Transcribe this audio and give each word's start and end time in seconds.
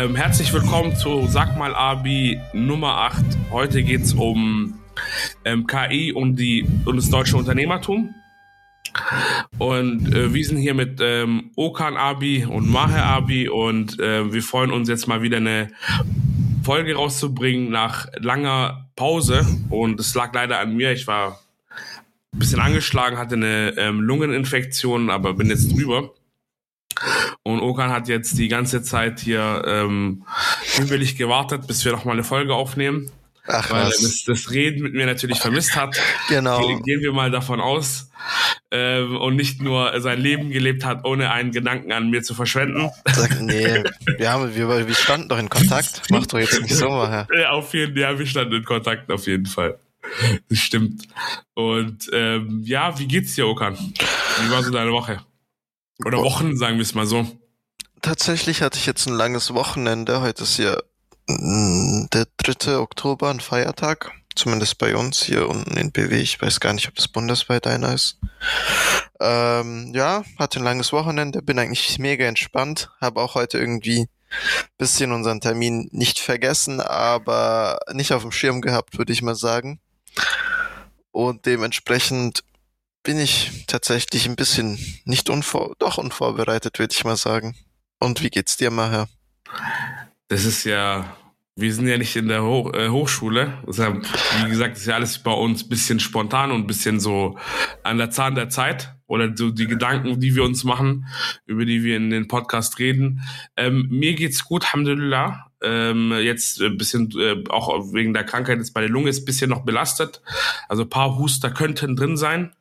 Ähm, 0.00 0.16
herzlich 0.16 0.50
willkommen 0.54 0.96
zu 0.96 1.26
Sag 1.26 1.58
mal 1.58 1.74
Abi 1.74 2.40
Nummer 2.54 2.96
8. 3.02 3.22
Heute 3.50 3.82
geht 3.82 4.00
es 4.00 4.14
um 4.14 4.80
ähm, 5.44 5.66
KI 5.66 6.14
und, 6.14 6.36
die, 6.36 6.66
und 6.86 6.96
das 6.96 7.10
deutsche 7.10 7.36
Unternehmertum. 7.36 8.14
Und 9.58 10.14
äh, 10.14 10.32
wir 10.32 10.46
sind 10.46 10.56
hier 10.56 10.72
mit 10.72 11.00
ähm, 11.02 11.50
Okan 11.54 11.98
Abi 11.98 12.46
und 12.46 12.66
Maher 12.70 13.04
Abi 13.04 13.50
und 13.50 14.00
äh, 14.00 14.32
wir 14.32 14.42
freuen 14.42 14.70
uns 14.70 14.88
jetzt 14.88 15.06
mal 15.06 15.20
wieder 15.20 15.36
eine 15.36 15.68
Folge 16.62 16.94
rauszubringen 16.94 17.70
nach 17.70 18.06
langer 18.16 18.88
Pause. 18.96 19.46
Und 19.68 20.00
es 20.00 20.14
lag 20.14 20.32
leider 20.32 20.60
an 20.60 20.76
mir. 20.76 20.92
Ich 20.92 21.06
war 21.06 21.40
ein 22.32 22.38
bisschen 22.38 22.60
angeschlagen, 22.60 23.18
hatte 23.18 23.34
eine 23.34 23.74
ähm, 23.76 24.00
Lungeninfektion, 24.00 25.10
aber 25.10 25.34
bin 25.34 25.48
jetzt 25.48 25.70
drüber. 25.70 26.14
Und 27.42 27.60
Okan 27.60 27.90
hat 27.90 28.08
jetzt 28.08 28.36
die 28.38 28.48
ganze 28.48 28.82
Zeit 28.82 29.20
hier 29.20 29.62
ähm, 29.66 30.24
gewartet, 30.76 31.66
bis 31.66 31.84
wir 31.84 31.92
nochmal 31.92 32.14
eine 32.14 32.24
Folge 32.24 32.54
aufnehmen. 32.54 33.10
Ach, 33.46 33.70
weil 33.70 33.82
er 33.84 33.88
das, 33.88 34.24
das, 34.26 34.50
Reden 34.50 34.82
mit 34.82 34.92
mir 34.92 35.06
natürlich 35.06 35.38
vermisst 35.38 35.74
hat. 35.74 35.96
Genau. 36.28 36.60
Gehen 36.82 37.00
wir 37.00 37.12
mal 37.12 37.30
davon 37.30 37.60
aus. 37.60 38.10
Ähm, 38.70 39.16
und 39.16 39.36
nicht 39.36 39.62
nur 39.62 39.98
sein 40.00 40.20
Leben 40.20 40.50
gelebt 40.50 40.84
hat, 40.84 41.04
ohne 41.04 41.32
einen 41.32 41.50
Gedanken 41.50 41.90
an 41.92 42.10
mir 42.10 42.22
zu 42.22 42.34
verschwenden. 42.34 42.90
Sag, 43.10 43.40
nee, 43.40 43.82
wir, 44.18 44.30
haben, 44.30 44.54
wir, 44.54 44.86
wir 44.86 44.94
standen 44.94 45.28
doch 45.28 45.38
in 45.38 45.48
Kontakt. 45.48 46.02
Mach 46.10 46.26
doch 46.26 46.38
jetzt 46.38 46.60
nicht 46.60 46.74
so 46.74 46.88
mal. 46.90 47.26
Ja, 47.36 47.50
auf 47.50 47.72
jeden 47.74 47.94
Fall. 47.94 48.02
Ja, 48.02 48.18
wir 48.18 48.26
standen 48.26 48.54
in 48.54 48.64
Kontakt, 48.64 49.10
auf 49.10 49.26
jeden 49.26 49.46
Fall. 49.46 49.78
Das 50.48 50.58
stimmt. 50.58 51.02
Und 51.54 52.10
ähm, 52.12 52.62
ja, 52.64 52.96
wie 52.98 53.06
geht's 53.06 53.34
dir, 53.34 53.46
Okan? 53.46 53.76
Wie 53.76 54.50
war 54.50 54.62
so 54.62 54.70
deine 54.70 54.92
Woche? 54.92 55.20
Oder 56.04 56.18
Wochen, 56.18 56.56
sagen 56.56 56.76
wir 56.76 56.82
es 56.82 56.94
mal 56.94 57.06
so. 57.06 57.26
Tatsächlich 58.02 58.62
hatte 58.62 58.78
ich 58.78 58.86
jetzt 58.86 59.06
ein 59.06 59.14
langes 59.14 59.52
Wochenende. 59.54 60.20
Heute 60.20 60.44
ist 60.44 60.58
ja 60.58 60.76
mm, 61.28 62.06
der 62.12 62.26
3. 62.38 62.78
Oktober, 62.78 63.30
ein 63.30 63.40
Feiertag. 63.40 64.12
Zumindest 64.34 64.78
bei 64.78 64.96
uns 64.96 65.22
hier 65.22 65.48
unten 65.48 65.76
in 65.76 65.92
BW. 65.92 66.16
Ich 66.18 66.40
weiß 66.40 66.60
gar 66.60 66.72
nicht, 66.72 66.88
ob 66.88 66.94
das 66.94 67.08
bundesweit 67.08 67.66
einer 67.66 67.92
ist. 67.92 68.18
Ähm, 69.20 69.92
ja, 69.92 70.22
hatte 70.38 70.60
ein 70.60 70.64
langes 70.64 70.92
Wochenende, 70.92 71.42
bin 71.42 71.58
eigentlich 71.58 71.98
mega 71.98 72.24
entspannt. 72.24 72.90
Habe 73.00 73.20
auch 73.20 73.34
heute 73.34 73.58
irgendwie 73.58 74.06
bisschen 74.78 75.12
unseren 75.12 75.40
Termin 75.40 75.88
nicht 75.92 76.20
vergessen, 76.20 76.80
aber 76.80 77.80
nicht 77.92 78.12
auf 78.12 78.22
dem 78.22 78.32
Schirm 78.32 78.60
gehabt, 78.60 78.96
würde 78.96 79.12
ich 79.12 79.22
mal 79.22 79.34
sagen. 79.34 79.80
Und 81.10 81.46
dementsprechend 81.46 82.44
bin 83.02 83.18
ich 83.18 83.64
tatsächlich 83.66 84.26
ein 84.28 84.36
bisschen 84.36 84.78
nicht 85.04 85.30
unvor, 85.30 85.74
doch 85.78 85.98
unvorbereitet, 85.98 86.78
würde 86.78 86.94
ich 86.94 87.04
mal 87.04 87.16
sagen. 87.16 87.56
Und 87.98 88.22
wie 88.22 88.30
geht's 88.30 88.56
dir, 88.56 88.70
Maher? 88.70 89.08
Das 90.28 90.44
ist 90.44 90.64
ja, 90.64 91.16
wir 91.56 91.74
sind 91.74 91.88
ja 91.88 91.98
nicht 91.98 92.16
in 92.16 92.28
der 92.28 92.44
Hoch, 92.44 92.72
äh, 92.74 92.88
Hochschule. 92.88 93.58
Deshalb, 93.66 94.06
wie 94.44 94.50
gesagt, 94.50 94.76
ist 94.76 94.86
ja 94.86 94.94
alles 94.94 95.18
bei 95.18 95.32
uns 95.32 95.64
ein 95.64 95.68
bisschen 95.68 96.00
spontan 96.00 96.50
und 96.50 96.62
ein 96.62 96.66
bisschen 96.66 97.00
so 97.00 97.38
an 97.82 97.98
der 97.98 98.10
Zahn 98.10 98.34
der 98.34 98.48
Zeit 98.48 98.94
oder 99.06 99.36
so 99.36 99.50
die 99.50 99.66
Gedanken, 99.66 100.20
die 100.20 100.34
wir 100.34 100.44
uns 100.44 100.64
machen, 100.64 101.06
über 101.46 101.64
die 101.64 101.82
wir 101.82 101.96
in 101.96 102.10
den 102.10 102.28
Podcast 102.28 102.78
reden. 102.78 103.22
Ähm, 103.56 103.88
mir 103.90 104.14
geht's 104.14 104.44
gut, 104.44 104.64
Alhamdulillah. 104.64 105.49
Ähm, 105.62 106.12
jetzt 106.12 106.60
ein 106.60 106.76
bisschen, 106.78 107.10
äh, 107.18 107.44
auch 107.48 107.92
wegen 107.92 108.14
der 108.14 108.24
Krankheit 108.24 108.58
jetzt 108.58 108.72
bei 108.72 108.80
der 108.80 108.90
Lunge 108.90 109.10
ist 109.10 109.22
ein 109.22 109.24
bisschen 109.24 109.50
noch 109.50 109.62
belastet. 109.62 110.22
Also 110.68 110.86
paar 110.86 111.18
Huster 111.18 111.50
könnten 111.50 111.96
drin 111.96 112.16
sein. 112.16 112.52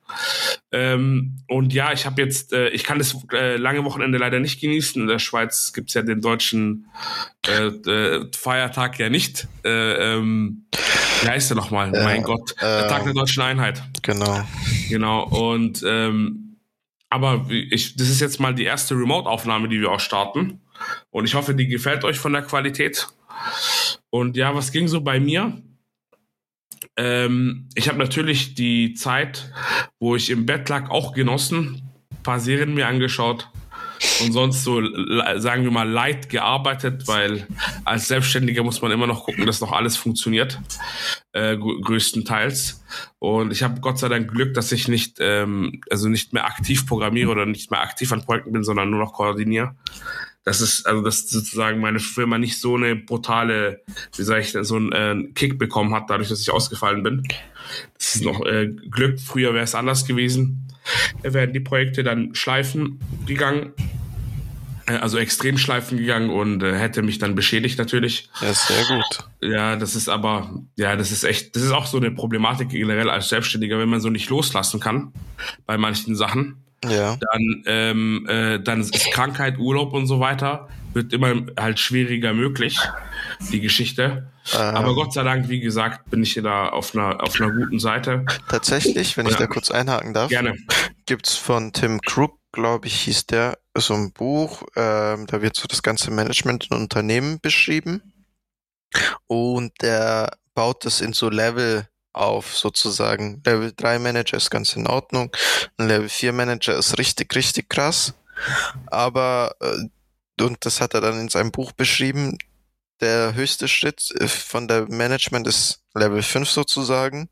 Ähm, 0.72 1.38
und 1.48 1.74
ja, 1.74 1.94
ich 1.94 2.06
habe 2.06 2.22
jetzt, 2.22 2.54
äh, 2.54 2.70
ich 2.70 2.84
kann 2.84 2.98
das 2.98 3.16
äh, 3.32 3.58
lange 3.58 3.86
Wochenende 3.86 4.18
leider 4.18 4.40
nicht 4.40 4.60
genießen. 4.60 5.02
In 5.02 5.08
der 5.08 5.20
Schweiz 5.20 5.74
gibt's 5.74 5.94
ja 5.94 6.02
den 6.02 6.22
deutschen 6.22 6.88
äh, 7.48 7.68
äh, 7.68 8.28
Feiertag 8.36 9.00
ja 9.00 9.10
nicht. 9.10 9.48
Äh, 9.64 9.70
ähm, 9.70 10.66
wie 11.22 11.28
heißt 11.28 11.50
der 11.50 11.58
nochmal? 11.58 11.94
Äh, 11.96 12.04
mein 12.04 12.24
Gott. 12.24 12.56
der 12.62 12.88
Tag 12.88 13.04
der 13.04 13.14
deutschen 13.14 13.42
Einheit. 13.42 13.82
Genau. 14.02 14.46
Genau. 14.90 15.24
Und 15.24 15.84
ähm, 15.86 16.50
aber 17.10 17.46
ich, 17.50 17.96
das 17.96 18.10
ist 18.10 18.22
jetzt 18.22 18.40
mal 18.40 18.54
die 18.54 18.66
erste 18.66 18.96
Remote-Aufnahme, 18.96 19.68
die 19.68 19.82
wir 19.82 19.92
auch 19.92 20.00
starten. 20.00 20.62
Und 21.10 21.26
ich 21.26 21.36
hoffe, 21.36 21.56
die 21.56 21.68
gefällt 21.68 22.04
euch 22.04 22.18
von 22.18 22.34
der 22.34 22.44
Qualität. 22.44 23.08
Und 24.10 24.38
ja, 24.38 24.56
was 24.56 24.72
ging 24.72 24.88
so 24.88 25.02
bei 25.02 25.20
mir? 25.20 25.62
Ähm, 26.98 27.70
ich 27.76 27.88
habe 27.88 27.98
natürlich 27.98 28.56
die 28.56 28.94
Zeit, 28.94 29.52
wo 30.00 30.16
ich 30.16 30.30
im 30.30 30.46
Bett 30.46 30.70
lag, 30.70 30.90
auch 30.90 31.14
genossen. 31.14 31.82
Ein 32.12 32.24
paar 32.24 32.40
Serien 32.40 32.74
mir 32.74 32.88
angeschaut 32.88 33.50
und 34.22 34.32
sonst 34.32 34.64
so, 34.64 34.82
sagen 35.38 35.64
wir 35.64 35.72
mal, 35.72 35.88
light 35.88 36.30
gearbeitet, 36.30 37.08
weil 37.08 37.48
als 37.84 38.08
Selbstständiger 38.08 38.64
muss 38.64 38.82
man 38.82 38.92
immer 38.92 39.08
noch 39.08 39.26
gucken, 39.26 39.46
dass 39.46 39.62
noch 39.62 39.72
alles 39.72 39.98
funktioniert, 39.98 40.60
äh, 41.34 41.58
größtenteils. 41.58 42.84
Und 43.20 43.52
ich 43.52 43.64
habe 43.64 43.82
Gott 43.82 44.00
sei 44.00 44.08
Dank 44.08 44.32
Glück, 44.32 44.54
dass 44.54 44.72
ich 44.72 44.88
nicht, 44.88 45.18
ähm, 45.20 45.82
also 45.90 46.08
nicht 46.08 46.34
mehr 46.34 46.46
aktiv 46.46 46.88
programmiere 46.88 47.30
oder 47.30 47.46
nicht 47.46 47.72
mehr 47.72 47.82
aktiv 47.82 48.12
an 48.12 48.24
Projekten 48.24 48.54
bin, 48.54 48.64
sondern 48.64 48.90
nur 48.90 49.00
noch 49.00 49.14
koordiniere 49.14 49.76
das 50.50 50.62
ist, 50.62 50.88
also 50.88 51.04
dass 51.04 51.30
sozusagen 51.30 51.80
meine 51.80 52.00
Firma 52.00 52.40
nicht 52.40 52.60
so 52.60 52.76
eine 52.76 52.96
brutale, 52.96 53.84
wie 54.18 54.24
sage 54.24 54.42
ich, 54.42 54.58
so 54.60 54.78
einen 54.78 54.92
äh, 54.92 55.32
Kick 55.36 55.60
bekommen 55.60 55.94
hat, 55.94 56.10
dadurch, 56.10 56.30
dass 56.30 56.42
ich 56.42 56.50
ausgefallen 56.50 57.04
bin. 57.04 57.22
Das 57.94 58.16
ist 58.16 58.24
noch 58.24 58.44
äh, 58.44 58.68
Glück. 58.90 59.20
Früher 59.20 59.54
wäre 59.54 59.64
es 59.64 59.76
anders 59.76 60.08
gewesen. 60.08 60.68
Da 61.22 61.36
wären 61.36 61.54
die 61.54 61.60
Projekte 61.60 62.02
dann 62.02 62.34
schleifen 62.34 63.00
gegangen, 63.28 63.74
äh, 64.88 64.94
also 64.94 65.20
extrem 65.20 65.60
schleifen 65.60 66.00
gegangen 66.00 66.32
und 66.32 66.64
äh, 66.64 66.80
hätte 66.80 67.04
mich 67.04 67.20
dann 67.20 67.36
beschädigt 67.36 67.78
natürlich. 67.78 68.28
Ja, 68.42 68.52
sehr 68.52 68.86
gut. 68.86 69.30
Ja, 69.42 69.76
das 69.76 69.96
ist 69.96 70.10
aber, 70.10 70.64
ja, 70.78 70.96
das 70.96 71.12
ist 71.12 71.26
echt, 71.26 71.56
das 71.56 71.62
ist 71.62 71.72
auch 71.72 71.86
so 71.86 71.98
eine 71.98 72.10
Problematik 72.10 72.70
generell 72.70 73.12
als 73.12 73.30
Selbstständiger, 73.30 73.78
wenn 73.78 73.90
man 73.90 74.02
so 74.02 74.10
nicht 74.10 74.32
loslassen 74.32 74.80
kann 74.80 75.14
bei 75.68 75.78
manchen 75.78 76.16
Sachen 76.16 76.64
ja. 76.86 77.18
dann, 77.20 77.64
ähm, 77.66 78.26
äh, 78.28 78.60
dann 78.60 78.82
ist 78.82 79.12
Krankheit, 79.12 79.58
Urlaub 79.58 79.94
und 79.94 80.08
so 80.08 80.20
weiter, 80.20 80.70
wird 80.94 81.14
immer 81.14 81.34
halt 81.58 81.80
schwieriger 81.80 82.34
möglich, 82.34 82.80
die 83.52 83.60
Geschichte. 83.60 84.32
Ähm, 84.54 84.60
Aber 84.60 84.96
Gott 84.96 85.14
sei 85.14 85.24
Dank, 85.24 85.50
wie 85.50 85.60
gesagt, 85.60 86.10
bin 86.10 86.24
ich 86.24 86.34
hier 86.34 86.44
da 86.44 86.70
auf 86.70 86.96
einer, 86.96 87.22
auf 87.24 87.40
einer 87.40 87.52
guten 87.52 87.80
Seite. 87.80 88.26
Tatsächlich, 88.48 89.16
wenn 89.18 89.28
ich 89.28 89.36
da 89.36 89.48
kurz 89.48 89.72
einhaken 89.72 90.14
darf, 90.14 90.30
gerne. 90.30 90.56
gibt's 91.06 91.36
von 91.36 91.74
Tim 91.74 92.02
Crook, 92.02 92.40
glaube 92.52 92.88
ich, 92.88 93.02
hieß 93.02 93.28
der, 93.28 93.60
so 93.78 93.94
ein 93.94 94.12
Buch, 94.12 94.64
ähm, 94.76 95.28
da 95.28 95.42
wird 95.42 95.56
so 95.56 95.68
das 95.68 95.84
ganze 95.84 96.12
Management 96.12 96.68
in 96.72 96.78
Unternehmen 96.78 97.40
beschrieben. 97.40 98.02
Und 99.28 99.74
der 99.82 100.38
baut 100.56 100.84
das 100.84 101.02
in 101.02 101.14
so 101.14 101.30
Level 101.30 101.88
auf 102.14 102.58
sozusagen. 102.58 103.42
Level 103.46 103.74
3 103.76 104.00
Manager 104.00 104.38
ist 104.38 104.50
ganz 104.50 104.74
in 104.74 104.88
Ordnung. 104.88 105.36
Ein 105.78 105.88
Level 105.88 106.10
4 106.10 106.34
Manager 106.34 106.78
ist 106.78 106.98
richtig, 106.98 107.36
richtig 107.36 107.70
krass. 107.70 108.14
Aber, 108.88 109.56
äh, 109.62 110.44
und 110.44 110.66
das 110.66 110.82
hat 110.82 110.94
er 110.94 111.02
dann 111.02 111.20
in 111.20 111.30
seinem 111.30 111.52
Buch 111.52 111.72
beschrieben, 111.72 112.38
der 113.02 113.34
höchste 113.34 113.68
Schritt 113.68 114.12
äh, 114.20 114.28
von 114.28 114.68
der 114.68 114.88
Management 114.90 115.48
ist 115.48 115.82
Level 115.94 116.22
5 116.22 116.50
sozusagen. 116.50 117.30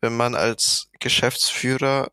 Wenn 0.00 0.16
man 0.16 0.34
als 0.34 0.88
Geschäftsführer 0.98 2.10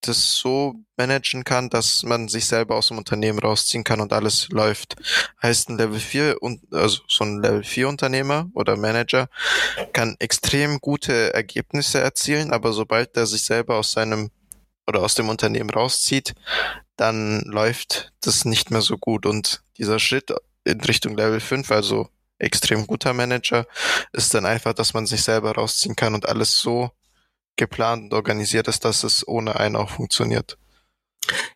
das 0.00 0.36
so 0.36 0.74
managen 0.96 1.44
kann, 1.44 1.70
dass 1.70 2.02
man 2.02 2.28
sich 2.28 2.46
selber 2.46 2.76
aus 2.76 2.88
dem 2.88 2.98
Unternehmen 2.98 3.38
rausziehen 3.38 3.84
kann 3.84 4.00
und 4.00 4.12
alles 4.12 4.48
läuft. 4.48 4.96
Heißt 5.42 5.68
ein 5.68 5.78
Level 5.78 6.00
4 6.00 6.42
und 6.42 6.60
also 6.72 7.00
so 7.08 7.24
ein 7.24 7.40
Level 7.42 7.64
4 7.64 7.88
Unternehmer 7.88 8.50
oder 8.54 8.76
Manager 8.76 9.28
kann 9.92 10.16
extrem 10.18 10.80
gute 10.80 11.34
Ergebnisse 11.34 12.00
erzielen, 12.00 12.52
aber 12.52 12.72
sobald 12.72 13.16
er 13.16 13.26
sich 13.26 13.42
selber 13.42 13.76
aus 13.76 13.92
seinem 13.92 14.30
oder 14.86 15.02
aus 15.02 15.14
dem 15.14 15.28
Unternehmen 15.28 15.70
rauszieht, 15.70 16.34
dann 16.96 17.40
läuft 17.42 18.12
das 18.20 18.44
nicht 18.44 18.70
mehr 18.70 18.82
so 18.82 18.98
gut 18.98 19.24
und 19.24 19.62
dieser 19.78 19.98
Schritt 19.98 20.34
in 20.64 20.80
Richtung 20.80 21.16
Level 21.16 21.40
5, 21.40 21.70
also 21.70 22.08
extrem 22.38 22.86
guter 22.86 23.12
Manager, 23.12 23.66
ist 24.12 24.34
dann 24.34 24.46
einfach, 24.46 24.72
dass 24.72 24.94
man 24.94 25.06
sich 25.06 25.22
selber 25.22 25.52
rausziehen 25.52 25.96
kann 25.96 26.14
und 26.14 26.28
alles 26.28 26.58
so 26.58 26.90
geplant 27.60 28.04
und 28.04 28.14
organisiert 28.14 28.66
ist, 28.66 28.84
dass 28.84 29.04
es 29.04 29.26
ohne 29.28 29.60
einen 29.60 29.76
auch 29.76 29.90
funktioniert. 29.90 30.58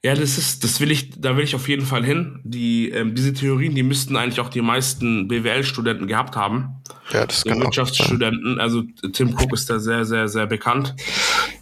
Ja, 0.02 0.14
das 0.14 0.38
ist, 0.38 0.62
das 0.62 0.78
will 0.80 0.90
ich, 0.90 1.18
da 1.18 1.36
will 1.36 1.44
ich 1.44 1.54
auf 1.54 1.68
jeden 1.68 1.84
Fall 1.84 2.04
hin. 2.04 2.40
Die, 2.44 2.90
ähm, 2.90 3.14
diese 3.14 3.32
Theorien, 3.32 3.74
die 3.74 3.82
müssten 3.82 4.14
eigentlich 4.16 4.38
auch 4.38 4.50
die 4.50 4.60
meisten 4.60 5.26
BWL-Studenten 5.26 6.06
gehabt 6.06 6.36
haben. 6.36 6.82
Ja, 7.10 7.26
das 7.26 7.44
kann 7.44 7.60
Wirtschaftsstudenten. 7.60 8.60
Also 8.60 8.82
Tim 9.12 9.34
Cook 9.34 9.52
ist 9.52 9.68
da 9.70 9.78
sehr, 9.78 10.04
sehr, 10.04 10.28
sehr 10.28 10.46
bekannt. 10.46 10.94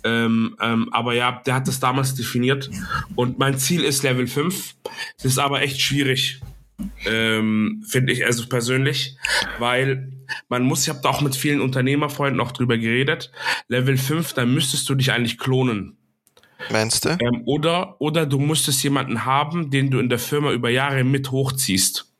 Ähm, 0.04 0.56
ähm, 0.60 0.88
aber 0.92 1.14
ja, 1.14 1.40
der 1.46 1.54
hat 1.54 1.68
das 1.68 1.80
damals 1.80 2.14
definiert. 2.14 2.68
Und 3.14 3.38
mein 3.38 3.58
Ziel 3.58 3.84
ist 3.84 4.02
Level 4.02 4.26
5. 4.26 4.74
Das 5.16 5.24
ist 5.24 5.38
aber 5.38 5.62
echt 5.62 5.80
schwierig 5.80 6.40
ähm, 7.06 7.84
finde 7.86 8.12
ich 8.12 8.24
also 8.24 8.46
persönlich, 8.48 9.16
weil 9.58 10.12
man 10.48 10.62
muss, 10.62 10.82
ich 10.82 10.88
habe 10.88 11.00
da 11.02 11.10
auch 11.10 11.20
mit 11.20 11.36
vielen 11.36 11.60
Unternehmerfreunden 11.60 12.40
auch 12.40 12.52
drüber 12.52 12.78
geredet, 12.78 13.32
Level 13.68 13.96
5, 13.96 14.32
da 14.32 14.46
müsstest 14.46 14.88
du 14.88 14.94
dich 14.94 15.12
eigentlich 15.12 15.38
klonen. 15.38 15.96
Meinst 16.70 17.04
du? 17.04 17.10
Ähm, 17.10 17.42
oder, 17.46 18.00
oder 18.00 18.24
du 18.26 18.38
müsstest 18.38 18.82
jemanden 18.84 19.24
haben, 19.24 19.70
den 19.70 19.90
du 19.90 19.98
in 19.98 20.08
der 20.08 20.18
Firma 20.18 20.52
über 20.52 20.70
Jahre 20.70 21.04
mit 21.04 21.30
hochziehst. 21.30 22.12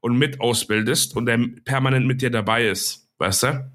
und 0.00 0.16
mit 0.16 0.40
ausbildest 0.40 1.16
und 1.16 1.26
der 1.26 1.38
permanent 1.64 2.06
mit 2.06 2.22
dir 2.22 2.30
dabei 2.30 2.68
ist. 2.68 3.08
Weißt 3.18 3.44
du? 3.44 3.72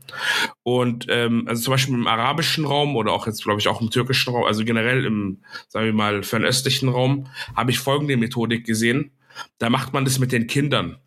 Und 0.62 1.08
ähm, 1.10 1.46
also 1.48 1.64
zum 1.64 1.72
Beispiel 1.72 1.96
im 1.96 2.08
arabischen 2.08 2.66
Raum 2.66 2.96
oder 2.96 3.12
auch 3.12 3.26
jetzt, 3.26 3.44
glaube 3.44 3.60
ich, 3.60 3.68
auch 3.68 3.82
im 3.82 3.90
türkischen 3.90 4.34
Raum, 4.34 4.46
also 4.46 4.64
generell 4.64 5.04
im, 5.04 5.40
sagen 5.68 5.88
wir 5.88 5.94
mal, 5.94 6.22
fernöstlichen 6.22 6.90
Raum, 6.90 7.28
habe 7.56 7.72
ich 7.72 7.80
folgende 7.80 8.18
Methodik 8.18 8.66
gesehen. 8.66 9.12
Da 9.57 9.69
macht 9.69 9.94
man 9.94 10.06
das 10.06 10.19
mit 10.19 10.31
den 10.31 10.48
Kindern. 10.48 10.98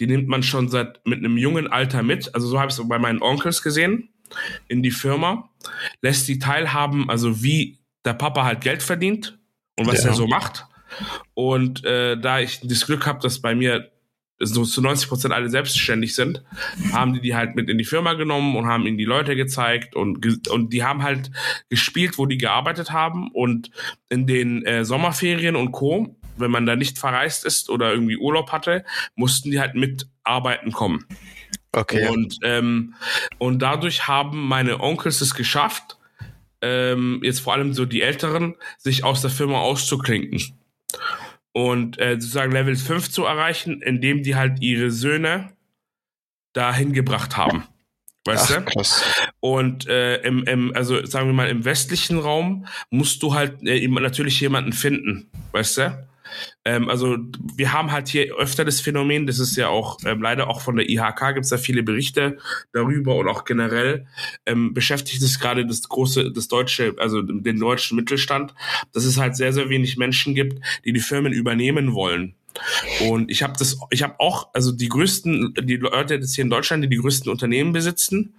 Die 0.00 0.06
nimmt 0.06 0.28
man 0.28 0.42
schon 0.42 0.68
seit 0.68 1.06
mit 1.06 1.18
einem 1.18 1.38
jungen 1.38 1.68
Alter 1.68 2.02
mit. 2.02 2.34
Also 2.34 2.48
so 2.48 2.58
habe 2.58 2.70
ich 2.70 2.78
es 2.78 2.88
bei 2.88 2.98
meinen 2.98 3.22
Onkels 3.22 3.62
gesehen 3.62 4.10
in 4.68 4.82
die 4.82 4.90
Firma, 4.90 5.50
lässt 6.02 6.28
die 6.28 6.38
teilhaben, 6.38 7.08
also 7.08 7.42
wie 7.42 7.78
der 8.04 8.14
Papa 8.14 8.44
halt 8.44 8.60
Geld 8.60 8.82
verdient 8.82 9.38
und 9.78 9.86
was 9.86 10.02
ja. 10.02 10.10
er 10.10 10.14
so 10.14 10.26
macht. 10.26 10.66
Und 11.34 11.84
äh, 11.84 12.18
da 12.18 12.40
ich 12.40 12.60
das 12.62 12.86
Glück 12.86 13.06
habe, 13.06 13.20
dass 13.20 13.40
bei 13.40 13.54
mir 13.54 13.90
so 14.40 14.64
zu 14.64 14.82
90 14.82 15.08
Prozent 15.08 15.32
alle 15.32 15.48
selbstständig 15.48 16.14
sind, 16.14 16.42
haben 16.92 17.14
die 17.14 17.20
die 17.20 17.34
halt 17.34 17.54
mit 17.54 17.68
in 17.68 17.78
die 17.78 17.84
Firma 17.84 18.14
genommen 18.14 18.56
und 18.56 18.66
haben 18.66 18.86
ihnen 18.86 18.98
die 18.98 19.04
Leute 19.04 19.36
gezeigt 19.36 19.94
und, 19.94 20.48
und 20.48 20.72
die 20.72 20.82
haben 20.82 21.02
halt 21.02 21.30
gespielt, 21.68 22.18
wo 22.18 22.26
die 22.26 22.38
gearbeitet 22.38 22.90
haben 22.90 23.30
und 23.32 23.70
in 24.08 24.26
den 24.26 24.64
äh, 24.64 24.84
Sommerferien 24.84 25.56
und 25.56 25.72
Co., 25.72 26.16
wenn 26.36 26.50
man 26.50 26.66
da 26.66 26.76
nicht 26.76 26.98
verreist 26.98 27.44
ist 27.44 27.70
oder 27.70 27.92
irgendwie 27.92 28.16
Urlaub 28.16 28.52
hatte, 28.52 28.84
mussten 29.14 29.50
die 29.50 29.60
halt 29.60 29.74
mitarbeiten 29.74 30.72
kommen. 30.72 31.06
Okay. 31.72 32.08
Und, 32.08 32.38
ähm, 32.42 32.94
und 33.38 33.60
dadurch 33.60 34.06
haben 34.06 34.46
meine 34.46 34.80
Onkels 34.80 35.20
es 35.20 35.34
geschafft, 35.34 35.98
ähm, 36.62 37.20
jetzt 37.22 37.40
vor 37.40 37.52
allem 37.52 37.74
so 37.74 37.84
die 37.84 38.02
Älteren, 38.02 38.54
sich 38.78 39.04
aus 39.04 39.20
der 39.20 39.30
Firma 39.30 39.58
auszuklinken 39.58 40.40
und 41.52 42.00
äh, 42.00 42.14
sozusagen 42.14 42.52
Level 42.52 42.76
5 42.76 43.10
zu 43.10 43.24
erreichen, 43.24 43.82
indem 43.82 44.22
die 44.22 44.34
halt 44.34 44.60
ihre 44.60 44.90
Söhne 44.90 45.52
dahin 46.52 46.92
gebracht 46.92 47.36
haben. 47.36 47.64
Weißt 48.24 48.52
Ach, 48.52 48.56
du? 48.56 48.64
Krass. 48.64 49.04
Und 49.40 49.86
äh, 49.86 50.16
im, 50.22 50.44
im, 50.44 50.74
also 50.74 51.04
sagen 51.04 51.28
wir 51.28 51.34
mal, 51.34 51.48
im 51.48 51.64
westlichen 51.64 52.18
Raum 52.18 52.66
musst 52.90 53.22
du 53.22 53.34
halt 53.34 53.62
äh, 53.66 53.86
natürlich 53.86 54.40
jemanden 54.40 54.72
finden, 54.72 55.30
weißt 55.52 55.78
du? 55.78 56.08
Ähm, 56.64 56.88
also 56.88 57.18
wir 57.56 57.72
haben 57.72 57.92
halt 57.92 58.08
hier 58.08 58.34
öfter 58.36 58.64
das 58.64 58.80
Phänomen, 58.80 59.26
das 59.26 59.38
ist 59.38 59.56
ja 59.56 59.68
auch 59.68 59.98
ähm, 60.04 60.22
leider 60.22 60.48
auch 60.48 60.60
von 60.60 60.76
der 60.76 60.88
IHK 60.88 61.34
gibt 61.34 61.44
es 61.44 61.50
da 61.50 61.58
viele 61.58 61.82
Berichte 61.82 62.38
darüber 62.72 63.16
und 63.16 63.28
auch 63.28 63.44
generell 63.44 64.06
ähm, 64.46 64.74
beschäftigt 64.74 65.22
es 65.22 65.38
gerade 65.38 65.66
das 65.66 65.82
große, 65.88 66.32
das 66.32 66.48
deutsche, 66.48 66.94
also 66.98 67.22
den 67.22 67.58
deutschen 67.58 67.96
Mittelstand, 67.96 68.54
dass 68.92 69.04
es 69.04 69.18
halt 69.18 69.36
sehr, 69.36 69.52
sehr 69.52 69.68
wenig 69.68 69.96
Menschen 69.96 70.34
gibt, 70.34 70.64
die 70.84 70.92
die 70.92 71.00
Firmen 71.00 71.32
übernehmen 71.32 71.94
wollen. 71.94 72.34
Und 73.08 73.30
ich 73.30 73.42
habe 73.42 73.54
das, 73.58 73.78
ich 73.90 74.02
habe 74.02 74.20
auch, 74.20 74.48
also 74.54 74.70
die 74.72 74.88
größten, 74.88 75.54
die 75.62 75.76
Leute 75.76 76.14
jetzt 76.14 76.34
hier 76.34 76.44
in 76.44 76.50
Deutschland, 76.50 76.84
die 76.84 76.88
die 76.88 76.98
größten 76.98 77.30
Unternehmen 77.30 77.72
besitzen, 77.72 78.34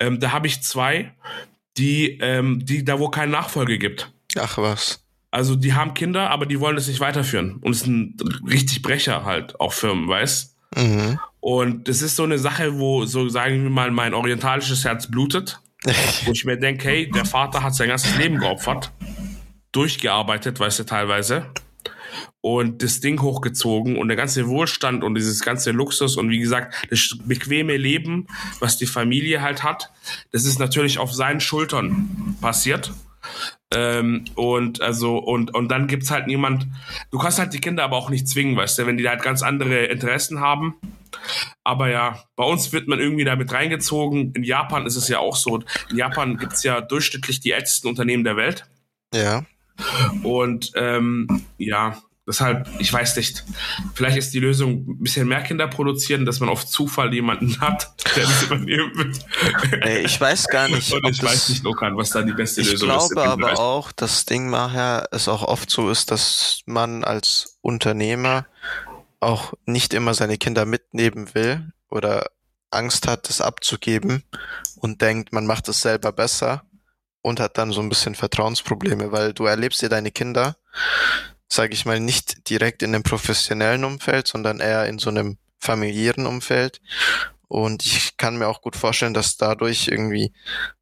ähm, 0.00 0.18
da 0.20 0.32
habe 0.32 0.46
ich 0.46 0.62
zwei, 0.62 1.14
die, 1.76 2.18
ähm, 2.20 2.64
die 2.64 2.84
da 2.84 2.98
wo 2.98 3.08
keine 3.08 3.32
Nachfolge 3.32 3.78
gibt. 3.78 4.12
Ach 4.36 4.58
was. 4.58 5.03
Also 5.34 5.56
die 5.56 5.74
haben 5.74 5.94
Kinder, 5.94 6.30
aber 6.30 6.46
die 6.46 6.60
wollen 6.60 6.76
es 6.76 6.86
nicht 6.86 7.00
weiterführen. 7.00 7.56
Und 7.56 7.72
es 7.72 7.80
sind 7.80 8.22
richtig 8.48 8.82
Brecher 8.82 9.24
halt, 9.24 9.58
auch 9.58 9.72
Firmen, 9.72 10.06
weißt? 10.06 10.56
Mhm. 10.76 11.18
Und 11.40 11.88
das 11.88 12.02
ist 12.02 12.14
so 12.14 12.22
eine 12.22 12.38
Sache, 12.38 12.78
wo, 12.78 13.04
so 13.04 13.28
sagen 13.28 13.64
wir 13.64 13.70
mal, 13.70 13.90
mein 13.90 14.14
orientalisches 14.14 14.84
Herz 14.84 15.10
blutet. 15.10 15.58
wo 16.24 16.30
ich 16.30 16.44
mir 16.44 16.56
denke, 16.56 16.86
hey, 16.86 17.10
der 17.10 17.24
Vater 17.24 17.64
hat 17.64 17.74
sein 17.74 17.88
ganzes 17.88 18.16
Leben 18.16 18.38
geopfert, 18.38 18.92
durchgearbeitet, 19.72 20.60
weißt 20.60 20.78
du, 20.78 20.84
teilweise. 20.84 21.46
Und 22.40 22.84
das 22.84 23.00
Ding 23.00 23.20
hochgezogen 23.20 23.98
und 23.98 24.06
der 24.06 24.16
ganze 24.16 24.46
Wohlstand 24.46 25.02
und 25.02 25.16
dieses 25.16 25.42
ganze 25.42 25.72
Luxus 25.72 26.16
und 26.16 26.30
wie 26.30 26.38
gesagt, 26.38 26.86
das 26.90 27.18
bequeme 27.24 27.76
Leben, 27.76 28.28
was 28.60 28.76
die 28.76 28.86
Familie 28.86 29.42
halt 29.42 29.64
hat, 29.64 29.90
das 30.30 30.44
ist 30.44 30.60
natürlich 30.60 30.98
auf 30.98 31.12
seinen 31.12 31.40
Schultern 31.40 32.36
passiert. 32.40 32.92
Ähm, 33.72 34.24
und 34.34 34.80
also, 34.80 35.18
und, 35.18 35.54
und 35.54 35.68
dann 35.68 35.86
gibt's 35.86 36.10
halt 36.10 36.26
niemand, 36.26 36.66
du 37.10 37.18
kannst 37.18 37.38
halt 37.38 37.52
die 37.52 37.60
Kinder 37.60 37.84
aber 37.84 37.96
auch 37.96 38.10
nicht 38.10 38.28
zwingen, 38.28 38.56
weißt 38.56 38.78
du, 38.78 38.86
wenn 38.86 38.96
die 38.96 39.08
halt 39.08 39.22
ganz 39.22 39.42
andere 39.42 39.86
Interessen 39.86 40.40
haben. 40.40 40.76
Aber 41.64 41.88
ja, 41.88 42.22
bei 42.36 42.44
uns 42.44 42.72
wird 42.72 42.88
man 42.88 43.00
irgendwie 43.00 43.24
damit 43.24 43.52
reingezogen. 43.52 44.32
In 44.34 44.44
Japan 44.44 44.86
ist 44.86 44.96
es 44.96 45.08
ja 45.08 45.18
auch 45.18 45.36
so. 45.36 45.62
In 45.90 45.96
Japan 45.96 46.36
gibt's 46.36 46.62
ja 46.62 46.80
durchschnittlich 46.80 47.40
die 47.40 47.52
ältesten 47.52 47.88
Unternehmen 47.88 48.24
der 48.24 48.36
Welt. 48.36 48.66
Ja. 49.12 49.44
Und 50.22 50.72
ähm, 50.76 51.44
ja, 51.58 51.98
Deshalb, 52.26 52.68
ich 52.78 52.90
weiß 52.90 53.16
nicht, 53.16 53.44
vielleicht 53.94 54.16
ist 54.16 54.32
die 54.32 54.40
Lösung 54.40 54.88
ein 54.88 55.02
bisschen 55.02 55.28
mehr 55.28 55.42
Kinder 55.42 55.68
produzieren, 55.68 56.24
dass 56.24 56.40
man 56.40 56.48
auf 56.48 56.66
Zufall 56.66 57.12
jemanden 57.12 57.60
hat, 57.60 57.94
der 58.16 58.24
das 58.24 58.42
übernehmen 58.44 58.92
will. 58.94 60.04
ich 60.04 60.18
weiß 60.18 60.48
gar 60.48 60.68
nicht. 60.68 60.90
Und 60.92 61.06
ich 61.06 61.22
weiß 61.22 61.50
nicht, 61.50 61.66
Okan, 61.66 61.96
was 61.98 62.10
da 62.10 62.22
die 62.22 62.32
beste 62.32 62.62
Lösung 62.62 62.88
ist. 62.88 63.04
Ich 63.04 63.10
glaube 63.10 63.28
aber 63.28 63.58
auch, 63.58 63.92
das 63.92 64.24
Ding 64.24 64.48
nachher 64.48 65.06
es 65.10 65.28
auch 65.28 65.42
oft 65.42 65.68
so 65.70 65.90
ist, 65.90 66.10
dass 66.10 66.62
man 66.64 67.04
als 67.04 67.58
Unternehmer 67.60 68.46
auch 69.20 69.52
nicht 69.66 69.92
immer 69.92 70.14
seine 70.14 70.38
Kinder 70.38 70.64
mitnehmen 70.64 71.34
will 71.34 71.72
oder 71.90 72.30
Angst 72.70 73.06
hat, 73.06 73.28
das 73.28 73.42
abzugeben 73.42 74.22
und 74.76 75.02
denkt, 75.02 75.32
man 75.32 75.46
macht 75.46 75.68
es 75.68 75.82
selber 75.82 76.12
besser 76.12 76.64
und 77.22 77.40
hat 77.40 77.58
dann 77.58 77.72
so 77.72 77.80
ein 77.80 77.88
bisschen 77.88 78.14
Vertrauensprobleme, 78.14 79.12
weil 79.12 79.32
du 79.32 79.44
erlebst 79.44 79.82
dir 79.82 79.88
deine 79.88 80.10
Kinder 80.10 80.56
sage 81.54 81.72
ich 81.72 81.84
mal, 81.84 82.00
nicht 82.00 82.48
direkt 82.48 82.82
in 82.82 82.94
einem 82.94 83.02
professionellen 83.02 83.84
Umfeld, 83.84 84.26
sondern 84.26 84.60
eher 84.60 84.86
in 84.86 84.98
so 84.98 85.10
einem 85.10 85.38
familiären 85.60 86.26
Umfeld. 86.26 86.80
Und 87.48 87.86
ich 87.86 88.16
kann 88.16 88.36
mir 88.36 88.48
auch 88.48 88.60
gut 88.60 88.76
vorstellen, 88.76 89.14
dass 89.14 89.36
dadurch 89.36 89.88
irgendwie 89.88 90.32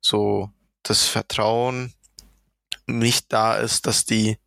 so 0.01 0.51
das 0.83 1.07
Vertrauen 1.07 1.93
nicht 2.87 3.33
da 3.33 3.57
ist, 3.57 3.87
dass 3.87 4.05
die, 4.05 4.39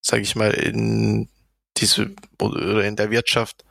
sage 0.00 0.22
ich 0.22 0.36
mal, 0.36 0.52
in 0.52 1.28
diese 1.76 2.14
oder 2.38 2.84
in 2.84 2.96
der 2.96 3.10
Wirtschaft 3.10 3.64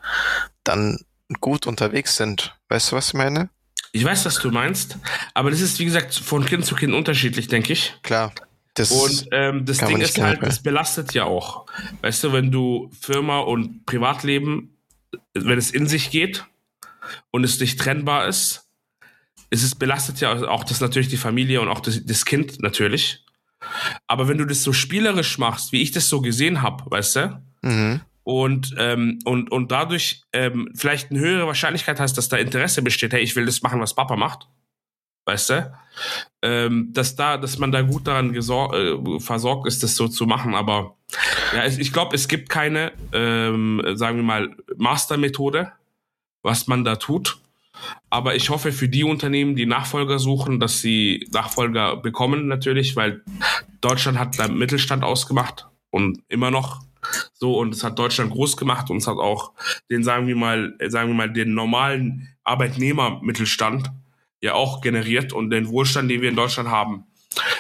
dann 0.64 0.98
gut 1.40 1.66
unterwegs 1.66 2.18
sind. 2.18 2.56
Weißt 2.68 2.92
du, 2.92 2.96
was 2.96 3.10
ich 3.10 3.14
meine? 3.14 3.50
Ich 3.94 4.04
weiß, 4.04 4.26
was 4.26 4.40
du 4.40 4.52
meinst, 4.52 4.98
aber 5.34 5.52
das 5.52 5.62
ist, 5.62 5.80
wie 5.80 5.86
gesagt, 5.86 6.14
von 6.14 6.46
Kind 6.46 6.66
zu 6.66 6.76
Kind 6.76 6.94
unterschiedlich, 6.94 7.48
denke 7.48 7.74
ich. 7.74 7.94
Klar. 8.04 8.34
Das 8.74 8.92
und 8.92 9.28
ähm, 9.32 9.66
das 9.66 9.80
Ding 9.80 10.00
ist 10.00 10.20
halt, 10.20 10.42
das 10.42 10.64
belastet 10.64 11.14
ja 11.14 11.26
auch. 11.26 11.66
Weißt 12.02 12.24
du, 12.24 12.32
wenn 12.32 12.52
du 12.52 12.90
Firma 13.00 13.40
und 13.40 13.86
Privatleben, 13.86 14.78
wenn 15.34 15.58
es 15.58 15.72
in 15.72 15.88
sich 15.88 16.10
geht 16.10 16.46
und 17.32 17.44
es 17.44 17.60
nicht 17.60 17.80
trennbar 17.80 18.28
ist, 18.28 18.70
ist 19.50 19.64
es 19.64 19.76
belastet 19.76 20.22
ja 20.22 20.48
auch 20.48 20.64
das 20.64 20.80
natürlich 20.80 21.10
die 21.10 21.18
Familie 21.18 21.60
und 21.60 21.68
auch 21.68 21.82
das, 21.82 22.06
das 22.06 22.24
Kind 22.24 22.62
natürlich. 22.62 23.26
Aber 24.08 24.28
wenn 24.28 24.38
du 24.38 24.46
das 24.46 24.64
so 24.64 24.72
spielerisch 24.72 25.38
machst, 25.38 25.74
wie 25.74 25.82
ich 25.82 25.92
das 25.92 26.08
so 26.08 26.22
gesehen 26.22 26.62
habe, 26.62 26.90
weißt 26.90 27.16
du, 27.18 27.42
mhm. 27.62 28.02
und, 28.24 28.74
ähm, 28.78 29.20
und, 29.26 29.52
und 29.52 29.72
dadurch 29.72 30.24
ähm, 30.32 30.70
vielleicht 30.76 31.12
eine 31.12 31.20
höhere 31.20 31.48
Wahrscheinlichkeit 31.48 32.00
hast, 32.00 32.18
dass 32.18 32.30
da 32.30 32.38
Interesse 32.38 32.82
besteht, 32.82 33.12
hey, 33.12 33.22
ich 33.22 33.36
will 33.36 33.46
das 33.46 33.62
machen, 33.62 33.82
was 33.82 33.94
Papa 33.94 34.16
macht, 34.16 34.48
weißt 35.26 35.50
du, 35.50 35.74
ähm, 36.42 36.90
dass 36.94 37.16
da, 37.16 37.38
dass 37.38 37.58
man 37.58 37.72
da 37.72 37.82
gut 37.82 38.08
daran 38.08 38.34
äh, 38.34 39.20
versorgt 39.20 39.68
ist, 39.68 39.84
das 39.84 39.96
so 39.96 40.08
zu 40.08 40.26
machen. 40.26 40.56
Aber 40.56 40.96
ja, 41.54 41.66
ich, 41.66 41.80
ich 41.80 41.94
glaube, 41.94 42.16
es 42.16 42.28
gibt 42.28 42.50
keine, 42.50 42.92
ähm, 43.14 43.82
sagen 43.94 44.18
wir 44.18 44.24
mal, 44.24 44.56
Mastermethode, 44.78 45.72
was 46.42 46.68
man 46.68 46.84
da 46.84 46.96
tut. 46.96 47.38
Aber 48.10 48.36
ich 48.36 48.50
hoffe 48.50 48.72
für 48.72 48.88
die 48.88 49.04
Unternehmen, 49.04 49.56
die 49.56 49.66
Nachfolger 49.66 50.20
suchen, 50.20 50.60
dass 50.60 50.82
sie 50.82 51.28
Nachfolger 51.32 51.98
bekommen 51.98 52.48
natürlich, 52.48 52.96
weil 52.96 53.24
Deutschland 53.82 54.20
hat 54.20 54.38
da 54.38 54.48
Mittelstand 54.48 55.04
ausgemacht 55.04 55.68
und 55.90 56.22
immer 56.28 56.52
noch 56.52 56.82
so 57.34 57.58
und 57.58 57.74
es 57.74 57.84
hat 57.84 57.98
Deutschland 57.98 58.32
groß 58.32 58.58
gemacht 58.58 58.90
und 58.92 58.98
es 58.98 59.08
hat 59.08 59.18
auch 59.18 59.54
den 59.90 60.04
sagen 60.04 60.28
wir 60.28 60.36
mal 60.36 60.76
sagen 60.88 61.10
wir 61.10 61.16
mal 61.16 61.34
den 61.34 61.56
normalen 61.56 62.30
Arbeitnehmermittelstand 62.44 63.92
ja 64.42 64.54
auch 64.54 64.82
generiert 64.82 65.34
und 65.34 65.50
den 65.50 65.70
Wohlstand, 65.70 66.10
den 66.10 66.22
wir 66.22 66.30
in 66.30 66.36
Deutschland 66.36 66.70
haben, 66.70 67.06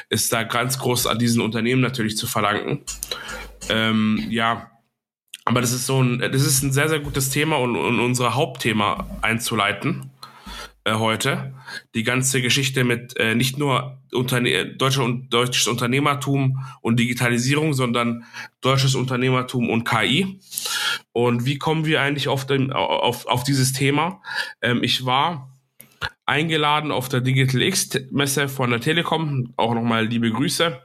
ist 0.09 0.33
da 0.33 0.43
ganz 0.43 0.79
groß 0.79 1.07
an 1.07 1.19
diesen 1.19 1.41
Unternehmen 1.41 1.81
natürlich 1.81 2.17
zu 2.17 2.27
verdanken. 2.27 2.83
Ähm, 3.69 4.25
ja, 4.29 4.71
aber 5.45 5.61
das 5.61 5.71
ist 5.71 5.85
so 5.85 6.01
ein, 6.01 6.19
das 6.19 6.45
ist 6.45 6.61
ein 6.63 6.71
sehr, 6.71 6.89
sehr 6.89 6.99
gutes 6.99 7.29
Thema 7.29 7.57
und, 7.57 7.75
und 7.75 7.99
unser 7.99 8.35
Hauptthema 8.35 9.07
einzuleiten 9.21 10.11
äh, 10.83 10.93
heute. 10.93 11.53
Die 11.95 12.03
ganze 12.03 12.41
Geschichte 12.41 12.83
mit 12.83 13.17
äh, 13.17 13.35
nicht 13.35 13.57
nur 13.57 13.99
Unterne 14.11 14.75
deutscher 14.75 15.03
und 15.03 15.29
deutsches 15.29 15.67
Unternehmertum 15.67 16.65
und 16.81 16.99
Digitalisierung, 16.99 17.73
sondern 17.73 18.25
deutsches 18.59 18.95
Unternehmertum 18.95 19.69
und 19.69 19.87
KI. 19.87 20.39
Und 21.13 21.45
wie 21.45 21.57
kommen 21.57 21.85
wir 21.85 22.01
eigentlich 22.01 22.27
auf, 22.27 22.45
dem, 22.45 22.71
auf, 22.71 23.25
auf 23.25 23.43
dieses 23.43 23.73
Thema? 23.73 24.21
Ähm, 24.61 24.83
ich 24.83 25.05
war 25.05 25.51
eingeladen 26.31 26.91
auf 26.91 27.09
der 27.09 27.21
Digital 27.21 27.61
X 27.61 27.89
Messe 28.11 28.47
von 28.47 28.69
der 28.71 28.79
Telekom. 28.79 29.53
Auch 29.57 29.75
nochmal 29.75 30.05
liebe 30.07 30.31
Grüße. 30.31 30.81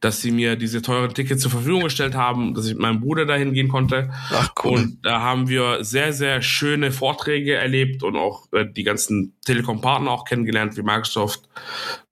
dass 0.00 0.20
sie 0.20 0.30
mir 0.30 0.56
diese 0.56 0.82
teuren 0.82 1.14
Tickets 1.14 1.42
zur 1.42 1.50
Verfügung 1.50 1.84
gestellt 1.84 2.14
haben, 2.14 2.54
dass 2.54 2.66
ich 2.66 2.72
mit 2.72 2.82
meinem 2.82 3.00
Bruder 3.00 3.26
dahin 3.26 3.52
gehen 3.52 3.68
konnte. 3.68 4.10
Ach, 4.30 4.50
cool. 4.64 4.72
Und 4.72 4.98
da 5.06 5.20
haben 5.20 5.48
wir 5.48 5.84
sehr, 5.84 6.12
sehr 6.12 6.42
schöne 6.42 6.92
Vorträge 6.92 7.54
erlebt 7.54 8.02
und 8.02 8.16
auch 8.16 8.52
äh, 8.52 8.66
die 8.70 8.82
ganzen 8.82 9.34
Telekom-Partner 9.44 10.10
auch 10.10 10.24
kennengelernt, 10.24 10.76
wie 10.76 10.82
Microsoft, 10.82 11.48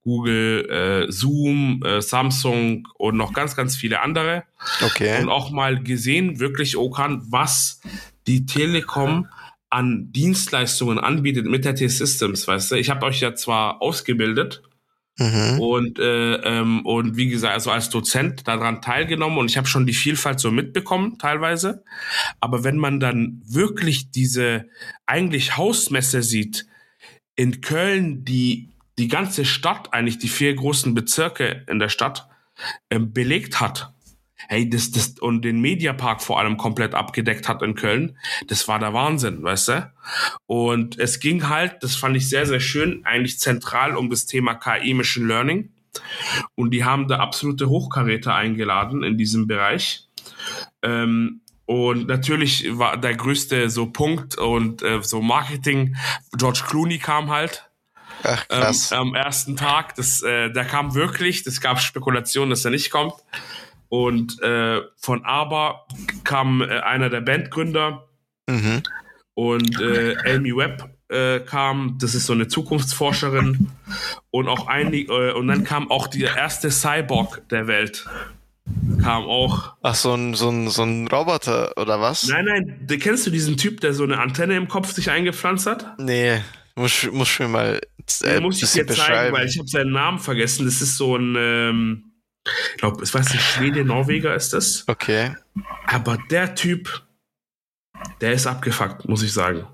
Google, 0.02 0.68
äh, 1.08 1.12
Zoom, 1.12 1.82
äh, 1.84 2.00
Samsung 2.00 2.88
und 2.94 3.16
noch 3.16 3.32
ganz, 3.32 3.56
ganz 3.56 3.76
viele 3.76 4.00
andere. 4.00 4.44
Okay. 4.84 5.20
Und 5.22 5.28
auch 5.28 5.50
mal 5.50 5.82
gesehen, 5.82 6.40
wirklich, 6.40 6.76
Okan, 6.76 7.22
was 7.30 7.80
die 8.26 8.46
Telekom 8.46 9.28
an 9.74 10.12
Dienstleistungen 10.12 10.98
anbietet 10.98 11.46
mit 11.46 11.64
der 11.64 11.74
T-Systems, 11.74 12.46
weißt 12.46 12.70
du? 12.70 12.74
Ich 12.76 12.90
habe 12.90 13.06
euch 13.06 13.20
ja 13.20 13.34
zwar 13.34 13.82
ausgebildet, 13.82 14.62
Mhm. 15.16 15.60
und 15.60 15.98
äh, 16.00 16.34
ähm, 16.38 16.84
und 16.84 17.16
wie 17.16 17.28
gesagt 17.28 17.54
also 17.54 17.70
als 17.70 17.88
Dozent 17.88 18.48
daran 18.48 18.82
teilgenommen 18.82 19.38
und 19.38 19.48
ich 19.48 19.56
habe 19.56 19.68
schon 19.68 19.86
die 19.86 19.92
Vielfalt 19.92 20.40
so 20.40 20.50
mitbekommen 20.50 21.18
teilweise 21.20 21.84
aber 22.40 22.64
wenn 22.64 22.76
man 22.76 22.98
dann 22.98 23.40
wirklich 23.46 24.10
diese 24.10 24.66
eigentlich 25.06 25.56
Hausmesse 25.56 26.24
sieht 26.24 26.66
in 27.36 27.60
Köln 27.60 28.24
die 28.24 28.70
die 28.98 29.06
ganze 29.06 29.44
Stadt 29.44 29.94
eigentlich 29.94 30.18
die 30.18 30.26
vier 30.26 30.52
großen 30.52 30.94
Bezirke 30.94 31.64
in 31.68 31.78
der 31.78 31.90
Stadt 31.90 32.28
ähm, 32.90 33.12
belegt 33.12 33.60
hat 33.60 33.93
hey 34.48 34.68
das 34.68 34.90
das 34.90 35.18
und 35.20 35.42
den 35.42 35.60
Mediapark 35.60 36.22
vor 36.22 36.38
allem 36.38 36.56
komplett 36.56 36.94
abgedeckt 36.94 37.48
hat 37.48 37.62
in 37.62 37.74
Köln 37.74 38.16
das 38.48 38.68
war 38.68 38.78
der 38.78 38.92
Wahnsinn 38.92 39.42
weißt 39.42 39.68
du 39.68 39.92
und 40.46 40.98
es 40.98 41.20
ging 41.20 41.48
halt, 41.48 41.82
das 41.82 41.96
fand 41.96 42.16
ich 42.16 42.28
sehr, 42.28 42.46
sehr 42.46 42.60
schön, 42.60 43.04
eigentlich 43.04 43.38
zentral 43.38 43.96
um 43.96 44.10
das 44.10 44.26
Thema 44.26 44.54
KI 44.54 44.94
Machine 44.94 45.26
Learning. 45.26 45.70
Und 46.54 46.72
die 46.72 46.84
haben 46.84 47.08
da 47.08 47.18
absolute 47.18 47.68
Hochkaräter 47.68 48.34
eingeladen 48.34 49.02
in 49.02 49.16
diesem 49.16 49.46
Bereich. 49.46 50.08
Ähm, 50.82 51.40
und 51.66 52.08
natürlich 52.08 52.66
war 52.78 52.96
der 52.96 53.14
größte 53.14 53.70
so 53.70 53.86
Punkt 53.86 54.36
und 54.36 54.82
äh, 54.82 55.00
so 55.02 55.22
Marketing. 55.22 55.96
George 56.36 56.62
Clooney 56.68 56.98
kam 56.98 57.30
halt 57.30 57.70
Ach, 58.22 58.44
ähm, 58.50 58.60
krass. 58.60 58.92
am 58.92 59.14
ersten 59.14 59.56
Tag. 59.56 59.94
Das, 59.94 60.20
äh, 60.22 60.50
der 60.50 60.64
kam 60.64 60.94
wirklich. 60.94 61.44
Das 61.44 61.60
gab 61.60 61.80
Spekulationen, 61.80 62.50
dass 62.50 62.64
er 62.64 62.72
nicht 62.72 62.90
kommt. 62.90 63.14
Und 63.94 64.42
äh, 64.42 64.80
von 64.96 65.24
Aber 65.24 65.86
kam 66.24 66.62
äh, 66.62 66.80
einer 66.80 67.10
der 67.10 67.20
Bandgründer, 67.20 68.08
Mhm. 68.46 68.82
und 69.34 69.80
äh, 69.80 70.16
Amy 70.34 70.54
Webb 70.54 70.84
äh, 71.08 71.40
kam, 71.40 71.96
das 71.98 72.14
ist 72.14 72.26
so 72.26 72.32
eine 72.34 72.46
Zukunftsforscherin 72.46 73.70
und 74.30 74.48
auch 74.48 74.66
einige 74.66 75.12
äh, 75.12 75.32
und 75.32 75.46
dann 75.46 75.64
kam 75.64 75.90
auch 75.90 76.08
der 76.08 76.36
erste 76.36 76.70
Cyborg 76.70 77.48
der 77.48 77.66
Welt 77.66 78.04
kam 79.02 79.24
auch. 79.24 79.74
Ach, 79.82 79.94
so 79.94 80.14
ein, 80.14 80.34
so 80.34 80.48
ein, 80.50 80.68
so 80.68 80.82
ein 80.82 81.06
Roboter, 81.08 81.72
oder 81.76 82.00
was? 82.00 82.26
Nein, 82.28 82.44
nein, 82.46 82.98
kennst 83.00 83.26
du 83.26 83.30
diesen 83.30 83.56
Typ, 83.56 83.80
der 83.80 83.92
so 83.94 84.04
eine 84.04 84.18
Antenne 84.18 84.56
im 84.56 84.68
Kopf 84.68 84.92
sich 84.92 85.10
eingepflanzt 85.10 85.66
hat? 85.66 85.98
Nee, 85.98 86.40
muss, 86.74 87.08
muss 87.12 87.38
mir 87.38 87.48
mal 87.48 87.80
äh, 88.22 88.40
muss 88.40 88.62
ich 88.62 88.72
dir 88.72 88.86
zeigen, 88.86 89.34
weil 89.34 89.46
ich 89.46 89.58
habe 89.58 89.68
seinen 89.68 89.92
Namen 89.92 90.18
vergessen. 90.18 90.64
Das 90.64 90.80
ist 90.82 90.96
so 90.96 91.16
ein, 91.16 91.34
ähm, 91.38 92.13
ich 92.72 92.76
glaube, 92.78 93.02
es 93.02 93.14
weiß 93.14 93.32
nicht, 93.32 93.42
Schwede, 93.42 93.84
Norweger 93.84 94.34
ist 94.34 94.52
das. 94.52 94.84
Okay. 94.86 95.34
Aber 95.86 96.18
der 96.30 96.54
Typ, 96.54 97.02
der 98.20 98.32
ist 98.32 98.46
abgefuckt, 98.46 99.08
muss 99.08 99.22
ich 99.22 99.32
sagen. 99.32 99.66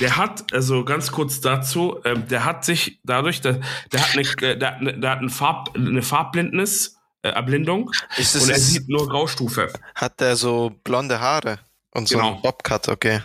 Der 0.00 0.16
hat, 0.16 0.52
also 0.52 0.84
ganz 0.84 1.12
kurz 1.12 1.40
dazu, 1.40 2.00
ähm, 2.04 2.26
der 2.28 2.44
hat 2.44 2.64
sich 2.64 3.00
dadurch, 3.04 3.40
der, 3.42 3.60
der 3.92 4.00
hat 4.00 4.16
eine, 4.16 4.56
der, 4.56 4.76
eine- 4.76 4.98
der 4.98 5.10
hat 5.10 5.18
eine, 5.18 5.28
Farb, 5.28 5.74
eine 5.76 6.02
Farbblindnis, 6.02 6.96
äh, 7.22 7.28
Erblindung 7.28 7.90
Ist 8.16 8.34
und 8.36 8.48
er 8.48 8.58
sieht 8.58 8.88
nur 8.88 9.08
Graustufe. 9.08 9.70
hat 9.94 10.20
der 10.20 10.36
so 10.36 10.70
blonde 10.84 11.20
Haare 11.20 11.58
und 11.90 12.08
so 12.08 12.16
Genau. 12.16 12.32
einen 12.34 12.42
Bobcut, 12.42 12.88
okay. 12.88 13.20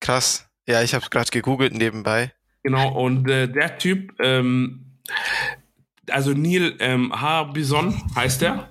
Krass. 0.00 0.46
Ja, 0.66 0.82
ich 0.82 0.94
habe 0.94 1.08
gerade 1.10 1.30
gegoogelt 1.30 1.74
nebenbei. 1.74 2.32
Genau, 2.62 2.88
und 2.92 3.28
äh, 3.28 3.48
der 3.48 3.78
Typ, 3.78 4.14
ähm, 4.20 4.96
also 6.10 6.32
Neil 6.32 6.74
ähm, 6.80 7.12
Harbison 7.18 8.02
heißt 8.14 8.42
der. 8.42 8.68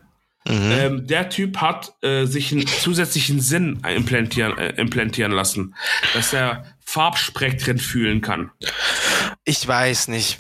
Mhm. 0.48 0.72
Ähm, 0.72 1.08
der 1.08 1.30
Typ 1.30 1.58
hat 1.58 1.94
äh, 2.02 2.26
sich 2.26 2.52
einen 2.52 2.66
zusätzlichen 2.66 3.40
Sinn 3.40 3.80
implantieren, 3.88 4.58
äh, 4.58 4.70
implantieren 4.72 5.32
lassen, 5.32 5.76
dass 6.16 6.34
er 6.34 6.66
Farbspektren 6.84 7.78
fühlen 7.78 8.22
kann. 8.22 8.52
Ich 9.46 9.68
weiß 9.68 10.08
nicht. 10.08 10.40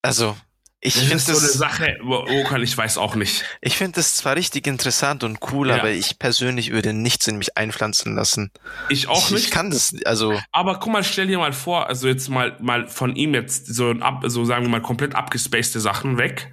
Also, 0.00 0.36
ich 0.84 0.94
Das 0.94 1.02
finde 1.04 1.16
ist 1.16 1.26
so 1.26 1.32
eine 1.32 1.40
das, 1.42 1.52
Sache, 1.54 1.96
wo 2.02 2.24
kann 2.44 2.60
ich 2.62 2.76
weiß 2.76 2.98
auch 2.98 3.14
nicht. 3.14 3.44
ich 3.60 3.76
finde 3.76 3.94
das 3.96 4.14
zwar 4.16 4.34
richtig 4.36 4.66
interessant 4.66 5.22
und 5.22 5.38
cool, 5.52 5.68
Ja. 5.68 5.76
aber 5.76 5.90
ich 5.90 6.18
persönlich 6.18 6.72
würde 6.72 6.92
nichts 6.92 7.26
in 7.28 7.38
mich 7.38 7.56
einpflanzen 7.56 8.14
lassen. 8.16 8.50
Ich 8.88 9.08
auch 9.08 9.26
ich, 9.26 9.30
nicht. 9.30 9.44
Ich 9.44 9.50
kann 9.52 9.70
das, 9.70 9.94
also, 10.04 10.38
Aber 10.50 10.80
guck 10.80 10.92
mal, 10.92 11.04
stell 11.04 11.28
dir 11.28 11.38
mal 11.38 11.52
vor, 11.52 11.86
also 11.86 12.08
jetzt 12.08 12.28
mal 12.28 12.56
mal 12.60 12.88
von 12.88 13.14
ihm 13.14 13.32
jetzt 13.32 13.72
so 13.72 13.90
ein 13.90 14.02
ab, 14.02 14.24
so 14.26 14.44
sagen 14.44 14.64
wir 14.64 14.70
mal 14.70 14.82
komplett 14.82 15.14
abgespacede 15.14 15.78
Sachen 15.80 16.18
weg. 16.18 16.52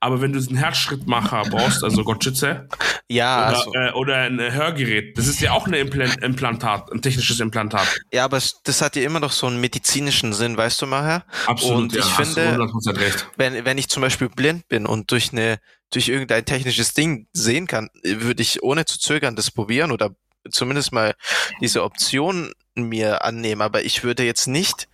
Aber 0.00 0.20
wenn 0.20 0.32
du 0.32 0.38
einen 0.38 0.56
Herzschrittmacher 0.56 1.42
brauchst, 1.50 1.82
also 1.82 2.04
Gott 2.04 2.22
schütze, 2.22 2.68
ja, 3.08 3.48
oder, 3.48 3.56
also, 3.58 3.74
äh, 3.74 3.90
oder 3.92 4.16
ein 4.18 4.40
Hörgerät, 4.40 5.18
das 5.18 5.26
ist 5.26 5.40
ja 5.40 5.50
auch 5.52 5.66
ein 5.66 5.74
Implan 5.74 6.12
Implantat, 6.22 6.92
ein 6.92 7.02
technisches 7.02 7.40
Implantat. 7.40 7.86
ja, 8.12 8.24
aber 8.24 8.36
es- 8.36 8.60
das 8.62 8.80
hat 8.82 8.94
ja 8.94 9.02
immer 9.02 9.18
noch 9.20 9.32
so 9.32 9.48
einen 9.48 9.60
medizinischen 9.60 10.32
Sinn, 10.32 10.56
weißt 10.56 10.80
du, 10.80 10.86
Maher? 10.86 11.24
Absolut, 11.46 11.76
Und 11.76 11.92
ich 11.96 11.98
ja, 11.98 12.04
du 12.16 12.24
finde, 12.24 12.54
100% 12.56 13.00
recht. 13.00 13.26
wenn, 13.36 13.63
wenn 13.64 13.78
ich 13.78 13.88
zum 13.88 14.00
Beispiel 14.00 14.28
blind 14.28 14.68
bin 14.68 14.86
und 14.86 15.10
durch 15.10 15.32
eine, 15.32 15.58
durch 15.90 16.08
irgendein 16.08 16.44
technisches 16.44 16.94
Ding 16.94 17.26
sehen 17.32 17.66
kann, 17.66 17.90
würde 18.02 18.42
ich 18.42 18.62
ohne 18.62 18.84
zu 18.84 18.98
zögern 18.98 19.36
das 19.36 19.50
probieren 19.50 19.92
oder 19.92 20.14
zumindest 20.50 20.92
mal 20.92 21.14
diese 21.60 21.82
Option 21.82 22.52
mir 22.74 23.24
annehmen. 23.24 23.62
Aber 23.62 23.84
ich 23.84 24.04
würde 24.04 24.24
jetzt 24.24 24.46
nicht 24.46 24.88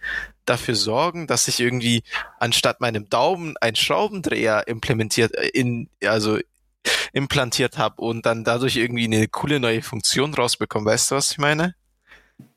dafür 0.46 0.74
sorgen, 0.74 1.26
dass 1.26 1.48
ich 1.48 1.60
irgendwie 1.60 2.02
anstatt 2.38 2.80
meinem 2.80 3.08
Daumen 3.08 3.56
ein 3.60 3.76
Schraubendreher 3.76 4.66
implementiert, 4.66 5.34
äh, 5.34 5.48
in, 5.48 5.88
also 6.04 6.38
implantiert 7.12 7.78
habe 7.78 8.00
und 8.02 8.24
dann 8.26 8.44
dadurch 8.44 8.76
irgendwie 8.76 9.04
eine 9.04 9.28
coole 9.28 9.60
neue 9.60 9.82
Funktion 9.82 10.34
rausbekomme. 10.34 10.86
Weißt 10.86 11.10
du, 11.10 11.16
was 11.16 11.32
ich 11.32 11.38
meine? 11.38 11.74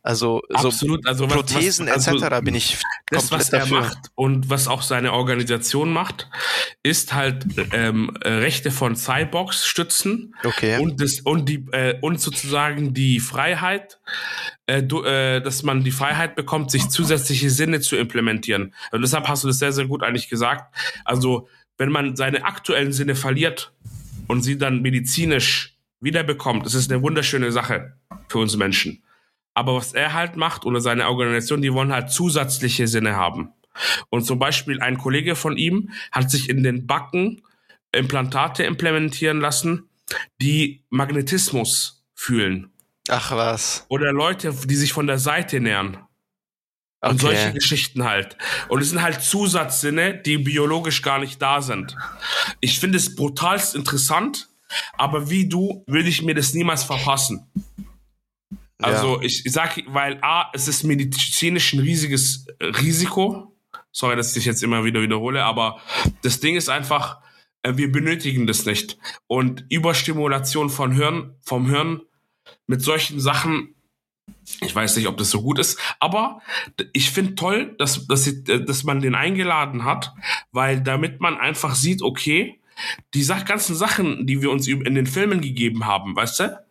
Also 0.05 0.41
so 0.49 0.67
Absolut, 0.67 1.07
also 1.07 1.25
was- 1.29 1.33
Prothesen 1.33 1.87
was, 1.87 2.07
also, 2.09 2.23
etc. 2.25 2.41
bin 2.43 2.55
ich 2.55 2.77
das, 3.09 3.31
was 3.31 3.49
er 3.53 3.59
dafür. 3.61 3.79
macht 3.81 3.97
und 4.15 4.49
was 4.49 4.67
auch 4.67 4.81
seine 4.81 5.13
Organisation 5.13 5.93
macht, 5.93 6.29
ist 6.83 7.13
halt 7.13 7.45
ähm, 7.71 8.11
äh, 8.21 8.29
Rechte 8.29 8.69
von 8.69 8.97
Cyborgs 8.97 9.65
stützen 9.65 10.35
Okay. 10.43 10.77
und 10.79 10.99
das 10.99 11.21
und 11.21 11.47
die 11.47 11.65
äh, 11.71 11.97
und 12.01 12.19
sozusagen 12.19 12.93
die 12.93 13.21
Freiheit, 13.21 13.99
äh, 14.67 14.83
du, 14.83 15.03
äh, 15.03 15.39
dass 15.41 15.63
man 15.63 15.85
die 15.85 15.91
Freiheit 15.91 16.35
bekommt, 16.35 16.69
sich 16.69 16.89
zusätzliche 16.89 17.49
Sinne 17.49 17.79
zu 17.79 17.95
implementieren. 17.95 18.73
Und 18.91 19.01
deshalb 19.03 19.29
hast 19.29 19.45
du 19.45 19.47
das 19.47 19.59
sehr 19.59 19.71
sehr 19.71 19.85
gut 19.85 20.03
eigentlich 20.03 20.27
gesagt. 20.27 20.75
Also 21.05 21.47
wenn 21.77 21.89
man 21.93 22.17
seine 22.17 22.43
aktuellen 22.43 22.91
Sinne 22.91 23.15
verliert 23.15 23.71
und 24.27 24.41
sie 24.41 24.57
dann 24.57 24.81
medizinisch 24.81 25.77
wiederbekommt, 26.01 26.65
das 26.65 26.73
ist 26.73 26.91
eine 26.91 27.01
wunderschöne 27.01 27.53
Sache 27.53 27.93
für 28.27 28.39
uns 28.39 28.57
Menschen. 28.57 29.01
Aber 29.53 29.75
was 29.75 29.93
er 29.93 30.13
halt 30.13 30.35
macht 30.35 30.65
oder 30.65 30.81
seine 30.81 31.07
Organisation, 31.07 31.61
die 31.61 31.73
wollen 31.73 31.93
halt 31.93 32.11
zusätzliche 32.11 32.87
Sinne 32.87 33.15
haben. 33.15 33.53
Und 34.09 34.25
zum 34.25 34.39
Beispiel 34.39 34.81
ein 34.81 34.97
Kollege 34.97 35.35
von 35.35 35.57
ihm 35.57 35.91
hat 36.11 36.29
sich 36.31 36.49
in 36.49 36.63
den 36.63 36.87
Backen 36.87 37.41
Implantate 37.91 38.63
implementieren 38.63 39.39
lassen, 39.39 39.89
die 40.41 40.83
Magnetismus 40.89 42.03
fühlen. 42.15 42.71
Ach 43.09 43.31
was. 43.31 43.85
Oder 43.89 44.11
Leute, 44.11 44.53
die 44.65 44.75
sich 44.75 44.93
von 44.93 45.07
der 45.07 45.19
Seite 45.19 45.59
nähern. 45.59 45.97
Und 47.01 47.19
solche 47.19 47.47
Okay. 47.47 47.53
Geschichten 47.53 48.05
halt. 48.05 48.37
Und 48.69 48.81
es 48.81 48.89
sind 48.89 49.01
halt 49.01 49.21
Zusatzsinne, 49.21 50.21
die 50.21 50.37
biologisch 50.37 51.01
gar 51.01 51.19
nicht 51.19 51.41
da 51.41 51.61
sind. 51.61 51.97
Ich 52.61 52.79
finde 52.79 52.97
es 52.97 53.15
brutalst 53.15 53.75
interessant, 53.75 54.47
aber 54.93 55.29
wie 55.29 55.49
du 55.49 55.83
würde 55.85 56.07
ich 56.07 56.21
mir 56.21 56.33
das 56.33 56.53
niemals 56.53 56.85
verpassen. 56.85 57.51
Also 58.83 59.21
ich 59.21 59.43
sag, 59.45 59.81
weil 59.87 60.19
A, 60.21 60.49
es 60.53 60.67
ist 60.67 60.83
medizinisch 60.83 61.73
ein 61.73 61.79
riesiges 61.79 62.47
äh, 62.59 62.65
Risiko. 62.65 63.55
Sorry, 63.91 64.15
dass 64.15 64.29
ich 64.29 64.33
dich 64.35 64.45
jetzt 64.45 64.63
immer 64.63 64.83
wieder 64.83 65.01
wiederhole, 65.01 65.43
aber 65.43 65.79
das 66.23 66.39
Ding 66.39 66.55
ist 66.55 66.69
einfach, 66.69 67.19
äh, 67.63 67.73
wir 67.75 67.91
benötigen 67.91 68.47
das 68.47 68.65
nicht. 68.65 68.97
Und 69.27 69.65
Überstimulation 69.69 70.69
von 70.69 70.91
Hirn, 70.91 71.35
vom 71.41 71.69
Hirn 71.69 72.01
mit 72.67 72.81
solchen 72.81 73.19
Sachen, 73.19 73.75
ich 74.61 74.75
weiß 74.75 74.95
nicht, 74.97 75.07
ob 75.07 75.17
das 75.17 75.29
so 75.29 75.41
gut 75.41 75.59
ist, 75.59 75.79
aber 75.99 76.41
ich 76.91 77.11
finde 77.11 77.35
toll, 77.35 77.75
dass, 77.77 78.07
dass, 78.07 78.27
äh, 78.27 78.63
dass 78.63 78.83
man 78.83 79.01
den 79.01 79.15
eingeladen 79.15 79.85
hat, 79.85 80.13
weil 80.51 80.81
damit 80.81 81.21
man 81.21 81.37
einfach 81.37 81.75
sieht, 81.75 82.01
okay, 82.01 82.59
die 83.13 83.25
ganzen 83.45 83.75
Sachen, 83.75 84.25
die 84.25 84.41
wir 84.41 84.51
uns 84.51 84.67
in 84.67 84.95
den 84.95 85.07
Filmen 85.07 85.41
gegeben 85.41 85.85
haben, 85.85 86.15
weißt 86.15 86.39
du? 86.39 86.63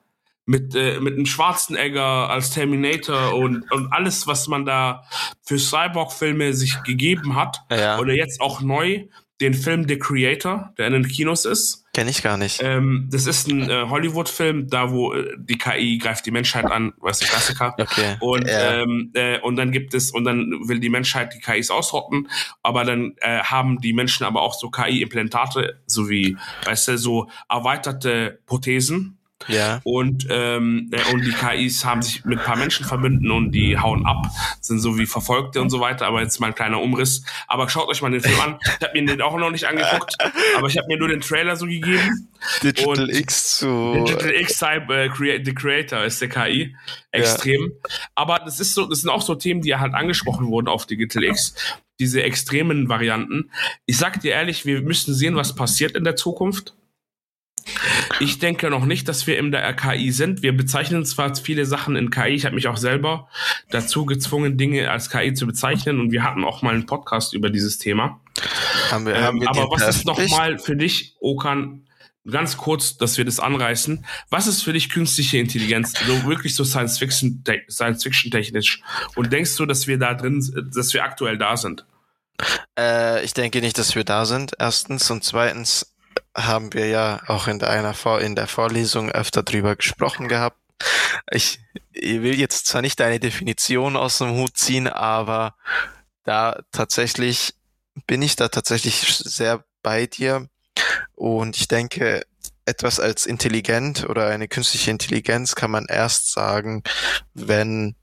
Mit, 0.45 0.75
äh, 0.75 0.99
mit 0.99 1.15
einem 1.15 1.27
Schwarzenegger 1.27 2.29
als 2.29 2.51
Terminator 2.51 3.35
und, 3.35 3.71
und 3.71 3.93
alles, 3.93 4.27
was 4.27 4.49
man 4.49 4.65
da 4.65 5.05
für 5.45 5.57
Cyborg-Filme 5.59 6.53
sich 6.53 6.83
gegeben 6.83 7.37
hat, 7.37 7.61
Ja. 7.71 7.99
oder 8.01 8.13
jetzt 8.15 8.41
auch 8.41 8.61
neu, 8.61 9.05
den 9.41 9.55
Film 9.55 9.87
The 9.89 9.99
Creator, 9.99 10.73
der 10.79 10.87
in 10.89 10.93
den 10.95 11.09
Kinos 11.09 11.45
ist. 11.47 11.85
Kenne 11.95 12.11
ich 12.11 12.23
gar 12.23 12.37
nicht. 12.37 12.61
Ähm, 12.63 13.09
das 13.11 13.27
ist 13.27 13.49
ein 13.49 13.69
äh, 13.69 13.87
Hollywood-Film, 13.89 14.69
da 14.69 14.91
wo 14.93 15.13
äh, 15.15 15.35
die 15.37 15.59
KI 15.59 15.99
greift 15.99 16.27
die 16.27 16.31
Menschheit 16.31 16.65
an, 16.67 16.93
was 16.99 17.19
der 17.21 17.29
Klassiker. 17.29 17.75
Okay. 17.79 18.17
Und 18.21 18.47
Ja. 18.49 18.83
ähm, 18.83 19.11
äh, 19.15 19.39
und 19.41 19.57
dann 19.57 19.71
gibt 19.73 19.95
es 19.95 20.11
und 20.13 20.25
dann 20.25 20.53
will 20.69 20.79
die 20.81 20.91
Menschheit 20.91 21.35
die 21.35 21.41
KIs 21.41 21.71
ausrotten, 21.71 22.29
aber 22.63 22.85
dann 22.85 23.15
äh, 23.21 23.41
haben 23.43 23.81
die 23.81 23.93
Menschen 23.93 24.25
aber 24.27 24.43
auch 24.43 24.55
so 24.55 24.71
KI-Implantate, 24.71 25.81
so 25.87 26.09
wie, 26.09 26.37
weißt 26.65 26.89
du, 26.89 26.99
so 26.99 27.29
erweiterte 27.49 28.41
Prothesen. 28.47 29.19
Ja. 29.49 29.81
Und, 29.85 30.27
ähm, 30.31 30.91
äh, 30.93 31.13
und 31.13 31.25
die 31.25 31.33
KIs 31.33 31.85
haben 31.85 32.03
sich 32.03 32.25
mit 32.25 32.39
ein 32.39 32.45
paar 32.45 32.57
Menschen 32.57 32.87
verbünden 32.87 33.31
und 33.31 33.53
die 33.53 33.79
hauen 33.79 34.07
ab, 34.07 34.27
sind 34.61 34.81
so 34.81 34.99
wie 34.99 35.07
Verfolgte 35.07 35.61
und 35.61 35.71
so 35.71 35.81
weiter. 35.81 36.07
Aber 36.07 36.21
jetzt 36.23 36.41
mal 36.41 36.49
ein 36.49 36.55
kleiner 36.55 36.81
Umriss. 36.81 37.25
Aber 37.49 37.69
schaut 37.69 37.89
euch 37.89 38.03
mal 38.03 38.11
den 38.11 38.21
Film 38.21 38.39
an. 38.41 38.59
Ich 38.81 38.87
habe 38.89 39.01
mir 39.01 39.07
den 39.07 39.21
auch 39.23 39.37
noch 39.37 39.51
nicht 39.51 39.65
angeguckt, 39.67 40.15
aber 40.57 40.67
ich 40.69 40.77
habe 40.79 40.87
mir 40.89 40.97
nur 40.99 41.09
den 41.09 41.21
Trailer 41.21 41.57
so 41.57 41.67
gegeben. 41.67 42.29
Digital 42.63 43.05
Und- 43.05 43.09
X 43.15 43.59
zu. 43.59 43.95
Digital 44.07 44.31
X 44.35 44.59
Type 44.59 44.95
äh, 44.95 45.09
Crea- 45.09 45.45
The 45.45 45.55
Creator 45.55 46.05
ist 46.05 46.21
der 46.21 46.29
KI. 46.29 46.75
Extrem. 47.11 47.73
Aber 48.15 48.41
das 48.45 48.59
ist 48.61 48.75
so, 48.75 48.87
das 48.87 49.01
sind 49.03 49.11
auch 49.11 49.23
so 49.23 49.35
Themen, 49.35 49.61
die 49.61 49.75
halt 49.77 49.95
angesprochen 49.95 50.47
wurden 50.49 50.69
auf 50.69 50.87
Digital 50.87 51.25
X. 51.25 51.55
Diese 52.01 52.23
extremen 52.23 52.89
Varianten. 52.89 53.51
Ich 53.87 53.99
sag 53.99 54.21
dir 54.21 54.33
ehrlich, 54.33 54.65
wir 54.67 54.81
müssen 54.83 55.15
sehen, 55.15 55.37
was 55.37 55.55
passiert 55.55 55.93
in 55.95 56.05
der 56.05 56.17
Zukunft. 56.17 56.75
Ich 58.21 58.39
denke 58.39 58.71
noch 58.71 58.85
nicht, 58.85 59.09
dass 59.09 59.27
wir 59.27 59.39
in 59.39 59.53
der 59.53 59.73
KI 59.75 60.11
sind. 60.11 60.43
Wir 60.43 60.57
bezeichnen 60.57 61.05
zwar 61.05 61.35
viele 61.35 61.67
Sachen 61.67 61.97
in 61.97 62.11
KI. 62.11 62.31
Ich 62.31 62.45
habe 62.45 62.55
mich 62.55 62.69
auch 62.69 62.77
selber 62.77 63.29
dazu 63.71 64.07
gezwungen, 64.07 64.59
Dinge 64.59 64.91
als 64.91 65.11
KI 65.11 65.35
zu 65.35 65.47
bezeichnen. 65.47 66.01
Und 66.01 66.13
wir 66.13 66.23
hatten 66.23 66.45
auch 66.45 66.63
mal 66.63 66.75
einen 66.75 66.87
Podcast 66.87 67.35
über 67.35 67.51
dieses 67.51 67.79
Thema. 67.79 68.21
haben 68.91 69.07
wir, 69.07 69.21
haben 69.23 69.37
Ähm, 69.37 69.43
wir 69.43 69.51
aber 69.51 69.69
was 69.71 69.97
ist 69.97 70.05
nochmal 70.05 70.59
für 70.59 70.77
dich, 70.77 71.17
Okan, 71.21 71.87
ganz 72.29 72.57
kurz, 72.57 72.97
dass 72.97 73.19
wir 73.19 73.25
das 73.25 73.41
anreißen. 73.41 74.05
Was 74.31 74.47
ist 74.47 74.63
für 74.63 74.73
dich 74.73 74.91
künstliche 74.91 75.39
Intelligenz? 75.39 75.93
So 76.07 76.25
wirklich 76.25 76.55
so 76.55 76.65
Science 76.65 76.99
Fiction, 76.99 77.43
Science 77.69 78.03
Fiction 78.03 78.31
technisch. 78.31 78.81
Und 79.15 79.33
denkst 79.33 79.57
du, 79.57 79.67
dass 79.67 79.87
wir 79.87 79.99
da 79.99 80.15
drin, 80.15 80.71
dass 80.75 80.95
wir 80.95 81.05
aktuell 81.05 81.39
da 81.39 81.57
sind? 81.57 81.85
Äh, 82.79 83.25
ich 83.25 83.35
denke 83.35 83.61
nicht, 83.61 83.79
dass 83.79 83.95
wir 83.95 84.05
da 84.05 84.25
sind. 84.25 84.53
Erstens 84.59 85.11
und 85.11 85.25
zweitens 85.25 85.92
haben 86.35 86.73
wir 86.73 86.89
ja 86.89 87.21
auch 87.27 87.47
in 87.49 87.59
der 87.59 87.71
einer 87.71 87.95
Vor 87.95 88.21
in 88.21 88.35
der 88.35 88.47
Vorlesung 88.47 89.11
öfter 89.11 89.43
drüber 89.43 89.77
gesprochen 89.77 90.29
gehabt. 90.29 90.59
Ich, 91.31 91.61
ich 91.93 92.23
will 92.23 92.39
jetzt 92.39 92.67
zwar 92.67 92.83
nicht 92.83 93.01
eine 93.01 93.21
Definition 93.21 93.97
aus 93.97 94.19
dem 94.19 94.33
Hut 94.33 94.57
ziehen, 94.57 94.89
aber 94.89 95.55
da 96.25 96.61
tatsächlich 96.73 97.55
bin 98.07 98.23
ich 98.23 98.37
da 98.37 98.49
tatsächlich 98.49 99.07
sehr 99.19 99.65
bei 99.83 100.07
dir 100.07 100.49
und 101.15 101.57
ich 101.57 101.69
denke, 101.69 102.23
etwas 102.65 103.01
als 103.01 103.27
intelligent 103.27 104.09
oder 104.09 104.29
eine 104.29 104.49
künstliche 104.49 104.91
Intelligenz 104.91 105.55
kann 105.55 105.71
man 105.71 105.87
erst 105.87 106.33
sagen, 106.33 106.83
wenn 107.35 107.97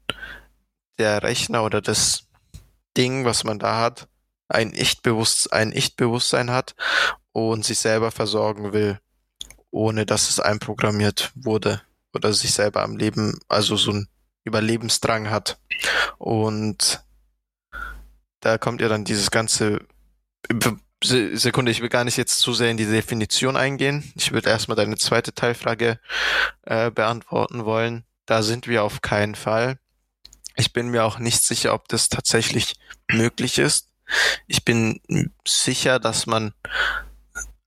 der 0.98 1.24
Rechner 1.24 1.64
oder 1.64 1.82
das 1.82 2.28
Ding, 2.98 3.26
was 3.26 3.44
man 3.44 3.58
da 3.58 3.80
hat, 3.80 4.10
ein 4.50 4.74
Ich-Bewusst 4.74 5.54
ein 5.54 5.72
Ich-Bewusstsein 5.72 6.52
hat 6.52 6.76
und 7.48 7.64
sich 7.66 7.80
selber 7.80 8.12
versorgen 8.12 8.74
will, 8.74 9.00
ohne 9.72 10.06
dass 10.06 10.30
es 10.30 10.40
einprogrammiert 10.40 11.32
wurde 11.36 11.82
oder 12.14 12.34
sich 12.34 12.52
selber 12.52 12.84
am 12.84 12.98
Leben, 12.98 13.40
also 13.48 13.78
so 13.78 13.92
ein 13.92 14.08
Überlebensdrang 14.44 15.30
hat. 15.30 15.60
Und 16.18 17.04
da 18.42 18.58
kommt 18.58 18.82
ja 18.82 18.88
dann 18.90 19.06
dieses 19.06 19.32
ganze 19.32 19.80
Se- 21.02 21.38
Sekunde, 21.38 21.72
ich 21.72 21.82
will 21.82 21.88
gar 21.88 22.04
nicht 22.04 22.18
jetzt 22.18 22.40
zu 22.40 22.54
sehr 22.54 22.72
in 22.72 22.78
die 22.78 22.86
Definition 22.86 23.56
eingehen. 23.56 24.12
Ich 24.16 24.34
würde 24.34 24.50
erstmal 24.50 24.76
deine 24.76 24.98
zweite 24.98 25.34
Teilfrage 25.34 25.98
äh, 26.64 26.92
beantworten 26.92 27.64
wollen. 27.64 28.04
Da 28.26 28.44
sind 28.44 28.68
wir 28.68 28.84
auf 28.84 29.02
keinen 29.02 29.36
Fall. 29.36 29.80
Ich 30.56 30.74
bin 30.74 30.90
mir 30.90 31.06
auch 31.06 31.18
nicht 31.20 31.42
sicher, 31.42 31.74
ob 31.74 31.88
das 31.88 32.10
tatsächlich 32.10 32.76
möglich 33.10 33.60
ist. 33.60 33.88
Ich 34.48 34.66
bin 34.66 35.00
sicher, 35.48 36.00
dass 36.00 36.26
man 36.26 36.54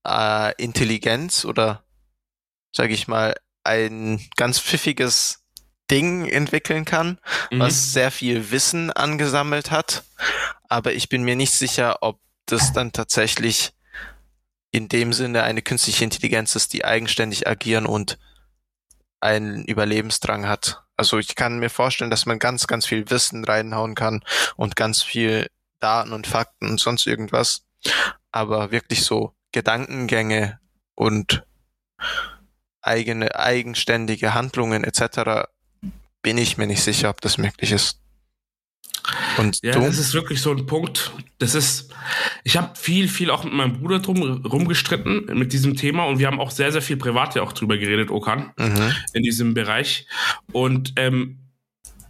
äh, 0.06 0.52
Intelligenz 0.62 1.44
oder 1.44 1.84
sage 2.74 2.94
ich 2.94 3.08
mal 3.08 3.34
ein 3.64 4.20
ganz 4.36 4.58
pfiffiges 4.58 5.44
Ding 5.90 6.26
entwickeln 6.26 6.84
kann, 6.84 7.18
Mhm. 7.50 7.60
was 7.60 7.92
sehr 7.92 8.10
viel 8.10 8.50
Wissen 8.50 8.90
angesammelt 8.90 9.70
hat. 9.70 10.04
Aber 10.68 10.92
ich 10.94 11.08
bin 11.08 11.22
mir 11.22 11.36
nicht 11.36 11.52
sicher, 11.52 11.98
ob 12.00 12.18
das 12.46 12.72
dann 12.72 12.92
tatsächlich 12.92 13.72
in 14.70 14.88
dem 14.88 15.12
Sinne 15.12 15.42
eine 15.42 15.60
künstliche 15.62 16.02
Intelligenz 16.04 16.56
ist, 16.56 16.72
die 16.72 16.84
eigenständig 16.84 17.46
agieren 17.46 17.84
und 17.86 18.18
einen 19.20 19.64
Überlebensdrang 19.66 20.48
hat. 20.48 20.82
Also 20.96 21.18
ich 21.18 21.34
kann 21.34 21.58
mir 21.58 21.70
vorstellen, 21.70 22.10
dass 22.10 22.26
man 22.26 22.38
ganz, 22.38 22.66
ganz 22.66 22.86
viel 22.86 23.08
Wissen 23.10 23.44
reinhauen 23.44 23.94
kann 23.94 24.24
und 24.56 24.74
ganz 24.76 25.02
viel 25.02 25.48
Daten 25.78 26.12
und 26.12 26.26
Fakten 26.26 26.70
und 26.70 26.80
sonst 26.80 27.06
irgendwas. 27.06 27.64
Aber 28.30 28.70
wirklich 28.70 29.04
so 29.04 29.34
Gedankengänge 29.52 30.58
und 30.94 31.44
eigene, 32.80 33.34
eigenständige 33.36 34.34
Handlungen 34.34 34.84
etc. 34.84 35.48
bin 36.22 36.38
ich 36.38 36.58
mir 36.58 36.66
nicht 36.66 36.82
sicher, 36.82 37.10
ob 37.10 37.20
das 37.20 37.38
möglich 37.38 37.72
ist. 37.72 37.98
Und 39.38 39.60
Ja, 39.62 39.72
du? 39.72 39.80
das 39.80 39.98
ist 39.98 40.14
wirklich 40.14 40.40
so 40.40 40.52
ein 40.52 40.66
Punkt. 40.66 41.12
Das 41.38 41.54
ist, 41.54 41.92
ich 42.44 42.56
habe 42.56 42.76
viel, 42.76 43.08
viel 43.08 43.30
auch 43.30 43.44
mit 43.44 43.52
meinem 43.52 43.80
Bruder 43.80 43.98
drum 43.98 44.44
rumgestritten 44.44 45.26
mit 45.36 45.52
diesem 45.52 45.76
Thema 45.76 46.04
und 46.04 46.18
wir 46.18 46.26
haben 46.26 46.40
auch 46.40 46.50
sehr, 46.50 46.70
sehr 46.70 46.82
viel 46.82 46.96
privat 46.96 47.34
ja 47.34 47.42
auch 47.42 47.52
drüber 47.52 47.78
geredet, 47.78 48.10
Okan, 48.10 48.52
mhm. 48.56 48.92
in 49.12 49.22
diesem 49.22 49.54
Bereich. 49.54 50.06
Und 50.52 50.92
ähm, 50.96 51.41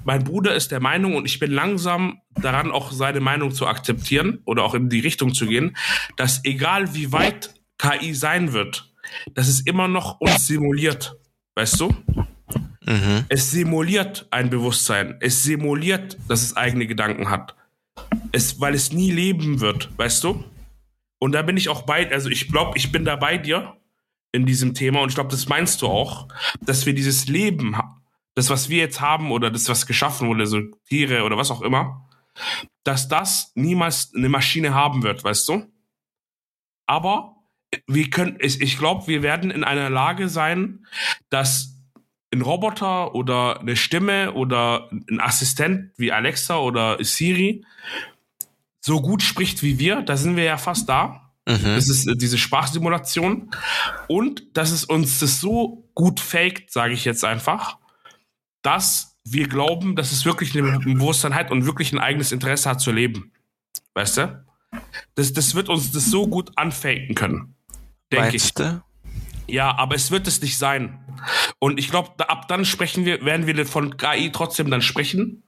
mein 0.04 0.24
Bruder 0.24 0.54
ist 0.54 0.70
der 0.70 0.80
Meinung 0.80 1.14
und 1.14 1.24
ich 1.26 1.38
bin 1.38 1.50
langsam 1.52 2.20
daran, 2.40 2.70
auch 2.70 2.92
seine 2.92 3.20
Meinung 3.20 3.52
zu 3.52 3.66
akzeptieren 3.66 4.40
oder 4.44 4.64
auch 4.64 4.74
in 4.74 4.88
die 4.88 5.00
Richtung 5.00 5.34
zu 5.34 5.46
gehen, 5.46 5.76
dass 6.16 6.44
egal 6.44 6.94
wie 6.94 7.12
weit 7.12 7.54
KI 7.78 8.14
sein 8.14 8.52
wird, 8.52 8.92
dass 9.34 9.48
es 9.48 9.60
immer 9.60 9.88
noch 9.88 10.20
uns 10.20 10.46
simuliert. 10.46 11.16
Weißt 11.54 11.80
du? 11.80 11.94
Mhm. 12.84 13.24
Es 13.28 13.50
simuliert 13.50 14.26
ein 14.30 14.50
Bewusstsein. 14.50 15.16
Es 15.20 15.42
simuliert, 15.42 16.16
dass 16.28 16.42
es 16.42 16.56
eigene 16.56 16.86
Gedanken 16.86 17.28
hat. 17.30 17.54
Es, 18.32 18.60
weil 18.60 18.74
es 18.74 18.92
nie 18.92 19.10
leben 19.10 19.60
wird, 19.60 19.90
weißt 19.98 20.24
du? 20.24 20.44
Und 21.18 21.32
da 21.32 21.42
bin 21.42 21.56
ich 21.56 21.68
auch 21.68 21.82
bei, 21.82 22.10
also 22.10 22.30
ich 22.30 22.48
glaube, 22.48 22.76
ich 22.78 22.90
bin 22.90 23.04
da 23.04 23.16
bei 23.16 23.36
dir 23.38 23.76
in 24.32 24.46
diesem 24.46 24.74
Thema 24.74 25.00
und 25.02 25.10
ich 25.10 25.14
glaube, 25.14 25.30
das 25.30 25.46
meinst 25.48 25.82
du 25.82 25.86
auch, 25.86 26.26
dass 26.62 26.86
wir 26.86 26.94
dieses 26.94 27.28
Leben, 27.28 27.76
ha- 27.76 28.01
das, 28.34 28.50
was 28.50 28.68
wir 28.68 28.78
jetzt 28.78 29.00
haben 29.00 29.30
oder 29.30 29.50
das, 29.50 29.68
was 29.68 29.86
geschaffen 29.86 30.28
wurde, 30.28 30.46
so 30.46 30.60
Tiere 30.88 31.24
oder 31.24 31.36
was 31.36 31.50
auch 31.50 31.62
immer, 31.62 32.08
dass 32.84 33.08
das 33.08 33.52
niemals 33.54 34.12
eine 34.14 34.28
Maschine 34.28 34.74
haben 34.74 35.02
wird, 35.02 35.22
weißt 35.22 35.48
du? 35.48 35.66
Aber 36.86 37.36
wir 37.86 38.10
können, 38.10 38.38
ich, 38.40 38.60
ich 38.60 38.78
glaube, 38.78 39.06
wir 39.06 39.22
werden 39.22 39.50
in 39.50 39.64
einer 39.64 39.90
Lage 39.90 40.28
sein, 40.28 40.86
dass 41.30 41.78
ein 42.32 42.40
Roboter 42.40 43.14
oder 43.14 43.60
eine 43.60 43.76
Stimme 43.76 44.32
oder 44.32 44.90
ein 44.90 45.20
Assistent 45.20 45.92
wie 45.96 46.12
Alexa 46.12 46.58
oder 46.58 47.02
Siri 47.04 47.64
so 48.80 49.00
gut 49.00 49.22
spricht 49.22 49.62
wie 49.62 49.78
wir, 49.78 50.02
da 50.02 50.16
sind 50.16 50.36
wir 50.36 50.44
ja 50.44 50.56
fast 50.56 50.88
da. 50.88 51.32
Mhm. 51.46 51.74
Das 51.74 51.88
ist 51.88 52.06
äh, 52.06 52.16
diese 52.16 52.38
Sprachsimulation. 52.38 53.50
Und 54.08 54.56
dass 54.56 54.70
es 54.70 54.84
uns 54.84 55.20
das 55.20 55.40
so 55.40 55.88
gut 55.94 56.20
faked, 56.20 56.72
sage 56.72 56.94
ich 56.94 57.04
jetzt 57.04 57.24
einfach, 57.24 57.78
dass 58.62 59.18
wir 59.24 59.48
glauben, 59.48 59.94
dass 59.96 60.12
es 60.12 60.24
wirklich 60.24 60.54
ein 60.56 60.80
Bewusstsein 60.80 61.34
hat 61.34 61.50
und 61.50 61.66
wirklich 61.66 61.92
ein 61.92 61.98
eigenes 61.98 62.32
Interesse 62.32 62.68
hat 62.70 62.80
zu 62.80 62.90
leben. 62.90 63.32
Weißt 63.94 64.16
du? 64.18 64.44
Das, 65.14 65.32
das 65.32 65.54
wird 65.54 65.68
uns 65.68 65.92
das 65.92 66.06
so 66.06 66.26
gut 66.26 66.50
anfaken 66.56 67.14
können. 67.14 67.54
Denke 68.10 68.36
ich. 68.36 68.54
Du? 68.54 68.82
Ja, 69.46 69.76
aber 69.76 69.94
es 69.94 70.10
wird 70.10 70.26
es 70.26 70.40
nicht 70.40 70.58
sein. 70.58 70.98
Und 71.58 71.78
ich 71.78 71.90
glaube, 71.90 72.10
da, 72.16 72.24
ab 72.24 72.48
dann 72.48 72.64
sprechen 72.64 73.04
wir, 73.04 73.24
werden 73.24 73.46
wir 73.46 73.66
von 73.66 73.96
KI 73.96 74.32
trotzdem 74.32 74.70
dann 74.70 74.82
sprechen, 74.82 75.42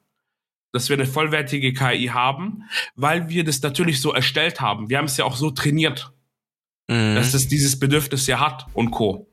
dass 0.72 0.88
wir 0.88 0.96
eine 0.96 1.06
vollwertige 1.06 1.72
KI 1.72 2.06
haben, 2.08 2.64
weil 2.96 3.28
wir 3.28 3.44
das 3.44 3.62
natürlich 3.62 4.00
so 4.00 4.12
erstellt 4.12 4.60
haben. 4.60 4.90
Wir 4.90 4.98
haben 4.98 5.06
es 5.06 5.16
ja 5.16 5.24
auch 5.24 5.36
so 5.36 5.50
trainiert, 5.50 6.12
Mhm. 6.88 7.14
dass 7.14 7.32
es 7.34 7.48
dieses 7.48 7.78
Bedürfnis 7.78 8.26
ja 8.26 8.40
hat 8.40 8.66
und 8.74 8.90
Co. 8.90 9.26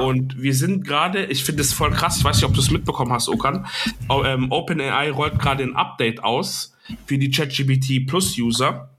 Und 0.00 0.40
wir 0.40 0.54
sind 0.54 0.86
gerade, 0.86 1.26
ich 1.26 1.44
finde 1.44 1.62
es 1.62 1.72
voll 1.72 1.90
krass, 1.92 2.18
ich 2.18 2.24
weiß 2.24 2.36
nicht, 2.36 2.44
ob 2.44 2.54
du 2.54 2.60
es 2.60 2.70
mitbekommen 2.70 3.12
hast, 3.12 3.28
Okan, 3.28 3.66
ähm, 4.24 4.50
OpenAI 4.50 5.10
rollt 5.10 5.38
gerade 5.38 5.62
ein 5.62 5.76
Update 5.76 6.22
aus 6.24 6.74
für 7.06 7.18
die 7.18 7.30
ChatGPT 7.30 8.06
Plus 8.06 8.36
User, 8.38 8.90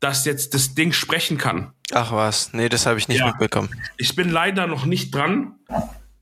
dass 0.00 0.24
jetzt 0.24 0.54
das 0.54 0.74
Ding 0.74 0.92
sprechen 0.92 1.38
kann. 1.38 1.72
Ach 1.92 2.12
was, 2.12 2.52
nee, 2.52 2.68
das 2.68 2.86
habe 2.86 2.98
ich 2.98 3.08
nicht 3.08 3.18
Ja. 3.20 3.26
mitbekommen. 3.26 3.68
Ich 3.98 4.16
bin 4.16 4.30
leider 4.30 4.66
noch 4.66 4.84
nicht 4.86 5.14
dran. 5.14 5.54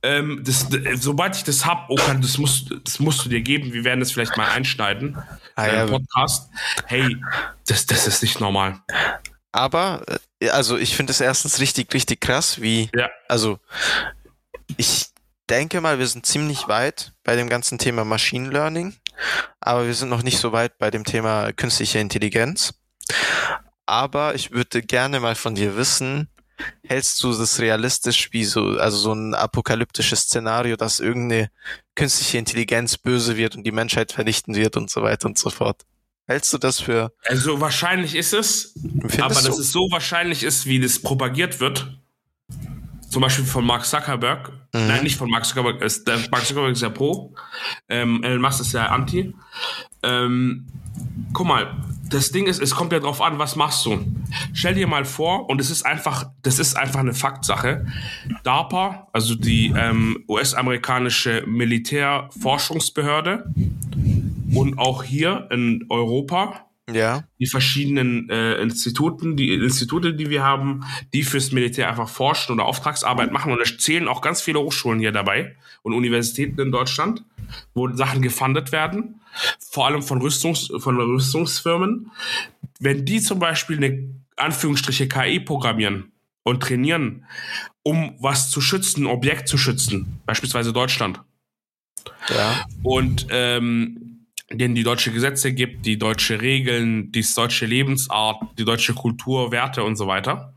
Ähm, 0.02 0.42
das, 0.44 0.66
sobald 0.94 1.36
ich 1.36 1.44
das 1.44 1.66
hab, 1.66 1.90
Okan, 1.90 2.22
das 2.22 2.38
musst, 2.38 2.72
das 2.84 3.00
musst 3.00 3.24
du 3.24 3.28
dir 3.28 3.42
geben. 3.42 3.72
Wir 3.72 3.84
werden 3.84 4.00
das 4.00 4.12
vielleicht 4.12 4.36
mal 4.36 4.48
einschneiden. 4.48 5.18
Ah, 5.56 5.66
ja. 5.66 5.86
Podcast. 5.86 6.48
Hey, 6.86 7.16
das, 7.66 7.84
das 7.86 8.06
ist 8.06 8.22
nicht 8.22 8.40
normal. 8.40 8.80
Aber, 9.52 10.04
äh, 10.40 10.48
also 10.50 10.76
ich 10.76 10.96
finde 10.96 11.12
es 11.12 11.20
erstens 11.20 11.60
richtig, 11.60 11.92
richtig 11.92 12.20
krass, 12.20 12.60
wie, 12.60 12.90
Ja. 12.94 13.10
also 13.28 13.58
ich 14.76 15.08
denke 15.48 15.80
mal, 15.80 15.98
wir 15.98 16.06
sind 16.06 16.26
ziemlich 16.26 16.68
weit 16.68 17.12
bei 17.24 17.34
dem 17.36 17.48
ganzen 17.48 17.78
Thema 17.78 18.04
Machine 18.04 18.50
Learning, 18.50 18.94
aber 19.60 19.86
wir 19.86 19.94
sind 19.94 20.08
noch 20.08 20.22
nicht 20.22 20.38
so 20.38 20.52
weit 20.52 20.78
bei 20.78 20.90
dem 20.90 21.04
Thema 21.04 21.52
künstliche 21.52 21.98
Intelligenz. 21.98 22.74
Aber 23.86 24.36
ich 24.36 24.52
würde 24.52 24.82
gerne 24.82 25.18
mal 25.18 25.34
von 25.34 25.56
dir 25.56 25.76
wissen, 25.76 26.28
hältst 26.86 27.22
du 27.24 27.32
das 27.32 27.58
realistisch 27.58 28.32
wie 28.32 28.44
so, 28.44 28.78
also 28.78 28.96
so 28.96 29.12
ein 29.12 29.34
apokalyptisches 29.34 30.20
Szenario, 30.20 30.76
dass 30.76 31.00
irgendeine 31.00 31.50
künstliche 31.96 32.38
Intelligenz 32.38 32.98
böse 32.98 33.36
wird 33.36 33.56
und 33.56 33.64
die 33.64 33.72
Menschheit 33.72 34.12
vernichten 34.12 34.54
wird 34.54 34.76
und 34.76 34.90
so 34.90 35.02
weiter 35.02 35.26
und 35.26 35.38
so 35.38 35.50
fort? 35.50 35.82
Hältst 36.30 36.52
du 36.52 36.58
das 36.58 36.78
für, 36.78 37.12
Also 37.24 37.60
wahrscheinlich 37.60 38.14
ist 38.14 38.32
es, 38.32 38.74
findest 39.00 39.20
aber 39.20 39.34
dass 39.34 39.58
es 39.58 39.72
so 39.72 39.88
wahrscheinlich 39.90 40.44
ist, 40.44 40.64
wie 40.64 40.78
das 40.78 41.00
propagiert 41.00 41.58
wird. 41.58 41.98
Zum 43.08 43.22
Beispiel 43.22 43.44
von 43.44 43.66
Mark 43.66 43.84
Zuckerberg. 43.84 44.52
Mhm. 44.72 44.86
Nein, 44.86 45.02
nicht 45.02 45.16
von 45.16 45.28
Mark 45.28 45.44
Zuckerberg. 45.44 45.82
Ist, 45.82 46.06
der 46.06 46.18
Mark 46.30 46.46
Zuckerberg 46.46 46.70
ist 46.70 46.82
ja 46.82 46.88
pro. 46.88 47.34
Ähm, 47.88 48.22
Elon 48.22 48.40
Musk 48.40 48.60
ist 48.60 48.72
ja 48.72 48.86
anti. 48.86 49.34
Ähm, 50.04 50.68
guck 51.32 51.48
mal, 51.48 51.76
das 52.08 52.30
Ding 52.30 52.46
ist, 52.46 52.62
es 52.62 52.76
kommt 52.76 52.92
ja 52.92 53.00
drauf 53.00 53.20
an, 53.20 53.40
was 53.40 53.56
machst 53.56 53.84
du? 53.86 53.98
Stell 54.52 54.74
dir 54.74 54.86
mal 54.86 55.04
vor, 55.04 55.50
und 55.50 55.60
es 55.60 55.68
ist 55.68 55.84
einfach, 55.84 56.30
das 56.42 56.60
ist 56.60 56.76
einfach 56.76 57.00
eine 57.00 57.14
Faktsache. 57.14 57.86
DARPA, 58.44 59.08
also 59.12 59.34
die 59.34 59.74
ähm, 59.76 60.22
US-amerikanische 60.28 61.42
Militärforschungsbehörde 61.44 63.52
und 64.54 64.78
auch 64.78 65.02
hier 65.02 65.48
in 65.50 65.86
Europa 65.88 66.70
ja, 66.94 67.24
die 67.38 67.46
verschiedenen 67.46 68.28
äh, 68.30 68.54
Instituten, 68.54 69.36
die 69.36 69.54
Institute, 69.54 70.14
die 70.14 70.30
wir 70.30 70.42
haben, 70.42 70.84
die 71.12 71.22
fürs 71.22 71.52
Militär 71.52 71.88
einfach 71.88 72.08
forschen 72.08 72.52
oder 72.54 72.64
Auftragsarbeit 72.64 73.32
machen. 73.32 73.52
Und 73.52 73.58
da 73.58 73.78
zählen 73.78 74.08
auch 74.08 74.20
ganz 74.20 74.40
viele 74.40 74.60
Hochschulen 74.60 75.00
hier 75.00 75.12
dabei 75.12 75.56
und 75.82 75.94
Universitäten 75.94 76.60
in 76.60 76.72
Deutschland, 76.72 77.24
wo 77.74 77.88
Sachen 77.94 78.22
gefundet 78.22 78.72
werden, 78.72 79.20
vor 79.58 79.86
allem 79.86 80.02
von, 80.02 80.20
Rüstungs 80.20 80.70
von 80.78 80.96
Rüstungsfirmen. 80.96 82.10
Wenn 82.78 83.04
die 83.04 83.20
zum 83.20 83.38
Beispiel 83.38 83.76
eine 83.76 84.14
Anführungsstriche 84.36 85.08
KI 85.08 85.40
programmieren 85.40 86.12
und 86.42 86.62
trainieren, 86.62 87.26
um 87.82 88.16
was 88.18 88.50
zu 88.50 88.60
schützen, 88.60 89.04
ein 89.04 89.06
Objekt 89.06 89.48
zu 89.48 89.58
schützen, 89.58 90.20
beispielsweise 90.26 90.72
Deutschland, 90.72 91.20
ja, 92.28 92.64
und 92.82 93.26
ähm, 93.30 93.99
denen 94.52 94.74
die 94.74 94.82
deutsche 94.82 95.12
Gesetze 95.12 95.52
gibt, 95.52 95.86
die 95.86 95.98
deutsche 95.98 96.40
Regeln, 96.40 97.12
die 97.12 97.24
deutsche 97.34 97.66
Lebensart, 97.66 98.42
die 98.58 98.64
deutsche 98.64 98.94
Kultur, 98.94 99.52
Werte 99.52 99.84
und 99.84 99.96
so 99.96 100.06
weiter. 100.06 100.54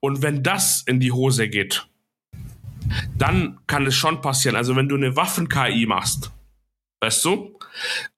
Und 0.00 0.22
wenn 0.22 0.42
das 0.42 0.82
in 0.86 1.00
die 1.00 1.12
Hose 1.12 1.48
geht, 1.48 1.86
dann 3.16 3.58
kann 3.66 3.86
es 3.86 3.94
schon 3.94 4.20
passieren. 4.20 4.56
Also 4.56 4.76
wenn 4.76 4.88
du 4.88 4.94
eine 4.94 5.16
Waffen-KI 5.16 5.86
machst, 5.86 6.32
weißt 7.00 7.24
du, 7.24 7.58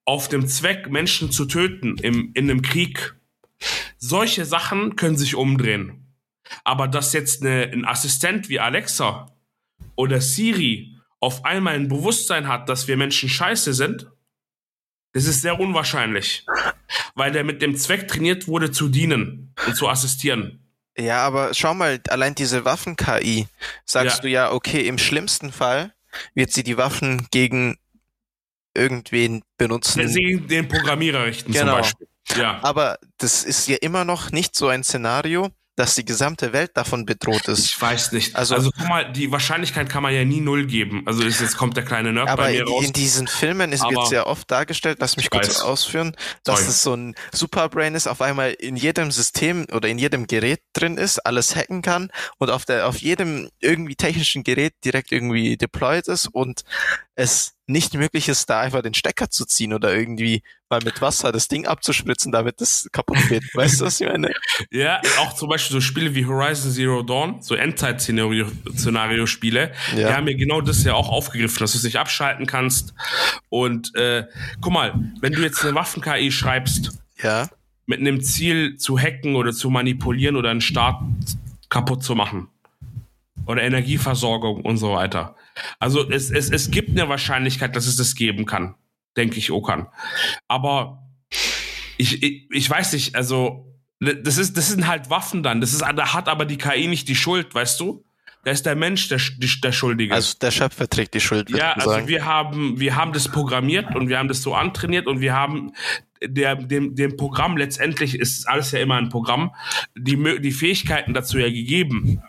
auf 0.05 0.29
dem 0.29 0.47
Zweck, 0.47 0.91
Menschen 0.91 1.31
zu 1.31 1.47
töten 1.47 1.97
im, 1.99 2.33
in 2.35 2.51
einem 2.51 2.63
Krieg, 2.63 3.15
solche 3.99 4.45
Sachen 4.45 4.97
können 4.97 5.17
sich 5.17 5.35
umdrehen. 5.35 6.15
Aber 6.63 6.89
dass 6.89 7.13
jetzt 7.13 7.43
eine, 7.43 7.71
ein 7.73 7.85
Assistent 7.85 8.49
wie 8.49 8.61
Alexa 8.61 9.35
oder 9.97 10.21
Siri 10.21 10.97
auf 11.21 11.45
einmal 11.45 11.75
ein 11.75 11.89
Bewusstsein 11.89 12.47
hat, 12.47 12.69
dass 12.69 12.87
wir 12.87 12.97
Menschen 12.97 13.29
scheiße 13.29 13.73
sind, 13.73 14.07
das 15.17 15.25
ist 15.25 15.41
sehr 15.41 15.59
unwahrscheinlich. 15.59 16.45
Weil 17.15 17.33
der 17.33 17.43
mit 17.43 17.63
dem 17.63 17.75
Zweck 17.75 18.07
trainiert 18.07 18.47
wurde, 18.49 18.71
zu 18.71 18.91
dienen 18.91 19.55
und 19.67 19.75
zu 19.75 19.89
assistieren. 19.89 20.63
Ja, 20.99 21.27
aber 21.27 21.55
schau 21.55 21.73
mal, 21.73 22.01
allein 22.09 22.35
diese 22.35 22.67
Waffen-KI, 22.67 23.47
sagst 23.87 24.17
Ja. 24.19 24.23
du 24.23 24.29
ja, 24.29 24.53
okay, 24.53 24.87
im 24.87 24.99
schlimmsten 24.99 25.53
Fall 25.53 25.95
wird 26.35 26.53
sie 26.53 26.65
die 26.65 26.77
Waffen 26.77 27.27
gegen 27.31 27.79
irgendwen 28.75 29.43
benutzen. 29.57 30.07
Sie 30.07 30.39
den 30.47 30.69
Programmierer 30.69 31.25
richten 31.25 31.51
zum 31.51 31.61
Genau. 31.63 31.77
Beispiel. 31.79 32.09
Ja. 32.37 32.59
Aber 32.63 32.99
das 33.17 33.43
ist 33.45 33.69
ja 33.69 33.77
immer 33.81 34.05
noch 34.05 34.33
nicht 34.33 34.55
so 34.55 34.69
ein 34.69 34.85
Szenario, 34.85 35.49
dass 35.77 35.95
die 35.95 36.05
gesamte 36.05 36.53
Welt 36.53 36.73
davon 36.75 37.05
bedroht 37.07 37.47
ist. 37.49 37.67
Ich 37.67 37.81
weiß 37.81 38.13
nicht. 38.13 38.35
Also- 38.35 38.55
Also, 38.55 38.71
guck 38.77 38.89
mal, 38.89 39.13
die 39.13 39.31
Wahrscheinlichkeit 39.31 39.89
kann 39.89 40.03
man 40.03 40.13
ja 40.15 40.25
nie 40.25 40.41
null 40.41 40.67
geben. 40.67 41.03
Also 41.07 41.23
ist, 41.23 41.41
jetzt 41.41 41.57
kommt 41.57 41.77
der 41.77 41.85
kleine 41.85 42.13
Nerd 42.13 42.35
bei 42.37 42.53
mir 42.53 42.61
in, 42.63 42.69
raus. 42.69 42.85
in 42.85 42.93
diesen 42.93 43.27
Filmen 43.29 43.73
ist, 43.73 43.83
wird 43.85 44.09
sehr 44.09 44.27
oft 44.27 44.51
dargestellt, 44.51 44.99
lass 45.01 45.17
mich 45.17 45.31
kurz 45.31 45.49
weiß. 45.49 45.61
ausführen, 45.61 46.17
dass 46.45 46.61
Sorry. 46.61 46.71
es 46.71 46.83
so 46.83 46.95
ein 46.95 47.15
Superbrain 47.33 47.95
ist, 47.95 48.07
auf 48.07 48.21
einmal 48.23 48.53
in 48.53 48.77
jedem 48.77 49.11
System 49.13 49.67
oder 49.73 49.89
in 49.89 49.99
jedem 49.99 50.27
Gerät 50.27 50.61
drin 50.73 50.97
ist, 50.97 51.19
alles 51.21 51.55
hacken 51.55 51.83
kann 51.83 52.11
und 52.39 52.51
auf 52.51 52.65
der, 52.65 52.89
auf 52.89 52.97
jedem 52.97 53.51
irgendwie 53.61 53.97
technischen 53.97 54.43
Gerät 54.45 54.75
direkt 54.85 55.13
irgendwie 55.13 55.57
deployed 55.57 56.09
ist 56.09 56.27
und 56.29 56.63
es 57.15 57.53
nicht 57.67 57.95
möglich 57.95 58.29
ist, 58.29 58.49
da 58.49 58.61
einfach 58.61 58.83
den 58.83 58.95
Stecker 58.95 59.29
zu 59.29 59.45
ziehen 59.45 59.73
oder 59.75 59.95
irgendwie 59.95 60.43
mal 60.69 60.81
mit 60.85 61.01
Wasser 61.01 61.33
das 61.33 61.49
Ding 61.49 61.67
abzuspritzen, 61.67 62.33
damit 62.33 62.61
das 62.61 62.89
kaputt 62.93 63.19
geht. 63.29 63.45
Weißt 63.55 63.81
du, 63.81 63.85
was 63.85 64.01
ich 64.01 64.09
meine? 64.09 64.33
Ja, 64.71 65.01
auch 65.21 65.35
zum 65.35 65.49
Beispiel 65.49 65.75
so 65.75 65.81
Spiele 65.81 66.15
wie 66.15 66.27
Horizon 66.27 66.71
Zero 66.73 67.03
Dawn, 67.03 67.43
so 67.43 67.55
Endzeit-Szenario-Spiele, 67.55 69.73
die 69.95 70.01
Ja. 70.01 70.17
haben 70.17 70.29
ja 70.29 70.37
genau 70.37 70.61
das 70.61 70.83
ja 70.85 70.95
auch 70.95 71.09
aufgegriffen, 71.09 71.59
dass 71.61 71.73
du 71.73 71.79
es 71.79 71.85
nicht 71.85 71.99
abschalten 71.99 72.47
kannst. 72.47 72.95
Und 73.49 73.95
äh, 73.97 74.25
guck 74.61 74.73
mal, 74.73 74.95
wenn 75.21 75.33
du 75.33 75.43
jetzt 75.43 75.65
eine 75.65 75.75
Waffen-KI 75.75 76.31
schreibst, 76.33 76.93
Ja. 77.23 77.49
mit 77.87 78.01
einem 78.01 78.21
Ziel 78.23 78.77
zu 78.77 78.99
hacken 78.99 79.37
oder 79.37 79.53
zu 79.53 79.71
manipulieren 79.71 80.37
oder 80.37 80.51
einen 80.51 80.61
Staat 80.61 81.01
kaputt 81.69 82.03
zu 82.03 82.15
machen. 82.15 82.49
Oder 83.47 83.63
Energieversorgung 83.63 84.63
und 84.63 84.77
so 84.77 84.95
weiter. 84.95 85.37
Also 85.79 86.11
es, 86.11 86.31
es, 86.33 86.51
es 86.51 86.71
gibt 86.73 86.91
eine 86.91 87.09
Wahrscheinlichkeit, 87.09 87.77
dass 87.77 87.87
es 87.87 87.95
das 87.97 88.17
geben 88.17 88.45
kann. 88.45 88.75
Denke 89.17 89.39
ich, 89.39 89.51
Okan. 89.51 89.87
Aber 90.49 91.03
ich, 91.97 92.23
ich, 92.23 92.47
ich 92.51 92.71
weiß 92.71 92.93
nicht, 92.93 93.15
also 93.15 93.67
das 93.99 94.37
ist, 94.37 94.57
das 94.57 94.69
sind 94.69 94.87
halt 94.87 95.09
Waffen 95.09 95.43
dann. 95.43 95.61
Das 95.61 95.73
ist, 95.73 95.81
da 95.81 96.13
hat 96.13 96.29
aber 96.29 96.45
die 96.45 96.59
KI 96.59 96.87
nicht 96.87 97.09
die 97.09 97.17
Schuld, 97.17 97.55
weißt 97.55 97.81
du? 97.81 98.05
Da 98.45 98.53
ist 98.53 98.65
der 98.65 98.77
Mensch 98.77 99.09
der, 99.09 99.19
der 99.65 99.73
Schuldige. 99.73 100.15
Also 100.15 100.39
der 100.41 100.53
Schöpfer 100.53 100.89
trägt 100.89 101.15
die 101.15 101.21
Schuld, 101.21 101.51
Ja, 101.51 101.73
also 101.73 101.91
sagen. 101.91 102.07
wir 102.07 102.25
haben, 102.25 102.79
wir 102.79 102.95
haben 102.95 103.13
das 103.13 103.29
programmiert 103.29 103.97
und 103.97 104.09
wir 104.09 104.19
haben 104.19 104.29
das 104.29 104.43
so 104.43 104.55
antrainiert 104.55 105.09
und 105.09 105.21
wir 105.21 105.35
haben 105.35 105.73
der, 106.23 106.55
dem, 106.55 106.95
dem 106.95 107.17
Programm 107.17 107.57
letztendlich 107.57 108.15
ist 108.15 108.49
alles 108.49 108.71
ja 108.71 108.79
immer 108.79 108.95
ein 108.97 109.09
Programm, 109.09 109.53
die, 109.97 110.41
die 110.41 110.53
Fähigkeiten 110.53 111.13
dazu 111.13 111.39
ja 111.39 111.49
gegeben 111.49 112.23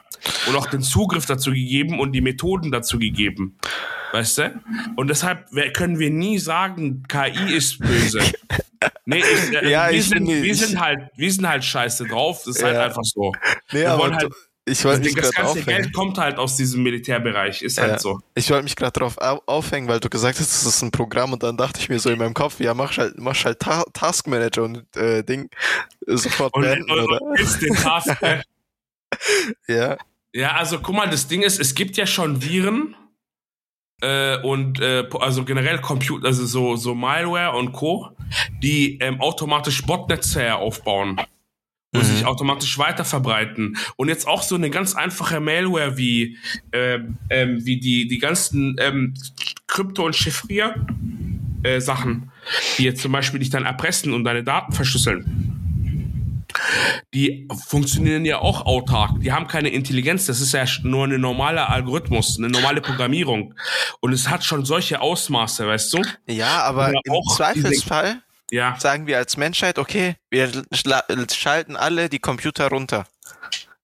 und 0.48 0.56
auch 0.56 0.66
den 0.68 0.82
Zugriff 0.82 1.28
dazu 1.28 1.52
gegeben 1.52 2.00
und 2.00 2.14
die 2.14 2.22
Methoden 2.22 2.72
dazu 2.72 2.98
gegeben. 2.98 3.58
Weißt 4.12 4.38
du? 4.38 4.62
Und 4.96 5.10
deshalb 5.10 5.48
können 5.74 6.00
wir 6.00 6.10
nie 6.10 6.40
sagen, 6.40 7.04
KI 7.08 7.56
ist 7.56 7.80
böse. 7.80 8.20
Nee, 9.06 9.20
ich, 9.20 9.54
äh, 9.56 9.70
Ja, 9.70 9.90
wir, 9.92 10.02
sind, 10.04 10.28
wir, 10.28 10.56
sind 10.56 10.80
halt, 10.80 11.10
wir 11.16 11.32
sind 11.32 11.48
halt 11.48 11.64
scheiße 11.64 12.06
drauf. 12.06 12.44
Das 12.46 12.58
ist 12.58 12.64
halt 12.64 12.76
Ja. 12.76 12.86
einfach 12.86 13.04
so. 13.04 13.34
nee, 13.72 13.80
wir 13.82 13.92
aber 13.92 14.04
wollen 14.04 14.16
halt- 14.16 14.32
ich 14.70 14.84
wollte 14.84 15.00
Das, 15.04 15.14
mich 15.14 15.24
das 15.24 15.32
ganze 15.34 15.52
aufhängen. 15.52 15.66
Geld 15.84 15.94
kommt 15.94 16.18
halt 16.18 16.38
aus 16.38 16.58
diesem 16.58 16.84
Militärbereich. 16.84 17.62
Ist 17.62 17.78
Ja. 17.78 17.84
halt 17.84 18.02
so. 18.02 18.20
Ich 18.36 18.50
wollte 18.50 18.64
mich 18.64 18.76
gerade 18.76 18.92
darauf 18.92 19.18
au 19.18 19.42
aufhängen, 19.46 19.88
weil 19.88 20.02
du 20.02 20.10
gesagt 20.10 20.38
hast, 20.40 20.52
das 20.52 20.66
ist 20.66 20.82
ein 20.82 20.92
Programm 20.92 21.32
und 21.32 21.42
dann 21.42 21.56
dachte 21.56 21.80
ich 21.80 21.88
mir 21.88 22.00
so 22.00 22.10
in 22.10 22.18
meinem 22.20 22.34
Kopf, 22.34 22.60
ja, 22.60 22.74
mach 22.74 22.98
halt, 22.98 23.18
mach 23.18 23.46
halt 23.46 23.60
Ta 23.62 23.86
Taskmanager 23.94 24.64
und 24.64 24.84
äh, 24.98 25.24
Ding 25.24 25.50
äh, 26.06 26.18
sofort 26.18 26.54
Und, 26.54 26.64
beenden, 26.64 26.92
und, 26.92 27.00
oder? 27.00 27.20
ist 27.40 27.62
den 27.62 27.76
Task, 27.76 28.22
ne? 28.22 28.44
Ja, 29.70 29.98
Ja, 30.34 30.52
also 30.58 30.80
guck 30.80 30.96
mal, 30.96 31.10
das 31.10 31.28
Ding 31.30 31.42
ist, 31.44 31.60
es 31.62 31.74
gibt 31.74 31.96
ja 31.96 32.06
schon 32.06 32.44
Viren 32.44 32.94
äh, 34.02 34.38
und 34.42 34.80
äh, 34.80 35.06
also 35.20 35.44
generell 35.44 35.80
Computer, 35.80 36.28
also 36.28 36.46
so, 36.46 36.76
so 36.76 36.94
Malware 36.94 37.58
und 37.58 37.72
Co., 37.74 38.10
die 38.62 38.98
ähm, 39.00 39.20
automatisch 39.22 39.82
Botnetze 39.84 40.56
aufbauen 40.56 41.18
und 41.94 42.02
Mhm. 42.02 42.04
sich 42.04 42.26
automatisch 42.26 42.78
weiter 42.78 43.06
verbreiten. 43.06 43.78
Und 43.96 44.10
jetzt 44.10 44.28
auch 44.28 44.44
so 44.44 44.56
eine 44.56 44.70
ganz 44.70 44.96
einfache 44.96 45.40
Malware 45.40 45.98
wie, 45.98 46.38
ähm, 46.74 47.18
ähm, 47.30 47.66
wie 47.66 47.80
die, 47.80 48.08
die 48.08 48.20
ganzen 48.20 48.76
ähm, 48.80 49.14
Krypto- 49.68 50.06
und 50.06 50.16
Chiffrier-Sachen, 50.16 51.64
äh, 51.64 51.80
Sachen, 51.80 52.32
die 52.78 52.84
jetzt 52.84 53.02
zum 53.02 53.12
Beispiel 53.12 53.40
dich 53.40 53.50
dann 53.50 53.66
erpressen 53.66 54.14
und 54.14 54.24
deine 54.26 54.44
Daten 54.44 54.74
verschlüsseln 54.74 55.57
die 57.14 57.48
funktionieren 57.68 58.26
ja 58.26 58.40
auch 58.40 58.66
autark. 58.66 59.20
Die 59.22 59.32
haben 59.32 59.48
keine 59.48 59.70
Intelligenz. 59.70 60.26
Das 60.26 60.42
ist 60.42 60.54
ja 60.54 60.66
nur 60.84 61.06
ein 61.06 61.20
normaler 61.20 61.70
Algorithmus, 61.70 62.38
eine 62.38 62.50
normale 62.50 62.82
Programmierung. 62.82 63.54
Und 64.00 64.14
es 64.14 64.30
hat 64.30 64.44
schon 64.44 64.66
solche 64.66 65.02
Ausmaße, 65.02 65.68
weißt 65.68 65.94
du? 65.94 66.02
ja, 66.28 66.64
aber 66.64 66.90
Oder 66.90 67.02
im 67.04 67.14
Zweifelsfall 67.36 68.22
Ja. 68.52 68.76
sagen 68.80 69.08
wir 69.08 69.18
als 69.18 69.38
Menschheit, 69.38 69.80
okay, 69.80 70.16
wir 70.30 70.52
schalten 70.72 71.76
alle 71.76 72.10
die 72.10 72.20
Computer 72.20 72.70
runter 72.70 73.06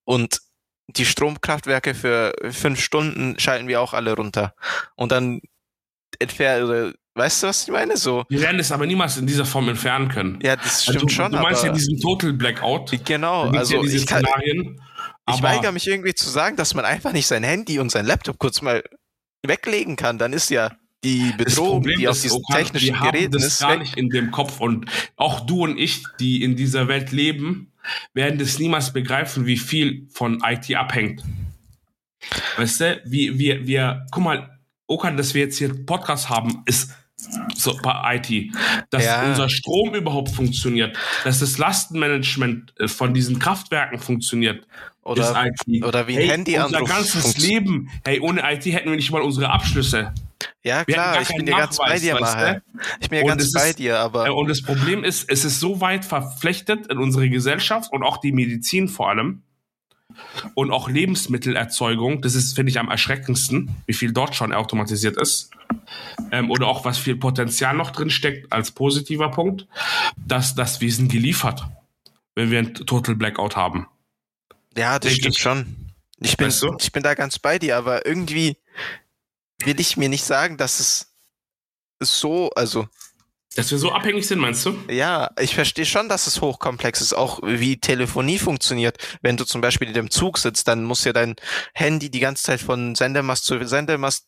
und 0.04 0.42
die 0.88 1.06
Stromkraftwerke 1.06 1.96
für 1.96 2.34
fünf 2.52 2.82
Stunden 2.82 3.40
schalten 3.40 3.68
wir 3.68 3.82
auch 3.82 3.94
alle 3.94 4.16
runter 4.16 4.54
und 4.96 5.12
dann 5.12 5.42
entfer 6.20 6.66
oder 6.66 6.94
Weißt 7.16 7.44
du, 7.44 7.48
was 7.48 7.64
ich 7.64 7.70
meine? 7.70 7.96
So. 7.96 8.24
Wir 8.28 8.42
werden 8.42 8.60
es 8.60 8.72
aber 8.72 8.88
niemals 8.88 9.18
in 9.18 9.28
dieser 9.28 9.46
Form 9.46 9.70
entfernen 9.70 10.10
können. 10.10 10.40
Ja, 10.42 10.56
das 10.56 10.84
stimmt 10.84 11.04
also, 11.04 11.10
schon. 11.10 11.32
Du 11.32 11.40
meinst 11.40 11.64
ja 11.64 11.72
diesen 11.72 12.00
Total 12.00 12.34
Blackout. 12.34 12.92
Genau, 13.06 13.50
also 13.52 13.76
ja 13.76 13.82
diese 13.84 13.98
ich, 13.98 14.08
kann, 14.08 14.24
Szenarien. 14.24 14.82
ich 15.32 15.44
weigere 15.44 15.72
mich 15.72 15.88
irgendwie 15.88 16.16
zu 16.16 16.28
sagen, 16.30 16.56
dass 16.56 16.74
man 16.74 16.86
einfach 16.86 17.14
nicht 17.14 17.28
sein 17.28 17.44
Handy 17.44 17.78
und 17.78 17.92
sein 17.92 18.06
Laptop 18.06 18.40
kurz 18.40 18.62
mal 18.64 18.84
weglegen 19.46 19.96
kann. 19.96 20.18
Dann 20.18 20.34
ist 20.34 20.50
ja 20.50 20.72
die 21.04 21.34
Bedrohung, 21.38 21.84
die 21.84 22.08
aus 22.08 22.22
diesen 22.22 22.38
Okan, 22.38 22.58
technischen 22.58 22.96
wir 22.96 23.12
Geräten 23.12 23.34
das 23.34 23.44
ist, 23.44 23.60
gar 23.60 23.74
weg. 23.74 23.80
nicht 23.80 23.98
in 23.98 24.10
dem 24.10 24.32
Kopf. 24.32 24.60
Und 24.60 24.90
auch 25.16 25.42
du 25.42 25.64
und 25.64 25.78
ich, 25.78 26.04
die 26.20 26.44
in 26.44 26.56
dieser 26.56 26.88
Welt 26.88 27.12
leben, 27.12 27.72
werden 28.14 28.40
das 28.40 28.58
niemals 28.58 28.92
begreifen, 28.92 29.46
wie 29.46 29.58
viel 29.58 30.08
von 30.10 30.42
IT 30.44 30.74
abhängt. 30.76 31.22
Weißt 32.58 32.82
du, 32.82 33.02
wie 33.06 33.38
wir, 33.38 33.68
wir, 33.68 34.06
guck 34.12 34.24
mal, 34.24 34.50
Okan, 34.88 35.18
dass 35.18 35.34
wir 35.34 35.44
jetzt 35.44 35.58
hier 35.58 35.86
Podcast 35.86 36.30
haben, 36.30 36.64
ist 36.66 36.92
so 37.56 37.78
bei 37.82 38.16
IT, 38.24 38.52
dass 38.90 39.06
Ja. 39.06 39.24
unser 39.28 39.50
Strom 39.50 39.94
überhaupt 39.96 40.30
funktioniert, 40.30 40.98
dass 41.24 41.40
das 41.40 41.58
Lastenmanagement 41.58 42.74
äh, 42.80 42.88
von 42.88 43.14
diesen 43.14 43.40
Kraftwerken 43.40 44.00
funktioniert, 44.00 44.66
Oder, 45.04 45.46
oder 45.84 46.08
wie 46.08 46.14
ein 46.14 46.20
hey, 46.20 46.28
Handyanruf 46.30 46.80
Unser 46.82 46.94
ganzes 46.94 47.38
Leben, 47.38 47.90
hey, 48.06 48.20
ohne 48.22 48.42
IT 48.54 48.66
hätten 48.66 48.90
wir 48.90 48.96
nicht 48.96 49.12
mal 49.12 49.22
unsere 49.22 49.50
Abschlüsse. 49.50 50.14
ja 50.64 50.86
klar, 50.86 51.22
ich 51.22 51.28
bin 51.30 51.46
dir 51.46 51.56
ganz 51.58 51.78
bei 51.78 52.00
dir, 52.00 52.18
Maher. 52.20 52.62
Ich 53.02 53.10
bin 53.10 53.20
ja 53.20 53.26
ganz 53.28 53.52
bei 53.52 53.70
ist- 53.70 53.80
dir, 53.80 54.00
aber 54.00 54.28
Äh, 54.28 54.30
Und 54.30 54.48
das 54.50 54.62
Problem 54.62 55.04
ist, 55.04 55.30
es 55.30 55.44
ist 55.46 55.60
so 55.60 55.82
weit 55.82 56.06
verflechtet 56.06 56.88
in 56.88 56.98
unsere 57.00 57.30
Gesellschaft 57.30 57.92
und 57.92 58.02
auch 58.04 58.18
die 58.18 58.32
Medizin 58.32 58.88
vor 58.88 59.10
allem 59.10 59.42
und 60.54 60.72
auch 60.72 60.90
Lebensmittelerzeugung. 60.90 62.22
Das 62.22 62.36
ist, 62.36 62.56
finde 62.56 62.72
ich, 62.72 62.80
am 62.80 62.90
erschreckendsten, 62.90 63.76
wie 63.86 63.94
viel 63.94 64.12
dort 64.14 64.36
schon 64.36 64.54
automatisiert 64.54 65.18
ist. 65.18 65.52
Ähm, 66.32 66.52
oder 66.52 66.68
auch 66.68 66.86
was 66.86 66.98
viel 66.98 67.16
Potenzial 67.16 67.76
noch 67.76 67.92
drin 67.92 68.10
steckt 68.10 68.52
als 68.52 68.72
positiver 68.72 69.30
Punkt, 69.32 69.68
dass, 70.18 70.56
wir 70.56 70.92
sind 70.92 71.12
geliefert, 71.12 71.64
wenn 72.36 72.52
wir 72.52 72.60
ein 72.60 72.74
Total 72.74 73.16
Blackout 73.16 73.56
haben. 73.56 73.88
ja, 74.76 75.00
das 75.00 75.10
denk 75.10 75.22
stimmt 75.22 75.36
ich. 75.36 75.42
schon. 75.42 75.76
Ich 76.20 76.38
bin, 76.38 76.48
Weißt 76.48 76.64
du? 76.64 76.76
ich 76.80 76.92
bin 76.92 77.04
da 77.04 77.16
ganz 77.16 77.40
bei 77.40 77.60
dir, 77.60 77.78
aber 77.78 78.06
irgendwie 78.06 78.58
will 79.64 79.80
ich 79.80 79.98
mir 79.98 80.10
nicht 80.10 80.24
sagen, 80.24 80.58
dass 80.58 80.80
es 80.80 81.14
so, 82.00 82.50
also 82.52 82.88
Dass 83.56 83.70
wir 83.70 83.78
so 83.78 83.92
abhängig 83.92 84.28
sind, 84.28 84.40
meinst 84.40 84.66
du? 84.66 84.76
Ja, 84.90 85.30
ich 85.40 85.54
verstehe 85.54 85.86
schon, 85.86 86.10
dass 86.10 86.26
es 86.26 86.42
hochkomplex 86.42 87.02
ist, 87.02 87.14
auch 87.14 87.40
wie 87.44 87.78
Telefonie 87.78 88.40
funktioniert. 88.40 88.98
Wenn 89.22 89.38
du 89.38 89.46
zum 89.46 89.62
Beispiel 89.62 89.90
in 89.90 89.94
dem 89.94 90.10
Zug 90.10 90.40
sitzt, 90.40 90.68
dann 90.68 90.84
muss 90.84 91.04
ja 91.04 91.14
dein 91.14 91.36
Handy 91.74 92.10
die 92.10 92.20
ganze 92.20 92.44
Zeit 92.44 92.62
von 92.62 92.96
Sendemast 92.96 93.46
zu 93.46 93.64
Sendemast 93.66 94.26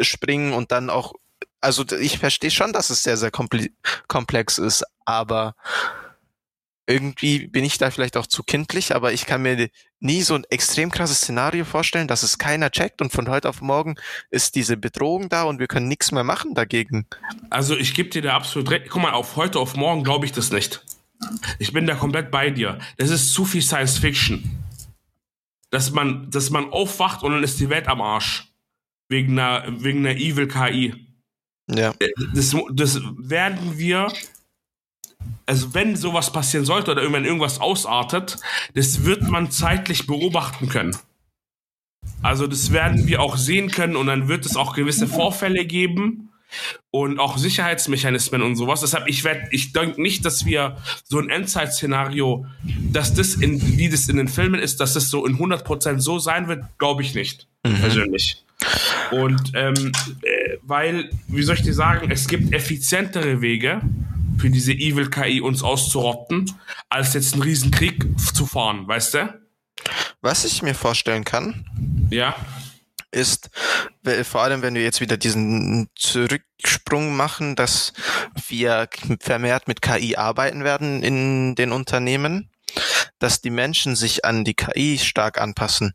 springen 0.00 0.54
und 0.54 0.72
dann 0.72 0.88
auch, 0.88 1.12
also 1.60 1.84
ich 2.00 2.18
verstehe 2.18 2.50
schon, 2.50 2.72
dass 2.72 2.88
es 2.88 3.02
sehr, 3.02 3.18
sehr 3.18 3.30
komple 3.30 3.68
komplex 4.08 4.58
ist, 4.58 4.84
aber 5.04 5.54
irgendwie 6.86 7.46
bin 7.46 7.64
ich 7.64 7.78
da 7.78 7.90
vielleicht 7.90 8.16
auch 8.16 8.26
zu 8.26 8.42
kindlich, 8.42 8.94
aber 8.94 9.12
ich 9.12 9.26
kann 9.26 9.42
mir 9.42 9.68
nie 10.00 10.22
so 10.22 10.34
ein 10.34 10.44
extrem 10.50 10.90
krasses 10.90 11.18
Szenario 11.18 11.64
vorstellen, 11.64 12.08
dass 12.08 12.22
es 12.22 12.38
keiner 12.38 12.70
checkt 12.70 13.00
und 13.00 13.12
von 13.12 13.28
heute 13.28 13.48
auf 13.48 13.60
morgen 13.60 13.94
ist 14.30 14.56
diese 14.56 14.76
Bedrohung 14.76 15.28
da 15.28 15.44
und 15.44 15.60
wir 15.60 15.68
können 15.68 15.88
nichts 15.88 16.10
mehr 16.10 16.24
machen 16.24 16.54
dagegen. 16.54 17.06
Also 17.50 17.76
ich 17.76 17.94
gebe 17.94 18.08
dir 18.08 18.22
da 18.22 18.34
absolut 18.34 18.70
recht. 18.70 18.86
Guck 18.88 19.02
mal, 19.02 19.12
auf 19.12 19.36
heute, 19.36 19.58
auf 19.58 19.76
morgen 19.76 20.02
glaube 20.02 20.26
ich 20.26 20.32
das 20.32 20.50
nicht. 20.50 20.84
Ich 21.58 21.72
bin 21.72 21.86
da 21.86 21.94
komplett 21.94 22.30
bei 22.30 22.50
dir. 22.50 22.78
Das 22.96 23.10
ist 23.10 23.32
zu 23.32 23.44
viel 23.44 23.62
Science 23.62 23.98
Fiction. 23.98 24.58
Dass 25.70 25.92
man, 25.92 26.30
dass 26.30 26.50
man 26.50 26.70
aufwacht 26.70 27.22
und 27.22 27.32
dann 27.32 27.44
ist 27.44 27.60
die 27.60 27.70
Welt 27.70 27.86
am 27.86 28.00
Arsch. 28.00 28.48
Wegen 29.08 29.38
einer, 29.38 29.64
wegen 29.82 30.00
einer 30.00 30.18
Evil 30.18 30.48
KI. 30.48 30.94
Ja. 31.70 31.94
Das, 32.34 32.56
das 32.72 33.00
werden 33.18 33.78
wir, 33.78 34.12
also 35.46 35.74
wenn 35.74 35.96
sowas 35.96 36.32
passieren 36.32 36.64
sollte 36.64 36.92
oder 36.92 37.02
irgendwann 37.02 37.24
irgendwas 37.24 37.60
ausartet, 37.60 38.38
das 38.74 39.04
wird 39.04 39.22
man 39.22 39.50
zeitlich 39.50 40.06
beobachten 40.06 40.68
können. 40.68 40.96
Also 42.22 42.46
das 42.46 42.72
werden 42.72 43.06
wir 43.06 43.20
auch 43.20 43.36
sehen 43.36 43.70
können 43.70 43.96
und 43.96 44.06
dann 44.06 44.28
wird 44.28 44.46
es 44.46 44.56
auch 44.56 44.74
gewisse 44.74 45.06
Vorfälle 45.06 45.64
geben 45.64 46.30
und 46.90 47.18
auch 47.18 47.38
Sicherheitsmechanismen 47.38 48.42
und 48.42 48.56
sowas. 48.56 48.80
Deshalb, 48.80 49.08
ich 49.08 49.24
werde, 49.24 49.48
ich 49.50 49.72
denke 49.72 50.00
nicht, 50.00 50.24
dass 50.24 50.44
wir 50.44 50.76
so 51.04 51.18
ein 51.18 51.30
Endzeit-Szenario, 51.30 52.46
dass 52.92 53.14
das 53.14 53.34
in, 53.34 53.78
wie 53.78 53.88
das 53.88 54.08
in 54.08 54.16
den 54.16 54.28
Filmen 54.28 54.60
ist, 54.60 54.80
dass 54.80 54.94
das 54.94 55.08
so 55.08 55.26
in 55.26 55.38
100% 55.38 55.98
so 56.00 56.18
sein 56.18 56.48
wird, 56.48 56.64
glaube 56.78 57.02
ich 57.02 57.14
nicht. 57.14 57.48
Persönlich. 57.62 58.44
Und 59.10 59.52
ähm, 59.54 59.92
äh, 60.22 60.56
weil, 60.62 61.10
wie 61.28 61.42
soll 61.42 61.56
ich 61.56 61.62
dir 61.62 61.74
sagen, 61.74 62.10
es 62.10 62.28
gibt 62.28 62.52
effizientere 62.52 63.40
Wege 63.40 63.80
für 64.42 64.50
diese 64.50 64.72
Evil 64.72 65.08
KI 65.08 65.40
uns 65.40 65.62
auszurotten, 65.62 66.50
als 66.90 67.14
jetzt 67.14 67.32
einen 67.34 67.42
Riesenkrieg 67.44 68.04
zu 68.34 68.44
fahren, 68.44 68.88
weißt 68.88 69.14
du? 69.14 69.40
Was 70.20 70.44
ich 70.44 70.62
mir 70.62 70.74
vorstellen 70.74 71.22
kann, 71.24 71.64
Ja. 72.10 72.34
ist, 73.12 73.50
vor 74.24 74.42
allem 74.42 74.62
wenn 74.62 74.74
wir 74.74 74.82
jetzt 74.82 75.00
wieder 75.00 75.16
diesen 75.16 75.88
Zurücksprung 75.94 77.14
machen, 77.16 77.54
dass 77.54 77.92
wir 78.48 78.88
vermehrt 79.20 79.68
mit 79.68 79.80
KI 79.80 80.16
arbeiten 80.16 80.64
werden 80.64 81.04
in 81.04 81.54
den 81.54 81.70
Unternehmen, 81.70 82.50
dass 83.18 83.40
die 83.40 83.50
Menschen 83.50 83.94
sich 83.96 84.24
an 84.24 84.44
die 84.44 84.54
KI 84.54 84.98
stark 84.98 85.40
anpassen, 85.40 85.92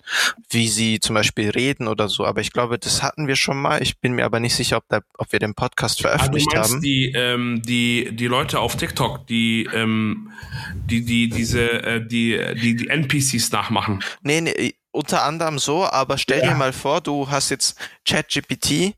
wie 0.49 0.67
sie 0.67 0.99
zum 0.99 1.15
Beispiel 1.15 1.49
reden 1.49 1.87
oder 1.87 2.07
so. 2.07 2.25
Aber 2.25 2.41
ich 2.41 2.51
glaube, 2.53 2.79
das 2.79 3.03
hatten 3.03 3.27
wir 3.27 3.35
schon 3.35 3.57
mal. 3.61 3.81
Ich 3.81 3.99
bin 3.99 4.13
mir 4.13 4.25
aber 4.25 4.39
nicht 4.39 4.55
sicher, 4.55 4.77
ob, 4.77 4.85
da, 4.87 5.01
ob 5.17 5.31
wir 5.31 5.39
den 5.39 5.53
Podcast 5.53 5.99
Ah, 5.99 6.03
du 6.03 6.09
veröffentlicht 6.09 6.47
meinst 6.53 6.71
haben. 6.73 6.81
die, 6.81 7.11
ähm, 7.15 7.61
die, 7.65 8.09
die 8.13 8.27
Leute 8.27 8.59
auf 8.59 8.75
TikTok, 8.77 9.27
die, 9.27 9.67
ähm, 9.73 10.31
die, 10.73 11.03
die, 11.03 11.29
diese, 11.29 11.69
äh, 11.83 12.05
die, 12.05 12.39
die, 12.61 12.75
die 12.75 12.87
NPCs 12.87 13.51
nachmachen. 13.51 14.03
Nee, 14.21 14.41
nee, 14.41 14.73
unter 14.97 15.23
anderem 15.23 15.59
so, 15.59 15.85
aber 15.85 16.17
stell 16.17 16.39
Ja. 16.43 16.49
dir 16.49 16.55
mal 16.55 16.73
vor, 16.73 17.01
du 17.01 17.29
hast 17.29 17.49
jetzt 17.49 17.77
ChatGPT, 18.05 18.95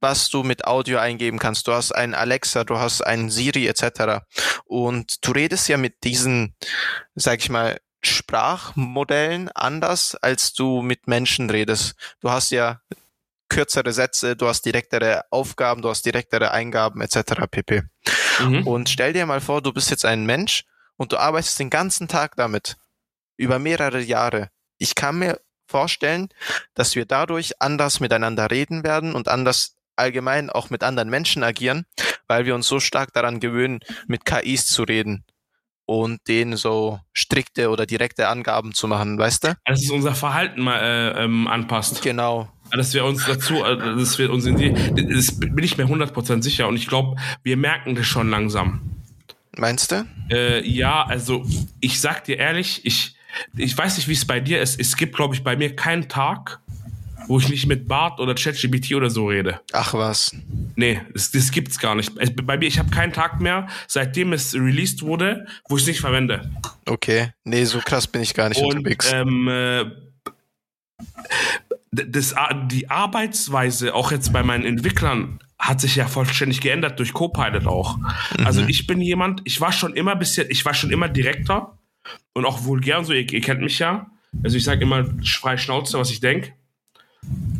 was 0.00 0.28
du 0.30 0.42
mit 0.42 0.66
Audio 0.66 0.98
eingeben 0.98 1.38
kannst. 1.38 1.68
Du 1.68 1.72
hast 1.72 1.92
einen 1.92 2.14
Alexa, 2.14 2.64
du 2.64 2.78
hast 2.78 3.02
einen 3.02 3.30
Siri 3.30 3.66
etc. 3.68 4.24
Und 4.64 5.24
du 5.26 5.32
redest 5.32 5.68
ja 5.68 5.76
mit 5.76 6.02
diesen, 6.04 6.54
sag 7.14 7.38
ich 7.40 7.50
mal, 7.50 7.78
Sprachmodellen 8.04 9.48
anders, 9.50 10.16
als 10.16 10.52
du 10.54 10.82
mit 10.82 11.06
Menschen 11.06 11.50
redest. 11.50 11.94
Du 12.20 12.30
hast 12.30 12.50
ja 12.50 12.80
kürzere 13.48 13.92
Sätze, 13.92 14.34
du 14.34 14.48
hast 14.48 14.62
direktere 14.64 15.24
Aufgaben, 15.30 15.82
du 15.82 15.90
hast 15.90 16.04
direktere 16.04 16.50
Eingaben 16.50 17.00
etc. 17.00 17.46
pp. 17.50 17.82
Mhm. 18.40 18.66
Und 18.66 18.88
stell 18.88 19.12
dir 19.12 19.26
mal 19.26 19.40
vor, 19.40 19.62
du 19.62 19.72
bist 19.72 19.90
jetzt 19.90 20.04
ein 20.04 20.24
Mensch 20.26 20.64
und 20.96 21.12
du 21.12 21.18
arbeitest 21.18 21.58
den 21.60 21.70
ganzen 21.70 22.08
Tag 22.08 22.34
damit. 22.36 22.76
Über 23.36 23.58
mehrere 23.58 24.00
Jahre. 24.00 24.48
Ich 24.82 24.96
kann 24.96 25.20
mir 25.20 25.40
vorstellen, 25.68 26.28
dass 26.74 26.96
wir 26.96 27.06
dadurch 27.06 27.62
anders 27.62 28.00
miteinander 28.00 28.50
reden 28.50 28.82
werden 28.82 29.14
und 29.14 29.28
anders 29.28 29.76
allgemein 29.94 30.50
auch 30.50 30.70
mit 30.70 30.82
anderen 30.82 31.08
Menschen 31.08 31.44
agieren, 31.44 31.86
weil 32.26 32.46
wir 32.46 32.56
uns 32.56 32.66
so 32.66 32.80
stark 32.80 33.12
daran 33.12 33.38
gewöhnen, 33.38 33.78
mit 34.08 34.24
KIs 34.24 34.66
zu 34.66 34.82
reden 34.82 35.24
und 35.86 36.18
denen 36.26 36.56
so 36.56 36.98
strikte 37.12 37.70
oder 37.70 37.86
direkte 37.86 38.26
Angaben 38.26 38.74
zu 38.74 38.88
machen, 38.88 39.18
weißt 39.18 39.44
du? 39.44 39.54
Dass 39.64 39.82
es 39.82 39.90
unser 39.90 40.16
Verhalten 40.16 40.62
mal 40.62 40.80
äh, 40.80 41.24
ähm, 41.24 41.46
anpasst. 41.46 42.02
Genau. 42.02 42.50
Dass 42.72 42.92
wir 42.92 43.04
uns 43.04 43.24
dazu, 43.24 43.62
äh, 43.62 43.76
dass 43.76 44.18
wir 44.18 44.32
uns 44.32 44.46
in 44.46 44.56
die, 44.56 44.72
das 44.72 45.38
bin 45.38 45.62
ich 45.62 45.78
mir 45.78 45.86
100% 45.86 46.42
sicher 46.42 46.66
und 46.66 46.74
ich 46.74 46.88
glaube, 46.88 47.20
wir 47.44 47.56
merken 47.56 47.94
das 47.94 48.06
schon 48.06 48.30
langsam. 48.30 48.80
Meinst 49.56 49.92
du? 49.92 50.06
Äh, 50.28 50.66
ja, 50.66 51.04
also 51.04 51.46
ich 51.80 52.00
sag 52.00 52.24
dir 52.24 52.38
ehrlich, 52.38 52.84
ich, 52.84 53.16
ich 53.56 53.76
weiß 53.76 53.96
nicht, 53.96 54.08
wie 54.08 54.12
es 54.12 54.24
bei 54.24 54.40
dir 54.40 54.60
ist. 54.60 54.78
Es 54.80 54.96
gibt, 54.96 55.16
glaube 55.16 55.34
ich, 55.34 55.42
bei 55.42 55.56
mir 55.56 55.74
keinen 55.74 56.08
Tag, 56.08 56.60
wo 57.28 57.38
ich 57.38 57.48
nicht 57.48 57.66
mit 57.66 57.88
Bart 57.88 58.20
oder 58.20 58.34
ChatGPT 58.34 58.94
oder 58.94 59.10
so 59.10 59.26
rede. 59.26 59.60
Ach 59.72 59.94
was. 59.94 60.34
Nee, 60.76 61.00
das, 61.12 61.30
das 61.30 61.50
gibt's 61.50 61.78
gar 61.78 61.94
nicht. 61.94 62.12
Bei 62.44 62.56
mir, 62.56 62.66
ich 62.66 62.78
habe 62.78 62.90
keinen 62.90 63.12
Tag 63.12 63.40
mehr, 63.40 63.68
seitdem 63.86 64.32
es 64.32 64.54
released 64.54 65.02
wurde, 65.02 65.46
wo 65.68 65.76
ich 65.76 65.82
es 65.82 65.88
nicht 65.88 66.00
verwende. 66.00 66.50
Okay. 66.86 67.32
Nee, 67.44 67.64
so 67.64 67.78
krass 67.78 68.06
bin 68.06 68.22
ich 68.22 68.34
gar 68.34 68.48
nicht 68.48 68.60
Und 68.60 68.78
unterwegs. 68.78 69.10
ähm, 69.12 69.48
äh, 69.48 69.84
das, 71.92 72.34
die 72.66 72.90
Arbeitsweise, 72.90 73.94
auch 73.94 74.12
jetzt 74.12 74.32
bei 74.32 74.42
meinen 74.42 74.64
Entwicklern, 74.64 75.38
hat 75.58 75.80
sich 75.80 75.94
ja 75.94 76.08
vollständig 76.08 76.60
geändert 76.60 76.98
durch 76.98 77.12
Copilot 77.12 77.66
auch. 77.66 77.98
Also 78.44 78.62
ich 78.62 78.86
bin 78.86 79.00
jemand, 79.00 79.42
ich 79.44 79.60
war 79.60 79.70
schon 79.70 79.94
immer 79.94 80.16
bisschen, 80.16 80.48
ich 80.50 80.64
war 80.64 80.74
schon 80.74 80.90
immer 80.90 81.08
direkter 81.08 81.78
und 82.34 82.44
auch 82.44 82.64
vulgär 82.64 82.98
und 82.98 83.04
so, 83.04 83.12
ihr, 83.12 83.30
ihr 83.30 83.40
kennt 83.40 83.60
mich 83.60 83.78
ja. 83.78 84.06
Also 84.42 84.56
ich 84.56 84.64
sage 84.64 84.82
immer 84.82 85.04
frei 85.24 85.56
Schnauze, 85.56 85.98
was 85.98 86.10
ich 86.10 86.20
denke. 86.20 86.52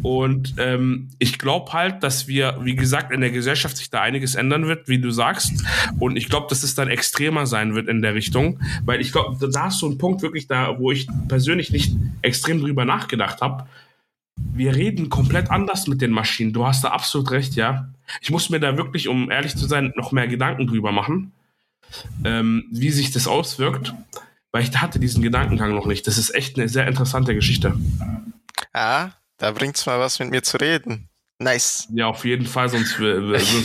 Und 0.03 0.55
ähm, 0.59 1.11
ich 1.21 1.39
glaube 1.39 1.73
halt, 1.73 2.03
dass 2.03 2.27
wir, 2.27 2.59
wie 2.63 2.75
gesagt, 2.75 3.13
in 3.13 3.21
der 3.21 3.31
Gesellschaft 3.31 3.77
sich 3.77 3.91
da 3.91 4.01
einiges 4.01 4.35
ändern 4.35 4.67
wird, 4.67 4.89
wie 4.89 4.99
du 4.99 5.13
sagst. 5.13 5.65
Und 6.01 6.17
ich 6.17 6.29
glaube, 6.29 6.49
dass 6.49 6.65
es 6.65 6.75
dann 6.75 6.89
extremer 6.89 7.47
sein 7.47 7.75
wird 7.75 7.89
in 7.89 8.03
der 8.03 8.15
Richtung. 8.15 8.59
Weil 8.85 9.01
ich 9.01 9.13
glaube, 9.13 9.49
da 9.49 9.69
ist 9.69 9.79
so 9.79 9.89
ein 9.89 9.99
Punkt 9.99 10.23
wirklich 10.23 10.49
da, 10.49 10.79
wo 10.81 10.91
ich 10.91 11.07
persönlich 11.29 11.71
nicht 11.71 11.95
extrem 12.23 12.61
drüber 12.61 12.85
nachgedacht 12.85 13.41
habe. 13.41 13.69
wir 14.37 14.75
reden 14.75 15.09
komplett 15.09 15.51
anders 15.51 15.87
mit 15.87 16.01
den 16.01 16.11
Maschinen. 16.11 16.53
Du 16.53 16.67
hast 16.67 16.83
da 16.83 16.89
absolut 16.89 17.31
recht, 17.31 17.55
ja. 17.55 17.93
Ich 18.21 18.31
muss 18.31 18.51
mir 18.51 18.59
da 18.59 18.77
wirklich, 18.77 19.07
um 19.07 19.31
ehrlich 19.31 19.57
zu 19.57 19.67
sein, 19.67 19.93
noch 19.95 20.11
mehr 20.11 20.27
Gedanken 20.27 20.67
drüber 20.67 20.91
machen, 20.91 21.33
ähm, 22.25 22.65
wie 22.73 22.91
sich 22.91 23.13
das 23.13 23.29
auswirkt, 23.29 23.95
weil 24.53 24.63
ich 24.63 24.77
hatte 24.77 25.01
diesen 25.01 25.23
Gedankengang 25.23 25.75
noch 25.75 25.87
nicht. 25.87 26.07
Das 26.07 26.19
ist 26.19 26.35
echt 26.35 26.59
eine 26.59 26.69
sehr 26.69 26.87
interessante 26.87 27.35
Geschichte. 27.35 27.75
Ah, 28.73 29.11
da 29.39 29.51
bringt's 29.51 29.87
mal 29.87 29.99
was 29.99 30.19
mit 30.19 30.31
mir 30.31 30.43
zu 30.43 30.59
reden. 30.59 31.09
Nice. 31.39 31.89
Ja, 31.93 32.07
auf 32.07 32.25
jeden 32.25 32.47
Fall, 32.47 32.69
sonst, 32.69 32.97
sonst 32.97 33.01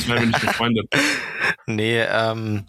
wären 0.08 0.22
wir 0.22 0.26
nicht 0.26 0.42
befreundet. 0.42 0.92
nee, 1.68 2.02
ähm, 2.02 2.66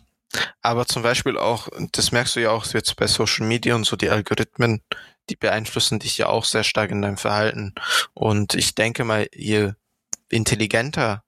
aber 0.61 0.87
zum 0.87 1.03
Beispiel 1.03 1.39
auch, 1.39 1.69
das 1.93 2.13
merkst 2.13 2.37
du 2.37 2.41
ja 2.41 2.51
auch 2.51 2.67
jetzt 2.67 2.95
bei 2.97 3.07
Social 3.07 3.47
Media 3.47 3.75
und 3.75 3.85
so, 3.85 3.97
die 3.97 4.11
Algorithmen, 4.11 4.83
die 5.31 5.37
beeinflussen 5.37 5.99
dich 5.99 6.19
ja 6.19 6.27
auch 6.27 6.45
sehr 6.45 6.65
stark 6.65 6.91
in 6.91 7.01
deinem 7.01 7.17
Verhalten. 7.17 7.75
Und 8.13 8.55
ich 8.55 8.75
denke 8.75 9.05
mal, 9.05 9.29
je 9.35 9.73
intelligenter 10.29 11.23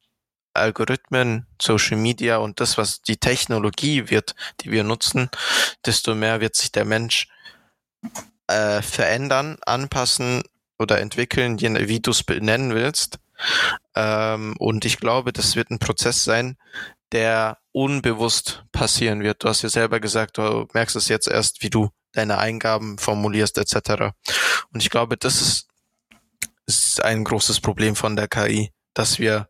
Algorithmen, 0.60 1.46
Social 1.60 1.96
Media 1.96 2.38
und 2.38 2.60
das, 2.60 2.78
was 2.78 3.02
die 3.02 3.16
Technologie 3.16 4.10
wird, 4.10 4.34
die 4.60 4.70
wir 4.70 4.84
nutzen, 4.84 5.30
desto 5.84 6.14
mehr 6.14 6.40
wird 6.40 6.56
sich 6.56 6.72
der 6.72 6.84
Mensch 6.84 7.28
äh, 8.46 8.82
verändern, 8.82 9.58
anpassen 9.66 10.42
oder 10.78 11.00
entwickeln, 11.00 11.58
je, 11.58 11.88
wie 11.88 12.00
du 12.00 12.10
es 12.10 12.22
benennen 12.22 12.74
willst. 12.74 13.18
Ähm, 13.94 14.54
und 14.58 14.84
ich 14.84 14.98
glaube, 14.98 15.32
das 15.32 15.56
wird 15.56 15.70
ein 15.70 15.78
Prozess 15.78 16.24
sein, 16.24 16.56
der 17.12 17.58
unbewusst 17.72 18.64
passieren 18.72 19.22
wird. 19.22 19.44
Du 19.44 19.48
hast 19.48 19.62
ja 19.62 19.68
selber 19.68 20.00
gesagt, 20.00 20.38
du 20.38 20.66
merkst 20.72 20.96
es 20.96 21.08
jetzt 21.08 21.28
erst, 21.28 21.62
wie 21.62 21.70
du 21.70 21.90
deine 22.12 22.38
Eingaben 22.38 22.98
formulierst 22.98 23.58
etc. 23.58 24.12
Und 24.72 24.82
ich 24.82 24.90
glaube, 24.90 25.16
das 25.16 25.40
ist, 25.40 25.68
ist 26.66 27.02
ein 27.04 27.24
großes 27.24 27.60
Problem 27.60 27.94
von 27.94 28.16
der 28.16 28.28
KI, 28.28 28.72
dass 28.94 29.18
wir 29.18 29.49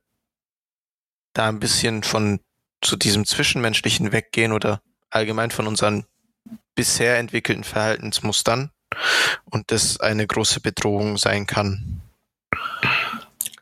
da 1.32 1.48
ein 1.48 1.60
bisschen 1.60 2.02
von 2.02 2.40
zu 2.82 2.96
diesem 2.96 3.26
Zwischenmenschlichen 3.26 4.12
weggehen 4.12 4.52
oder 4.52 4.80
allgemein 5.10 5.50
von 5.50 5.66
unseren 5.66 6.04
bisher 6.74 7.18
entwickelten 7.18 7.64
Verhaltensmustern 7.64 8.70
und 9.44 9.70
das 9.70 10.00
eine 10.00 10.26
große 10.26 10.60
Bedrohung 10.60 11.18
sein 11.18 11.46
kann. 11.46 12.00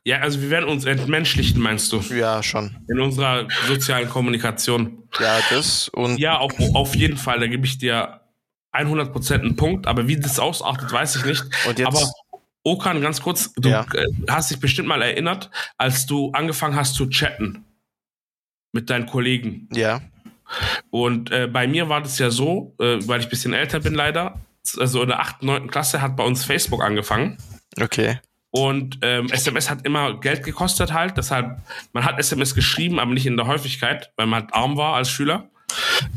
Ja, 0.04 0.20
also 0.20 0.40
wir 0.40 0.48
werden 0.48 0.68
uns 0.68 0.86
entmenschlichen, 0.86 1.60
meinst 1.60 1.92
du? 1.92 2.00
Ja, 2.14 2.42
schon. 2.42 2.76
In 2.88 2.98
unserer 3.00 3.46
sozialen 3.66 4.08
Kommunikation. 4.08 5.02
Ja, 5.20 5.38
das 5.50 5.88
und. 5.90 6.18
Ja, 6.18 6.38
auf, 6.38 6.54
auf 6.74 6.94
jeden 6.94 7.18
Fall, 7.18 7.40
da 7.40 7.46
gebe 7.46 7.66
ich 7.66 7.76
dir 7.76 8.22
100% 8.72 9.34
einen 9.34 9.56
Punkt, 9.56 9.86
aber 9.86 10.08
wie 10.08 10.18
das 10.18 10.38
ausartet, 10.38 10.90
weiß 10.92 11.16
ich 11.16 11.24
nicht. 11.24 11.44
Und 11.66 11.78
jetzt, 11.78 11.88
aber 11.88 12.10
Okan, 12.68 13.00
ganz 13.00 13.22
kurz, 13.22 13.52
du 13.54 13.70
ja. 13.70 13.86
Äh, 13.94 14.06
hast 14.28 14.50
dich 14.50 14.60
bestimmt 14.60 14.88
mal 14.88 15.00
erinnert, 15.00 15.50
als 15.78 16.04
du 16.04 16.32
angefangen 16.32 16.76
hast 16.76 16.94
zu 16.94 17.06
chatten 17.08 17.64
mit 18.72 18.90
deinen 18.90 19.06
Kollegen. 19.06 19.68
Ja. 19.72 20.02
Und 20.90 21.30
äh, 21.30 21.46
bei 21.46 21.66
mir 21.66 21.88
war 21.88 22.02
das 22.02 22.18
ja 22.18 22.30
so, 22.30 22.74
äh, 22.78 22.98
weil 23.06 23.20
ich 23.20 23.26
ein 23.26 23.30
bisschen 23.30 23.54
älter 23.54 23.80
bin 23.80 23.94
leider, 23.94 24.38
also 24.76 25.02
in 25.02 25.08
der 25.08 25.20
8., 25.20 25.42
9. 25.42 25.70
Klasse 25.70 26.02
hat 26.02 26.16
bei 26.16 26.24
uns 26.24 26.44
Facebook 26.44 26.84
angefangen. 26.84 27.38
Okay. 27.80 28.18
Und 28.50 28.98
ähm, 29.02 29.30
SMS 29.30 29.70
hat 29.70 29.86
immer 29.86 30.20
Geld 30.20 30.42
gekostet 30.42 30.92
halt. 30.92 31.16
Deshalb, 31.16 31.58
man 31.92 32.04
hat 32.04 32.18
SMS 32.18 32.54
geschrieben, 32.54 32.98
aber 32.98 33.12
nicht 33.12 33.26
in 33.26 33.36
der 33.36 33.46
Häufigkeit, 33.46 34.12
weil 34.16 34.26
man 34.26 34.42
halt 34.42 34.54
arm 34.54 34.76
war 34.76 34.94
als 34.94 35.10
Schüler. 35.10 35.50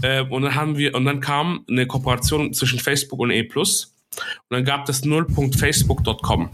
Äh, 0.02 0.22
und 0.24 0.42
dann 0.42 0.56
haben 0.56 0.78
wir, 0.78 0.96
und 0.96 1.06
dann 1.06 1.22
kam 1.22 1.66
eine 1.70 1.88
Kooperation 1.88 2.54
zwischen 2.54 2.80
Facebook 2.80 3.20
und 3.20 3.32
E+. 3.32 3.48
Und 4.16 4.58
dann 4.58 4.66
gab 4.66 4.88
es 4.90 5.04
0.facebook.com. 5.04 6.50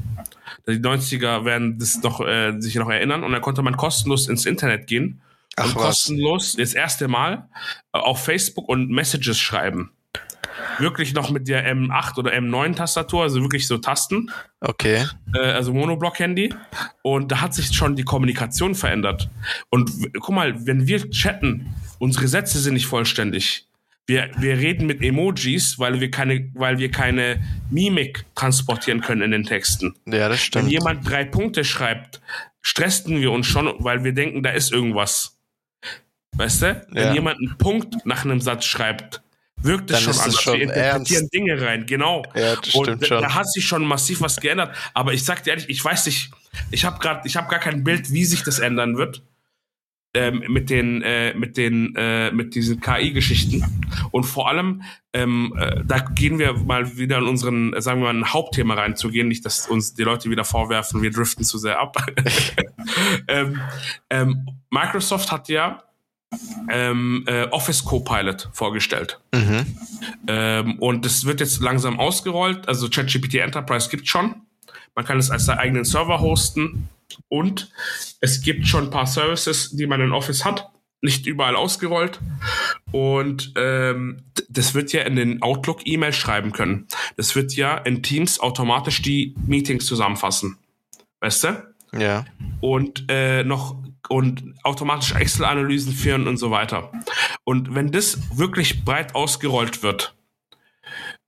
Die 0.68 0.74
90er 0.74 1.46
werden 1.46 1.80
das 1.80 2.02
noch, 2.04 2.22
äh, 2.22 2.60
sich 2.60 2.76
noch 2.76 2.90
erinnern. 2.90 3.24
Und 3.24 3.32
dann 3.32 3.42
konnte 3.42 3.62
man 3.62 3.78
kostenlos 3.78 4.28
ins 4.28 4.46
Internet 4.46 4.88
gehen. 4.88 5.22
Ach, 5.56 5.66
und 5.66 5.76
kostenlos 5.76 6.54
das 6.54 6.74
erste 6.74 7.08
Mal 7.08 7.50
äh, 7.94 8.00
auf 8.00 8.24
Facebook 8.24 8.70
und 8.70 8.90
Messages 8.90 9.40
schreiben 9.40 9.92
wirklich 10.80 11.14
noch 11.14 11.30
mit 11.30 11.48
der 11.48 11.66
M8 11.74 12.18
oder 12.18 12.34
M9-Tastatur, 12.34 13.24
also 13.24 13.42
wirklich 13.42 13.68
so 13.68 13.78
Tasten. 13.78 14.32
Okay. 14.62 15.06
Äh, 15.34 15.40
also 15.40 15.74
Monoblock-Handy. 15.74 16.54
Und 17.02 17.32
da 17.32 17.42
hat 17.42 17.54
sich 17.54 17.76
schon 17.76 17.96
die 17.96 18.04
Kommunikation 18.04 18.76
verändert. 18.76 19.30
Und 19.70 19.92
guck 20.20 20.36
mal, 20.36 20.66
wenn 20.66 20.88
wir 20.88 21.10
chatten, 21.10 21.74
unsere 22.00 22.28
Sätze 22.28 22.60
sind 22.60 22.74
nicht 22.74 22.88
vollständig. 22.88 23.67
Wir, 24.08 24.30
wir 24.38 24.58
reden 24.58 24.88
mit 24.88 25.04
Emojis, 25.04 25.78
weil 25.80 26.00
wir 26.00 26.10
keine, 26.10 26.50
weil 26.54 26.78
wir 26.80 26.90
keine 26.90 27.44
Mimik 27.70 28.26
transportieren 28.36 29.02
können 29.02 29.22
in 29.22 29.32
den 29.32 29.44
Texten. 29.44 29.96
Ja, 30.06 30.30
das 30.30 30.42
stimmt. 30.42 30.66
Wenn 30.66 30.72
jemand 30.72 31.10
drei 31.10 31.26
Punkte 31.26 31.66
schreibt, 31.66 32.22
stressen 32.62 33.20
wir 33.20 33.32
uns 33.32 33.48
schon, 33.48 33.74
weil 33.80 34.06
wir 34.06 34.14
denken, 34.14 34.44
da 34.44 34.52
ist 34.52 34.72
irgendwas. 34.72 35.38
Weißt 36.38 36.62
du? 36.62 36.88
Wenn 36.90 37.08
ja. 37.08 37.14
jemand 37.14 37.40
einen 37.40 37.58
Punkt 37.58 38.06
nach 38.06 38.24
einem 38.24 38.40
Satz 38.40 38.66
schreibt, 38.66 39.22
wirkt 39.62 39.92
es 39.92 40.02
schon 40.02 40.18
anders. 40.18 40.42
Schon 40.42 40.54
wir 40.54 40.62
interpretieren 40.64 41.22
ernst. 41.22 41.34
Dinge 41.34 41.62
rein, 41.62 41.86
genau. 41.86 42.24
Ja, 42.34 42.56
das 42.56 42.76
und 42.76 42.86
stimmt 42.86 43.08
schon. 43.08 43.22
da 43.22 43.36
hat 43.36 43.52
sich 43.52 43.66
schon 43.66 43.86
massiv 43.86 44.22
was 44.22 44.38
geändert. 44.38 44.76
Aber 44.94 45.14
ich 45.14 45.26
sag 45.26 45.44
dir 45.44 45.52
ehrlich, 45.52 45.70
ich 45.70 45.84
weiß 45.84 46.06
nicht, 46.06 46.32
ich 46.72 46.86
habe 46.86 47.00
gerade, 47.00 47.28
ich 47.28 47.36
habe 47.36 47.50
gar 47.50 47.60
kein 47.60 47.84
Bild, 47.84 48.12
wie 48.12 48.24
sich 48.24 48.44
das 48.44 48.60
ändern 48.60 48.98
wird. 48.98 49.22
Ähm, 50.14 50.44
mit 50.48 50.70
den, 50.70 51.02
äh, 51.04 51.34
mit 51.36 51.58
den, 51.58 51.94
äh, 51.96 52.32
mit 52.32 52.56
diesen 52.56 52.80
KI-Geschichten. 52.80 53.64
Und 54.12 54.24
vor 54.24 54.50
allem, 54.50 54.82
ähm, 55.14 55.54
äh, 55.58 55.84
da 55.86 56.00
gehen 56.00 56.40
wir 56.40 56.54
mal 56.54 56.98
wieder 56.98 57.20
in 57.20 57.26
unseren, 57.26 57.74
äh, 57.74 57.82
sagen 57.82 58.02
wir 58.02 58.12
mal, 58.12 58.18
ein 58.18 58.34
Hauptthema 58.34 58.74
reinzugehen, 58.74 59.28
nicht, 59.28 59.46
dass 59.46 59.68
uns 59.68 59.94
die 59.94 60.04
Leute 60.04 60.32
wieder 60.32 60.44
vorwerfen, 60.44 61.02
wir 61.04 61.12
driften 61.12 61.44
zu 61.44 61.58
sehr 61.58 61.80
ab. 61.80 61.98
ähm, 63.28 63.62
ähm, 64.10 64.48
Microsoft 64.72 65.32
hat 65.32 65.50
ja 65.50 65.84
ähm, 66.70 67.24
äh, 67.28 67.44
Office 67.46 67.84
Copilot 67.84 68.50
vorgestellt. 68.54 69.20
Mhm. 69.34 69.78
Ähm, 70.28 70.80
und 70.80 71.06
das 71.06 71.26
wird 71.26 71.40
jetzt 71.40 71.62
langsam 71.62 72.00
ausgerollt. 72.00 72.68
Also 72.68 72.90
ChatGPT 72.90 73.36
Enterprise 73.36 73.90
gibt 73.90 74.08
schon. 74.08 74.36
Man 74.96 75.06
kann 75.06 75.20
es 75.20 75.32
als 75.32 75.46
seinen 75.46 75.60
eigenen 75.60 75.86
Server 75.86 76.20
hosten. 76.20 76.90
Und 77.30 77.72
es 78.20 78.42
gibt 78.42 78.68
schon 78.68 78.86
ein 78.86 78.90
paar 78.90 79.08
Services, 79.08 79.72
die 79.72 79.88
man 79.88 80.02
in 80.02 80.12
Office 80.12 80.46
hat. 80.46 80.72
Nicht 81.02 81.28
überall 81.28 81.56
ausgerollt. 81.56 82.20
Und 82.92 83.54
ähm, 83.56 84.24
das 84.50 84.74
wird 84.74 84.92
ja 84.94 85.04
in 85.04 85.16
den 85.16 85.42
Outlook-E-Mails 85.42 86.16
schreiben 86.16 86.52
können. 86.52 86.88
Das 87.18 87.36
wird 87.36 87.56
ja 87.56 87.78
in 87.78 88.02
Teams 88.02 88.40
automatisch 88.40 89.02
die 89.02 89.36
Meetings 89.46 89.86
zusammenfassen. 89.86 90.58
Weißt 91.20 91.44
du? 91.44 91.74
Ja. 91.94 92.26
Und 92.62 93.06
äh, 93.10 93.44
noch 93.44 93.76
und 94.10 94.56
automatisch 94.64 95.14
Excel-Analysen 95.14 95.94
führen 95.94 96.28
und 96.28 96.38
so 96.38 96.52
weiter. 96.52 96.92
Und 97.44 97.76
wenn 97.76 97.92
das 97.92 98.38
wirklich 98.38 98.86
breit 98.86 99.16
ausgerollt 99.16 99.84
wird 99.84 100.16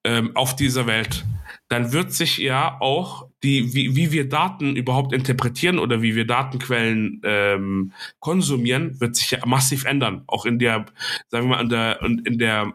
ähm, 0.03 0.35
auf 0.35 0.55
dieser 0.55 0.87
Welt, 0.87 1.25
dann 1.69 1.93
wird 1.93 2.11
sich 2.11 2.39
ja 2.39 2.81
auch 2.81 3.27
die, 3.43 3.73
wie, 3.73 3.95
wie 3.95 4.11
wir 4.11 4.27
Daten 4.27 4.75
überhaupt 4.75 5.13
interpretieren 5.13 5.77
oder 5.77 6.01
wie 6.01 6.15
wir 6.15 6.25
Datenquellen 6.25 7.21
ähm, 7.23 7.93
konsumieren, 8.19 8.99
wird 8.99 9.15
sich 9.15 9.31
ja 9.31 9.45
massiv 9.45 9.85
ändern. 9.85 10.23
Auch 10.25 10.45
in 10.45 10.57
der, 10.57 10.87
sagen 11.29 11.47
wir 11.47 11.55
mal, 11.55 11.61
in 11.61 11.69
der, 11.69 12.01
in 12.01 12.37
der, 12.39 12.73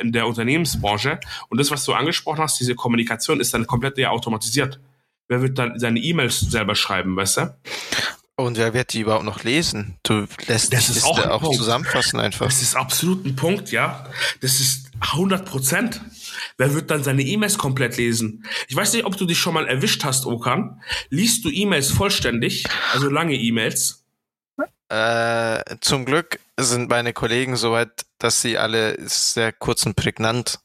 in 0.00 0.12
der 0.12 0.26
Unternehmensbranche. 0.26 1.18
Und 1.48 1.58
das, 1.60 1.70
was 1.72 1.84
du 1.84 1.92
angesprochen 1.92 2.38
hast, 2.38 2.60
diese 2.60 2.76
Kommunikation 2.76 3.40
ist 3.40 3.52
dann 3.52 3.66
komplett 3.66 3.98
ja 3.98 4.10
automatisiert. 4.10 4.80
Wer 5.26 5.42
wird 5.42 5.58
dann 5.58 5.78
seine 5.78 5.98
E-Mails 5.98 6.40
selber 6.40 6.76
schreiben, 6.76 7.16
weißt 7.16 7.38
du? 7.38 7.54
Und 8.36 8.56
wer 8.56 8.72
wird 8.72 8.92
die 8.92 9.00
überhaupt 9.00 9.24
noch 9.24 9.42
lesen? 9.42 9.96
Du 10.04 10.26
lässt 10.46 10.72
das 10.72 10.88
ist 10.88 11.04
auch, 11.04 11.18
auch 11.26 11.50
zusammenfassen 11.56 12.20
einfach. 12.20 12.46
Das 12.46 12.62
ist 12.62 12.76
absolut 12.76 13.26
ein 13.26 13.34
Punkt, 13.34 13.72
ja. 13.72 14.06
Das 14.40 14.60
ist 14.60 14.92
100 15.00 15.44
Prozent. 15.44 16.00
Wer 16.56 16.74
wird 16.74 16.90
dann 16.90 17.02
seine 17.02 17.22
E-Mails 17.22 17.58
komplett 17.58 17.96
lesen? 17.96 18.44
Ich 18.68 18.76
weiß 18.76 18.92
nicht, 18.92 19.04
ob 19.04 19.16
du 19.16 19.26
dich 19.26 19.38
schon 19.38 19.54
mal 19.54 19.66
erwischt 19.66 20.04
hast, 20.04 20.26
Okan. 20.26 20.80
Liest 21.10 21.44
du 21.44 21.50
E-Mails 21.50 21.90
vollständig, 21.90 22.64
also 22.92 23.08
lange 23.08 23.34
E-Mails? 23.34 24.04
Äh, 24.88 25.76
zum 25.80 26.04
Glück 26.04 26.40
sind 26.56 26.88
meine 26.88 27.12
Kollegen 27.12 27.56
soweit, 27.56 28.06
dass 28.18 28.40
sie 28.40 28.56
alle 28.56 28.96
sehr 29.06 29.52
kurz 29.52 29.84
und 29.84 29.96
prägnant 29.96 30.60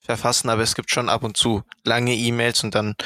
verfassen, 0.00 0.48
aber 0.48 0.62
es 0.62 0.74
gibt 0.74 0.90
schon 0.90 1.08
ab 1.08 1.22
und 1.22 1.36
zu 1.36 1.62
lange 1.84 2.14
E-Mails 2.14 2.64
und 2.64 2.74
dann 2.74 2.96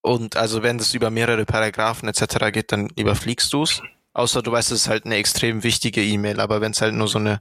und 0.00 0.36
also 0.36 0.62
wenn 0.62 0.78
es 0.78 0.92
über 0.92 1.10
mehrere 1.10 1.46
Paragraphen 1.46 2.08
etc. 2.08 2.52
geht, 2.52 2.72
dann 2.72 2.90
überfliegst 2.90 3.50
du 3.54 3.62
es. 3.62 3.80
Außer 4.12 4.42
du 4.42 4.52
weißt, 4.52 4.70
es 4.70 4.82
ist 4.82 4.88
halt 4.88 5.06
eine 5.06 5.16
extrem 5.16 5.62
wichtige 5.62 6.02
E-Mail, 6.02 6.40
aber 6.40 6.60
wenn 6.60 6.72
es 6.72 6.82
halt 6.82 6.94
nur 6.94 7.08
so 7.08 7.18
eine 7.18 7.40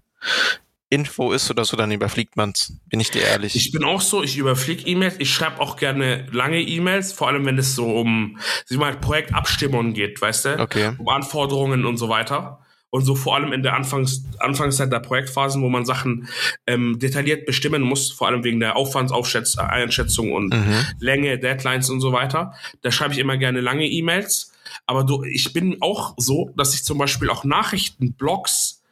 Info 0.93 1.31
ist 1.31 1.49
oder 1.49 1.65
so, 1.65 1.75
dann 1.75 1.91
überfliegt 1.91 2.37
man's. 2.37 2.77
Bin 2.89 2.99
ich 2.99 3.11
dir 3.11 3.23
ehrlich. 3.23 3.55
Ich 3.55 3.71
bin 3.71 3.83
auch 3.83 4.01
so, 4.01 4.23
ich 4.23 4.37
überfliege 4.37 4.87
E-Mails. 4.87 5.15
Ich 5.19 5.33
schreibe 5.33 5.59
auch 5.59 5.75
gerne 5.75 6.27
lange 6.31 6.61
E-Mails, 6.61 7.11
vor 7.11 7.27
allem 7.27 7.45
wenn 7.45 7.57
es 7.57 7.75
so 7.75 7.85
um, 7.85 8.37
mal, 8.71 8.95
Projektabstimmungen 8.95 9.93
geht, 9.93 10.21
weißt 10.21 10.45
du? 10.45 10.59
Okay. 10.59 10.93
Um 10.97 11.09
Anforderungen 11.09 11.85
und 11.85 11.97
so 11.97 12.09
weiter. 12.09 12.59
und 12.93 13.05
so 13.05 13.15
vor 13.15 13.35
allem 13.35 13.51
in 13.53 13.63
der 13.63 13.73
Anfangs 13.73 14.23
Anfangszeit 14.37 14.91
der 14.91 14.99
Projektphasen, 14.99 15.63
wo 15.63 15.69
man 15.69 15.83
Sachen 15.83 16.27
ähm, 16.67 16.99
detailliert 16.99 17.47
bestimmen 17.47 17.81
muss, 17.81 18.11
vor 18.11 18.27
allem 18.27 18.43
wegen 18.43 18.59
der 18.59 18.75
Aufwandseinschätzung 18.75 20.31
und 20.31 20.53
mhm. 20.53 20.85
Länge, 20.99 21.39
Deadlines 21.39 21.89
und 21.89 22.01
so 22.01 22.11
weiter. 22.11 22.53
Da 22.83 22.91
schreibe 22.91 23.13
ich 23.15 23.19
immer 23.19 23.37
gerne 23.37 23.61
lange 23.61 23.87
E-Mails. 23.87 24.53
Aber 24.85 25.03
du, 25.03 25.23
ich 25.23 25.53
bin 25.53 25.77
auch 25.81 26.13
so, 26.17 26.51
dass 26.55 26.75
ich 26.75 26.83
zum 26.83 26.99
Beispiel 26.99 27.31
auch 27.31 27.43
Nachrichten, 27.43 28.13
Blogs, 28.13 28.83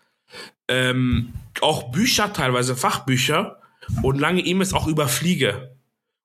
ähm, 0.67 1.33
auch 1.61 1.91
Bücher, 1.91 2.33
teilweise 2.33 2.75
Fachbücher 2.75 3.59
und 4.03 4.19
lange 4.19 4.41
E-Mails 4.41 4.73
auch 4.73 4.87
überfliege 4.87 5.75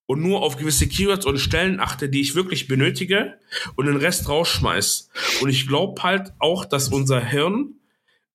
und 0.07 0.22
nur 0.22 0.43
auf 0.43 0.57
gewisse 0.57 0.89
Keywords 0.89 1.27
und 1.27 1.39
Stellen 1.39 1.81
achte, 1.81 2.09
die 2.09 2.20
ich 2.20 2.35
wirklich 2.35 2.68
benötige 2.68 3.35
und 3.74 3.87
den 3.87 3.97
Rest 3.97 4.29
rausschmeiß. 4.29 5.11
Und 5.41 5.51
ich 5.51 5.66
glaube 5.66 6.03
halt 6.03 6.33
auch, 6.39 6.64
dass 6.64 6.89
unser 6.89 7.20
Hirn 7.20 7.74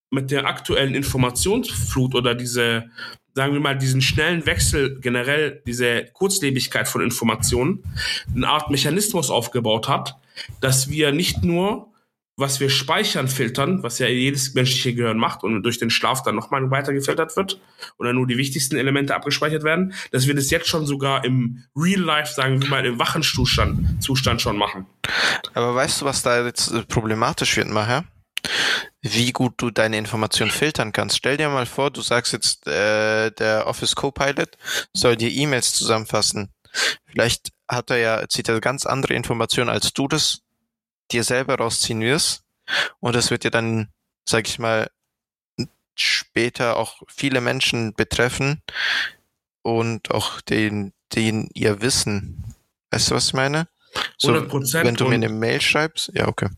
mit 0.09 0.29
der 0.31 0.45
aktuellen 0.45 0.93
Informationsflut 0.93 2.13
oder 2.15 2.35
diese, 2.35 2.89
sagen 3.33 3.53
wir 3.53 3.61
mal, 3.61 3.77
diesen 3.77 4.01
schnellen 4.01 4.45
Wechsel 4.45 4.99
generell, 4.99 5.61
diese 5.65 6.05
Kurzlebigkeit 6.11 6.89
von 6.89 7.01
Informationen, 7.01 7.83
eine 8.35 8.49
Art 8.49 8.69
Mechanismus 8.69 9.29
aufgebaut 9.29 9.87
hat, 9.87 10.17
dass 10.59 10.89
wir 10.89 11.13
nicht 11.13 11.43
nur 11.43 11.90
was 12.37 12.59
wir 12.59 12.69
speichern, 12.69 13.27
filtern, 13.27 13.83
was 13.83 13.99
ja 13.99 14.07
jedes 14.07 14.53
menschliche 14.53 14.95
Gehirn 14.95 15.17
macht 15.17 15.43
und 15.43 15.63
durch 15.63 15.79
den 15.79 15.89
Schlaf 15.89 16.23
dann 16.23 16.35
nochmal 16.35 16.69
weiter 16.71 16.93
gefiltert 16.93 17.35
wird 17.35 17.59
oder 17.97 18.13
nur 18.13 18.27
die 18.27 18.37
wichtigsten 18.37 18.77
Elemente 18.77 19.15
abgespeichert 19.15 19.63
werden, 19.63 19.93
dass 20.11 20.27
wir 20.27 20.35
das 20.35 20.49
jetzt 20.49 20.67
schon 20.67 20.85
sogar 20.85 21.23
im 21.25 21.63
Real 21.75 22.01
Life, 22.01 22.33
sagen 22.33 22.61
wir 22.61 22.69
mal, 22.69 22.85
im 22.85 22.99
wachen 22.99 23.23
Zustand, 23.23 24.01
Zustand 24.03 24.41
schon 24.41 24.57
machen. 24.57 24.85
Aber 25.53 25.75
weißt 25.75 26.01
du, 26.01 26.05
was 26.05 26.23
da 26.23 26.43
jetzt 26.45 26.71
äh, 26.71 26.83
problematisch 26.83 27.57
wird, 27.57 27.69
Maher? 27.69 28.05
Wie 29.01 29.31
gut 29.31 29.53
du 29.57 29.69
deine 29.71 29.97
Informationen 29.97 30.51
filtern 30.51 30.91
kannst. 30.91 31.17
Stell 31.17 31.37
dir 31.37 31.49
mal 31.49 31.65
vor, 31.65 31.91
du 31.91 32.01
sagst 32.01 32.33
jetzt, 32.33 32.67
äh, 32.67 33.31
der 33.31 33.67
Office 33.67 33.95
Copilot 33.95 34.57
soll 34.93 35.15
dir 35.15 35.29
E-Mails 35.29 35.73
zusammenfassen. 35.73 36.49
Vielleicht 37.05 37.49
hat 37.67 37.89
er 37.89 37.97
ja, 37.97 38.29
zieht 38.29 38.49
er 38.49 38.59
ganz 38.61 38.85
andere 38.85 39.13
Informationen, 39.13 39.69
als 39.69 39.93
du 39.93 40.07
das 40.07 40.41
dir 41.13 41.23
selber 41.23 41.55
rausziehen 41.55 42.01
wirst. 42.01 42.43
Und 42.99 43.15
das 43.15 43.31
wird 43.31 43.43
dir 43.43 43.51
dann, 43.51 43.89
sag 44.27 44.47
ich 44.47 44.59
mal, 44.59 44.89
später 45.95 46.77
auch 46.77 47.01
viele 47.07 47.41
Menschen 47.41 47.93
betreffen 47.93 48.61
und 49.61 50.11
auch 50.11 50.41
den, 50.41 50.93
den 51.13 51.49
ihr 51.53 51.81
Wissen. 51.81 52.55
Weißt 52.91 53.11
du, 53.11 53.15
was 53.15 53.27
ich 53.27 53.33
meine? 53.33 53.67
So, 54.17 54.33
100%. 54.33 54.83
Wenn 54.83 54.95
du 54.95 55.07
mir 55.07 55.15
eine 55.15 55.29
Mail 55.29 55.61
schreibst, 55.61 56.11
ja, 56.13 56.27
okay. 56.27 56.49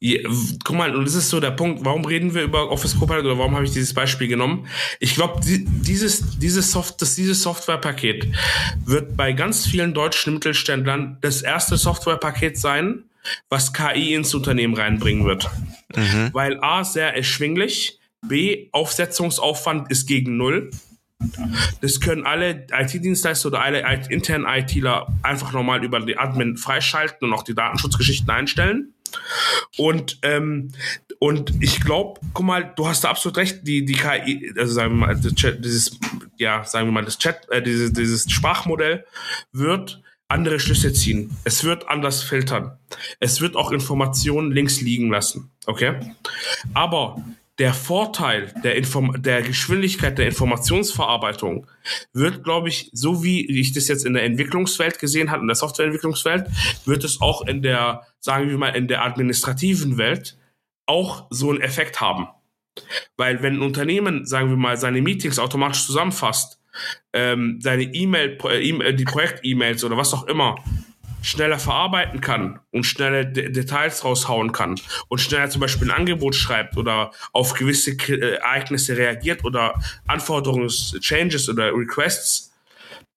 Ja, 0.00 0.20
guck 0.62 0.76
mal, 0.76 0.94
und 0.94 1.06
das 1.06 1.14
ist 1.14 1.28
so 1.28 1.40
der 1.40 1.50
Punkt, 1.50 1.84
warum 1.84 2.04
reden 2.04 2.32
wir 2.32 2.42
über 2.42 2.70
Office 2.70 2.96
Copilot 2.96 3.24
oder 3.24 3.38
warum 3.38 3.56
habe 3.56 3.64
ich 3.64 3.72
dieses 3.72 3.94
Beispiel 3.94 4.28
genommen? 4.28 4.68
Ich 5.00 5.16
glaube, 5.16 5.40
dieses, 5.44 6.38
dieses, 6.38 6.70
Soft, 6.70 7.02
das, 7.02 7.16
dieses 7.16 7.42
Softwarepaket 7.42 8.28
wird 8.84 9.16
bei 9.16 9.32
ganz 9.32 9.66
vielen 9.66 9.94
deutschen 9.94 10.34
Mittelständlern 10.34 11.18
das 11.20 11.42
erste 11.42 11.76
Softwarepaket 11.76 12.56
sein, 12.56 13.07
was 13.48 13.72
KI 13.72 14.14
ins 14.14 14.34
Unternehmen 14.34 14.74
reinbringen 14.74 15.24
wird. 15.24 15.50
Mhm. 15.94 16.30
Weil 16.32 16.62
A, 16.62 16.84
sehr 16.84 17.14
erschwinglich, 17.14 17.98
B, 18.26 18.68
Aufsetzungsaufwand 18.72 19.90
ist 19.90 20.06
gegen 20.06 20.36
Null. 20.36 20.70
Das 21.80 22.00
können 22.00 22.26
alle 22.26 22.66
IT-Dienstleister 22.72 23.48
oder 23.48 23.62
alle 23.62 23.82
internen 24.08 24.46
ITler 24.46 25.08
einfach 25.22 25.52
normal 25.52 25.84
über 25.84 25.98
die 26.00 26.16
Admin 26.16 26.56
freischalten 26.56 27.26
und 27.26 27.34
auch 27.34 27.42
die 27.42 27.54
Datenschutzgeschichten 27.54 28.30
einstellen. 28.30 28.94
Und, 29.76 30.18
ähm, 30.22 30.70
und 31.18 31.54
ich 31.60 31.80
glaube, 31.80 32.20
guck 32.34 32.46
mal, 32.46 32.72
du 32.76 32.86
hast 32.86 33.04
da 33.04 33.10
absolut 33.10 33.36
recht, 33.38 33.66
die, 33.66 33.84
die 33.84 33.94
KI, 33.94 34.52
also 34.56 34.72
sagen 34.72 34.92
wir 34.92 35.06
mal, 35.06 35.16
das 35.16 35.34
Chat, 35.34 35.64
dieses, 35.64 35.98
ja, 36.36 36.62
sagen 36.64 36.88
wir 36.88 36.92
mal, 36.92 37.04
das 37.04 37.18
Chat, 37.18 37.48
äh, 37.50 37.62
dieses, 37.62 37.92
dieses 37.92 38.30
Sprachmodell 38.30 39.04
wird 39.52 40.02
andere 40.28 40.60
Schlüsse 40.60 40.92
ziehen. 40.92 41.36
Es 41.44 41.64
wird 41.64 41.88
anders 41.88 42.22
filtern. 42.22 42.78
Es 43.18 43.40
wird 43.40 43.56
auch 43.56 43.72
Informationen 43.72 44.52
links 44.52 44.80
liegen 44.80 45.10
lassen. 45.10 45.50
Okay? 45.66 45.94
Aber 46.74 47.22
der 47.58 47.74
Vorteil 47.74 48.52
der, 48.62 48.76
Inform 48.76 49.20
der 49.20 49.42
Geschwindigkeit 49.42 50.16
der 50.16 50.26
Informationsverarbeitung 50.26 51.66
wird, 52.12 52.44
glaube 52.44 52.68
ich, 52.68 52.90
so 52.92 53.24
wie 53.24 53.44
ich 53.46 53.72
das 53.72 53.88
jetzt 53.88 54.06
in 54.06 54.14
der 54.14 54.22
Entwicklungswelt 54.22 54.98
gesehen 54.98 55.30
habe, 55.30 55.42
in 55.42 55.48
der 55.48 55.56
Softwareentwicklungswelt, 55.56 56.46
wird 56.84 57.02
es 57.02 57.20
auch 57.20 57.42
in 57.46 57.62
der, 57.62 58.06
sagen 58.20 58.48
wir 58.48 58.58
mal, 58.58 58.76
in 58.76 58.86
der 58.86 59.04
administrativen 59.04 59.98
Welt 59.98 60.38
auch 60.86 61.26
so 61.30 61.50
einen 61.50 61.60
Effekt 61.60 62.00
haben. 62.00 62.28
Weil 63.16 63.42
wenn 63.42 63.56
ein 63.56 63.62
Unternehmen, 63.62 64.24
sagen 64.24 64.50
wir 64.50 64.56
mal, 64.56 64.76
seine 64.76 65.02
Meetings 65.02 65.40
automatisch 65.40 65.84
zusammenfasst, 65.84 66.57
ähm, 67.12 67.58
seine 67.60 67.84
E-Mail, 67.84 68.38
e 68.50 68.92
die 68.92 69.04
Projekt-E-Mails 69.04 69.84
oder 69.84 69.96
was 69.96 70.14
auch 70.14 70.26
immer 70.26 70.56
schneller 71.22 71.58
verarbeiten 71.58 72.20
kann 72.20 72.60
und 72.70 72.84
schneller 72.84 73.24
De 73.24 73.50
Details 73.50 74.04
raushauen 74.04 74.52
kann 74.52 74.80
und 75.08 75.18
schneller 75.18 75.50
zum 75.50 75.60
Beispiel 75.60 75.90
ein 75.90 75.96
Angebot 75.96 76.34
schreibt 76.34 76.76
oder 76.76 77.12
auf 77.32 77.54
gewisse 77.54 77.92
äh, 77.92 78.36
Ereignisse 78.36 78.96
reagiert 78.96 79.44
oder 79.44 79.74
Anforderungs-Changes 80.06 81.48
oder 81.48 81.72
Requests, 81.74 82.52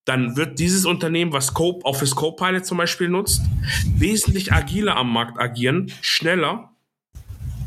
dann 0.06 0.36
wird 0.36 0.58
dieses 0.58 0.86
Unternehmen, 0.86 1.32
was 1.32 1.54
Cope, 1.54 1.86
Office 1.86 2.16
Copilot 2.16 2.66
zum 2.66 2.80
Beispiel 2.80 3.08
nutzt, 3.08 3.42
wesentlich 3.86 4.52
agiler 4.52 4.98
am 4.98 5.14
Markt 5.14 5.40
agieren, 5.40 5.92
schneller 6.02 6.71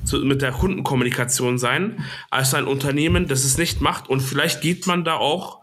zu, 0.04 0.18
mit 0.20 0.42
der 0.42 0.52
Kundenkommunikation 0.52 1.58
sein, 1.58 2.04
als 2.30 2.54
ein 2.54 2.66
Unternehmen, 2.66 3.26
das 3.26 3.44
es 3.44 3.58
nicht 3.58 3.80
macht. 3.80 4.08
Und 4.08 4.20
vielleicht 4.20 4.60
geht 4.60 4.86
man 4.86 5.04
da 5.04 5.16
auch 5.16 5.62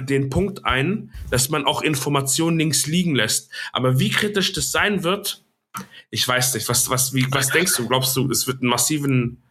den 0.00 0.30
Punkt 0.30 0.64
ein, 0.64 1.12
dass 1.30 1.48
man 1.48 1.64
auch 1.66 1.82
Informationen 1.82 2.58
links 2.58 2.86
liegen 2.86 3.14
lässt. 3.14 3.50
Aber 3.72 3.98
wie 3.98 4.10
kritisch 4.10 4.52
das 4.52 4.72
sein 4.72 5.02
wird, 5.04 5.44
ich 6.10 6.26
weiß 6.26 6.54
nicht. 6.54 6.68
Was, 6.68 6.90
was, 6.90 7.14
wie, 7.14 7.26
was 7.30 7.48
denkst 7.48 7.76
du? 7.76 7.88
Glaubst 7.88 8.14
du, 8.16 8.30
es 8.30 8.46
wird 8.46 8.60
einen 8.60 8.70
massiven, 8.70 9.42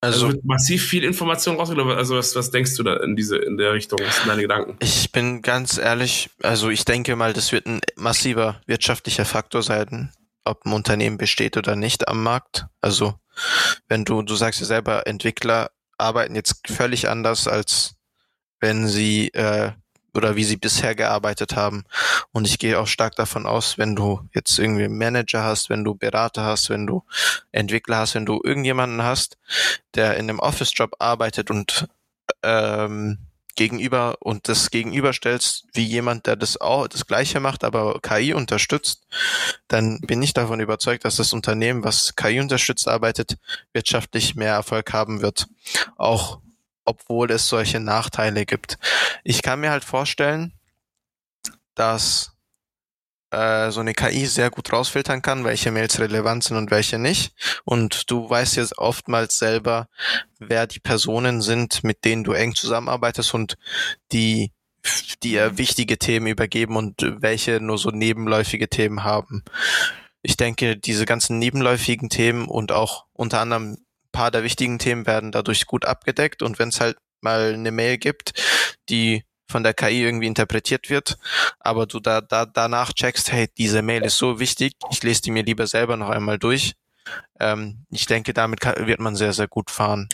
also, 0.00 0.26
also 0.26 0.34
wird 0.34 0.44
massiv 0.44 0.84
viel 0.84 1.04
Information 1.04 1.56
rausgehen? 1.56 1.80
Also 1.90 2.16
was, 2.16 2.34
was 2.34 2.50
denkst 2.50 2.74
du 2.76 2.82
da 2.82 2.96
in 2.96 3.16
diese, 3.16 3.36
in 3.36 3.56
der 3.56 3.72
Richtung? 3.72 3.98
Was 4.02 4.16
sind 4.16 4.28
deine 4.28 4.42
Gedanken? 4.42 4.76
Ich 4.80 5.12
bin 5.12 5.42
ganz 5.42 5.78
ehrlich, 5.78 6.30
also 6.42 6.70
ich 6.70 6.84
denke 6.84 7.14
mal, 7.16 7.32
das 7.32 7.52
wird 7.52 7.66
ein 7.66 7.80
massiver 7.96 8.60
wirtschaftlicher 8.66 9.24
Faktor 9.24 9.62
sein, 9.62 10.10
ob 10.44 10.64
ein 10.64 10.72
Unternehmen 10.72 11.18
besteht 11.18 11.56
oder 11.56 11.76
nicht 11.76 12.08
am 12.08 12.22
Markt. 12.22 12.66
Also 12.80 13.14
wenn 13.88 14.04
du, 14.04 14.22
du 14.22 14.34
sagst 14.34 14.60
ja 14.60 14.66
selber, 14.66 15.06
Entwickler 15.06 15.70
arbeiten 15.98 16.34
jetzt 16.34 16.60
völlig 16.68 17.08
anders, 17.08 17.48
als 17.48 17.94
wenn 18.60 18.88
sie 18.88 19.28
äh, 19.28 19.72
oder 20.16 20.34
wie 20.34 20.44
sie 20.44 20.56
bisher 20.56 20.94
gearbeitet 20.94 21.56
haben. 21.56 21.84
Und 22.32 22.46
ich 22.46 22.58
gehe 22.58 22.78
auch 22.78 22.86
stark 22.86 23.16
davon 23.16 23.46
aus, 23.46 23.78
wenn 23.78 23.94
du 23.94 24.26
jetzt 24.34 24.58
irgendwie 24.58 24.88
Manager 24.88 25.44
hast, 25.44 25.68
wenn 25.68 25.84
du 25.84 25.94
Berater 25.94 26.44
hast, 26.44 26.70
wenn 26.70 26.86
du 26.86 27.04
Entwickler 27.52 27.98
hast, 27.98 28.14
wenn 28.14 28.26
du 28.26 28.40
irgendjemanden 28.42 29.02
hast, 29.02 29.36
der 29.94 30.16
in 30.16 30.28
einem 30.28 30.38
Office-Job 30.38 30.96
arbeitet 30.98 31.50
und 31.50 31.86
ähm, 32.42 33.18
gegenüber 33.56 34.16
und 34.20 34.48
das 34.48 34.70
gegenüberstellst 34.70 35.66
wie 35.72 35.84
jemand, 35.84 36.26
der 36.26 36.36
das 36.36 36.60
auch 36.60 36.86
das 36.88 37.06
Gleiche 37.06 37.40
macht, 37.40 37.64
aber 37.64 37.98
KI 38.00 38.34
unterstützt, 38.34 39.06
dann 39.68 40.00
bin 40.00 40.22
ich 40.22 40.34
davon 40.34 40.60
überzeugt, 40.60 41.04
dass 41.04 41.16
das 41.16 41.32
Unternehmen, 41.32 41.82
was 41.82 42.14
KI 42.14 42.40
unterstützt 42.40 42.86
arbeitet, 42.86 43.38
wirtschaftlich 43.72 44.34
mehr 44.34 44.52
Erfolg 44.52 44.92
haben 44.92 45.22
wird. 45.22 45.46
Auch 45.96 46.40
obwohl 46.84 47.30
es 47.32 47.48
solche 47.48 47.80
Nachteile 47.80 48.46
gibt. 48.46 48.78
Ich 49.24 49.42
kann 49.42 49.60
mir 49.60 49.70
halt 49.70 49.84
vorstellen, 49.84 50.52
dass 51.74 52.35
äh, 53.30 53.70
so 53.70 53.80
eine 53.80 53.94
KI 53.94 54.26
sehr 54.26 54.50
gut 54.50 54.72
rausfiltern 54.72 55.22
kann, 55.22 55.44
welche 55.44 55.70
Mails 55.70 55.98
relevant 55.98 56.44
sind 56.44 56.56
und 56.56 56.70
welche 56.70 56.98
nicht. 56.98 57.34
Und 57.64 58.10
du 58.10 58.28
weißt 58.28 58.56
jetzt 58.56 58.78
oftmals 58.78 59.38
selber, 59.38 59.88
wer 60.38 60.66
die 60.66 60.80
Personen 60.80 61.42
sind, 61.42 61.84
mit 61.84 62.04
denen 62.04 62.24
du 62.24 62.32
eng 62.32 62.54
zusammenarbeitest 62.54 63.34
und 63.34 63.56
die 64.12 64.52
dir 65.22 65.58
wichtige 65.58 65.98
Themen 65.98 66.28
übergeben 66.28 66.76
und 66.76 66.94
welche 67.20 67.60
nur 67.60 67.78
so 67.78 67.90
nebenläufige 67.90 68.68
Themen 68.68 69.02
haben. 69.04 69.42
Ich 70.22 70.36
denke, 70.36 70.76
diese 70.76 71.06
ganzen 71.06 71.38
nebenläufigen 71.38 72.08
Themen 72.08 72.46
und 72.46 72.72
auch 72.72 73.06
unter 73.12 73.40
anderem 73.40 73.72
ein 73.72 73.86
paar 74.12 74.30
der 74.30 74.44
wichtigen 74.44 74.78
Themen 74.78 75.06
werden 75.06 75.32
dadurch 75.32 75.66
gut 75.66 75.84
abgedeckt. 75.84 76.42
Und 76.42 76.58
wenn 76.58 76.68
es 76.68 76.80
halt 76.80 76.96
mal 77.20 77.54
eine 77.54 77.72
Mail 77.72 77.98
gibt, 77.98 78.32
die 78.88 79.24
von 79.48 79.62
der 79.62 79.74
KI 79.74 80.02
irgendwie 80.02 80.26
interpretiert 80.26 80.90
wird, 80.90 81.18
aber 81.60 81.86
du 81.86 82.00
da, 82.00 82.20
da 82.20 82.46
danach 82.46 82.92
checkst, 82.92 83.32
hey, 83.32 83.48
diese 83.56 83.82
Mail 83.82 84.04
ist 84.04 84.18
so 84.18 84.40
wichtig, 84.40 84.74
ich 84.90 85.02
lese 85.02 85.22
die 85.22 85.30
mir 85.30 85.44
lieber 85.44 85.66
selber 85.66 85.96
noch 85.96 86.10
einmal 86.10 86.38
durch. 86.38 86.74
Ähm, 87.38 87.84
ich 87.90 88.06
denke, 88.06 88.32
damit 88.32 88.60
kann, 88.60 88.86
wird 88.86 89.00
man 89.00 89.14
sehr, 89.14 89.32
sehr 89.32 89.48
gut 89.48 89.70
fahren. 89.70 90.08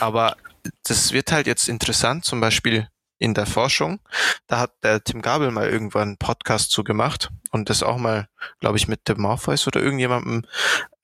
Aber 0.00 0.36
das 0.82 1.12
wird 1.12 1.32
halt 1.32 1.46
jetzt 1.46 1.68
interessant, 1.68 2.24
zum 2.24 2.40
Beispiel 2.40 2.88
in 3.20 3.34
der 3.34 3.46
Forschung. 3.46 4.00
Da 4.48 4.58
hat 4.58 4.72
der 4.82 5.04
Tim 5.04 5.22
Gabel 5.22 5.52
mal 5.52 5.68
irgendwann 5.68 6.08
einen 6.08 6.16
Podcast 6.16 6.72
zu 6.72 6.82
gemacht 6.82 7.30
und 7.52 7.70
das 7.70 7.84
auch 7.84 7.98
mal, 7.98 8.28
glaube 8.60 8.78
ich, 8.78 8.88
mit 8.88 9.06
dem 9.08 9.20
Morpheus 9.20 9.66
oder 9.66 9.80
irgendjemandem 9.80 10.46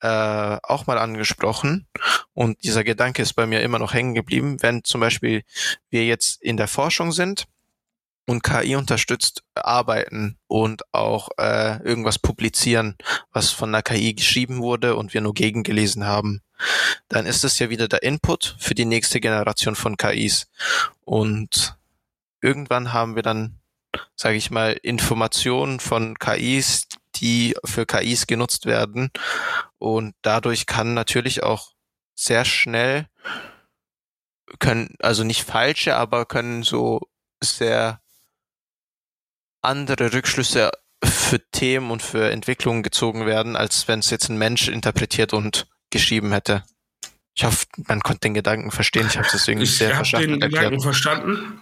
äh, 0.01 0.57
auch 0.63 0.87
mal 0.87 0.97
angesprochen. 0.97 1.87
Und 2.33 2.63
dieser 2.63 2.83
Gedanke 2.83 3.21
ist 3.21 3.33
bei 3.33 3.45
mir 3.45 3.61
immer 3.61 3.79
noch 3.79 3.93
hängen 3.93 4.15
geblieben, 4.15 4.57
wenn 4.61 4.83
zum 4.83 4.99
Beispiel 4.99 5.43
wir 5.89 6.05
jetzt 6.05 6.41
in 6.41 6.57
der 6.57 6.67
Forschung 6.67 7.11
sind 7.11 7.45
und 8.25 8.43
KI 8.43 8.75
unterstützt 8.75 9.43
arbeiten 9.53 10.37
und 10.47 10.81
auch 10.93 11.29
äh, 11.37 11.81
irgendwas 11.83 12.17
publizieren, 12.17 12.97
was 13.31 13.51
von 13.51 13.71
der 13.71 13.83
KI 13.83 14.15
geschrieben 14.15 14.57
wurde 14.57 14.95
und 14.95 15.13
wir 15.13 15.21
nur 15.21 15.35
gegengelesen 15.35 16.05
haben, 16.05 16.41
dann 17.09 17.27
ist 17.27 17.43
es 17.43 17.59
ja 17.59 17.69
wieder 17.69 17.87
der 17.87 18.01
Input 18.01 18.55
für 18.59 18.73
die 18.73 18.85
nächste 18.85 19.19
Generation 19.19 19.75
von 19.75 19.97
KIs. 19.97 20.47
Und 21.05 21.76
irgendwann 22.47 22.93
haben 22.93 23.15
wir 23.15 23.23
dann, 23.23 23.59
sage 24.15 24.37
ich 24.37 24.49
mal, 24.51 24.71
Informationen 24.81 25.81
von 25.81 26.17
KIs, 26.17 26.87
die 27.17 27.55
für 27.65 27.85
KIs 27.85 28.25
genutzt 28.25 28.65
werden. 28.65 29.11
Und 29.77 30.15
dadurch 30.21 30.65
kann 30.65 30.93
natürlich 30.93 31.43
auch 31.43 31.73
sehr 32.15 32.45
schnell 32.45 33.07
können, 34.59 34.95
also 34.99 35.23
nicht 35.23 35.43
falsche, 35.43 35.97
aber 35.97 36.25
können 36.25 36.63
so 36.63 37.01
sehr 37.43 38.01
andere 39.61 40.13
Rückschlüsse 40.13 40.71
für 41.03 41.41
Themen 41.51 41.91
und 41.91 42.01
für 42.01 42.31
Entwicklungen 42.31 42.81
gezogen 42.81 43.25
werden, 43.25 43.57
als 43.57 43.89
wenn 43.89 43.99
es 43.99 44.09
jetzt 44.09 44.29
ein 44.29 44.37
Mensch 44.37 44.69
interpretiert 44.69 45.33
und 45.33 45.67
geschrieben 45.89 46.31
hätte. 46.31 46.63
Ich 47.35 47.43
hoffe, 47.43 47.67
man 47.87 48.01
konnte 48.01 48.21
den 48.21 48.33
Gedanken 48.33 48.71
verstehen. 48.71 49.05
Ich 49.07 49.17
habe 49.17 49.27
es 49.31 49.47
irgendwie 49.47 49.65
Ich 49.65 49.77
sehr 49.77 49.95
habe 49.95 50.07
den 50.09 50.41
erklärt. 50.41 50.63
Gedanken 50.63 50.81
verstanden. 50.81 51.61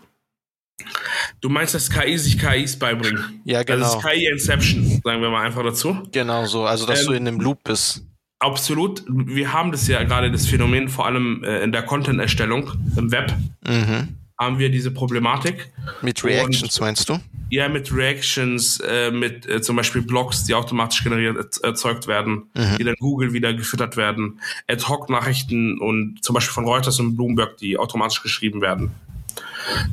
Du 1.42 1.50
meinst, 1.50 1.74
dass 1.74 1.90
KI 1.90 2.18
sich 2.18 2.38
KIs 2.40 2.78
beibringen? 2.78 3.42
Ja, 3.46 3.64
genau. 3.64 3.80
Das 3.80 3.96
ist 3.96 4.02
KI-Inception, 4.04 5.02
sagen 5.04 5.22
wir 5.22 5.30
mal 5.30 5.46
einfach 5.46 5.64
dazu. 5.64 6.04
Genau 6.12 6.46
so, 6.46 6.66
also 6.66 6.86
dass 6.86 7.02
Ähm, 7.02 7.06
du 7.08 7.14
in 7.14 7.28
einem 7.28 7.40
Loop 7.40 7.64
bist. 7.64 8.04
Absolut. 8.40 9.04
Wir 9.08 9.54
haben 9.54 9.72
das 9.72 9.88
ja 9.88 10.04
gerade, 10.04 10.32
das 10.32 10.46
Phänomen, 10.48 10.90
vor 10.90 11.06
allem 11.06 11.44
äh, 11.44 11.64
in 11.64 11.72
der 11.72 11.84
Content-Erstellung 11.84 12.72
im 12.98 13.12
Web, 13.12 13.34
Mhm. 13.66 14.10
haben 14.38 14.60
wir 14.60 14.70
diese 14.70 14.92
Problematik. 14.92 15.72
Mit 16.02 16.24
Reactions 16.24 16.80
meinst 16.80 17.08
du? 17.10 17.20
Ja, 17.50 17.70
mit 17.70 17.94
Reactions, 17.94 18.80
äh, 18.82 19.12
mit 19.12 19.48
äh, 19.48 19.62
zum 19.62 19.76
Beispiel 19.78 20.02
Blogs, 20.02 20.44
die 20.44 20.54
automatisch 20.54 21.04
generiert 21.04 21.58
erzeugt 21.64 22.08
werden, 22.08 22.50
Mhm. 22.56 22.78
die 22.78 22.84
dann 22.84 22.96
Google 23.00 23.34
wieder 23.34 23.54
gefüttert 23.54 23.96
werden, 23.98 24.42
Ad-Hoc-Nachrichten 24.68 25.80
und 25.80 26.18
zum 26.22 26.34
Beispiel 26.34 26.54
von 26.54 26.66
Reuters 26.66 27.00
und 27.00 27.16
Bloomberg, 27.16 27.58
die 27.58 27.78
automatisch 27.78 28.22
geschrieben 28.22 28.62
werden. 28.62 28.92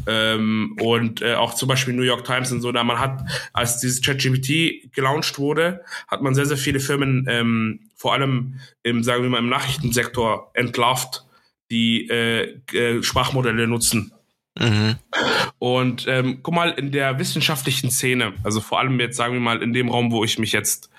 Ähm, 0.07 0.77
und 0.81 1.23
äh, 1.23 1.35
auch 1.35 1.55
zum 1.55 1.69
Beispiel 1.69 1.95
New 1.95 2.03
York 2.03 2.25
Times 2.25 2.53
und 2.53 2.61
so, 2.61 2.73
da 2.73 2.85
man 2.85 2.99
hat, 2.99 3.21
als 3.53 3.79
dieses 3.79 4.03
ChatGPT 4.03 4.93
gelauncht 4.93 5.39
wurde, 5.39 5.85
hat 6.09 6.23
man 6.23 6.35
sehr, 6.35 6.47
sehr 6.47 6.57
viele 6.57 6.81
Firmen, 6.81 7.27
ähm, 7.29 7.81
vor 7.97 8.13
allem 8.13 8.61
im, 8.83 9.03
sagen 9.03 9.23
wir 9.23 9.31
mal, 9.31 9.39
im 9.39 9.49
Nachrichtensektor 9.49 10.51
entlarvt, 10.55 11.25
die 11.71 12.09
äh, 12.09 12.61
äh, 12.73 13.03
Sprachmodelle 13.03 13.67
nutzen. 13.67 14.13
Mhm. 14.59 14.97
Und 15.59 16.07
ähm, 16.09 16.41
guck 16.43 16.55
mal, 16.55 16.71
in 16.71 16.93
der 16.93 17.19
wissenschaftlichen 17.19 17.91
Szene, 17.91 18.35
also 18.43 18.61
vor 18.61 18.79
allem 18.79 19.01
jetzt 19.01 19.17
sagen 19.17 19.35
wir 19.35 19.41
mal 19.41 19.63
in 19.63 19.73
dem 19.73 19.89
Raum, 19.89 20.13
wo 20.13 20.25
ich 20.25 20.39
mich 20.39 20.53
jetzt 20.53 20.91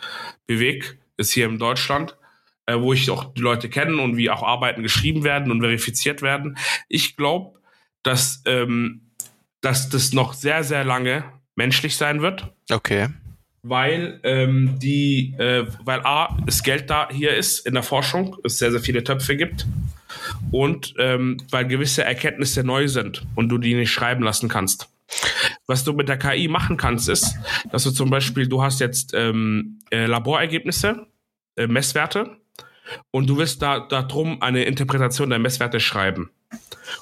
bewege, 0.48 0.98
ist 1.18 1.32
hier 1.32 1.46
in 1.46 1.60
Deutschland, 1.60 2.18
äh, 2.66 2.80
wo 2.80 2.94
ich 2.94 3.10
auch 3.12 3.34
die 3.34 3.42
Leute 3.42 3.70
kenne 3.70 4.02
und 4.02 4.18
wie 4.18 4.30
auch 4.30 4.42
Arbeiten 4.42 4.82
geschrieben 4.82 5.24
werden 5.24 5.52
und 5.52 5.62
verifiziert 5.62 6.22
werden. 6.22 6.58
Ich 6.90 7.16
glaube, 7.16 7.60
dass, 8.04 8.42
ähm, 8.46 9.02
dass 9.62 9.90
das 9.90 10.14
noch 10.14 10.34
sehr, 10.34 10.64
sehr 10.64 10.84
lange 10.84 11.24
menschlich 11.56 11.96
sein 11.96 12.22
wird, 12.22 12.52
Okay. 12.72 13.10
weil 13.62 14.20
ähm, 14.24 14.78
die, 14.80 15.34
äh, 15.38 15.66
weil 15.84 16.02
A, 16.06 16.38
das 16.46 16.64
Geld 16.64 16.90
da 16.90 17.08
hier 17.12 17.36
ist 17.36 17.66
in 17.66 17.74
der 17.74 17.84
Forschung, 17.84 18.36
es 18.44 18.58
sehr, 18.58 18.72
sehr 18.72 18.82
viele 18.82 19.04
Töpfe 19.04 19.36
gibt 19.38 19.66
und 20.52 20.94
ähm, 20.98 21.38
weil 21.50 21.66
gewisse 21.68 22.04
Erkenntnisse 22.04 22.64
neu 22.64 22.88
sind 22.88 23.26
und 23.36 23.50
du 23.50 23.58
die 23.58 23.74
nicht 23.76 23.92
schreiben 23.92 24.24
lassen 24.24 24.50
kannst. 24.50 24.90
Was 25.68 25.84
du 25.84 25.94
mit 25.94 26.10
der 26.10 26.18
KI 26.18 26.48
machen 26.48 26.76
kannst, 26.78 27.08
ist, 27.08 27.36
dass 27.72 27.84
du 27.84 27.92
zum 27.92 28.10
Beispiel, 28.10 28.48
du 28.48 28.64
hast 28.64 28.80
jetzt 28.80 29.14
ähm, 29.14 29.80
äh, 29.92 30.08
Laborergebnisse, 30.08 31.08
äh, 31.56 31.68
Messwerte 31.68 32.38
und 33.12 33.28
du 33.30 33.38
willst 33.38 33.62
da 33.62 33.80
darum 33.80 34.42
eine 34.42 34.64
Interpretation 34.64 35.30
der 35.30 35.40
Messwerte 35.40 35.80
schreiben. 35.80 36.32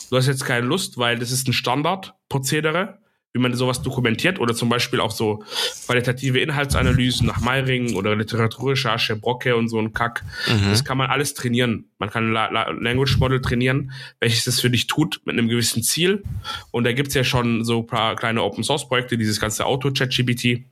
Du 0.09 0.17
hast 0.17 0.27
jetzt 0.27 0.45
keine 0.45 0.65
Lust, 0.65 0.97
weil 0.97 1.17
das 1.17 1.31
ist 1.31 1.47
ein 1.47 1.53
Standardprozedere, 1.53 2.99
wie 3.33 3.39
man 3.39 3.53
sowas 3.53 3.81
dokumentiert 3.81 4.39
oder 4.39 4.53
zum 4.53 4.67
Beispiel 4.67 4.99
auch 4.99 5.11
so 5.11 5.43
qualitative 5.85 6.39
Inhaltsanalysen 6.39 7.25
nach 7.27 7.39
Meiring 7.39 7.95
oder 7.95 8.15
Literaturrecherche, 8.15 9.15
Brocke 9.15 9.55
und 9.55 9.69
so 9.69 9.79
ein 9.79 9.93
Kack. 9.93 10.23
Mhm. 10.47 10.69
Das 10.69 10.83
kann 10.83 10.97
man 10.97 11.09
alles 11.09 11.33
trainieren. 11.33 11.85
Man 11.97 12.09
kann 12.09 12.27
ein 12.27 12.33
La 12.33 12.49
La 12.49 12.69
Language 12.71 13.17
Model 13.19 13.41
trainieren, 13.41 13.91
welches 14.19 14.43
das 14.43 14.59
für 14.59 14.69
dich 14.69 14.87
tut 14.87 15.21
mit 15.25 15.37
einem 15.37 15.47
gewissen 15.47 15.81
Ziel. 15.81 16.23
Und 16.71 16.83
da 16.83 16.91
gibt's 16.91 17.13
ja 17.13 17.23
schon 17.23 17.63
so 17.63 17.79
ein 17.79 17.87
paar 17.87 18.15
kleine 18.15 18.43
Open 18.43 18.63
Source 18.63 18.87
Projekte, 18.87 19.17
dieses 19.17 19.39
ganze 19.39 19.65
Auto-ChatGPT 19.65 20.65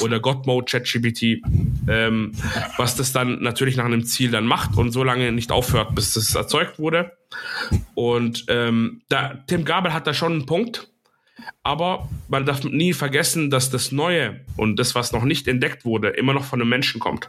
oder 0.00 0.20
God 0.20 0.46
Mode 0.46 0.66
ChatGPT, 0.70 1.42
ähm, 1.88 2.32
was 2.76 2.96
das 2.96 3.12
dann 3.12 3.42
natürlich 3.42 3.76
nach 3.76 3.84
einem 3.84 4.04
Ziel 4.04 4.30
dann 4.30 4.46
macht 4.46 4.76
und 4.76 4.92
so 4.92 5.04
lange 5.04 5.32
nicht 5.32 5.52
aufhört, 5.52 5.94
bis 5.94 6.14
das 6.14 6.34
erzeugt 6.34 6.78
wurde. 6.78 7.12
Und 7.94 8.46
ähm, 8.48 9.02
da, 9.08 9.34
Tim 9.46 9.64
Gabel 9.64 9.92
hat 9.92 10.06
da 10.06 10.14
schon 10.14 10.32
einen 10.32 10.46
Punkt, 10.46 10.88
aber 11.62 12.08
man 12.28 12.46
darf 12.46 12.64
nie 12.64 12.92
vergessen, 12.92 13.50
dass 13.50 13.70
das 13.70 13.92
Neue 13.92 14.44
und 14.56 14.78
das, 14.78 14.94
was 14.94 15.12
noch 15.12 15.24
nicht 15.24 15.48
entdeckt 15.48 15.84
wurde, 15.84 16.08
immer 16.08 16.32
noch 16.32 16.44
von 16.44 16.60
einem 16.60 16.70
Menschen 16.70 17.00
kommt. 17.00 17.28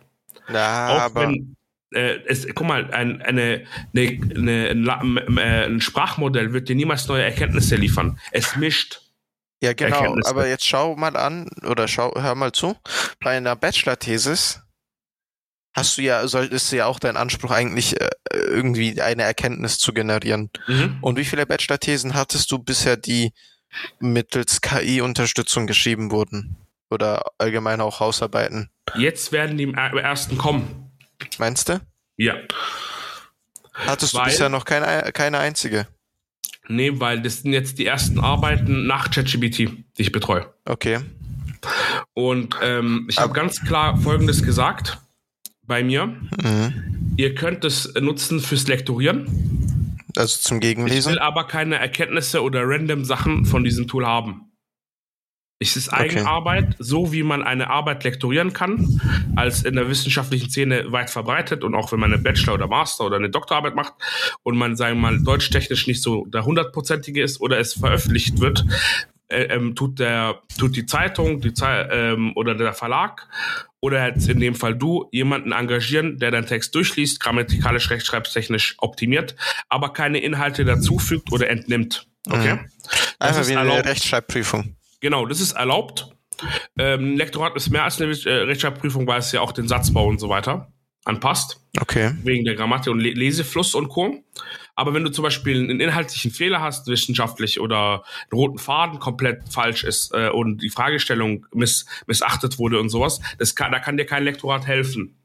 Ja, 0.51 0.89
Auch 0.89 1.01
aber 1.01 1.21
wenn 1.21 1.57
äh, 1.93 2.19
es, 2.25 2.47
guck 2.53 2.67
mal, 2.67 2.91
ein, 2.91 3.21
eine, 3.21 3.65
eine, 3.93 4.19
eine, 4.35 4.69
ein, 4.69 5.37
äh, 5.37 5.65
ein 5.65 5.81
Sprachmodell 5.81 6.53
wird 6.53 6.69
dir 6.69 6.75
niemals 6.75 7.07
neue 7.07 7.23
Erkenntnisse 7.23 7.75
liefern. 7.75 8.19
Es 8.31 8.55
mischt. 8.55 9.01
Ja 9.61 9.73
genau, 9.73 9.95
Erkenntnisse. 9.97 10.29
aber 10.29 10.47
jetzt 10.47 10.65
schau 10.65 10.95
mal 10.95 11.15
an 11.17 11.49
oder 11.65 11.87
schau 11.87 12.13
hör 12.15 12.35
mal 12.35 12.51
zu. 12.51 12.75
Bei 13.19 13.35
einer 13.37 13.55
Bachelor-Thesis 13.55 14.61
hast 15.75 15.97
du 15.97 16.01
ja 16.01 16.27
solltest 16.27 16.71
du 16.71 16.77
ja 16.77 16.85
auch 16.87 16.99
deinen 16.99 17.17
Anspruch 17.17 17.51
eigentlich 17.51 17.99
äh, 17.99 18.09
irgendwie 18.31 19.01
eine 19.01 19.23
Erkenntnis 19.23 19.77
zu 19.79 19.93
generieren. 19.93 20.49
Mhm. 20.67 20.97
Und 21.01 21.17
wie 21.17 21.25
viele 21.25 21.45
Bachelor-Thesen 21.45 22.13
hattest 22.13 22.51
du 22.51 22.59
bisher, 22.59 22.97
die 22.97 23.33
mittels 23.99 24.61
KI-Unterstützung 24.61 25.67
geschrieben 25.67 26.11
wurden? 26.11 26.57
Oder 26.89 27.23
allgemein 27.37 27.81
auch 27.81 27.99
Hausarbeiten? 27.99 28.69
Jetzt 28.95 29.31
werden 29.33 29.57
die 29.57 29.63
im 29.65 29.75
er- 29.75 29.93
ersten 29.93 30.37
kommen. 30.37 30.91
Meinst 31.37 31.67
du? 31.69 31.81
Ja. 32.15 32.35
Hattest 33.73 34.13
du 34.13 34.17
Weil- 34.19 34.25
bisher 34.25 34.49
noch 34.49 34.65
keine, 34.65 35.11
keine 35.11 35.39
einzige? 35.39 35.85
Nee, 36.69 36.99
weil 36.99 37.21
das 37.21 37.41
sind 37.41 37.53
jetzt 37.53 37.79
die 37.79 37.85
ersten 37.85 38.19
Arbeiten 38.19 38.85
nach 38.87 39.09
ChatGPT, 39.11 39.57
die 39.57 40.01
ich 40.01 40.11
betreue. 40.11 40.45
Okay. 40.65 40.99
Und 42.13 42.55
ähm, 42.61 43.07
ich 43.09 43.17
habe 43.17 43.33
ganz 43.33 43.61
klar 43.61 43.97
Folgendes 43.97 44.43
gesagt 44.43 44.99
bei 45.63 45.83
mir. 45.83 46.07
Mhm. 46.07 47.13
Ihr 47.17 47.35
könnt 47.35 47.63
es 47.65 47.93
nutzen 47.99 48.39
fürs 48.39 48.67
Lektorieren. 48.67 49.97
Also 50.15 50.39
zum 50.39 50.57
Ich 50.57 50.61
Gegenlesen? 50.61 51.11
will 51.11 51.19
aber 51.19 51.45
keine 51.45 51.75
Erkenntnisse 51.75 52.41
oder 52.41 52.61
random 52.63 53.05
Sachen 53.05 53.45
von 53.45 53.63
diesem 53.63 53.87
Tool 53.87 54.05
haben. 54.05 54.46
Es 55.59 55.75
ist 55.75 55.91
Okay. 55.91 56.11
Eigenarbeit, 56.11 56.75
so 56.77 57.11
wie 57.11 57.23
man 57.23 57.41
eine 57.41 57.69
Arbeit 57.69 58.03
lektorieren 58.03 58.53
kann, 58.53 59.01
als 59.35 59.63
in 59.63 59.75
der 59.75 59.89
wissenschaftlichen 59.89 60.49
Szene 60.49 60.91
weit 60.91 61.09
verbreitet 61.09 61.63
und 61.63 61.73
auch 61.73 61.91
wenn 61.91 61.99
man 61.99 62.13
eine 62.13 62.21
Bachelor- 62.21 62.53
oder 62.53 62.67
Master- 62.67 63.05
oder 63.05 63.15
eine 63.17 63.31
Doktorarbeit 63.31 63.75
macht 63.75 63.93
und 64.43 64.55
man, 64.55 64.75
sagen 64.75 64.97
wir 64.97 65.11
mal, 65.11 65.23
deutschtechnisch 65.23 65.87
nicht 65.87 66.03
so 66.03 66.25
der 66.27 66.45
hundertprozentige 66.45 67.23
ist 67.23 67.41
oder 67.41 67.57
es 67.59 67.73
veröffentlicht 67.73 68.39
wird, 68.39 68.65
äh, 69.29 69.43
ähm, 69.45 69.75
tut 69.75 69.99
der 69.99 70.41
tut 70.59 70.75
die 70.75 70.85
Zeitung 70.85 71.41
die 71.41 71.53
Zei 71.53 71.87
ähm, 71.91 72.33
oder 72.35 72.53
der 72.55 72.73
Verlag 72.73 73.27
oder 73.81 74.07
jetzt 74.07 74.29
in 74.29 74.39
dem 74.39 74.55
Fall 74.55 74.75
du 74.75 75.09
jemanden 75.11 75.51
engagieren, 75.51 76.17
der 76.19 76.31
deinen 76.31 76.45
Text 76.45 76.73
durchliest, 76.75 77.19
grammatikalisch, 77.19 77.89
rechtschreibstechnisch 77.89 78.75
optimiert, 78.77 79.35
aber 79.69 79.91
keine 79.91 80.19
Inhalte 80.19 80.65
dazufügt 80.65 81.31
oder 81.31 81.49
entnimmt. 81.49 82.07
Okay? 82.29 82.53
Mhm. 82.53 82.59
Das 83.19 83.29
Einfach 83.29 83.41
ist 83.41 83.49
wie 83.49 83.55
eine 83.57 83.69
erlaubt. 83.71 83.89
Rechtschreibprüfung. 83.89 84.75
Genau, 84.99 85.25
das 85.25 85.41
ist 85.41 85.53
erlaubt. 85.53 86.09
Ähm, 86.77 87.13
ein 87.13 87.17
Lektorat 87.17 87.55
ist 87.55 87.69
mehr 87.69 87.83
als 87.83 88.01
eine 88.01 88.11
äh, 88.11 88.43
Rechtschreibprüfung, 88.43 89.07
weil 89.07 89.19
es 89.19 89.31
ja 89.31 89.41
auch 89.41 89.51
den 89.51 89.67
Satzbau 89.67 90.05
und 90.05 90.19
so 90.19 90.29
weiter 90.29 90.71
anpasst, 91.05 91.61
Okay. 91.79 92.11
wegen 92.23 92.43
der 92.43 92.55
Grammatik 92.55 92.91
und 92.91 92.99
Le 92.99 93.11
Lesefluss 93.11 93.75
und 93.75 93.87
Co. 93.87 94.23
Aber 94.75 94.93
wenn 94.93 95.03
du 95.03 95.09
zum 95.09 95.23
Beispiel 95.23 95.63
einen 95.63 95.79
inhaltlichen 95.79 96.31
Fehler 96.31 96.61
hast, 96.61 96.87
wissenschaftlich 96.87 97.59
oder 97.59 98.03
einen 98.29 98.39
roten 98.39 98.57
Faden 98.59 98.99
komplett 98.99 99.49
falsch 99.49 99.83
ist 99.83 100.13
äh, 100.13 100.29
und 100.29 100.61
die 100.61 100.69
Fragestellung 100.69 101.47
miss 101.53 101.85
missachtet 102.05 102.59
wurde 102.59 102.79
und 102.79 102.89
sowas, 102.89 103.21
das 103.39 103.55
kann, 103.55 103.71
da 103.71 103.79
kann 103.79 103.97
dir 103.97 104.05
kein 104.05 104.23
Lektorat 104.23 104.67
helfen. 104.67 105.17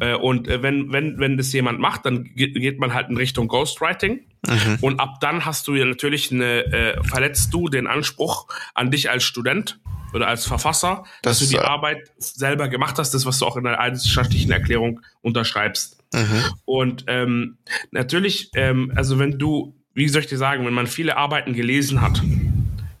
Äh, 0.00 0.14
und 0.14 0.48
äh, 0.48 0.62
wenn, 0.62 0.92
wenn, 0.92 1.18
wenn 1.18 1.36
das 1.36 1.52
jemand 1.52 1.80
macht, 1.80 2.04
dann 2.04 2.24
ge 2.24 2.50
geht 2.52 2.78
man 2.78 2.94
halt 2.94 3.08
in 3.08 3.16
Richtung 3.16 3.48
Ghostwriting. 3.48 4.20
Mhm. 4.46 4.78
Und 4.80 5.00
ab 5.00 5.20
dann 5.20 5.44
hast 5.44 5.66
du 5.68 5.74
ja 5.74 5.84
natürlich 5.84 6.32
eine, 6.32 6.64
äh, 6.66 7.04
verletzt 7.04 7.52
du 7.52 7.68
den 7.68 7.86
Anspruch 7.86 8.46
an 8.74 8.90
dich 8.90 9.10
als 9.10 9.24
Student 9.24 9.78
oder 10.12 10.28
als 10.28 10.46
Verfasser, 10.46 11.04
das, 11.22 11.38
dass 11.38 11.48
du 11.48 11.56
die 11.56 11.62
äh, 11.62 11.66
Arbeit 11.66 12.10
selber 12.18 12.68
gemacht 12.68 12.98
hast, 12.98 13.12
das, 13.12 13.26
was 13.26 13.38
du 13.38 13.46
auch 13.46 13.56
in 13.56 13.64
der 13.64 13.80
eidesstattlichen 13.80 14.50
Erklärung 14.50 15.00
unterschreibst. 15.22 15.98
Mhm. 16.12 16.44
Und 16.64 17.04
ähm, 17.08 17.58
natürlich, 17.90 18.50
ähm, 18.54 18.92
also 18.94 19.18
wenn 19.18 19.38
du, 19.38 19.74
wie 19.94 20.08
soll 20.08 20.22
ich 20.22 20.28
dir 20.28 20.38
sagen, 20.38 20.64
wenn 20.64 20.74
man 20.74 20.86
viele 20.86 21.16
Arbeiten 21.16 21.52
gelesen 21.52 22.00
hat 22.00 22.22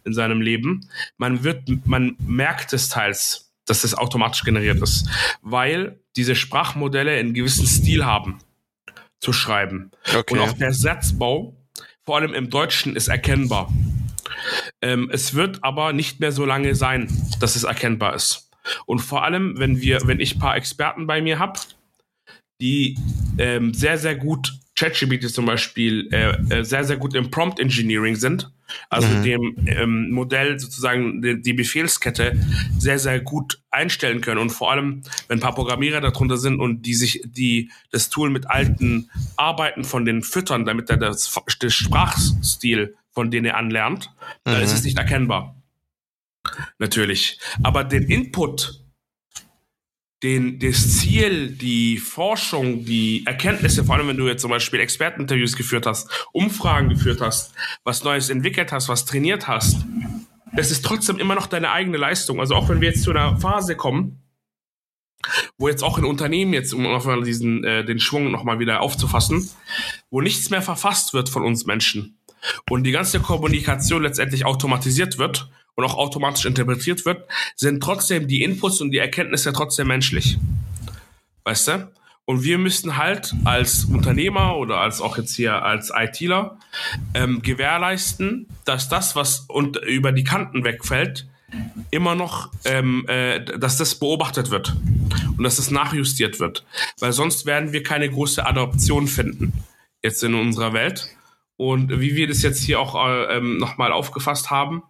in 0.04 0.14
seinem 0.14 0.40
Leben, 0.40 0.88
man 1.16 1.44
wird, 1.44 1.62
man 1.86 2.16
merkt 2.18 2.72
es 2.72 2.88
teils, 2.88 3.52
dass 3.66 3.82
das 3.82 3.94
automatisch 3.94 4.44
generiert 4.44 4.80
ist, 4.80 5.08
weil 5.42 6.00
diese 6.14 6.36
Sprachmodelle 6.36 7.12
einen 7.12 7.34
gewissen 7.34 7.66
Stil 7.66 8.04
haben 8.04 8.38
zu 9.20 9.32
schreiben. 9.32 9.90
Okay. 10.14 10.34
Und 10.34 10.40
auch 10.40 10.52
der 10.52 10.72
Satzbau, 10.72 11.56
vor 12.04 12.16
allem 12.16 12.34
im 12.34 12.50
Deutschen, 12.50 12.96
ist 12.96 13.08
erkennbar. 13.08 13.72
Ähm, 14.82 15.10
es 15.12 15.34
wird 15.34 15.62
aber 15.62 15.92
nicht 15.92 16.20
mehr 16.20 16.32
so 16.32 16.44
lange 16.44 16.74
sein, 16.74 17.08
dass 17.40 17.56
es 17.56 17.64
erkennbar 17.64 18.14
ist. 18.14 18.50
Und 18.84 18.98
vor 18.98 19.24
allem, 19.24 19.58
wenn 19.58 19.80
wir, 19.80 20.00
wenn 20.04 20.20
ich 20.20 20.38
paar 20.38 20.56
Experten 20.56 21.06
bei 21.06 21.22
mir 21.22 21.38
habe, 21.38 21.58
die 22.60 22.98
ähm, 23.38 23.74
sehr, 23.74 23.98
sehr 23.98 24.16
gut 24.16 24.52
ChatGPT 24.76 25.30
zum 25.30 25.46
Beispiel 25.46 26.08
äh, 26.12 26.58
äh, 26.58 26.64
sehr, 26.64 26.84
sehr 26.84 26.96
gut 26.96 27.14
im 27.14 27.30
Prompt 27.30 27.58
Engineering 27.58 28.16
sind, 28.16 28.50
also 28.88 29.08
mhm. 29.08 29.22
dem 29.22 29.54
ähm, 29.66 30.10
Modell 30.10 30.58
sozusagen 30.58 31.22
die, 31.22 31.40
die, 31.40 31.52
Befehlskette 31.52 32.38
sehr, 32.78 32.98
sehr 32.98 33.20
gut 33.20 33.60
einstellen 33.70 34.20
können. 34.20 34.40
Und 34.40 34.50
vor 34.50 34.72
allem, 34.72 35.02
wenn 35.28 35.38
ein 35.38 35.42
paar 35.42 35.54
Programmierer 35.54 36.00
darunter 36.00 36.36
sind 36.36 36.60
und 36.60 36.82
die 36.82 36.94
sich 36.94 37.22
die 37.24 37.70
das 37.90 38.08
Tool 38.10 38.30
mit 38.30 38.50
alten 38.50 39.10
Arbeiten 39.36 39.84
von 39.84 40.04
den 40.04 40.22
füttern, 40.22 40.64
damit 40.64 40.90
er 40.90 40.96
das, 40.96 41.32
das 41.60 41.74
Sprachstil 41.74 42.94
von 43.10 43.30
denen 43.30 43.46
er 43.46 43.56
anlernt, 43.56 44.10
mhm. 44.44 44.52
dann 44.52 44.62
ist 44.62 44.72
es 44.72 44.84
nicht 44.84 44.98
erkennbar. 44.98 45.56
Natürlich. 46.78 47.38
Aber 47.62 47.84
den 47.84 48.04
Input 48.04 48.85
den, 50.22 50.58
das 50.58 50.98
Ziel, 50.98 51.50
die 51.50 51.98
Forschung, 51.98 52.84
die 52.84 53.24
Erkenntnisse, 53.26 53.84
vor 53.84 53.96
allem 53.96 54.08
wenn 54.08 54.16
du 54.16 54.26
jetzt 54.26 54.42
zum 54.42 54.50
Beispiel 54.50 54.80
Experteninterviews 54.80 55.56
geführt 55.56 55.86
hast, 55.86 56.08
Umfragen 56.32 56.88
geführt 56.88 57.20
hast, 57.20 57.54
was 57.84 58.02
Neues 58.02 58.30
entwickelt 58.30 58.72
hast, 58.72 58.88
was 58.88 59.04
trainiert 59.04 59.46
hast, 59.46 59.84
das 60.54 60.70
ist 60.70 60.84
trotzdem 60.84 61.18
immer 61.18 61.34
noch 61.34 61.46
deine 61.46 61.70
eigene 61.70 61.98
Leistung. 61.98 62.40
Also 62.40 62.54
auch 62.54 62.68
wenn 62.68 62.80
wir 62.80 62.88
jetzt 62.88 63.02
zu 63.02 63.10
einer 63.10 63.36
Phase 63.36 63.76
kommen, 63.76 64.22
wo 65.58 65.68
jetzt 65.68 65.82
auch 65.82 65.98
in 65.98 66.04
Unternehmen 66.04 66.52
jetzt, 66.52 66.72
um 66.72 66.82
nochmal 66.82 67.22
diesen, 67.22 67.64
äh, 67.64 67.84
den 67.84 67.98
Schwung 67.98 68.30
nochmal 68.30 68.58
wieder 68.58 68.80
aufzufassen, 68.80 69.48
wo 70.10 70.20
nichts 70.20 70.50
mehr 70.50 70.62
verfasst 70.62 71.14
wird 71.14 71.28
von 71.28 71.42
uns 71.42 71.66
Menschen 71.66 72.18
und 72.70 72.84
die 72.84 72.92
ganze 72.92 73.20
Kommunikation 73.20 74.02
letztendlich 74.02 74.44
automatisiert 74.44 75.18
wird 75.18 75.50
und 75.76 75.84
auch 75.84 75.94
automatisch 75.94 76.44
interpretiert 76.44 77.04
wird, 77.04 77.28
sind 77.54 77.82
trotzdem 77.82 78.26
die 78.26 78.42
Inputs 78.42 78.80
und 78.80 78.90
die 78.90 78.98
Erkenntnisse 78.98 79.52
trotzdem 79.52 79.88
menschlich. 79.88 80.38
Weißt 81.44 81.68
du? 81.68 81.92
Und 82.24 82.42
wir 82.42 82.58
müssen 82.58 82.96
halt 82.96 83.32
als 83.44 83.84
Unternehmer 83.84 84.56
oder 84.56 84.78
als 84.78 85.00
auch 85.00 85.16
jetzt 85.16 85.36
hier 85.36 85.62
als 85.62 85.92
ITler 85.94 86.58
ähm, 87.14 87.40
gewährleisten, 87.40 88.48
dass 88.64 88.88
das, 88.88 89.14
was 89.14 89.44
und 89.46 89.76
über 89.76 90.10
die 90.10 90.24
Kanten 90.24 90.64
wegfällt, 90.64 91.28
immer 91.92 92.16
noch, 92.16 92.50
ähm, 92.64 93.06
äh, 93.06 93.44
dass 93.44 93.76
das 93.76 93.94
beobachtet 93.94 94.50
wird 94.50 94.74
und 95.38 95.44
dass 95.44 95.56
das 95.56 95.70
nachjustiert 95.70 96.40
wird. 96.40 96.64
Weil 96.98 97.12
sonst 97.12 97.46
werden 97.46 97.72
wir 97.72 97.84
keine 97.84 98.10
große 98.10 98.44
Adoption 98.44 99.06
finden 99.06 99.52
jetzt 100.02 100.22
in 100.22 100.34
unserer 100.34 100.72
Welt. 100.72 101.15
Und 101.58 102.00
wie 102.00 102.16
wir 102.16 102.28
das 102.28 102.42
jetzt 102.42 102.62
hier 102.62 102.78
auch 102.80 102.94
äh, 102.94 103.36
ähm, 103.36 103.56
nochmal 103.56 103.90
aufgefasst 103.90 104.50
haben, 104.50 104.82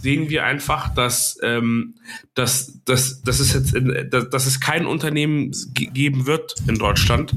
sehen 0.00 0.30
wir 0.30 0.44
einfach, 0.44 0.94
dass, 0.94 1.38
ähm, 1.42 1.96
dass, 2.34 2.82
dass, 2.84 3.22
dass, 3.22 3.38
es 3.38 3.52
jetzt 3.52 3.74
in, 3.74 4.08
dass, 4.10 4.30
dass 4.30 4.46
es 4.46 4.60
kein 4.60 4.86
Unternehmen 4.86 5.52
geben 5.74 6.26
wird 6.26 6.54
in 6.68 6.78
Deutschland, 6.78 7.34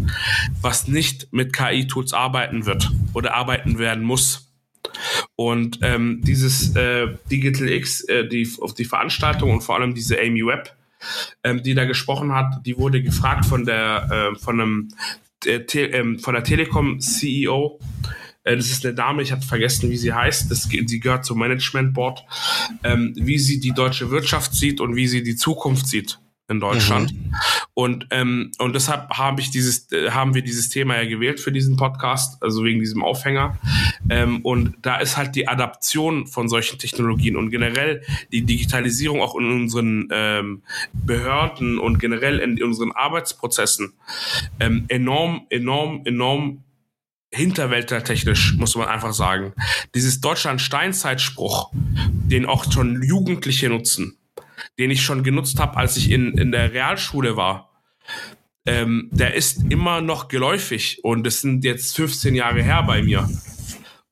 was 0.62 0.88
nicht 0.88 1.34
mit 1.34 1.52
KI-Tools 1.52 2.14
arbeiten 2.14 2.66
wird 2.66 2.90
oder 3.14 3.36
arbeiten 3.36 3.80
werden 3.80 4.04
muss. 4.04 4.50
Und 5.36 5.80
ähm, 5.82 6.22
dieses 6.24 6.76
äh, 6.76 7.08
Digital 7.30 7.70
X, 7.70 8.02
äh, 8.06 8.28
die, 8.28 8.50
auf 8.62 8.74
die 8.74 8.86
Veranstaltung 8.86 9.52
und 9.52 9.62
vor 9.62 9.76
allem 9.76 9.94
diese 9.94 10.18
Amy 10.20 10.46
Webb, 10.46 10.74
ähm, 11.44 11.64
die 11.64 11.74
da 11.74 11.84
gesprochen 11.84 12.34
hat, 12.34 12.66
die 12.66 12.78
wurde 12.78 13.04
gefragt 13.04 13.46
von 13.46 13.66
der 13.66 14.32
äh, 14.34 14.40
von 14.40 14.60
einem 14.60 14.88
äh, 15.46 15.58
äh, 15.58 16.18
von 16.18 16.34
der 16.34 16.44
Telekom 16.44 17.00
CEO, 17.00 17.80
das 18.56 18.70
ist 18.70 18.86
eine 18.86 18.96
Dame, 18.96 19.22
ich 19.22 19.32
habe 19.32 19.42
vergessen, 19.42 19.90
wie 19.90 19.98
sie 19.98 20.14
heißt. 20.14 20.50
Das, 20.50 20.64
sie 20.64 21.00
gehört 21.00 21.26
zum 21.26 21.40
Management 21.40 21.94
Board. 21.94 22.24
Ähm, 22.84 23.14
wie 23.16 23.40
sie 23.40 23.60
die 23.60 23.72
deutsche 23.72 24.12
Wirtschaft 24.12 24.54
sieht 24.54 24.82
und 24.82 24.96
wie 24.96 25.08
sie 25.08 25.24
die 25.24 25.36
Zukunft 25.36 25.88
sieht 25.88 26.20
in 26.50 26.60
Deutschland. 26.60 27.14
Mhm. 27.14 27.36
Und 27.74 28.08
ähm, 28.10 28.52
und 28.58 28.74
deshalb 28.74 29.10
habe 29.12 29.40
ich 29.40 29.52
dieses 29.52 29.92
äh, 29.92 30.12
haben 30.12 30.34
wir 30.34 30.42
dieses 30.42 30.68
Thema 30.68 30.98
ja 31.02 31.08
gewählt 31.08 31.40
für 31.40 31.52
diesen 31.52 31.78
Podcast, 31.78 32.42
also 32.44 32.64
wegen 32.64 32.80
diesem 32.80 33.04
Aufhänger. 33.04 33.58
Ähm, 34.10 34.42
und 34.42 34.76
da 34.82 34.98
ist 34.98 35.16
halt 35.16 35.36
die 35.36 35.48
Adaption 35.48 36.28
von 36.28 36.50
solchen 36.50 36.80
Technologien 36.80 37.38
und 37.38 37.52
generell 37.52 38.04
die 38.32 38.42
Digitalisierung 38.42 39.22
auch 39.22 39.36
in 39.36 39.50
unseren 39.50 40.10
ähm, 40.12 40.64
Behörden 40.92 41.78
und 41.78 42.00
generell 42.00 42.40
in 42.40 42.62
unseren 42.64 42.92
Arbeitsprozessen 42.92 43.94
ähm, 44.60 44.86
enorm 44.90 45.46
enorm 45.50 46.02
enorm 46.06 46.64
hinterwäldlertechnisch, 47.32 48.56
muss 48.58 48.76
man 48.76 48.88
einfach 48.88 49.14
sagen. 49.14 49.54
Dieses 49.96 50.22
Deutschland-Steinzeitspruch, 50.22 51.72
den 51.74 52.46
auch 52.46 52.72
schon 52.72 53.04
Jugendliche 53.04 53.70
nutzen, 53.70 54.18
den 54.78 54.92
ich 54.92 55.02
schon 55.02 55.24
genutzt 55.24 55.60
habe, 55.60 55.78
als 55.78 55.98
ich 55.98 56.12
in, 56.12 56.38
in 56.38 56.52
der 56.52 56.74
Realschule 56.74 57.38
war, 57.38 57.70
ähm, 58.66 59.10
der 59.12 59.36
ist 59.36 59.64
immer 59.70 60.02
noch 60.02 60.28
geläufig 60.28 61.04
und 61.04 61.26
es 61.26 61.42
sind 61.42 61.64
jetzt 61.64 61.96
15 61.96 62.36
Jahre 62.36 62.62
her 62.62 62.84
bei 62.84 63.02
mir. 63.02 63.30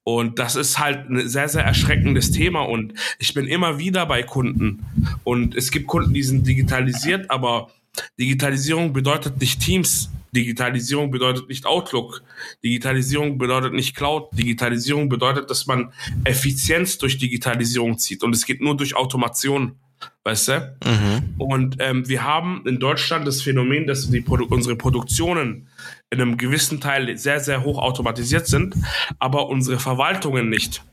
Und 0.03 0.39
das 0.39 0.55
ist 0.55 0.79
halt 0.79 1.09
ein 1.09 1.27
sehr, 1.27 1.49
sehr 1.49 1.65
erschreckendes 1.65 2.31
Thema. 2.31 2.61
Und 2.61 2.93
ich 3.19 3.33
bin 3.33 3.45
immer 3.45 3.77
wieder 3.77 4.05
bei 4.05 4.23
Kunden. 4.23 4.85
Und 5.25 5.53
es 5.53 5.69
gibt 5.69 5.87
Kunden, 5.87 6.13
die 6.13 6.23
sind 6.23 6.47
digitalisiert, 6.47 7.29
aber 7.29 7.71
Digitalisierung 8.17 8.93
bedeutet 8.93 9.41
nicht 9.41 9.59
Teams. 9.59 10.09
Digitalisierung 10.37 11.09
bedeutet 11.09 11.49
nicht 11.49 11.65
Outlook. 11.65 12.21
Digitalisierung 12.63 13.39
bedeutet 13.39 13.73
nicht 13.73 13.95
Cloud. 13.95 14.29
Digitalisierung 14.33 15.09
bedeutet, 15.09 15.49
dass 15.49 15.65
man 15.65 15.91
Effizienz 16.25 16.99
durch 16.99 17.17
Digitalisierung 17.17 17.97
zieht. 17.97 18.23
Und 18.23 18.35
es 18.35 18.45
geht 18.45 18.61
nur 18.61 18.77
durch 18.77 18.95
Automation. 18.95 19.79
Weißt 20.23 20.49
du? 20.49 20.77
Mhm. 20.85 21.33
Und 21.39 21.77
ähm, 21.79 22.07
wir 22.07 22.23
haben 22.23 22.61
in 22.67 22.79
Deutschland 22.79 23.25
das 23.25 23.41
Phänomen, 23.41 23.87
dass 23.87 24.11
die 24.11 24.21
Produ 24.21 24.45
unsere 24.45 24.75
Produktionen 24.75 25.69
in 26.11 26.21
einem 26.21 26.37
gewissen 26.37 26.79
Teil 26.79 27.17
sehr, 27.17 27.39
sehr 27.39 27.63
hoch 27.63 27.79
automatisiert 27.79 28.45
sind, 28.45 28.75
aber 29.17 29.49
unsere 29.49 29.79
Verwaltungen 29.79 30.49
nicht. 30.49 30.83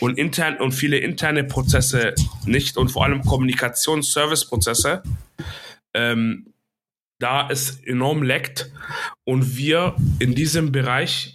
Und 0.00 0.18
intern 0.18 0.58
und 0.58 0.72
viele 0.72 0.98
interne 0.98 1.44
Prozesse 1.44 2.14
nicht 2.44 2.76
und 2.76 2.90
vor 2.90 3.04
allem 3.04 3.22
Kommunikations-Service-Prozesse 3.22 5.02
ähm, 5.94 6.52
da 7.18 7.48
es 7.50 7.80
enorm 7.84 8.22
leckt 8.22 8.70
und 9.24 9.56
wir 9.56 9.96
in 10.18 10.34
diesem 10.34 10.72
Bereich 10.72 11.34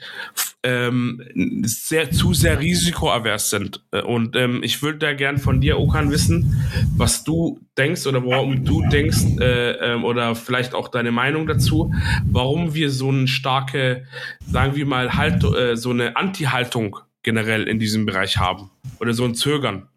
ähm, 0.64 1.22
sehr 1.64 2.12
zu 2.12 2.34
sehr 2.34 2.60
risikoavers 2.60 3.50
sind. 3.50 3.84
Und 3.92 4.36
ähm, 4.36 4.62
ich 4.64 4.84
würde 4.84 5.00
da 5.00 5.14
gern 5.14 5.38
von 5.40 5.60
dir, 5.60 5.80
Okan, 5.80 6.12
wissen, 6.12 6.64
was 6.96 7.24
du 7.24 7.60
denkst 7.78 8.06
oder 8.06 8.24
warum 8.24 8.64
du 8.64 8.88
denkst 8.90 9.40
äh, 9.40 9.72
ähm, 9.72 10.04
oder 10.04 10.36
vielleicht 10.36 10.76
auch 10.76 10.90
deine 10.90 11.12
Meinung 11.12 11.48
dazu, 11.48 11.94
warum 12.26 12.76
wir 12.76 12.92
so 12.92 13.10
eine 13.10 13.28
starke, 13.28 14.06
sagen 14.48 14.76
wir 14.76 14.86
mal, 14.86 15.16
halt, 15.16 15.44
äh, 15.44 15.76
so 15.76 15.90
eine 15.90 16.16
Anti-Haltung 16.16 16.98
generell 17.24 17.68
in 17.68 17.80
diesem 17.80 18.06
Bereich 18.06 18.38
haben 18.38 18.70
oder 19.00 19.14
so 19.14 19.26
ein 19.26 19.34
Zögern. 19.34 19.88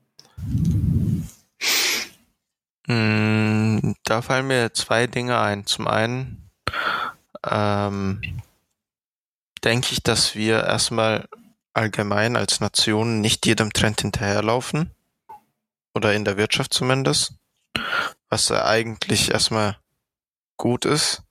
Mm, 2.86 3.53
da 4.04 4.22
fallen 4.22 4.46
mir 4.46 4.72
zwei 4.74 5.06
Dinge 5.06 5.40
ein. 5.40 5.66
Zum 5.66 5.88
einen 5.88 6.50
ähm, 7.44 8.42
denke 9.64 9.88
ich, 9.92 10.02
dass 10.02 10.34
wir 10.34 10.64
erstmal 10.64 11.28
allgemein 11.72 12.36
als 12.36 12.60
Nation 12.60 13.20
nicht 13.20 13.46
jedem 13.46 13.72
Trend 13.72 14.00
hinterherlaufen. 14.00 14.90
Oder 15.94 16.14
in 16.14 16.24
der 16.24 16.36
Wirtschaft 16.36 16.74
zumindest. 16.74 17.34
Was 18.28 18.50
eigentlich 18.50 19.30
erstmal 19.30 19.78
gut 20.56 20.84
ist, 20.84 21.22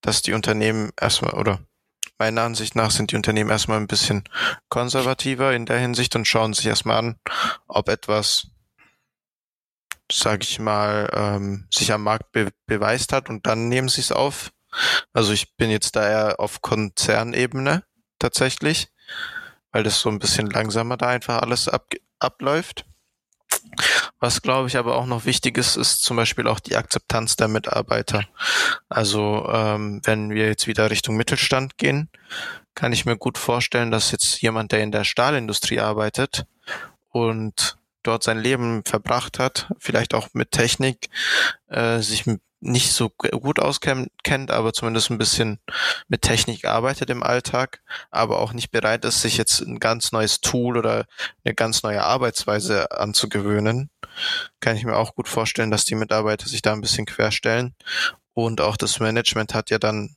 dass 0.00 0.22
die 0.22 0.32
Unternehmen 0.32 0.92
erstmal, 1.00 1.34
oder 1.34 1.60
meiner 2.18 2.42
Ansicht 2.42 2.74
nach 2.74 2.90
sind 2.90 3.12
die 3.12 3.16
Unternehmen 3.16 3.50
erstmal 3.50 3.78
ein 3.78 3.86
bisschen 3.86 4.24
konservativer 4.68 5.54
in 5.54 5.66
der 5.66 5.78
Hinsicht 5.78 6.16
und 6.16 6.26
schauen 6.26 6.54
sich 6.54 6.66
erstmal 6.66 6.98
an, 6.98 7.16
ob 7.68 7.88
etwas 7.88 8.48
sag 10.12 10.44
ich 10.44 10.58
mal, 10.58 11.10
ähm, 11.12 11.66
sich 11.72 11.92
am 11.92 12.02
Markt 12.02 12.32
be 12.32 12.50
beweist 12.66 13.12
hat 13.12 13.28
und 13.28 13.46
dann 13.46 13.68
nehmen 13.68 13.88
sie 13.88 14.00
es 14.00 14.12
auf. 14.12 14.52
Also 15.12 15.32
ich 15.32 15.56
bin 15.56 15.70
jetzt 15.70 15.96
da 15.96 16.08
eher 16.08 16.40
auf 16.40 16.62
Konzernebene 16.62 17.84
tatsächlich. 18.18 18.88
weil 19.72 19.82
das 19.82 20.00
so 20.00 20.08
ein 20.08 20.18
bisschen 20.18 20.48
langsamer 20.48 20.96
da 20.96 21.08
einfach 21.08 21.42
alles 21.42 21.68
ab, 21.68 21.88
abläuft. 22.18 22.86
Was 24.20 24.40
glaube 24.40 24.68
ich 24.68 24.76
aber 24.78 24.96
auch 24.96 25.06
noch 25.06 25.26
wichtig 25.26 25.58
ist, 25.58 25.76
ist 25.76 26.02
zum 26.02 26.16
Beispiel 26.16 26.46
auch 26.48 26.60
die 26.60 26.76
Akzeptanz 26.76 27.36
der 27.36 27.48
Mitarbeiter. 27.48 28.24
Also 28.88 29.46
ähm, 29.52 30.00
wenn 30.04 30.30
wir 30.30 30.46
jetzt 30.46 30.66
wieder 30.66 30.90
Richtung 30.90 31.16
Mittelstand 31.16 31.76
gehen, 31.76 32.08
kann 32.74 32.92
ich 32.92 33.04
mir 33.04 33.18
gut 33.18 33.38
vorstellen, 33.38 33.90
dass 33.90 34.12
jetzt 34.12 34.40
jemand, 34.40 34.72
der 34.72 34.82
in 34.82 34.92
der 34.92 35.04
Stahlindustrie 35.04 35.80
arbeitet 35.80 36.46
und 37.10 37.76
dort 38.06 38.22
sein 38.22 38.38
Leben 38.38 38.82
verbracht 38.84 39.38
hat, 39.38 39.72
vielleicht 39.78 40.14
auch 40.14 40.28
mit 40.32 40.52
Technik, 40.52 41.08
äh, 41.68 42.00
sich 42.00 42.26
nicht 42.60 42.92
so 42.92 43.10
gut 43.10 43.60
auskennt, 43.60 44.50
aber 44.50 44.72
zumindest 44.72 45.10
ein 45.10 45.18
bisschen 45.18 45.60
mit 46.08 46.22
Technik 46.22 46.64
arbeitet 46.64 47.10
im 47.10 47.22
Alltag, 47.22 47.82
aber 48.10 48.40
auch 48.40 48.52
nicht 48.52 48.70
bereit 48.70 49.04
ist, 49.04 49.20
sich 49.20 49.36
jetzt 49.36 49.60
ein 49.60 49.78
ganz 49.78 50.12
neues 50.12 50.40
Tool 50.40 50.76
oder 50.76 51.06
eine 51.44 51.54
ganz 51.54 51.82
neue 51.82 52.02
Arbeitsweise 52.02 52.90
anzugewöhnen, 52.92 53.90
kann 54.60 54.76
ich 54.76 54.84
mir 54.84 54.96
auch 54.96 55.14
gut 55.14 55.28
vorstellen, 55.28 55.70
dass 55.70 55.84
die 55.84 55.94
Mitarbeiter 55.94 56.48
sich 56.48 56.62
da 56.62 56.72
ein 56.72 56.80
bisschen 56.80 57.06
querstellen. 57.06 57.74
Und 58.32 58.60
auch 58.60 58.76
das 58.76 59.00
Management 59.00 59.54
hat 59.54 59.70
ja 59.70 59.78
dann, 59.78 60.16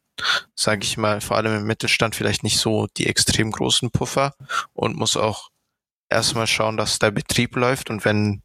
sage 0.55 0.83
ich 0.83 0.97
mal, 0.97 1.21
vor 1.21 1.37
allem 1.37 1.55
im 1.55 1.65
Mittelstand 1.65 2.15
vielleicht 2.15 2.43
nicht 2.43 2.59
so 2.59 2.87
die 2.97 3.07
extrem 3.07 3.51
großen 3.51 3.91
Puffer 3.91 4.33
und 4.73 4.95
muss 4.95 5.17
auch 5.17 5.49
erstmal 6.09 6.47
schauen, 6.47 6.77
dass 6.77 6.99
der 6.99 7.11
Betrieb 7.11 7.55
läuft 7.55 7.89
und 7.89 8.05
wenn 8.05 8.41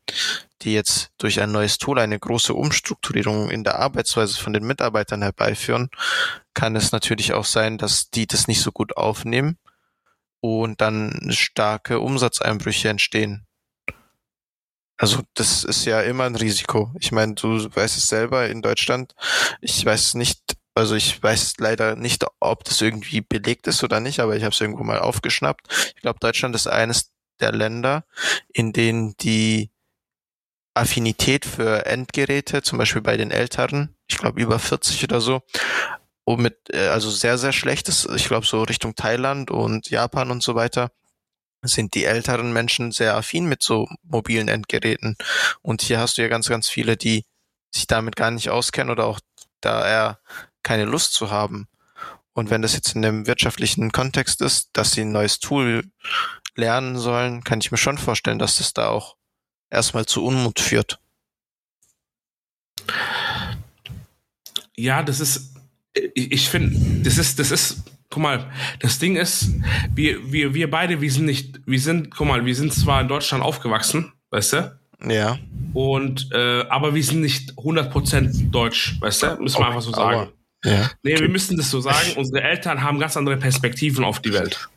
die 0.63 0.75
jetzt 0.75 1.11
durch 1.19 1.41
ein 1.41 1.53
neues 1.53 1.79
Tool 1.79 1.99
eine 1.99 2.19
große 2.19 2.55
Umstrukturierung 2.55 3.51
in 3.51 3.65
der 3.65 3.79
Arbeitsweise 3.79 4.39
von 4.39 4.53
den 4.53 4.65
Mitarbeitern 4.65 5.23
herbeiführen, 5.23 5.91
kann 6.55 6.77
es 6.77 6.93
natürlich 6.93 7.33
auch 7.33 7.45
sein, 7.45 7.79
dass 7.79 8.11
die 8.11 8.27
das 8.27 8.49
nicht 8.49 8.61
so 8.61 8.73
gut 8.73 8.97
aufnehmen 8.97 9.59
und 10.41 10.81
dann 10.81 11.31
starke 11.31 12.01
Umsatzeinbrüche 12.01 12.89
entstehen. 12.89 13.47
Also 14.97 15.23
das 15.35 15.65
ist 15.65 15.85
ja 15.87 16.03
immer 16.03 16.25
ein 16.25 16.37
Risiko. 16.37 16.93
Ich 17.01 17.13
meine, 17.13 17.35
du 17.35 17.65
weißt 17.75 17.97
es 17.97 18.09
selber 18.09 18.49
in 18.49 18.63
Deutschland. 18.63 19.15
Ich 19.61 19.85
weiß 19.85 20.15
nicht, 20.15 20.57
also 20.75 20.95
ich 20.95 21.21
weiß 21.23 21.55
leider 21.59 21.97
nicht, 21.97 22.25
ob 22.41 22.65
das 22.65 22.81
irgendwie 22.81 23.21
belegt 23.21 23.67
ist 23.67 23.83
oder 23.83 24.01
nicht, 24.01 24.21
aber 24.21 24.37
ich 24.37 24.45
habe 24.45 24.53
es 24.53 24.61
irgendwo 24.61 24.85
mal 24.85 25.01
aufgeschnappt. 25.01 25.93
Ich 25.97 26.03
glaube, 26.03 26.21
Deutschland 26.21 26.55
ist 26.55 26.67
eines 26.69 27.14
der 27.41 27.53
Länder, 27.53 28.05
in 28.53 28.73
denen 28.73 29.17
die 29.19 29.71
Affinität 30.75 31.45
für 31.47 31.87
Endgeräte, 31.87 32.63
zum 32.63 32.79
Beispiel 32.79 33.03
bei 33.03 33.17
den 33.17 33.31
Älteren, 33.31 33.95
ich 34.09 34.19
glaube 34.19 34.41
über 34.41 34.59
40 34.59 35.05
oder 35.05 35.21
so, 35.21 35.43
und 36.25 36.41
mit, 36.41 36.57
äh, 36.73 36.89
also 36.89 37.11
sehr, 37.11 37.39
sehr 37.39 37.53
schlecht 37.53 37.89
ist, 37.89 38.09
ich 38.17 38.27
glaube 38.27 38.47
so 38.47 38.63
Richtung 38.63 38.95
Thailand 38.95 39.51
und 39.51 39.91
Japan 39.91 40.31
und 40.31 40.43
so 40.43 40.55
weiter, 40.55 40.91
sind 41.63 41.95
die 41.95 42.05
älteren 42.05 42.53
Menschen 42.53 42.93
sehr 42.93 43.17
affin 43.17 43.47
mit 43.47 43.63
so 43.63 43.89
mobilen 44.03 44.49
Endgeräten. 44.49 45.17
Und 45.63 45.83
hier 45.83 45.99
hast 45.99 46.19
du 46.19 46.23
ja 46.23 46.29
ganz, 46.29 46.49
ganz 46.49 46.69
viele, 46.69 46.97
die 46.97 47.25
sich 47.71 47.87
damit 47.87 48.17
gar 48.17 48.31
nicht 48.31 48.51
auskennen 48.51 48.91
oder 48.91 49.07
auch 49.07 49.21
da 49.61 49.87
eher 49.87 50.19
keine 50.63 50.85
Lust 50.85 51.15
zu 51.15 51.31
haben. 51.31 51.69
Und 52.35 52.51
wenn 52.51 52.63
das 52.63 52.75
jetzt 52.75 52.95
in 52.95 53.05
einem 53.05 53.27
wirtschaftlichen 53.27 53.93
Kontext 53.93 54.43
ist, 54.43 54.71
dass 54.73 54.93
sie 54.93 55.03
ein 55.03 55.13
neues 55.13 55.39
Tool 55.39 55.85
lernen 56.57 56.99
sollen, 56.99 57.45
kann 57.45 57.61
ich 57.61 57.71
mir 57.71 57.79
schon 57.79 57.97
vorstellen, 57.97 58.39
dass 58.39 58.59
das 58.59 58.75
da 58.75 58.89
auch 58.89 59.17
erstmal 59.71 60.05
zu 60.05 60.25
Unmut 60.25 60.61
führt. 60.61 60.99
Ja, 64.77 65.03
das 65.03 65.21
ist, 65.21 65.55
ich, 65.95 66.33
ich 66.33 66.49
finde, 66.49 67.05
das 67.05 67.19
ist, 67.19 67.39
das 67.39 67.53
ist, 67.53 67.85
guck 68.11 68.23
mal, 68.23 68.51
das 68.81 68.99
Ding 68.99 69.15
ist, 69.15 69.51
wir, 69.95 70.33
wir, 70.33 70.55
wir 70.55 70.69
beide, 70.69 71.01
wir 71.01 71.13
sind 71.13 71.27
nicht, 71.27 71.61
wir 71.67 71.81
sind, 71.81 72.11
guck 72.11 72.27
mal, 72.27 72.45
wir 72.45 72.55
sind 72.57 72.75
zwar 72.75 73.01
in 73.01 73.09
Deutschland 73.09 73.45
aufgewachsen, 73.45 74.13
weißt 74.31 74.53
du? 74.55 74.79
Ja. 75.07 75.39
Und, 75.73 76.31
äh, 76.33 76.65
aber 76.69 76.95
wir 76.95 77.05
sind 77.05 77.21
nicht 77.21 77.53
100% 77.53 78.51
deutsch, 78.51 79.01
weißt 79.01 79.23
du? 79.23 79.37
Müssen 79.41 79.61
wir 79.61 79.67
einfach 79.67 79.83
so 79.83 79.93
sagen. 79.93 80.21
Aber, 80.21 80.33
ja. 80.65 80.91
Nee, 81.03 81.19
wir 81.19 81.29
müssen 81.29 81.57
das 81.57 81.71
so 81.71 81.81
sagen. 81.81 82.13
Unsere 82.17 82.43
Eltern 82.43 82.83
haben 82.83 82.99
ganz 82.99 83.17
andere 83.17 83.37
Perspektiven 83.37 84.05
auf 84.05 84.21
die 84.21 84.33
Welt. 84.33 84.69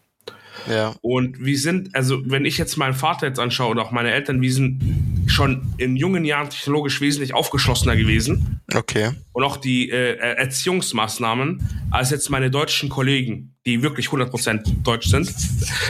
Ja. 0.70 0.96
Und 1.02 1.44
wir 1.44 1.58
sind, 1.58 1.96
also 1.96 2.22
wenn 2.26 2.46
ich 2.46 2.58
jetzt 2.58 2.78
meinen 2.78 2.94
Vater 2.94 3.28
jetzt 3.28 3.40
anschaue 3.40 3.72
und 3.72 3.80
auch 3.80 3.92
meine 3.92 4.12
Eltern, 4.12 4.42
wir 4.42 4.52
sind 4.52 4.82
schon 5.28 5.74
in 5.78 5.96
jungen 5.96 6.26
Jahren 6.26 6.50
technologisch 6.50 7.00
wesentlich 7.02 7.34
aufgeschlossener 7.34 7.96
gewesen. 7.96 8.62
Okay. 8.74 9.12
Und 9.34 9.44
auch 9.44 9.58
die 9.58 9.90
äh, 9.90 10.18
Erziehungsmaßnahmen 10.18 11.88
als 11.92 12.10
jetzt 12.10 12.30
meine 12.30 12.52
deutschen 12.52 12.90
Kollegen, 12.90 13.56
die 13.66 13.82
wirklich 13.82 14.08
100% 14.08 14.84
deutsch 14.84 15.08
sind. 15.08 15.34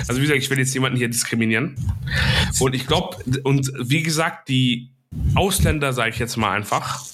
Also 0.07 0.17
wie 0.17 0.21
gesagt, 0.21 0.39
ich 0.39 0.49
will 0.49 0.59
jetzt 0.59 0.73
niemanden 0.73 0.97
hier 0.97 1.09
diskriminieren. 1.09 1.75
Und 2.59 2.75
ich 2.75 2.87
glaube, 2.87 3.17
und 3.43 3.71
wie 3.79 4.03
gesagt, 4.03 4.49
die 4.49 4.91
Ausländer, 5.35 5.93
sage 5.93 6.11
ich 6.11 6.19
jetzt 6.19 6.37
mal 6.37 6.51
einfach, 6.51 7.05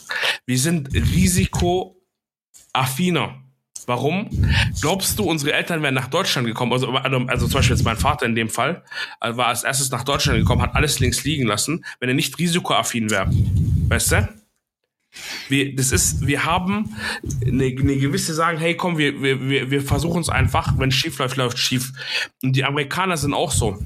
wir 0.46 0.58
sind 0.58 0.90
risikoaffiner 2.74 3.44
Warum? 3.88 4.30
Glaubst 4.82 5.20
du, 5.20 5.24
unsere 5.24 5.54
Eltern 5.54 5.82
wären 5.82 5.94
nach 5.94 6.08
Deutschland 6.08 6.48
gekommen? 6.48 6.72
Also, 6.74 6.90
also, 6.92 7.18
also 7.28 7.48
zum 7.48 7.56
Beispiel 7.56 7.76
jetzt 7.76 7.86
mein 7.86 7.98
Vater 7.98 8.26
in 8.26 8.36
dem 8.36 8.50
Fall 8.50 8.84
äh, 9.22 9.36
war 9.36 9.48
als 9.48 9.64
erstes 9.64 9.92
nach 9.92 10.04
Deutschland 10.04 10.40
gekommen, 10.40 10.62
hat 10.62 10.76
alles 10.76 11.00
links 11.00 11.24
liegen 11.24 11.46
lassen, 11.46 11.84
wenn 12.00 12.10
er 12.10 12.16
nicht 12.16 12.38
risikoaffin 12.40 13.10
wäre. 13.10 13.30
Weißt 13.90 14.14
du? 14.14 14.30
Wir, 15.48 15.76
das 15.76 15.92
ist, 15.92 16.26
wir 16.26 16.44
haben 16.46 16.96
eine, 17.46 17.66
eine 17.66 17.98
gewisse 17.98 18.34
sagen, 18.34 18.58
hey 18.58 18.76
komm, 18.76 18.98
wir, 18.98 19.22
wir, 19.22 19.70
wir 19.70 19.82
versuchen 19.82 20.22
es 20.22 20.30
einfach, 20.30 20.78
wenn 20.80 20.90
es 20.90 20.96
schief 20.96 21.20
läuft, 21.20 21.38
läuft 21.38 21.60
schief. 21.60 21.92
Und 22.42 22.56
die 22.56 22.64
Amerikaner 22.64 23.18
sind 23.18 23.34
auch 23.34 23.52
so. 23.52 23.78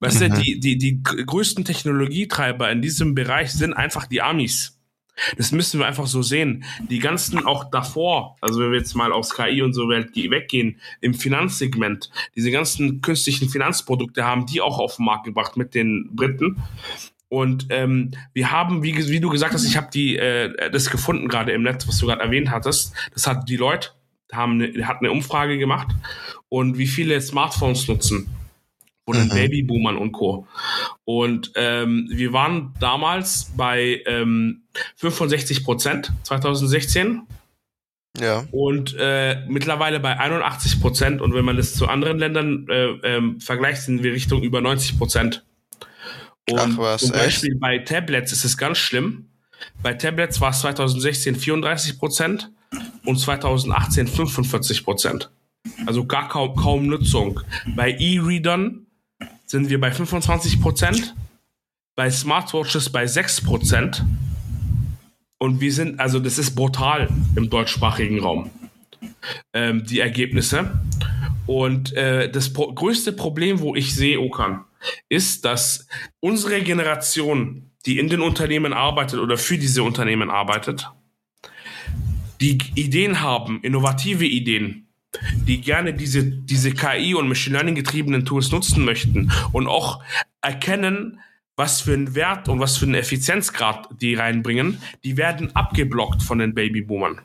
Weißt 0.00 0.20
mhm. 0.20 0.34
du, 0.34 0.40
die, 0.42 0.60
die, 0.60 0.78
die 0.78 1.02
größten 1.02 1.64
Technologietreiber 1.64 2.70
in 2.70 2.82
diesem 2.82 3.14
Bereich 3.14 3.52
sind 3.52 3.72
einfach 3.72 4.06
die 4.06 4.22
Amis. 4.22 4.77
Das 5.36 5.52
müssen 5.52 5.80
wir 5.80 5.86
einfach 5.86 6.06
so 6.06 6.22
sehen. 6.22 6.64
Die 6.88 6.98
ganzen 6.98 7.44
auch 7.44 7.70
davor, 7.70 8.36
also 8.40 8.60
wenn 8.60 8.72
wir 8.72 8.78
jetzt 8.78 8.94
mal 8.94 9.12
aus 9.12 9.34
KI 9.34 9.62
und 9.62 9.72
so 9.72 9.88
weggehen, 9.88 10.80
im 11.00 11.14
Finanzsegment, 11.14 12.10
diese 12.34 12.50
ganzen 12.50 13.00
künstlichen 13.00 13.48
Finanzprodukte 13.48 14.24
haben 14.24 14.46
die 14.46 14.60
auch 14.60 14.78
auf 14.78 14.96
den 14.96 15.06
Markt 15.06 15.24
gebracht 15.24 15.56
mit 15.56 15.74
den 15.74 16.10
Briten. 16.14 16.62
Und 17.28 17.66
ähm, 17.68 18.12
wir 18.32 18.50
haben, 18.50 18.82
wie, 18.82 18.96
wie 19.08 19.20
du 19.20 19.28
gesagt 19.28 19.52
hast, 19.52 19.66
ich 19.66 19.76
habe 19.76 19.88
die 19.92 20.16
äh, 20.16 20.70
das 20.70 20.88
gefunden 20.88 21.28
gerade 21.28 21.52
im 21.52 21.62
Netz, 21.62 21.86
was 21.86 21.98
du 21.98 22.06
gerade 22.06 22.22
erwähnt 22.22 22.50
hattest. 22.50 22.94
Das 23.12 23.26
hat 23.26 23.48
die 23.48 23.56
Leute 23.56 23.90
haben 24.32 24.60
eine, 24.60 24.86
hat 24.86 24.98
eine 24.98 25.10
Umfrage 25.10 25.58
gemacht 25.58 25.88
und 26.48 26.78
wie 26.78 26.86
viele 26.86 27.20
Smartphones 27.20 27.88
nutzen 27.88 28.28
von 29.08 29.16
den 29.16 29.28
mhm. 29.28 29.32
Babyboomern 29.32 29.96
und 29.96 30.12
Co. 30.12 30.46
Und 31.06 31.52
ähm, 31.54 32.08
wir 32.10 32.34
waren 32.34 32.74
damals 32.78 33.50
bei 33.56 34.02
ähm, 34.04 34.64
65 34.96 35.64
Prozent 35.64 36.12
2016. 36.24 37.22
Ja. 38.20 38.44
Und 38.50 38.94
äh, 38.98 39.46
mittlerweile 39.48 39.98
bei 39.98 40.20
81 40.20 40.82
Prozent. 40.82 41.22
Und 41.22 41.32
wenn 41.32 41.46
man 41.46 41.56
das 41.56 41.72
zu 41.72 41.88
anderen 41.88 42.18
Ländern 42.18 42.66
äh, 42.68 42.88
ähm, 43.02 43.40
vergleicht, 43.40 43.80
sind 43.80 44.02
wir 44.02 44.12
Richtung 44.12 44.42
über 44.42 44.60
90 44.60 44.98
Prozent. 44.98 45.42
Und 46.50 46.58
Ach 46.58 46.76
was, 46.76 47.00
zum 47.00 47.12
Beispiel 47.12 47.52
echt? 47.52 47.60
bei 47.60 47.78
Tablets 47.78 48.32
ist 48.32 48.44
es 48.44 48.58
ganz 48.58 48.76
schlimm. 48.76 49.30
Bei 49.82 49.94
Tablets 49.94 50.38
war 50.42 50.50
es 50.50 50.60
2016 50.60 51.34
34 51.34 51.98
Prozent 51.98 52.50
und 53.06 53.18
2018 53.18 54.06
45 54.06 54.84
Prozent. 54.84 55.30
Also 55.86 56.04
gar 56.04 56.28
kaum, 56.28 56.54
kaum 56.56 56.86
Nutzung. 56.88 57.40
Bei 57.74 57.90
E-Readern 57.90 58.84
sind 59.48 59.70
wir 59.70 59.80
bei 59.80 59.90
25 59.90 60.60
Prozent, 60.60 61.14
bei 61.96 62.10
Smartwatches 62.10 62.90
bei 62.90 63.06
6 63.06 63.40
Prozent. 63.42 64.04
Und 65.38 65.60
wir 65.60 65.72
sind, 65.72 65.98
also 65.98 66.20
das 66.20 66.38
ist 66.38 66.54
brutal 66.54 67.08
im 67.34 67.48
deutschsprachigen 67.48 68.20
Raum, 68.20 68.50
ähm, 69.54 69.84
die 69.84 70.00
Ergebnisse. 70.00 70.80
Und 71.46 71.94
äh, 71.94 72.30
das 72.30 72.52
pro 72.52 72.72
größte 72.72 73.12
Problem, 73.12 73.60
wo 73.60 73.74
ich 73.74 73.94
sehe, 73.94 74.20
Okan, 74.20 74.64
ist, 75.08 75.44
dass 75.44 75.88
unsere 76.20 76.60
Generation, 76.60 77.70
die 77.86 77.98
in 77.98 78.08
den 78.08 78.20
Unternehmen 78.20 78.74
arbeitet 78.74 79.18
oder 79.18 79.38
für 79.38 79.56
diese 79.56 79.82
Unternehmen 79.82 80.30
arbeitet, 80.30 80.90
die 82.40 82.58
Ideen 82.74 83.22
haben, 83.22 83.60
innovative 83.62 84.26
Ideen, 84.26 84.87
die 85.46 85.60
gerne 85.60 85.94
diese, 85.94 86.24
diese 86.24 86.72
KI 86.72 87.14
und 87.14 87.28
Machine 87.28 87.54
Learning 87.54 87.74
getriebenen 87.74 88.24
Tools 88.24 88.50
nutzen 88.50 88.84
möchten 88.84 89.32
und 89.52 89.66
auch 89.66 90.02
erkennen, 90.42 91.20
was 91.56 91.80
für 91.80 91.92
einen 91.92 92.14
Wert 92.14 92.48
und 92.48 92.60
was 92.60 92.76
für 92.76 92.84
einen 92.84 92.94
Effizienzgrad 92.94 93.88
die 94.00 94.14
reinbringen, 94.14 94.80
die 95.02 95.16
werden 95.16 95.54
abgeblockt 95.56 96.22
von 96.22 96.38
den 96.38 96.54
Babyboomern. 96.54 97.20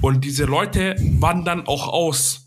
Und 0.00 0.24
diese 0.24 0.44
Leute 0.44 0.96
wandern 0.98 1.66
auch 1.66 1.88
aus. 1.88 2.46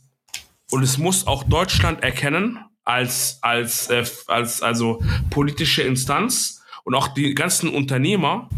Und 0.69 0.83
es 0.83 0.97
muss 0.97 1.25
auch 1.25 1.43
Deutschland 1.43 2.03
erkennen 2.03 2.59
als, 2.83 3.39
als, 3.41 3.89
äh, 3.89 4.05
als 4.27 4.61
also 4.61 5.01
politische 5.31 5.81
Instanz 5.81 6.61
und 6.83 6.93
auch 6.93 7.07
die 7.07 7.33
ganzen 7.33 7.69
Unternehmer 7.69 8.49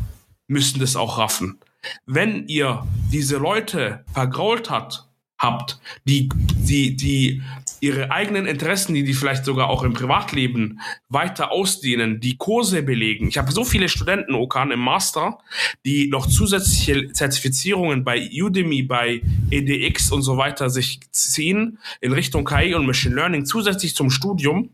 müssen 0.48 0.80
das 0.80 0.96
auch 0.96 1.18
raffen. 1.18 1.60
Wenn 2.06 2.48
ihr 2.48 2.86
diese 3.12 3.38
Leute 3.38 4.04
vergrault 4.14 4.70
habt 4.70 5.07
habt, 5.40 5.80
die, 6.06 6.30
die, 6.36 6.96
die 6.96 7.42
ihre 7.80 8.12
eigenen 8.12 8.46
Interessen, 8.46 8.94
die 8.94 9.04
die 9.04 9.14
vielleicht 9.14 9.46
sogar 9.46 9.70
auch 9.70 9.84
im 9.84 9.94
Privatleben 9.94 10.80
weiter 11.10 11.52
ausdehnen, 11.52 12.20
die 12.20 12.38
Kurse 12.38 12.82
belegen. 12.82 13.28
Ich 13.28 13.38
habe 13.38 13.52
so 13.52 13.64
viele 13.64 13.90
Studenten, 13.90 14.34
Okan, 14.34 14.72
im 14.72 14.80
Master, 14.80 15.38
die 15.86 16.08
noch 16.10 16.26
zusätzliche 16.26 17.12
Zertifizierungen 17.12 18.04
bei 18.04 18.30
Udemy, 18.34 18.84
bei 18.84 19.22
EDX 19.52 20.12
und 20.12 20.24
so 20.24 20.38
weiter 20.38 20.70
sich 20.70 21.00
ziehen 21.12 21.78
in 22.02 22.14
Richtung 22.14 22.46
KI 22.46 22.74
und 22.74 22.86
Machine 22.86 23.16
Learning 23.16 23.46
zusätzlich 23.46 23.96
zum 23.96 24.10
Studium 24.10 24.70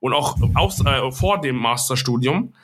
und 0.00 0.12
auch 0.12 0.36
aus, 0.54 0.84
äh, 0.84 1.10
vor 1.12 1.40
dem 1.40 1.56
Masterstudium. 1.56 2.54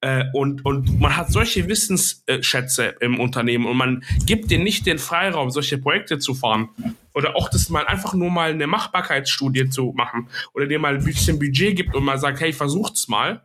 Äh, 0.00 0.24
und, 0.32 0.64
und 0.64 1.00
man 1.00 1.16
hat 1.16 1.30
solche 1.30 1.68
Wissensschätze 1.68 2.94
im 3.00 3.20
Unternehmen 3.20 3.66
und 3.66 3.76
man 3.76 4.04
gibt 4.26 4.50
denen 4.50 4.64
nicht 4.64 4.86
den 4.86 4.98
Freiraum, 4.98 5.50
solche 5.50 5.78
Projekte 5.78 6.18
zu 6.18 6.34
fahren. 6.34 6.68
Oder 7.14 7.36
auch 7.36 7.48
das 7.48 7.68
mal 7.68 7.86
einfach 7.86 8.14
nur 8.14 8.30
mal 8.30 8.50
eine 8.50 8.66
Machbarkeitsstudie 8.66 9.68
zu 9.68 9.92
machen 9.96 10.28
oder 10.54 10.66
dir 10.66 10.78
mal 10.78 10.96
ein 10.96 11.04
bisschen 11.04 11.38
Budget 11.38 11.76
gibt 11.76 11.94
und 11.94 12.04
mal 12.04 12.18
sagt, 12.18 12.40
hey, 12.40 12.52
versucht's 12.52 13.08
mal. 13.08 13.42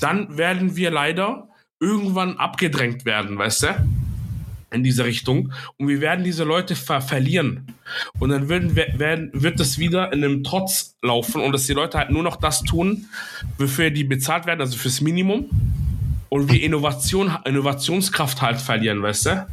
Dann 0.00 0.36
werden 0.36 0.76
wir 0.76 0.90
leider 0.90 1.48
irgendwann 1.80 2.38
abgedrängt 2.38 3.04
werden, 3.04 3.38
weißt 3.38 3.62
du? 3.64 3.95
In 4.70 4.82
diese 4.82 5.04
Richtung 5.04 5.52
und 5.76 5.88
wir 5.88 6.00
werden 6.00 6.24
diese 6.24 6.44
Leute 6.44 6.74
ver 6.74 7.00
verlieren. 7.00 7.66
Und 8.18 8.30
dann 8.30 8.48
würden, 8.48 8.74
werden, 8.76 9.30
wird 9.32 9.60
das 9.60 9.78
wieder 9.78 10.12
in 10.12 10.24
einem 10.24 10.44
Trotz 10.44 10.96
laufen 11.02 11.40
und 11.40 11.52
dass 11.52 11.66
die 11.66 11.72
Leute 11.72 11.98
halt 11.98 12.10
nur 12.10 12.22
noch 12.22 12.36
das 12.36 12.62
tun, 12.62 13.06
wofür 13.58 13.90
die 13.90 14.04
bezahlt 14.04 14.46
werden, 14.46 14.60
also 14.60 14.76
fürs 14.76 15.00
Minimum. 15.00 15.48
Und 16.28 16.50
wir 16.50 16.62
Innovation, 16.62 17.36
Innovationskraft 17.44 18.42
halt 18.42 18.60
verlieren, 18.60 19.02
weißt 19.02 19.26
du? 19.26 19.46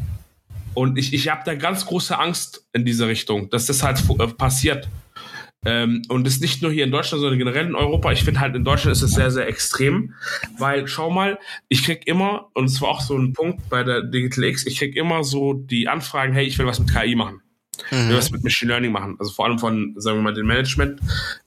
Und 0.73 0.97
ich, 0.97 1.13
ich 1.13 1.29
habe 1.29 1.41
da 1.45 1.53
ganz 1.53 1.85
große 1.85 2.17
Angst 2.17 2.65
in 2.73 2.83
diese 2.83 3.07
Richtung, 3.07 3.49
dass 3.51 3.67
das 3.67 3.83
halt 3.83 4.03
äh, 4.19 4.27
passiert. 4.27 4.87
Ähm, 5.65 6.01
und 6.09 6.25
das 6.25 6.39
nicht 6.39 6.61
nur 6.61 6.71
hier 6.71 6.83
in 6.83 6.91
Deutschland, 6.91 7.21
sondern 7.21 7.39
generell 7.39 7.65
in 7.65 7.75
Europa. 7.75 8.11
Ich 8.11 8.23
finde 8.23 8.39
halt 8.39 8.55
in 8.55 8.63
Deutschland 8.63 8.95
ist 8.95 9.01
es 9.01 9.11
sehr, 9.11 9.31
sehr 9.31 9.47
extrem, 9.47 10.13
weil 10.57 10.87
schau 10.87 11.09
mal, 11.09 11.39
ich 11.69 11.83
krieg 11.83 12.05
immer, 12.05 12.49
und 12.53 12.65
es 12.65 12.81
war 12.81 12.89
auch 12.89 13.01
so 13.01 13.17
ein 13.17 13.33
Punkt 13.33 13.69
bei 13.69 13.83
der 13.83 14.01
Digital 14.01 14.45
X, 14.45 14.65
ich 14.65 14.79
krieg 14.79 14.95
immer 14.95 15.23
so 15.23 15.53
die 15.53 15.87
Anfragen, 15.87 16.33
hey, 16.33 16.45
ich 16.45 16.57
will 16.59 16.65
was 16.65 16.79
mit 16.79 16.93
KI 16.93 17.15
machen. 17.15 17.41
Mhm. 17.91 17.97
Ich 17.97 18.09
will 18.09 18.17
was 18.17 18.31
mit 18.31 18.43
Machine 18.43 18.69
Learning 18.69 18.91
machen. 18.91 19.15
Also 19.19 19.31
vor 19.31 19.45
allem 19.45 19.59
von, 19.59 19.93
sagen 19.97 20.17
wir 20.17 20.23
mal, 20.23 20.33
den 20.33 20.45
Management, 20.45 20.99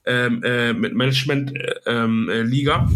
ähm, 0.05 0.43
äh, 0.43 0.73
mit 0.73 0.95
Management 0.95 1.55
äh, 1.55 1.75
ähm, 1.87 2.29
äh, 2.29 2.43
Liga, 2.43 2.91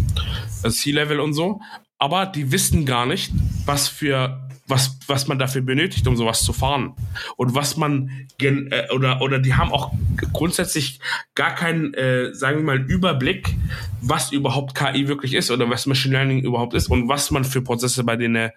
also 0.63 0.75
C-Level 0.75 1.19
und 1.19 1.33
so. 1.33 1.61
Aber 1.97 2.25
die 2.25 2.51
wissen 2.51 2.85
gar 2.85 3.05
nicht, 3.05 3.31
was 3.65 3.87
für 3.87 4.49
was, 4.71 4.97
was 5.05 5.27
man 5.27 5.37
dafür 5.37 5.61
benötigt, 5.61 6.07
um 6.07 6.17
sowas 6.17 6.43
zu 6.43 6.53
fahren. 6.53 6.95
Und 7.37 7.53
was 7.53 7.77
man 7.77 8.27
äh, 8.39 8.89
oder, 8.91 9.21
oder 9.21 9.37
die 9.37 9.53
haben 9.53 9.71
auch 9.71 9.91
grundsätzlich 10.33 10.99
gar 11.35 11.53
keinen, 11.53 11.93
äh, 11.93 12.33
sagen 12.33 12.57
wir 12.57 12.63
mal, 12.63 12.81
Überblick, 12.81 13.53
was 14.01 14.31
überhaupt 14.31 14.73
KI 14.73 15.07
wirklich 15.07 15.35
ist 15.35 15.51
oder 15.51 15.69
was 15.69 15.85
Machine 15.85 16.15
Learning 16.15 16.39
überhaupt 16.39 16.73
ist 16.73 16.89
und 16.89 17.07
was 17.07 17.29
man 17.29 17.43
für 17.43 17.61
Prozesse 17.61 18.03
bei 18.03 18.15
denen 18.15 18.49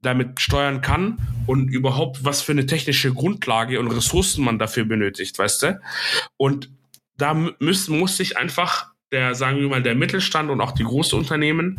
damit 0.00 0.40
steuern 0.40 0.80
kann 0.80 1.18
und 1.46 1.68
überhaupt 1.68 2.24
was 2.24 2.42
für 2.42 2.52
eine 2.52 2.66
technische 2.66 3.12
Grundlage 3.12 3.80
und 3.80 3.88
Ressourcen 3.88 4.44
man 4.44 4.58
dafür 4.58 4.84
benötigt, 4.84 5.38
weißt 5.38 5.62
du? 5.62 5.80
Und 6.36 6.70
da 7.16 7.34
müssen, 7.34 7.98
muss 7.98 8.16
sich 8.16 8.36
einfach 8.36 8.93
der, 9.14 9.34
sagen 9.36 9.58
wir 9.60 9.68
mal, 9.68 9.82
der 9.82 9.94
Mittelstand 9.94 10.50
und 10.50 10.60
auch 10.60 10.72
die 10.72 10.82
großen 10.82 11.16
Unternehmen, 11.16 11.78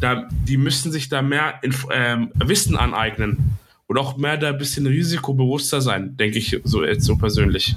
da, 0.00 0.28
die 0.30 0.56
müssen 0.56 0.90
sich 0.90 1.08
da 1.08 1.22
mehr 1.22 1.60
ähm, 1.92 2.32
Wissen 2.34 2.76
aneignen 2.76 3.56
und 3.86 3.98
auch 3.98 4.16
mehr 4.16 4.36
da 4.36 4.48
ein 4.48 4.58
bisschen 4.58 4.86
risikobewusster 4.86 5.80
sein, 5.80 6.16
denke 6.16 6.38
ich 6.38 6.60
so 6.64 6.84
jetzt 6.84 7.04
so 7.04 7.16
persönlich. 7.16 7.76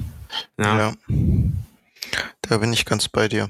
Ja. 0.57 0.77
ja. 0.77 0.93
Da 2.41 2.57
bin 2.57 2.73
ich 2.73 2.85
ganz 2.85 3.07
bei 3.07 3.27
dir. 3.27 3.47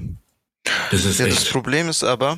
Das, 0.92 1.06
ist 1.06 1.20
ja, 1.20 1.28
das 1.28 1.46
Problem 1.46 1.88
ist 1.88 2.04
aber, 2.04 2.38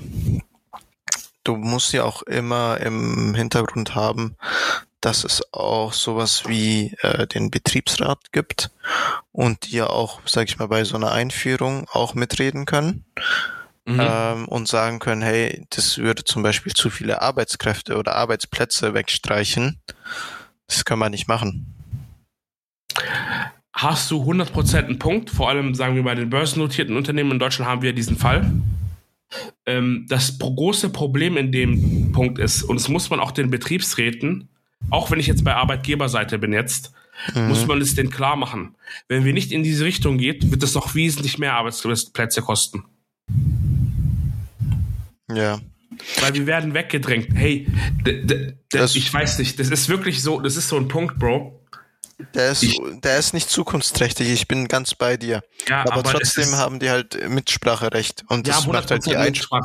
du 1.43 1.55
musst 1.55 1.93
ja 1.93 2.03
auch 2.03 2.21
immer 2.23 2.79
im 2.81 3.33
Hintergrund 3.33 3.95
haben, 3.95 4.35
dass 5.07 5.23
es 5.23 5.41
auch 5.53 5.93
sowas 5.93 6.43
wie 6.47 6.93
äh, 7.01 7.27
den 7.27 7.49
Betriebsrat 7.49 8.33
gibt 8.33 8.71
und 9.31 9.65
die 9.65 9.77
ja 9.77 9.87
auch, 9.87 10.19
sag 10.25 10.49
ich 10.49 10.59
mal, 10.59 10.67
bei 10.67 10.83
so 10.83 10.97
einer 10.97 11.13
Einführung 11.13 11.87
auch 11.93 12.13
mitreden 12.13 12.65
können 12.65 13.05
mhm. 13.85 14.01
ähm, 14.01 14.47
und 14.49 14.67
sagen 14.67 14.99
können, 14.99 15.21
hey, 15.21 15.65
das 15.69 15.97
würde 15.97 16.25
zum 16.25 16.43
Beispiel 16.43 16.73
zu 16.73 16.89
viele 16.89 17.21
Arbeitskräfte 17.21 17.95
oder 17.95 18.15
Arbeitsplätze 18.15 18.93
wegstreichen. 18.93 19.79
Das 20.67 20.83
kann 20.83 20.99
man 20.99 21.11
nicht 21.11 21.29
machen. 21.29 21.73
Hast 23.71 24.11
du 24.11 24.21
100% 24.21 24.75
einen 24.75 24.99
Punkt? 24.99 25.29
Vor 25.29 25.47
allem, 25.47 25.73
sagen 25.73 25.95
wir, 25.95 26.03
bei 26.03 26.15
den 26.15 26.29
börsennotierten 26.29 26.97
Unternehmen 26.97 27.31
in 27.31 27.39
Deutschland 27.39 27.71
haben 27.71 27.81
wir 27.81 27.93
diesen 27.93 28.17
Fall. 28.17 28.51
Ähm, 29.65 30.05
das 30.09 30.37
große 30.37 30.89
Problem 30.89 31.37
in 31.37 31.53
dem 31.53 32.11
Punkt 32.11 32.39
ist, 32.39 32.63
und 32.63 32.77
das 32.77 32.89
muss 32.89 33.09
man 33.09 33.21
auch 33.21 33.31
den 33.31 33.49
Betriebsräten 33.49 34.49
auch 34.89 35.11
wenn 35.11 35.19
ich 35.19 35.27
jetzt 35.27 35.43
bei 35.43 35.55
Arbeitgeberseite 35.55 36.39
bin 36.39 36.53
jetzt, 36.53 36.91
mhm. 37.33 37.47
muss 37.47 37.65
man 37.65 37.81
es 37.81 37.95
denen 37.95 38.09
klar 38.09 38.35
machen. 38.35 38.75
Wenn 39.07 39.25
wir 39.25 39.33
nicht 39.33 39.51
in 39.51 39.63
diese 39.63 39.85
Richtung 39.85 40.17
geht, 40.17 40.49
wird 40.51 40.63
es 40.63 40.73
noch 40.73 40.95
wesentlich 40.95 41.37
mehr 41.37 41.53
Arbeitsplätze 41.53 42.41
kosten. 42.41 42.85
Ja. 45.31 45.59
Weil 46.21 46.33
wir 46.33 46.45
werden 46.45 46.73
weggedrängt. 46.73 47.29
Hey, 47.33 47.67
ich 48.93 49.13
weiß 49.13 49.39
nicht, 49.39 49.59
das 49.59 49.69
ist 49.69 49.89
wirklich 49.89 50.21
so, 50.21 50.39
das 50.39 50.55
ist 50.55 50.69
so 50.69 50.77
ein 50.77 50.87
Punkt, 50.87 51.17
Bro. 51.19 51.59
Der 52.33 52.51
ist, 52.51 52.63
ich, 52.63 52.79
der 53.03 53.19
ist 53.19 53.33
nicht 53.33 53.49
zukunftsträchtig, 53.49 54.29
ich 54.29 54.47
bin 54.47 54.67
ganz 54.67 54.95
bei 54.95 55.17
dir. 55.17 55.43
Ja, 55.67 55.81
aber, 55.81 55.93
aber 55.93 56.03
trotzdem 56.03 56.55
haben 56.55 56.79
die 56.79 56.89
halt 56.89 57.29
Mitspracherecht 57.29 58.25
und 58.27 58.47
das 58.47 58.65
ja, 58.65 58.71
macht 58.71 58.89
halt 58.89 59.05
die, 59.05 59.15
Einführung, 59.15 59.61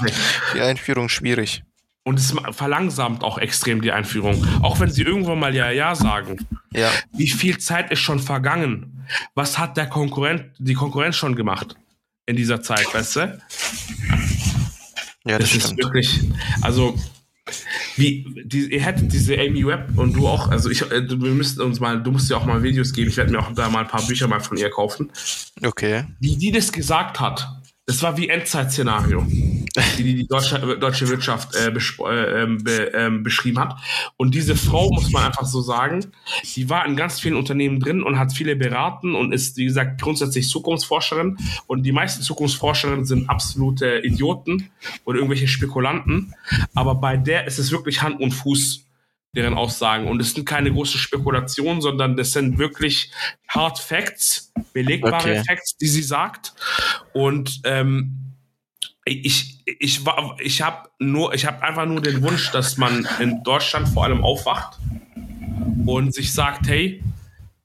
die 0.55 0.61
Einführung 0.61 1.09
schwierig. 1.09 1.65
Und 2.05 2.19
es 2.19 2.35
verlangsamt 2.51 3.23
auch 3.23 3.39
extrem 3.39 3.81
die 3.81 3.93
Einführung. 3.93 4.45
Auch 4.63 4.81
wenn 4.81 4.91
sie 4.91 5.03
irgendwann 5.03 5.39
mal 5.39 5.55
ja 5.55 5.71
ja 5.71 5.95
sagen. 5.95 6.47
Ja. 6.73 6.91
Wie 7.13 7.29
viel 7.29 7.59
Zeit 7.59 7.93
ist 7.93 8.01
schon 8.01 8.19
vergangen? 8.19 9.07
Was 9.35 9.59
hat 9.59 9.77
der 9.77 9.87
Konkurrent, 9.87 10.47
die 10.59 10.75
Konkurrenz 10.75 11.17
schon 11.17 11.37
gemacht 11.37 11.77
in 12.27 12.37
dieser 12.37 12.61
Zeit, 12.63 12.93
weißt 12.93 13.17
du? 13.17 13.41
Ja, 15.25 15.39
das, 15.39 15.53
das 15.53 15.65
ist 15.65 15.77
wirklich, 15.77 16.21
also 16.63 16.99
wie, 17.97 18.27
die, 18.45 18.73
ihr 18.73 18.81
hättet 18.81 19.13
diese 19.13 19.39
Amy 19.39 19.67
Webb 19.67 19.97
und 19.97 20.15
du 20.15 20.27
auch, 20.27 20.49
also 20.49 20.71
ich, 20.71 20.83
äh, 20.83 21.09
wir 21.09 21.31
müssten 21.33 21.61
uns 21.61 21.81
mal, 21.81 22.03
du 22.03 22.11
musst 22.11 22.31
ja 22.31 22.37
auch 22.37 22.45
mal 22.45 22.63
Videos 22.63 22.93
geben, 22.93 23.11
ich 23.11 23.17
werde 23.17 23.33
mir 23.33 23.39
auch 23.39 23.53
da 23.53 23.69
mal 23.69 23.81
ein 23.81 23.89
paar 23.89 24.05
Bücher 24.07 24.27
mal 24.29 24.41
von 24.41 24.57
ihr 24.57 24.71
kaufen. 24.71 25.11
Okay. 25.63 26.05
Wie 26.21 26.37
die 26.37 26.51
das 26.51 26.73
gesagt 26.73 27.21
hat, 27.21 27.62
das 27.87 28.01
war 28.03 28.17
wie 28.17 28.29
Endzeit-Szenario, 28.29 29.27
die 29.99 30.03
die 30.03 30.27
deutsche, 30.29 30.59
deutsche 30.79 31.09
Wirtschaft 31.09 31.57
äh, 31.57 31.71
äh, 31.71 32.43
ähm, 32.43 32.63
be, 32.63 32.93
äh, 32.95 33.11
beschrieben 33.11 33.59
hat. 33.59 33.77
Und 34.17 34.35
diese 34.35 34.55
Frau, 34.55 34.89
muss 34.91 35.11
man 35.11 35.25
einfach 35.25 35.47
so 35.47 35.61
sagen, 35.61 36.07
die 36.55 36.71
war 36.71 36.87
in 36.87 36.95
ganz 36.95 37.19
vielen 37.19 37.35
Unternehmen 37.35 37.81
drin 37.81 38.05
und 38.05 38.21
hat 38.21 38.33
viele 38.33 38.55
beraten 38.55 39.17
und 39.17 39.33
ist, 39.33 39.57
wie 39.57 39.65
gesagt, 39.65 40.01
grundsätzlich 40.01 40.49
Zukunftsforscherin. 40.49 41.39
Und 41.67 41.83
die 41.83 41.93
meisten 41.93 42.23
Zukunftsforscherinnen 42.23 43.05
sind 43.05 43.29
absolute 43.29 43.99
Idioten 44.05 44.71
oder 45.05 45.17
irgendwelche 45.17 45.49
Spekulanten. 45.49 46.35
Aber 46.75 46.95
bei 46.95 47.17
der 47.17 47.49
ist 47.49 47.59
es 47.59 47.73
wirklich 47.73 48.01
Hand 48.01 48.21
und 48.21 48.31
Fuß 48.31 48.87
deren 49.35 49.55
Aussagen. 49.55 50.09
Und 50.09 50.21
es 50.21 50.35
sind 50.35 50.45
keine 50.45 50.73
großen 50.73 51.01
Spekulationen, 51.01 51.81
sondern 51.81 52.17
das 52.17 52.33
sind 52.33 52.59
wirklich 52.59 53.11
Hard 53.49 53.79
Facts, 53.79 54.53
belegbare 54.73 55.17
okay. 55.17 55.43
Facts, 55.47 55.77
die 55.77 55.87
sie 55.87 56.03
sagt. 56.03 56.53
Und 57.15 57.61
ähm, 57.65 58.19
ich, 59.05 59.63
ich 59.65 60.05
war, 60.05 60.37
ich 60.41 60.63
habe 60.63 60.89
nur, 60.99 61.35
ich 61.35 61.47
habe 61.47 61.63
einfach 61.63 61.87
nur 61.87 62.01
den 62.01 62.23
Wunsch, 62.23 62.51
dass 62.51 62.77
man 62.77 63.09
in 63.21 63.43
Deutschland 63.43 63.89
vor 63.89 64.05
allem 64.05 64.23
aufwacht 64.23 64.79
und 65.87 66.15
sich 66.15 66.33
sagt, 66.33 66.69
hey, 66.69 67.03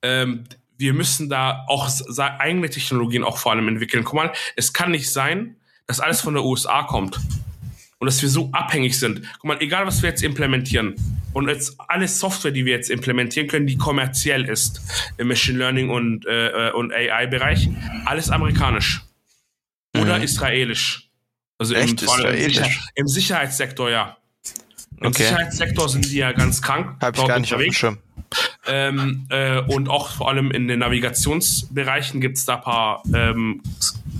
ähm, 0.02 0.46
wir 0.78 0.94
müssen 0.94 1.30
da 1.30 1.66
auch 1.68 1.90
eigene 2.18 2.70
Technologien 2.70 3.24
auch 3.24 3.38
vor 3.38 3.52
allem 3.52 3.68
entwickeln. 3.68 4.04
Guck 4.04 4.14
mal, 4.14 4.34
es 4.56 4.74
kann 4.74 4.92
nicht 4.92 5.12
sein, 5.12 5.58
dass 5.86 6.00
alles 6.00 6.22
von 6.22 6.34
der 6.34 6.44
USA 6.44 6.84
kommt 6.84 7.20
und 8.00 8.06
dass 8.06 8.22
wir 8.22 8.30
so 8.30 8.50
abhängig 8.52 9.00
sind. 9.00 9.22
Guck 9.34 9.46
mal, 9.46 9.58
egal 9.62 9.86
was 9.88 10.02
wir 10.02 10.10
jetzt 10.10 10.24
implementieren 10.24 10.96
und 11.34 11.48
jetzt 11.48 11.76
alle 11.88 12.08
Software, 12.08 12.52
die 12.52 12.66
wir 12.66 12.74
jetzt 12.74 12.90
implementieren 12.90 13.48
können, 13.48 13.68
die 13.68 13.78
kommerziell 13.78 14.46
ist 14.46 14.82
im 15.18 15.28
Machine 15.28 15.58
Learning 15.58 15.90
und, 15.90 16.26
äh, 16.26 16.72
und 16.74 16.94
AI-Bereich, 16.94 17.70
alles 18.06 18.30
amerikanisch 18.30 19.04
oder 19.96 20.18
mhm. 20.18 20.24
israelisch. 20.24 21.10
Also 21.58 21.74
Echt? 21.74 22.02
Im, 22.02 22.08
israelisch? 22.08 22.58
Im, 22.58 22.64
Sicher 22.64 22.82
im 22.96 23.08
Sicherheitssektor, 23.08 23.90
ja. 23.90 24.18
Im 25.00 25.08
okay. 25.08 25.24
Sicherheitssektor 25.24 25.90
sind 25.90 26.06
die 26.12 26.18
ja 26.18 26.32
ganz 26.32 26.62
krank. 26.62 26.98
Habe 27.02 27.18
ich 27.18 27.28
gar 27.28 27.40
nicht 27.40 27.52
unterwegs. 27.52 27.84
auf 27.84 27.92
dem 27.92 27.98
Schirm. 27.98 27.98
Ähm, 28.68 29.28
äh, 29.30 29.60
und 29.62 29.90
auch 29.90 30.10
vor 30.10 30.30
allem 30.30 30.52
in 30.52 30.68
den 30.68 30.80
Navigationsbereichen 30.80 32.20
gibt 32.20 32.38
es 32.38 32.46
da 32.46 32.56
ein 32.56 32.62
paar 32.62 33.04
ähm, 33.14 33.62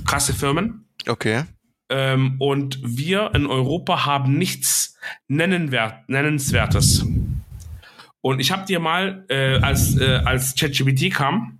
krasse 0.06 0.34
Firmen. 0.34 0.86
Okay. 1.08 1.44
Ähm, 1.90 2.36
und 2.40 2.80
wir 2.84 3.32
in 3.34 3.46
Europa 3.46 4.06
haben 4.06 4.38
nichts 4.38 4.98
Nennenwert, 5.28 6.10
Nennenswertes. 6.10 7.06
Und 8.22 8.40
ich 8.40 8.52
habe 8.52 8.66
dir 8.66 8.80
mal, 8.80 9.26
äh, 9.30 9.60
als, 9.60 9.98
äh, 9.98 10.22
als 10.26 10.56
ChatGPT 10.56 11.14
kam, 11.14 11.60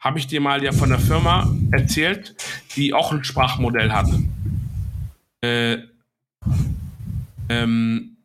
habe 0.00 0.18
ich 0.18 0.26
dir 0.26 0.40
mal 0.40 0.62
ja 0.62 0.72
von 0.72 0.90
der 0.90 0.98
Firma 0.98 1.50
erzählt, 1.72 2.34
die 2.76 2.92
auch 2.92 3.12
ein 3.12 3.24
Sprachmodell 3.24 3.90
hat. 3.90 4.08
Äh, 5.42 5.78
ähm, 7.48 8.16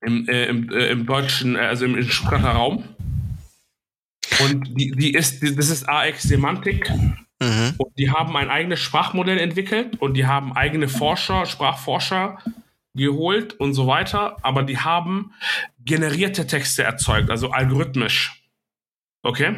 im, 0.00 0.28
äh, 0.28 0.46
im, 0.46 0.70
äh, 0.70 0.86
im, 0.88 1.06
deutschen, 1.06 1.56
äh, 1.56 1.60
also 1.60 1.84
im, 1.84 1.96
im 1.96 2.08
Raum. 2.32 2.84
Und 4.40 4.78
die, 4.78 4.90
die 4.92 5.12
ist, 5.12 5.42
die, 5.42 5.54
das 5.54 5.68
ist 5.68 5.88
AX 5.88 6.22
Semantik. 6.22 6.90
Mhm. 7.42 7.74
Und 7.76 7.98
die 7.98 8.10
haben 8.10 8.36
ein 8.36 8.50
eigenes 8.50 8.80
Sprachmodell 8.80 9.38
entwickelt 9.38 10.00
und 10.00 10.14
die 10.14 10.26
haben 10.26 10.52
eigene 10.52 10.88
Forscher, 10.88 11.46
Sprachforscher 11.46 12.38
geholt 12.94 13.54
und 13.58 13.74
so 13.74 13.86
weiter, 13.86 14.36
aber 14.42 14.62
die 14.62 14.78
haben 14.78 15.32
generierte 15.84 16.46
Texte 16.46 16.82
erzeugt, 16.82 17.30
also 17.30 17.50
algorithmisch. 17.50 18.42
Okay? 19.22 19.54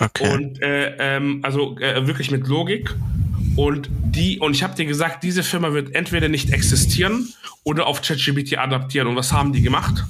okay. 0.00 0.32
Und 0.32 0.62
äh, 0.62 0.96
ähm, 0.98 1.40
also 1.42 1.78
äh, 1.78 2.06
wirklich 2.06 2.30
mit 2.30 2.46
Logik. 2.46 2.94
Und 3.56 3.88
die, 3.90 4.38
und 4.38 4.54
ich 4.54 4.62
habe 4.62 4.74
dir 4.74 4.86
gesagt, 4.86 5.22
diese 5.22 5.42
Firma 5.42 5.72
wird 5.72 5.94
entweder 5.94 6.28
nicht 6.28 6.50
existieren 6.50 7.28
oder 7.64 7.86
auf 7.86 8.00
ChatGPT 8.00 8.58
adaptieren. 8.58 9.08
Und 9.08 9.16
was 9.16 9.32
haben 9.32 9.52
die 9.52 9.62
gemacht? 9.62 10.04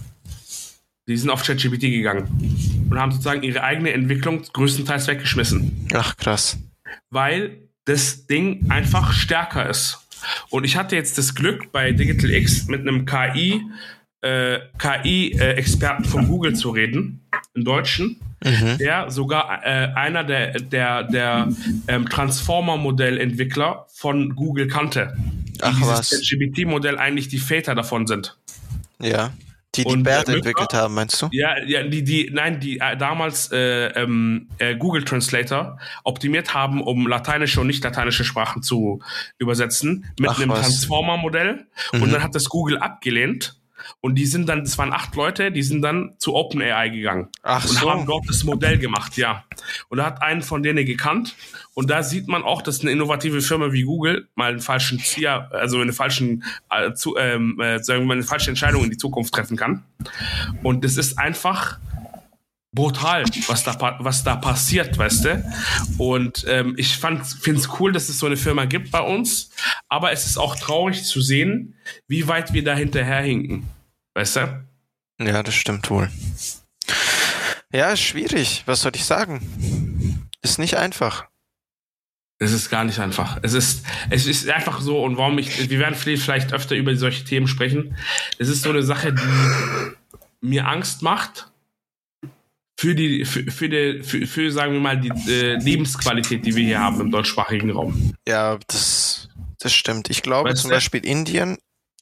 Die 1.09 1.17
sind 1.17 1.31
auf 1.31 1.43
ChatGPT 1.43 1.81
gegangen 1.81 2.29
und 2.89 2.99
haben 2.99 3.11
sozusagen 3.11 3.43
ihre 3.43 3.65
eigene 3.65 3.93
Entwicklung 3.93 4.43
größtenteils 4.53 5.09
weggeschmissen. 5.09 5.89
Ach, 5.93 6.17
krass. 6.17 6.59
Weil 7.11 7.59
das 7.85 8.27
Ding 8.27 8.71
einfach 8.71 9.13
stärker 9.13 9.69
ist. 9.69 9.99
Und 10.51 10.65
ich 10.65 10.77
hatte 10.77 10.95
jetzt 10.97 11.19
das 11.19 11.35
Glück, 11.35 11.73
bei 11.73 11.93
Digital 11.93 12.31
X 12.31 12.69
mit 12.69 12.83
einem 12.83 13.07
KI, 13.07 13.63
äh, 14.21 14.61
KI-Experten 14.79 16.05
von 16.05 16.29
Google 16.29 16.55
zu 16.55 16.71
reden, 16.71 17.29
im 17.55 17.65
Deutschen, 17.65 18.21
mhm. 18.45 18.79
der 18.79 19.11
sogar 19.11 19.65
äh, 19.65 19.93
einer 19.95 20.23
der, 20.25 20.53
der, 20.61 21.03
der 21.03 21.49
ähm, 21.89 22.09
Transformer-Modellentwickler 22.09 23.87
von 23.93 24.37
Google 24.37 24.69
kannte. 24.69 25.17
Ach, 25.61 25.77
dieses 25.77 26.11
ChatGPT-Modell 26.11 26.99
eigentlich 26.99 27.29
die 27.29 27.39
Väter 27.39 27.75
davon 27.75 28.07
sind. 28.07 28.37
Ja. 29.01 29.33
Die 29.75 29.85
die 29.85 29.97
Bert 29.99 30.29
entwickelt 30.29 30.75
haben, 30.75 30.95
meinst 30.95 31.23
du? 31.23 31.29
Ja, 31.33 31.59
ja, 31.65 31.83
die, 31.83 32.05
die, 32.05 32.31
nein, 32.31 32.61
die 32.61 32.79
äh, 32.79 32.95
damals 32.97 33.51
äh, 33.53 33.87
ähm, 33.89 34.49
äh, 34.59 34.77
Google 34.77 35.05
Translator 35.05 35.79
optimiert 36.05 36.53
haben, 36.53 36.83
um 36.83 37.07
lateinische 37.07 37.61
und 37.61 37.69
nicht 37.69 37.83
lateinische 37.83 38.25
Sprachen 38.25 38.63
zu 38.63 39.01
übersetzen, 39.39 40.13
mit 40.21 40.29
Ach, 40.29 40.39
einem 40.39 40.51
Transformer-Modell. 40.51 41.67
Mhm. 41.93 42.03
Und 42.03 42.13
dann 42.13 42.23
hat 42.23 42.35
das 42.35 42.51
Google 42.51 42.79
abgelehnt 42.79 43.62
und 44.01 44.17
die 44.17 44.27
sind 44.27 44.49
dann, 44.49 44.65
das 44.65 44.79
waren 44.79 44.93
acht 44.93 45.15
Leute, 45.15 45.53
die 45.53 45.63
sind 45.63 45.83
dann 45.83 46.15
zu 46.19 46.35
OpenAI 46.35 46.89
gegangen. 46.89 47.29
Ach 47.43 47.65
und 47.65 47.79
so. 47.79 47.91
haben 47.91 48.07
dort 48.07 48.29
das 48.29 48.45
Modell 48.45 48.79
gemacht, 48.79 49.17
ja. 49.17 49.45
Und 49.89 49.99
er 49.99 50.07
hat 50.07 50.23
einen 50.23 50.43
von 50.43 50.63
denen 50.63 50.85
gekannt. 50.87 51.35
Und 51.75 51.91
da 51.91 52.03
sieht 52.03 52.29
man 52.29 52.43
auch, 52.43 52.63
dass 52.63 52.81
eine 52.81 52.91
innovative 52.91 53.41
Firma 53.41 53.73
wie 53.73 53.83
Google 53.83 54.29
mal 54.35 54.51
einen 54.51 54.61
falschen 54.61 54.99
Zier, 54.99 55.49
also 55.53 55.81
eine 55.81 55.93
falschen, 55.93 56.45
äh, 56.71 56.93
zu, 56.93 57.17
ähm, 57.17 57.59
äh, 57.61 57.83
sagen 57.83 58.01
wir 58.01 58.07
mal, 58.07 58.15
eine 58.15 58.23
falsche 58.23 58.51
Entscheidung 58.51 58.85
in 58.85 58.91
die 58.91 58.99
Zukunft 58.99 59.33
treffen 59.35 59.57
kann. 59.57 59.83
Und 60.63 60.85
das 60.85 60.97
ist 60.97 61.19
einfach, 61.19 61.79
brutal, 62.75 63.25
was 63.47 63.65
da, 63.65 63.97
was 64.01 64.25
da 64.25 64.37
passiert, 64.37 64.97
weißt 64.97 65.25
du? 65.25 65.53
Und 65.99 66.45
ähm, 66.49 66.75
ich 66.79 66.97
finde 66.97 67.23
es 67.23 67.69
cool, 67.79 67.93
dass 67.93 68.09
es 68.09 68.19
so 68.19 68.27
eine 68.27 68.37
Firma 68.37 68.65
gibt 68.65 68.91
bei 68.91 69.01
uns, 69.01 69.51
aber 69.89 70.13
es 70.13 70.27
ist 70.27 70.39
auch 70.39 70.57
traurig 70.57 71.05
zu 71.05 71.21
sehen, 71.21 71.75
wie 72.09 72.27
weit 72.29 72.53
wir 72.53 72.65
da 72.65 72.75
hinterherhinken, 72.75 73.69
weißt 74.15 74.37
du? 74.37 74.65
Ja, 75.21 75.43
das 75.43 75.55
stimmt 75.55 75.89
wohl. 75.91 76.11
Ja, 77.73 77.93
ist 77.93 78.03
schwierig, 78.03 78.63
was 78.67 78.83
soll 78.83 78.93
ich 78.95 79.05
sagen? 79.05 80.29
Ist 80.43 80.59
nicht 80.59 80.77
einfach. 80.77 81.27
Es 82.39 82.53
ist 82.53 82.71
gar 82.71 82.85
nicht 82.85 82.99
einfach. 82.99 83.39
Es 83.43 83.53
ist, 83.53 83.87
es 84.11 84.27
ist 84.27 84.49
einfach 84.49 84.81
so, 84.81 85.05
und 85.05 85.17
warum 85.17 85.39
ich, 85.39 85.71
wir 85.71 85.79
werden 85.79 85.95
vielleicht 85.95 86.53
öfter 86.53 86.75
über 86.75 86.97
solche 86.97 87.25
Themen 87.25 87.47
sprechen. 87.47 87.97
Es 88.39 88.49
ist 88.49 88.63
so 88.63 88.71
eine 88.71 88.83
Sache, 88.83 89.13
die 89.13 89.97
mir 90.41 90.67
Angst 90.67 91.03
macht, 91.03 91.52
für 92.77 92.95
die, 92.95 93.25
für, 93.25 93.51
für, 93.51 93.69
die, 93.69 94.03
für, 94.03 94.27
für 94.27 94.51
sagen 94.51 94.73
wir 94.73 94.81
mal, 94.81 94.99
die 94.99 95.13
äh, 95.31 95.57
Lebensqualität, 95.57 96.45
die 96.45 96.57
wir 96.57 96.65
hier 96.65 96.81
haben 96.81 97.01
im 97.01 97.11
deutschsprachigen 97.11 97.71
Raum. 97.71 98.15
Ja, 98.27 98.59
das, 98.67 99.29
das 99.59 99.73
stimmt. 99.73 100.11
Ich 100.11 100.23
glaube 100.23 100.51
weißt 100.51 100.63
zum 100.63 100.71
du? 100.71 100.77
Beispiel 100.77 101.05
Indien 101.05 101.59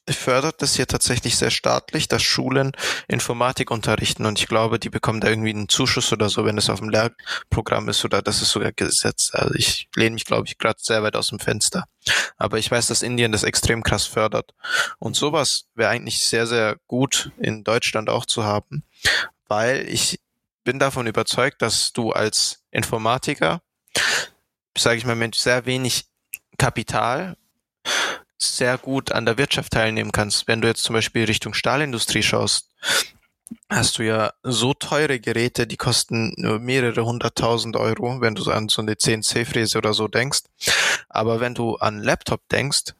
fördert 0.09 0.61
das 0.61 0.75
hier 0.75 0.87
tatsächlich 0.87 1.37
sehr 1.37 1.51
staatlich, 1.51 2.07
dass 2.07 2.23
Schulen 2.23 2.71
Informatik 3.07 3.69
unterrichten 3.71 4.25
und 4.25 4.39
ich 4.39 4.47
glaube, 4.47 4.79
die 4.79 4.89
bekommen 4.89 5.21
da 5.21 5.29
irgendwie 5.29 5.51
einen 5.51 5.69
Zuschuss 5.69 6.11
oder 6.11 6.29
so, 6.29 6.43
wenn 6.45 6.57
es 6.57 6.69
auf 6.69 6.79
dem 6.79 6.89
Lehrprogramm 6.89 7.87
ist 7.89 8.03
oder 8.03 8.21
das 8.21 8.41
ist 8.41 8.49
sogar 8.49 8.71
gesetzt. 8.71 9.35
Also 9.35 9.53
ich 9.55 9.87
lehne 9.95 10.15
mich, 10.15 10.25
glaube 10.25 10.47
ich, 10.47 10.57
gerade 10.57 10.79
sehr 10.81 11.03
weit 11.03 11.15
aus 11.15 11.29
dem 11.29 11.39
Fenster. 11.39 11.85
Aber 12.37 12.57
ich 12.57 12.71
weiß, 12.71 12.87
dass 12.87 13.03
Indien 13.03 13.31
das 13.31 13.43
extrem 13.43 13.83
krass 13.83 14.05
fördert. 14.05 14.53
Und 14.97 15.15
sowas 15.15 15.65
wäre 15.75 15.91
eigentlich 15.91 16.25
sehr, 16.25 16.47
sehr 16.47 16.77
gut 16.87 17.31
in 17.37 17.63
Deutschland 17.63 18.09
auch 18.09 18.25
zu 18.25 18.43
haben, 18.43 18.83
weil 19.47 19.87
ich 19.87 20.19
bin 20.63 20.79
davon 20.79 21.07
überzeugt, 21.07 21.61
dass 21.61 21.93
du 21.93 22.11
als 22.11 22.63
Informatiker, 22.71 23.61
sage 24.77 24.97
ich 24.97 25.05
mal, 25.05 25.15
mit 25.15 25.35
sehr 25.35 25.65
wenig 25.65 26.05
Kapital 26.57 27.37
sehr 28.37 28.77
gut 28.77 29.11
an 29.11 29.25
der 29.25 29.37
Wirtschaft 29.37 29.73
teilnehmen 29.73 30.11
kannst. 30.11 30.47
Wenn 30.47 30.61
du 30.61 30.67
jetzt 30.67 30.83
zum 30.83 30.93
Beispiel 30.93 31.25
Richtung 31.25 31.53
Stahlindustrie 31.53 32.23
schaust, 32.23 32.69
hast 33.69 33.97
du 33.97 34.03
ja 34.03 34.33
so 34.43 34.73
teure 34.73 35.19
Geräte, 35.19 35.67
die 35.67 35.77
kosten 35.77 36.33
nur 36.37 36.59
mehrere 36.59 37.05
hunderttausend 37.05 37.75
Euro, 37.75 38.21
wenn 38.21 38.35
du 38.35 38.49
an 38.51 38.69
so 38.69 38.81
eine 38.81 38.97
CNC-Fräse 38.97 39.77
oder 39.77 39.93
so 39.93 40.07
denkst. 40.07 40.41
Aber 41.09 41.39
wenn 41.39 41.53
du 41.53 41.75
an 41.75 42.01
Laptop 42.01 42.47
denkst, 42.49 42.93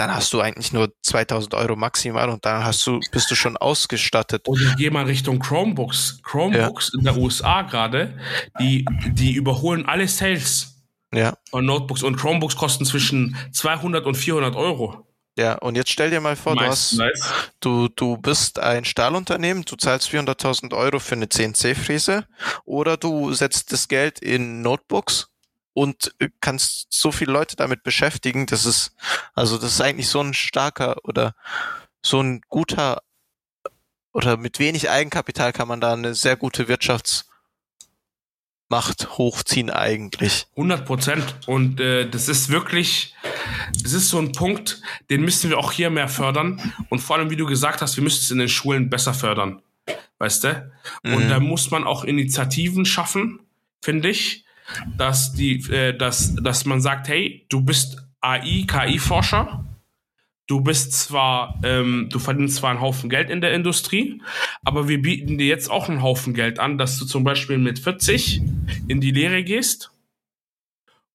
dann 0.00 0.14
hast 0.14 0.32
du 0.32 0.40
eigentlich 0.40 0.72
nur 0.72 0.90
2000 1.02 1.52
Euro 1.52 1.76
maximal 1.76 2.30
und 2.30 2.46
dann 2.46 2.64
hast 2.64 2.86
du, 2.86 3.00
bist 3.12 3.30
du 3.30 3.34
schon 3.34 3.58
ausgestattet. 3.58 4.48
Und 4.48 4.58
ich 4.58 4.76
gehe 4.76 4.90
mal 4.90 5.04
Richtung 5.04 5.38
Chromebooks. 5.38 6.20
Chromebooks 6.22 6.92
ja. 6.94 6.98
in 6.98 7.04
der 7.04 7.16
USA 7.18 7.62
gerade, 7.62 8.18
die, 8.58 8.86
die 9.12 9.34
überholen 9.34 9.84
alle 9.84 10.08
Sales 10.08 10.86
ja. 11.12 11.34
von 11.50 11.66
Notebooks 11.66 12.02
und 12.02 12.16
Chromebooks 12.16 12.56
kosten 12.56 12.86
zwischen 12.86 13.36
200 13.52 14.06
und 14.06 14.14
400 14.14 14.56
Euro. 14.56 15.06
Ja, 15.38 15.58
und 15.58 15.76
jetzt 15.76 15.90
stell 15.90 16.08
dir 16.08 16.20
mal 16.22 16.34
vor, 16.34 16.56
du, 16.56 16.64
hast, 16.64 16.98
du, 17.60 17.88
du 17.88 18.16
bist 18.16 18.58
ein 18.58 18.86
Stahlunternehmen, 18.86 19.64
du 19.66 19.76
zahlst 19.76 20.08
400.000 20.08 20.74
Euro 20.74 20.98
für 20.98 21.14
eine 21.14 21.28
CNC-Fräse 21.28 22.26
oder 22.64 22.96
du 22.96 23.34
setzt 23.34 23.70
das 23.70 23.86
Geld 23.86 24.20
in 24.20 24.62
Notebooks 24.62 25.28
und 25.72 26.14
äh, 26.18 26.28
kannst 26.40 26.86
so 26.90 27.12
viele 27.12 27.32
Leute 27.32 27.56
damit 27.56 27.82
beschäftigen, 27.82 28.46
das 28.46 28.66
ist, 28.66 28.94
also 29.34 29.56
das 29.56 29.72
ist 29.72 29.80
eigentlich 29.80 30.08
so 30.08 30.20
ein 30.20 30.34
starker 30.34 30.96
oder 31.04 31.34
so 32.02 32.20
ein 32.20 32.40
guter 32.48 33.02
oder 34.12 34.36
mit 34.36 34.58
wenig 34.58 34.90
Eigenkapital 34.90 35.52
kann 35.52 35.68
man 35.68 35.80
da 35.80 35.92
eine 35.92 36.14
sehr 36.14 36.36
gute 36.36 36.66
Wirtschaftsmacht 36.68 37.28
hochziehen 39.18 39.70
eigentlich. 39.70 40.48
100 40.56 40.84
Prozent. 40.84 41.36
Und 41.46 41.80
äh, 41.80 42.08
das 42.08 42.28
ist 42.28 42.48
wirklich, 42.48 43.14
das 43.82 43.92
ist 43.92 44.08
so 44.08 44.18
ein 44.18 44.32
Punkt, 44.32 44.82
den 45.10 45.22
müssen 45.22 45.50
wir 45.50 45.58
auch 45.58 45.72
hier 45.72 45.90
mehr 45.90 46.08
fördern. 46.08 46.72
Und 46.88 46.98
vor 46.98 47.16
allem, 47.16 47.30
wie 47.30 47.36
du 47.36 47.46
gesagt 47.46 47.82
hast, 47.82 47.96
wir 47.96 48.02
müssen 48.02 48.22
es 48.22 48.30
in 48.30 48.38
den 48.38 48.48
Schulen 48.48 48.90
besser 48.90 49.14
fördern. 49.14 49.62
Weißt 50.18 50.44
du? 50.44 50.70
Und 51.04 51.24
mhm. 51.24 51.28
da 51.28 51.40
muss 51.40 51.70
man 51.70 51.84
auch 51.84 52.04
Initiativen 52.04 52.84
schaffen, 52.84 53.40
finde 53.80 54.10
ich, 54.10 54.44
dass 54.96 55.32
die, 55.32 55.56
äh, 55.70 55.96
dass, 55.96 56.34
dass 56.36 56.64
man 56.64 56.80
sagt, 56.80 57.08
hey, 57.08 57.46
du 57.48 57.62
bist 57.62 57.98
AI, 58.20 58.64
KI-Forscher, 58.66 59.64
du 60.46 60.60
bist 60.60 60.92
zwar, 60.92 61.58
ähm, 61.62 62.08
du 62.10 62.18
verdienst 62.18 62.56
zwar 62.56 62.70
einen 62.70 62.80
Haufen 62.80 63.08
Geld 63.08 63.30
in 63.30 63.40
der 63.40 63.54
Industrie, 63.54 64.20
aber 64.64 64.88
wir 64.88 65.00
bieten 65.00 65.38
dir 65.38 65.46
jetzt 65.46 65.70
auch 65.70 65.88
einen 65.88 66.02
Haufen 66.02 66.34
Geld 66.34 66.58
an, 66.58 66.76
dass 66.76 66.98
du 66.98 67.04
zum 67.04 67.24
Beispiel 67.24 67.58
mit 67.58 67.78
40 67.78 68.42
in 68.88 69.00
die 69.00 69.12
Lehre 69.12 69.44
gehst 69.44 69.92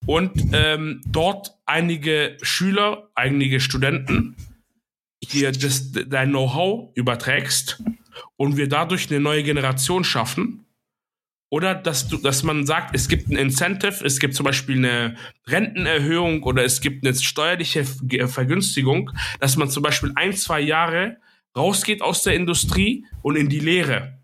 und 0.06 0.32
ähm, 0.53 1.01
dort 1.06 1.58
einige 1.66 2.38
Schüler, 2.41 3.10
einige 3.16 3.60
Studenten 3.60 4.36
dir 5.32 5.51
das, 5.51 5.91
dein 5.91 6.30
Know-how 6.30 6.91
überträgst 6.95 7.82
und 8.38 8.58
wir 8.58 8.70
dadurch 8.70 9.10
eine 9.10 9.20
neue 9.20 9.43
Generation 9.43 10.03
schaffen, 10.03 10.64
oder 11.50 11.76
dass, 11.76 12.08
du, 12.08 12.18
dass 12.18 12.43
man 12.43 12.66
sagt, 12.66 12.96
es 12.96 13.08
gibt 13.08 13.30
ein 13.30 13.38
Incentive, 13.38 14.04
es 14.04 14.20
gibt 14.20 14.36
zum 14.36 14.43
Beispiel 14.43 14.78
eine 14.78 15.16
Rentenerhöhung 15.48 16.43
oder 16.43 16.64
es 16.64 16.82
gibt 16.82 17.06
eine 17.06 17.16
steuerliche 17.16 17.86
Vergünstigung, 18.28 19.12
dass 19.39 19.56
man 19.56 19.70
zum 19.70 19.84
Beispiel 19.84 20.12
ein, 20.16 20.34
zwei 20.34 20.60
Jahre 20.60 21.18
rausgeht 21.56 22.02
aus 22.02 22.24
der 22.24 22.34
Industrie 22.34 23.06
und 23.22 23.36
in 23.36 23.50
die 23.50 23.60
Lehre. 23.60 24.20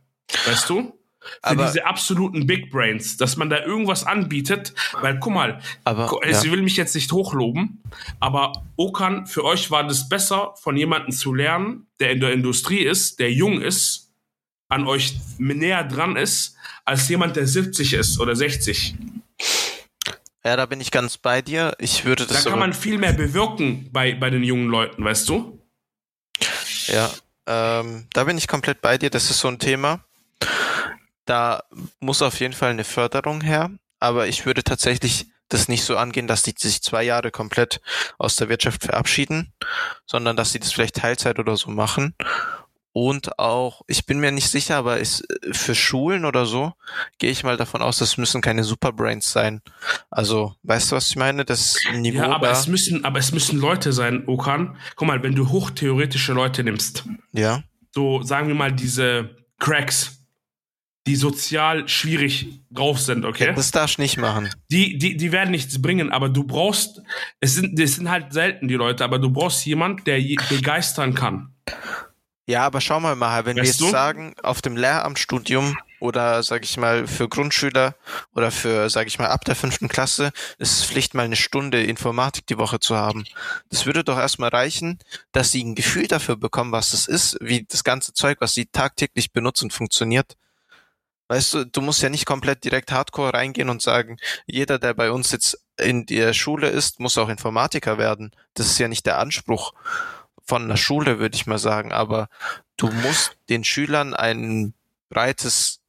Weißt 0.45 0.69
du? 0.69 0.97
Für 1.21 1.29
aber, 1.43 1.65
diese 1.67 1.85
absoluten 1.85 2.47
Big 2.47 2.71
Brains, 2.71 3.15
dass 3.15 3.37
man 3.37 3.51
da 3.51 3.63
irgendwas 3.63 4.05
anbietet, 4.05 4.73
weil 5.01 5.19
guck 5.19 5.33
mal, 5.33 5.61
aber, 5.83 6.11
ich 6.27 6.43
ja. 6.43 6.51
will 6.51 6.63
mich 6.63 6.77
jetzt 6.77 6.95
nicht 6.95 7.11
hochloben, 7.11 7.83
aber 8.19 8.65
Okan, 8.75 9.27
für 9.27 9.45
euch 9.45 9.69
war 9.69 9.85
das 9.85 10.09
besser, 10.09 10.55
von 10.55 10.75
jemandem 10.75 11.11
zu 11.11 11.35
lernen, 11.35 11.85
der 11.99 12.11
in 12.11 12.21
der 12.21 12.33
Industrie 12.33 12.79
ist, 12.79 13.19
der 13.19 13.31
jung 13.31 13.61
ist, 13.61 14.10
an 14.71 14.87
euch 14.87 15.17
näher 15.37 15.83
dran 15.83 16.15
ist, 16.15 16.55
als 16.85 17.07
jemand, 17.09 17.35
der 17.35 17.45
70 17.45 17.93
ist 17.93 18.19
oder 18.19 18.35
60. 18.35 18.95
Ja, 20.43 20.55
da 20.55 20.65
bin 20.65 20.81
ich 20.81 20.91
ganz 20.91 21.17
bei 21.17 21.41
dir. 21.41 21.75
Ich 21.77 22.05
würde 22.05 22.25
das. 22.25 22.45
Da 22.45 22.49
kann 22.49 22.59
man 22.59 22.73
viel 22.73 22.97
mehr 22.97 23.13
bewirken 23.13 23.89
bei, 23.91 24.15
bei 24.15 24.29
den 24.29 24.43
jungen 24.43 24.69
Leuten, 24.69 25.03
weißt 25.03 25.29
du? 25.29 25.59
Ja, 26.87 27.11
ähm, 27.45 28.07
da 28.13 28.23
bin 28.23 28.37
ich 28.37 28.47
komplett 28.47 28.81
bei 28.81 28.97
dir. 28.97 29.09
Das 29.09 29.29
ist 29.29 29.39
so 29.39 29.49
ein 29.49 29.59
Thema. 29.59 30.03
Da 31.25 31.63
muss 31.99 32.21
auf 32.21 32.39
jeden 32.39 32.53
Fall 32.53 32.71
eine 32.71 32.85
Förderung 32.85 33.41
her. 33.41 33.69
Aber 33.99 34.27
ich 34.27 34.45
würde 34.45 34.63
tatsächlich 34.63 35.27
das 35.49 35.67
nicht 35.67 35.83
so 35.83 35.97
angehen, 35.97 36.27
dass 36.27 36.43
die 36.43 36.55
sich 36.57 36.81
zwei 36.81 37.03
Jahre 37.03 37.29
komplett 37.29 37.81
aus 38.17 38.37
der 38.37 38.49
Wirtschaft 38.49 38.83
verabschieden, 38.83 39.53
sondern 40.05 40.37
dass 40.37 40.53
sie 40.53 40.59
das 40.59 40.71
vielleicht 40.71 40.95
Teilzeit 40.95 41.39
oder 41.39 41.57
so 41.57 41.69
machen 41.69 42.15
und 42.93 43.39
auch, 43.39 43.83
ich 43.87 44.05
bin 44.05 44.19
mir 44.19 44.31
nicht 44.31 44.49
sicher, 44.49 44.75
aber 44.75 44.99
ist, 44.99 45.25
für 45.51 45.75
Schulen 45.75 46.25
oder 46.25 46.45
so 46.45 46.73
gehe 47.19 47.31
ich 47.31 47.43
mal 47.43 47.55
davon 47.55 47.81
aus, 47.81 47.99
das 47.99 48.17
müssen 48.17 48.41
keine 48.41 48.63
Superbrains 48.63 49.31
sein. 49.31 49.61
Also, 50.09 50.55
weißt 50.63 50.91
du, 50.91 50.97
was 50.97 51.09
ich 51.09 51.15
meine? 51.15 51.45
Das 51.45 51.77
Niveau. 51.95 52.19
Ja, 52.19 52.31
aber 52.31 52.51
es 52.51 52.67
müssen, 52.67 53.05
aber 53.05 53.19
es 53.19 53.31
müssen 53.31 53.59
Leute 53.59 53.93
sein, 53.93 54.27
Okan. 54.27 54.75
Guck 54.95 55.07
mal, 55.07 55.23
wenn 55.23 55.35
du 55.35 55.49
hochtheoretische 55.49 56.33
Leute 56.33 56.63
nimmst. 56.63 57.05
Ja. 57.31 57.63
So, 57.93 58.23
sagen 58.23 58.49
wir 58.49 58.55
mal, 58.55 58.73
diese 58.73 59.37
Cracks, 59.57 60.25
die 61.07 61.15
sozial 61.15 61.87
schwierig 61.87 62.61
drauf 62.69 62.99
sind, 62.99 63.25
okay? 63.25 63.47
Ja, 63.47 63.53
das 63.53 63.71
darfst 63.71 63.97
du 63.97 64.01
nicht 64.01 64.17
machen. 64.17 64.49
Die, 64.69 64.97
die, 64.97 65.15
die 65.15 65.31
werden 65.31 65.51
nichts 65.51 65.81
bringen, 65.81 66.11
aber 66.11 66.29
du 66.29 66.43
brauchst, 66.43 67.01
es 67.39 67.55
sind, 67.55 67.79
es 67.79 67.95
sind 67.95 68.09
halt 68.09 68.33
selten 68.33 68.67
die 68.67 68.75
Leute, 68.75 69.03
aber 69.03 69.17
du 69.17 69.31
brauchst 69.31 69.65
jemand, 69.65 70.05
der 70.07 70.19
begeistern 70.49 71.15
kann. 71.15 71.53
Ja, 72.51 72.65
aber 72.65 72.81
schau 72.81 72.99
mal 72.99 73.15
mal, 73.15 73.45
wenn 73.45 73.55
weißt 73.55 73.63
wir 73.63 73.69
jetzt 73.69 73.79
du? 73.79 73.89
sagen, 73.89 74.35
auf 74.43 74.61
dem 74.61 74.75
Lehramtsstudium 74.75 75.77
oder 76.01 76.43
sag 76.43 76.65
ich 76.65 76.75
mal 76.75 77.07
für 77.07 77.29
Grundschüler 77.29 77.95
oder 78.35 78.51
für, 78.51 78.89
sag 78.89 79.07
ich 79.07 79.19
mal, 79.19 79.29
ab 79.29 79.45
der 79.45 79.55
fünften 79.55 79.87
Klasse 79.87 80.33
ist 80.57 80.73
es 80.73 80.83
Pflicht, 80.83 81.13
mal 81.13 81.23
eine 81.23 81.37
Stunde 81.37 81.81
Informatik 81.81 82.45
die 82.47 82.57
Woche 82.57 82.81
zu 82.81 82.97
haben. 82.97 83.23
Das 83.69 83.85
würde 83.85 84.03
doch 84.03 84.17
erstmal 84.17 84.49
reichen, 84.49 84.99
dass 85.31 85.53
sie 85.53 85.63
ein 85.63 85.75
Gefühl 85.75 86.07
dafür 86.07 86.35
bekommen, 86.35 86.73
was 86.73 86.91
das 86.91 87.07
ist, 87.07 87.37
wie 87.39 87.63
das 87.63 87.85
ganze 87.85 88.11
Zeug, 88.11 88.39
was 88.41 88.53
sie 88.53 88.65
tagtäglich 88.65 89.31
benutzen, 89.31 89.71
funktioniert. 89.71 90.35
Weißt 91.29 91.53
du, 91.53 91.65
du 91.65 91.79
musst 91.79 92.01
ja 92.01 92.09
nicht 92.09 92.25
komplett 92.25 92.65
direkt 92.65 92.91
Hardcore 92.91 93.33
reingehen 93.33 93.69
und 93.69 93.81
sagen, 93.81 94.17
jeder, 94.45 94.77
der 94.77 94.93
bei 94.93 95.09
uns 95.09 95.31
jetzt 95.31 95.57
in 95.77 96.05
der 96.05 96.33
Schule 96.33 96.67
ist, 96.67 96.99
muss 96.99 97.17
auch 97.17 97.29
Informatiker 97.29 97.97
werden. 97.97 98.31
Das 98.55 98.65
ist 98.65 98.77
ja 98.77 98.89
nicht 98.89 99.05
der 99.05 99.19
Anspruch 99.19 99.71
von 100.51 100.67
der 100.67 100.75
Schule, 100.75 101.17
würde 101.17 101.37
ich 101.37 101.47
mal 101.47 101.59
sagen, 101.59 101.93
aber 101.93 102.27
du 102.75 102.91
musst 102.91 103.37
den 103.47 103.63
Schülern 103.63 104.13
ein 104.13 104.73
breites 105.07 105.79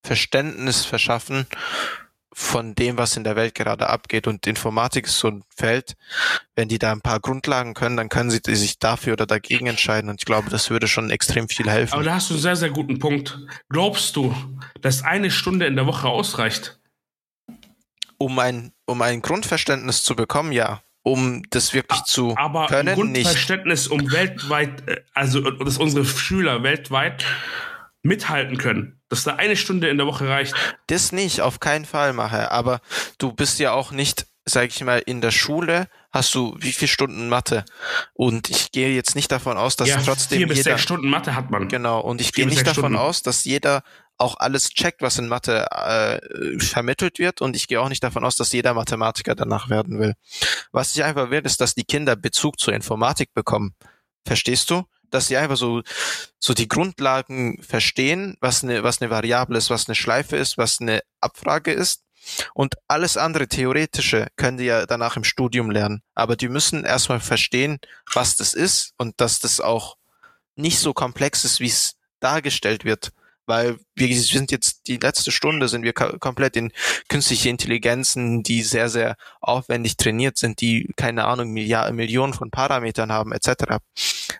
Verständnis 0.00 0.84
verschaffen 0.84 1.44
von 2.32 2.76
dem, 2.76 2.96
was 2.98 3.16
in 3.16 3.24
der 3.24 3.34
Welt 3.34 3.56
gerade 3.56 3.88
abgeht. 3.88 4.28
Und 4.28 4.46
Informatik 4.46 5.06
ist 5.06 5.18
so 5.18 5.26
ein 5.26 5.42
Feld, 5.56 5.96
wenn 6.54 6.68
die 6.68 6.78
da 6.78 6.92
ein 6.92 7.00
paar 7.00 7.18
Grundlagen 7.18 7.74
können, 7.74 7.96
dann 7.96 8.08
können 8.08 8.30
sie 8.30 8.40
sich 8.54 8.78
dafür 8.78 9.14
oder 9.14 9.26
dagegen 9.26 9.66
entscheiden. 9.66 10.08
Und 10.08 10.20
ich 10.20 10.24
glaube, 10.24 10.50
das 10.50 10.70
würde 10.70 10.86
schon 10.86 11.10
extrem 11.10 11.48
viel 11.48 11.68
helfen. 11.68 11.94
Aber 11.94 12.04
da 12.04 12.14
hast 12.14 12.30
du 12.30 12.34
einen 12.34 12.42
sehr, 12.42 12.54
sehr 12.54 12.70
guten 12.70 13.00
Punkt. 13.00 13.40
Glaubst 13.70 14.14
du, 14.14 14.36
dass 14.82 15.02
eine 15.02 15.32
Stunde 15.32 15.66
in 15.66 15.74
der 15.74 15.86
Woche 15.86 16.06
ausreicht? 16.06 16.78
Um 18.18 18.38
ein, 18.38 18.72
um 18.84 19.02
ein 19.02 19.20
Grundverständnis 19.20 20.04
zu 20.04 20.14
bekommen, 20.14 20.52
ja 20.52 20.80
um 21.02 21.42
das 21.50 21.74
wirklich 21.74 22.02
zu 22.04 22.36
aber 22.36 22.66
können. 22.66 22.88
Aber 22.90 23.02
Grundverständnis, 23.02 23.90
nicht. 23.90 24.00
um 24.00 24.12
weltweit, 24.12 24.88
äh, 24.88 25.00
also 25.14 25.40
dass 25.50 25.78
unsere 25.78 26.04
Schüler 26.04 26.62
weltweit 26.62 27.24
mithalten 28.02 28.58
können, 28.58 29.00
dass 29.08 29.24
da 29.24 29.36
eine 29.36 29.56
Stunde 29.56 29.88
in 29.88 29.98
der 29.98 30.06
Woche 30.06 30.28
reicht. 30.28 30.54
Das 30.86 31.12
nicht, 31.12 31.40
auf 31.40 31.60
keinen 31.60 31.84
Fall 31.84 32.12
mache. 32.12 32.50
Aber 32.50 32.80
du 33.18 33.32
bist 33.32 33.58
ja 33.58 33.72
auch 33.72 33.90
nicht, 33.90 34.26
sag 34.44 34.68
ich 34.68 34.82
mal, 34.84 35.02
in 35.04 35.20
der 35.20 35.30
Schule 35.30 35.88
hast 36.10 36.34
du 36.34 36.56
wie 36.58 36.72
viele 36.72 36.88
Stunden 36.88 37.28
Mathe? 37.28 37.64
Und 38.14 38.50
ich 38.50 38.72
gehe 38.72 38.94
jetzt 38.94 39.14
nicht 39.14 39.30
davon 39.30 39.56
aus, 39.56 39.76
dass 39.76 39.88
ja, 39.88 40.00
trotzdem 40.02 40.38
vier 40.38 40.48
bis 40.48 40.58
jeder, 40.58 40.72
sechs 40.72 40.82
Stunden 40.82 41.08
Mathe 41.08 41.34
hat 41.34 41.50
man. 41.50 41.68
Genau. 41.68 42.00
Und 42.00 42.20
ich 42.20 42.32
gehe 42.32 42.46
nicht 42.46 42.66
davon 42.66 42.84
Stunden. 42.84 42.96
aus, 42.96 43.22
dass 43.22 43.44
jeder 43.44 43.82
auch 44.18 44.36
alles 44.38 44.70
checkt, 44.70 45.00
was 45.00 45.18
in 45.18 45.28
Mathe 45.28 45.66
äh, 45.70 46.58
vermittelt 46.58 47.18
wird. 47.18 47.40
Und 47.40 47.54
ich 47.54 47.68
gehe 47.68 47.80
auch 47.80 47.88
nicht 47.88 48.02
davon 48.02 48.24
aus, 48.24 48.36
dass 48.36 48.52
jeder 48.52 48.74
Mathematiker 48.74 49.34
danach 49.34 49.70
werden 49.70 50.00
will. 50.00 50.14
Was 50.72 50.94
ich 50.94 51.04
einfach 51.04 51.30
will, 51.30 51.42
ist, 51.44 51.60
dass 51.60 51.74
die 51.74 51.84
Kinder 51.84 52.16
Bezug 52.16 52.58
zur 52.58 52.74
Informatik 52.74 53.32
bekommen. 53.32 53.74
Verstehst 54.26 54.70
du? 54.70 54.84
Dass 55.10 55.28
sie 55.28 55.36
einfach 55.36 55.56
so, 55.56 55.82
so 56.38 56.52
die 56.52 56.68
Grundlagen 56.68 57.62
verstehen, 57.62 58.36
was 58.40 58.62
eine, 58.62 58.82
was 58.82 59.00
eine 59.00 59.10
Variable 59.10 59.56
ist, 59.56 59.70
was 59.70 59.88
eine 59.88 59.94
Schleife 59.94 60.36
ist, 60.36 60.58
was 60.58 60.80
eine 60.80 61.00
Abfrage 61.20 61.72
ist. 61.72 62.02
Und 62.54 62.74
alles 62.88 63.16
andere 63.16 63.48
Theoretische 63.48 64.28
können 64.36 64.58
die 64.58 64.64
ja 64.64 64.86
danach 64.86 65.16
im 65.16 65.24
Studium 65.24 65.70
lernen. 65.70 66.02
Aber 66.14 66.36
die 66.36 66.48
müssen 66.48 66.84
erstmal 66.84 67.20
verstehen, 67.20 67.78
was 68.12 68.36
das 68.36 68.54
ist 68.54 68.92
und 68.96 69.20
dass 69.20 69.40
das 69.40 69.60
auch 69.60 69.96
nicht 70.56 70.78
so 70.78 70.92
komplex 70.92 71.44
ist, 71.44 71.60
wie 71.60 71.66
es 71.66 71.96
dargestellt 72.20 72.84
wird 72.84 73.12
weil 73.48 73.78
wir 73.96 74.14
sind 74.20 74.52
jetzt 74.52 74.86
die 74.86 74.98
letzte 74.98 75.32
Stunde 75.32 75.68
sind 75.68 75.82
wir 75.82 75.94
komplett 75.94 76.54
in 76.56 76.70
künstliche 77.08 77.48
Intelligenzen, 77.48 78.42
die 78.42 78.62
sehr 78.62 78.88
sehr 78.88 79.16
aufwendig 79.40 79.96
trainiert 79.96 80.36
sind, 80.36 80.60
die 80.60 80.92
keine 80.96 81.24
Ahnung 81.24 81.50
Milliarden 81.50 81.96
Millionen 81.96 82.34
von 82.34 82.50
Parametern 82.50 83.10
haben 83.10 83.32
etc. 83.32 83.78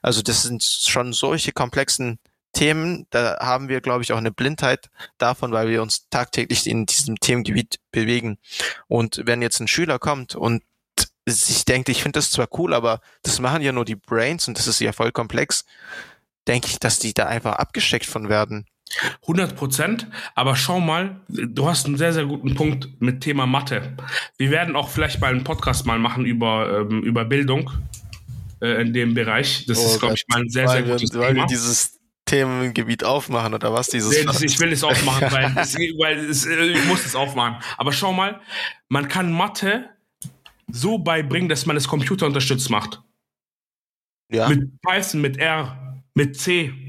Also 0.02 0.22
das 0.22 0.42
sind 0.42 0.62
schon 0.62 1.12
solche 1.12 1.52
komplexen 1.52 2.18
Themen, 2.52 3.06
da 3.10 3.38
haben 3.40 3.68
wir 3.68 3.80
glaube 3.80 4.02
ich 4.02 4.12
auch 4.12 4.18
eine 4.18 4.32
Blindheit 4.32 4.90
davon, 5.18 5.52
weil 5.52 5.68
wir 5.68 5.82
uns 5.82 6.08
tagtäglich 6.08 6.66
in 6.66 6.86
diesem 6.86 7.20
Themengebiet 7.20 7.78
bewegen. 7.90 8.38
Und 8.86 9.22
wenn 9.24 9.42
jetzt 9.42 9.60
ein 9.60 9.68
Schüler 9.68 9.98
kommt 9.98 10.34
und 10.34 10.62
ich 11.26 11.64
denke, 11.64 11.92
ich 11.92 12.02
finde 12.02 12.18
das 12.18 12.30
zwar 12.30 12.48
cool, 12.58 12.72
aber 12.72 13.00
das 13.22 13.38
machen 13.40 13.62
ja 13.62 13.72
nur 13.72 13.84
die 13.84 13.96
Brains 13.96 14.48
und 14.48 14.58
das 14.58 14.66
ist 14.66 14.80
ja 14.80 14.92
voll 14.92 15.12
komplex, 15.12 15.66
denke 16.46 16.68
ich, 16.68 16.78
dass 16.78 16.98
die 16.98 17.12
da 17.12 17.26
einfach 17.26 17.56
abgesteckt 17.56 18.06
von 18.06 18.28
werden. 18.28 18.66
100 19.22 19.54
Prozent. 19.56 20.06
Aber 20.34 20.56
schau 20.56 20.80
mal, 20.80 21.20
du 21.28 21.68
hast 21.68 21.86
einen 21.86 21.96
sehr, 21.96 22.12
sehr 22.12 22.24
guten 22.24 22.54
Punkt 22.54 22.88
mit 23.00 23.20
Thema 23.20 23.46
Mathe. 23.46 23.96
Wir 24.38 24.50
werden 24.50 24.76
auch 24.76 24.88
vielleicht 24.88 25.20
mal 25.20 25.30
einen 25.30 25.44
Podcast 25.44 25.86
mal 25.86 25.98
machen 25.98 26.24
über, 26.24 26.80
ähm, 26.80 27.02
über 27.02 27.24
Bildung 27.24 27.70
äh, 28.60 28.80
in 28.80 28.92
dem 28.92 29.14
Bereich. 29.14 29.66
Das 29.66 29.78
oh, 29.78 29.86
ist, 29.86 30.00
glaube 30.00 30.14
ich, 30.14 30.24
mal 30.28 30.40
ein 30.40 30.48
sehr, 30.48 30.68
sehr 30.68 30.82
gutes 30.82 31.02
wir, 31.02 31.08
Thema. 31.10 31.24
Weil 31.24 31.34
wir 31.34 31.46
dieses 31.46 31.97
Themengebiet 32.28 33.04
aufmachen 33.04 33.54
oder 33.54 33.72
was? 33.72 33.88
Dieses 33.88 34.10
nee, 34.10 34.46
ich 34.46 34.60
will 34.60 34.72
es 34.72 34.84
aufmachen, 34.84 35.28
weil, 35.32 35.56
es, 35.56 35.74
weil 35.74 36.18
es, 36.18 36.46
äh, 36.46 36.64
ich 36.66 36.84
muss 36.84 37.04
es 37.04 37.14
aufmachen. 37.14 37.56
Aber 37.76 37.92
schau 37.92 38.12
mal, 38.12 38.40
man 38.88 39.08
kann 39.08 39.32
Mathe 39.32 39.88
so 40.70 40.98
beibringen, 40.98 41.48
dass 41.48 41.66
man 41.66 41.76
es 41.76 41.88
computerunterstützt 41.88 42.70
macht. 42.70 43.02
Ja. 44.30 44.48
Mit 44.48 44.80
Python, 44.82 45.22
mit 45.22 45.38
R, 45.38 46.02
mit 46.14 46.38
C, 46.38 46.87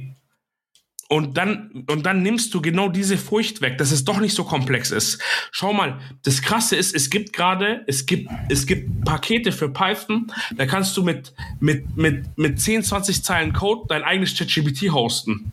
und 1.10 1.38
dann, 1.38 1.86
und 1.90 2.06
dann 2.06 2.22
nimmst 2.22 2.54
du 2.54 2.62
genau 2.62 2.88
diese 2.88 3.18
Furcht 3.18 3.62
weg, 3.62 3.80
dass 3.80 3.92
es 3.92 4.06
doch 4.06 4.20
nicht 4.20 4.36
so 4.36 4.44
komplex 4.44 4.92
ist. 4.92 5.20
Schau 5.52 5.74
mal, 5.74 6.00
das 6.22 6.44
Krasse 6.44 6.76
ist, 6.76 6.96
es 6.96 7.10
gibt 7.10 7.34
gerade, 7.34 7.84
es 7.88 8.06
gibt, 8.06 8.30
es 8.48 8.68
gibt 8.68 9.06
Pakete 9.06 9.52
für 9.52 9.70
Python, 9.70 10.32
da 10.56 10.68
kannst 10.68 10.96
du 10.96 11.04
mit, 11.04 11.34
mit, 11.60 11.98
mit, 11.98 12.38
mit 12.38 12.62
10, 12.62 12.84
20 12.84 13.24
Zeilen 13.24 13.54
Code 13.54 13.88
dein 13.90 14.04
eigenes 14.04 14.38
ChatGPT 14.38 14.92
hosten. 14.92 15.52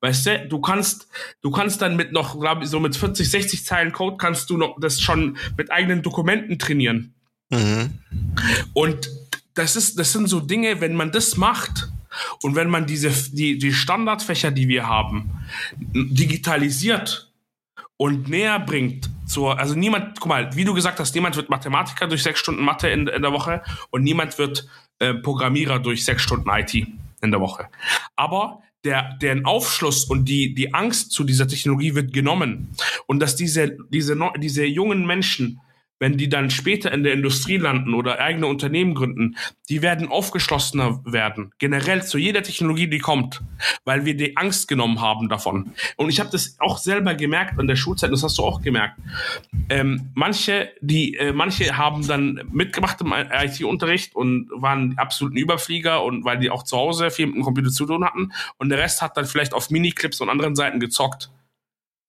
Weißt 0.00 0.26
du, 0.26 0.46
du 0.48 0.60
kannst, 0.60 1.08
du 1.42 1.50
kannst 1.50 1.82
dann 1.82 1.96
mit 1.96 2.12
noch, 2.12 2.38
glaube 2.38 2.62
ich, 2.62 2.70
so 2.70 2.78
mit 2.78 2.94
40, 2.94 3.28
60 3.28 3.64
Zeilen 3.64 3.90
Code 3.90 4.18
kannst 4.18 4.48
du 4.50 4.56
noch 4.56 4.76
das 4.80 5.00
schon 5.00 5.36
mit 5.56 5.72
eigenen 5.72 6.02
Dokumenten 6.02 6.60
trainieren. 6.60 7.12
Mhm. 7.50 7.90
Und 8.72 9.10
das 9.54 9.74
ist, 9.74 9.98
das 9.98 10.12
sind 10.12 10.28
so 10.28 10.38
Dinge, 10.38 10.80
wenn 10.80 10.94
man 10.94 11.10
das 11.10 11.36
macht, 11.36 11.88
und 12.42 12.54
wenn 12.54 12.70
man 12.70 12.86
diese, 12.86 13.10
die, 13.32 13.58
die 13.58 13.72
Standardfächer, 13.72 14.50
die 14.50 14.68
wir 14.68 14.86
haben, 14.86 15.30
digitalisiert 15.78 17.32
und 17.96 18.28
näher 18.28 18.58
bringt 18.60 19.10
zur, 19.26 19.58
also 19.58 19.74
niemand, 19.74 20.20
guck 20.20 20.28
mal, 20.28 20.54
wie 20.54 20.64
du 20.64 20.74
gesagt 20.74 20.98
hast, 21.00 21.14
niemand 21.14 21.36
wird 21.36 21.50
Mathematiker 21.50 22.06
durch 22.06 22.22
sechs 22.22 22.40
Stunden 22.40 22.64
Mathe 22.64 22.88
in, 22.88 23.06
in 23.06 23.22
der 23.22 23.32
Woche 23.32 23.62
und 23.90 24.02
niemand 24.02 24.38
wird 24.38 24.66
äh, 24.98 25.14
Programmierer 25.14 25.78
durch 25.78 26.04
sechs 26.04 26.22
Stunden 26.22 26.48
IT 26.50 26.74
in 26.74 27.30
der 27.30 27.40
Woche. 27.40 27.68
Aber 28.16 28.62
der, 28.84 29.16
deren 29.20 29.44
Aufschluss 29.44 30.04
und 30.04 30.26
die, 30.26 30.54
die 30.54 30.72
Angst 30.72 31.12
zu 31.12 31.24
dieser 31.24 31.48
Technologie 31.48 31.94
wird 31.94 32.12
genommen. 32.12 32.70
Und 33.06 33.20
dass 33.20 33.36
diese, 33.36 33.76
diese, 33.90 34.16
diese 34.38 34.64
jungen 34.64 35.06
Menschen 35.06 35.60
wenn 35.98 36.16
die 36.16 36.28
dann 36.28 36.50
später 36.50 36.92
in 36.92 37.02
der 37.02 37.12
Industrie 37.12 37.56
landen 37.56 37.94
oder 37.94 38.20
eigene 38.20 38.46
Unternehmen 38.46 38.94
gründen, 38.94 39.36
die 39.68 39.82
werden 39.82 40.08
aufgeschlossener 40.08 41.00
werden, 41.04 41.52
generell 41.58 42.04
zu 42.04 42.18
jeder 42.18 42.42
Technologie, 42.42 42.88
die 42.88 42.98
kommt, 42.98 43.42
weil 43.84 44.04
wir 44.04 44.16
die 44.16 44.36
Angst 44.36 44.68
genommen 44.68 45.00
haben 45.00 45.28
davon. 45.28 45.72
Und 45.96 46.08
ich 46.08 46.20
habe 46.20 46.30
das 46.30 46.56
auch 46.58 46.78
selber 46.78 47.14
gemerkt 47.14 47.58
an 47.58 47.66
der 47.66 47.76
Schulzeit, 47.76 48.12
das 48.12 48.22
hast 48.22 48.38
du 48.38 48.44
auch 48.44 48.62
gemerkt. 48.62 48.98
Ähm, 49.68 50.10
manche, 50.14 50.70
die, 50.80 51.14
äh, 51.14 51.32
manche 51.32 51.76
haben 51.76 52.06
dann 52.06 52.40
mitgemacht 52.50 53.00
im 53.00 53.12
IT-Unterricht 53.12 54.14
und 54.14 54.48
waren 54.54 54.96
absoluten 54.98 55.36
Überflieger 55.36 56.02
und 56.02 56.24
weil 56.24 56.38
die 56.38 56.50
auch 56.50 56.62
zu 56.62 56.76
Hause 56.76 57.10
viel 57.10 57.26
mit 57.26 57.36
dem 57.36 57.42
Computer 57.42 57.70
zu 57.70 57.86
tun 57.86 58.04
hatten 58.04 58.32
und 58.58 58.68
der 58.68 58.78
Rest 58.78 59.02
hat 59.02 59.16
dann 59.16 59.26
vielleicht 59.26 59.52
auf 59.52 59.70
Miniclips 59.70 60.20
und 60.20 60.30
anderen 60.30 60.56
Seiten 60.56 60.80
gezockt. 60.80 61.30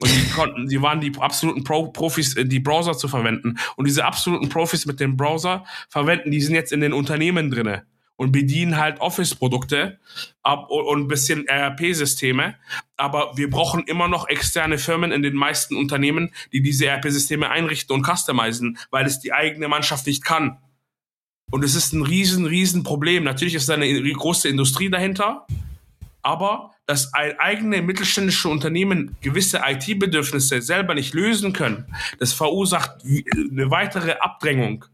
Und 0.00 0.10
die 0.10 0.30
konnten, 0.30 0.68
die 0.68 0.80
waren 0.80 1.00
die 1.00 1.12
absoluten 1.18 1.62
Pro 1.62 1.88
Profis, 1.88 2.34
äh, 2.36 2.44
die 2.44 2.60
Browser 2.60 2.96
zu 2.96 3.06
verwenden. 3.06 3.58
Und 3.76 3.86
diese 3.86 4.04
absoluten 4.04 4.48
Profis 4.48 4.86
mit 4.86 4.98
dem 4.98 5.16
Browser 5.16 5.64
verwenden, 5.88 6.30
die 6.30 6.40
sind 6.40 6.54
jetzt 6.54 6.72
in 6.72 6.80
den 6.80 6.92
Unternehmen 6.92 7.50
drinne 7.50 7.84
und 8.16 8.32
bedienen 8.32 8.76
halt 8.76 9.00
Office-Produkte 9.00 9.98
und 10.42 11.00
ein 11.00 11.08
bisschen 11.08 11.46
ERP-Systeme. 11.46 12.54
Aber 12.98 13.32
wir 13.36 13.48
brauchen 13.48 13.84
immer 13.84 14.08
noch 14.08 14.28
externe 14.28 14.76
Firmen 14.76 15.10
in 15.10 15.22
den 15.22 15.34
meisten 15.34 15.74
Unternehmen, 15.74 16.30
die 16.52 16.60
diese 16.60 16.84
ERP-Systeme 16.86 17.48
einrichten 17.48 17.94
und 17.94 18.06
customizen, 18.06 18.76
weil 18.90 19.06
es 19.06 19.20
die 19.20 19.32
eigene 19.32 19.68
Mannschaft 19.68 20.06
nicht 20.06 20.22
kann. 20.22 20.58
Und 21.50 21.64
es 21.64 21.74
ist 21.74 21.94
ein 21.94 22.02
riesen, 22.02 22.44
riesen 22.44 22.82
Problem. 22.82 23.24
Natürlich 23.24 23.54
ist 23.54 23.70
da 23.70 23.74
eine 23.74 24.02
große 24.12 24.48
Industrie 24.48 24.90
dahinter, 24.90 25.46
aber 26.22 26.72
dass 26.90 27.14
ein 27.14 27.38
eigene 27.38 27.82
mittelständische 27.82 28.48
Unternehmen 28.48 29.16
gewisse 29.20 29.60
IT-Bedürfnisse 29.64 30.60
selber 30.60 30.96
nicht 30.96 31.14
lösen 31.14 31.52
können, 31.52 31.86
das 32.18 32.32
verursacht 32.32 33.04
eine 33.04 33.70
weitere 33.70 34.14
Abdrängung 34.14 34.86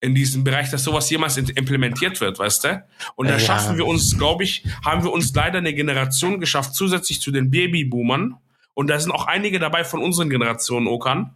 in 0.00 0.14
diesem 0.14 0.44
Bereich, 0.44 0.70
dass 0.70 0.84
sowas 0.84 1.10
jemals 1.10 1.36
implementiert 1.36 2.22
wird, 2.22 2.38
weißt 2.38 2.64
du? 2.64 2.84
Und 3.16 3.28
da 3.28 3.34
ja. 3.34 3.38
schaffen 3.38 3.76
wir 3.76 3.86
uns, 3.86 4.16
glaube 4.16 4.44
ich, 4.44 4.64
haben 4.82 5.04
wir 5.04 5.12
uns 5.12 5.34
leider 5.34 5.58
eine 5.58 5.74
Generation 5.74 6.40
geschafft, 6.40 6.74
zusätzlich 6.74 7.20
zu 7.20 7.30
den 7.30 7.50
Babyboomern. 7.50 8.38
Und 8.72 8.88
da 8.88 8.98
sind 8.98 9.12
auch 9.12 9.26
einige 9.26 9.58
dabei 9.58 9.84
von 9.84 10.00
unseren 10.00 10.30
Generationen, 10.30 10.86
Okan, 10.86 11.34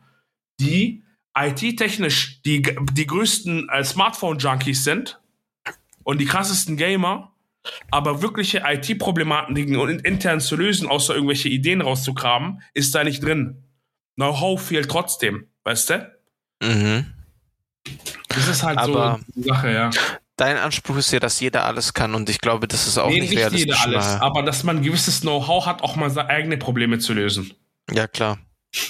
die 0.60 1.02
IT-technisch 1.36 2.40
die, 2.40 2.62
die 2.62 3.06
größten 3.06 3.68
äh, 3.68 3.84
Smartphone-Junkies 3.84 4.82
sind 4.82 5.20
und 6.04 6.22
die 6.22 6.26
krassesten 6.26 6.78
Gamer, 6.78 7.32
aber 7.90 8.22
wirkliche 8.22 8.62
IT-Problematiken 8.64 9.76
und 9.76 10.00
intern 10.04 10.40
zu 10.40 10.56
lösen, 10.56 10.88
außer 10.88 11.14
irgendwelche 11.14 11.48
Ideen 11.48 11.80
rauszugraben, 11.80 12.62
ist 12.74 12.94
da 12.94 13.04
nicht 13.04 13.22
drin. 13.22 13.64
Know-how 14.16 14.60
fehlt 14.60 14.90
trotzdem, 14.90 15.48
weißt 15.64 15.90
du? 15.90 16.12
Mhm. 16.62 17.06
Das 18.28 18.48
ist 18.48 18.62
halt 18.62 18.78
aber 18.78 19.20
so 19.26 19.32
die 19.40 19.48
Sache, 19.48 19.72
ja. 19.72 19.90
Dein 20.36 20.56
Anspruch 20.56 20.96
ist 20.96 21.12
ja, 21.12 21.20
dass 21.20 21.40
jeder 21.40 21.64
alles 21.64 21.92
kann 21.92 22.14
und 22.14 22.30
ich 22.30 22.40
glaube, 22.40 22.66
das 22.66 22.86
ist 22.86 22.96
auch 22.96 23.08
nee, 23.08 23.20
nicht, 23.20 23.30
nicht 23.30 23.38
realistisch. 23.40 23.66
Nicht 23.66 23.86
jeder 23.86 23.98
alles, 23.98 24.20
aber 24.20 24.42
dass 24.42 24.64
man 24.64 24.78
ein 24.78 24.82
gewisses 24.82 25.20
Know-how 25.20 25.66
hat, 25.66 25.82
auch 25.82 25.96
mal 25.96 26.10
seine 26.10 26.30
eigene 26.30 26.56
Probleme 26.56 26.98
zu 26.98 27.12
lösen. 27.12 27.52
Ja, 27.90 28.06
klar. 28.06 28.38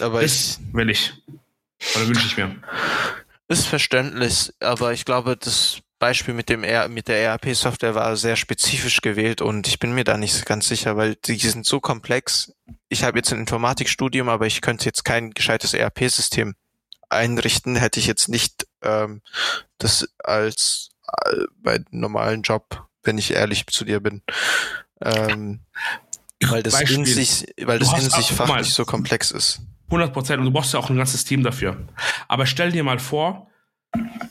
Aber 0.01 0.21
das 0.21 0.61
ich, 0.61 0.75
will 0.75 0.91
ich. 0.91 1.13
Oder 1.97 2.09
wünsche 2.09 2.27
ich 2.27 2.37
mir. 2.37 2.57
Ist 3.49 3.67
verständlich, 3.67 4.53
aber 4.61 4.93
ich 4.93 5.05
glaube, 5.05 5.37
das 5.37 5.81
Beispiel 6.01 6.35
mit 6.35 6.49
dem 6.49 6.65
R 6.65 6.89
mit 6.89 7.07
der 7.07 7.23
ERP-Software 7.23 7.95
war 7.95 8.17
sehr 8.17 8.35
spezifisch 8.35 9.03
gewählt 9.03 9.43
und 9.43 9.69
ich 9.69 9.79
bin 9.79 9.93
mir 9.93 10.03
da 10.03 10.17
nicht 10.17 10.47
ganz 10.47 10.67
sicher, 10.67 10.97
weil 10.97 11.15
die 11.15 11.37
sind 11.37 11.67
so 11.67 11.79
komplex. 11.79 12.53
Ich 12.89 13.05
habe 13.05 13.19
jetzt 13.19 13.33
ein 13.33 13.39
Informatikstudium, 13.39 14.29
aber 14.29 14.47
ich 14.47 14.63
könnte 14.63 14.87
jetzt 14.87 15.05
kein 15.05 15.31
gescheites 15.31 15.75
ERP-System 15.75 16.55
einrichten, 17.11 17.77
hätte 17.77 18.01
ich 18.01 18.07
jetzt 18.07 18.29
nicht 18.29 18.67
ähm, 18.83 19.21
das 19.79 20.09
als 20.19 20.89
äh, 21.27 21.45
bei 21.57 21.81
normalen 21.91 22.43
Job, 22.43 22.89
wenn 23.03 23.19
ich 23.19 23.33
ehrlich 23.33 23.67
zu 23.67 23.85
dir 23.85 24.01
bin. 24.01 24.23
Ähm, 25.03 25.61
weil 26.49 26.63
das 26.63 26.73
Beispiel, 26.73 26.97
in 26.97 27.05
sich, 27.05 27.47
weil 27.61 27.79
das 27.79 27.93
in 27.93 28.09
sich 28.09 28.33
fachlich 28.33 28.73
so 28.73 28.87
komplex 28.87 29.31
ist. 29.31 29.61
100 29.87 30.13
Prozent. 30.13 30.39
Und 30.39 30.47
du 30.47 30.51
brauchst 30.51 30.73
ja 30.73 30.79
auch 30.79 30.89
ein 30.89 30.97
ganzes 30.97 31.25
Team 31.25 31.43
dafür. 31.43 31.77
Aber 32.27 32.47
stell 32.47 32.73
dir 32.73 32.85
mal 32.85 32.99
vor, 32.99 33.50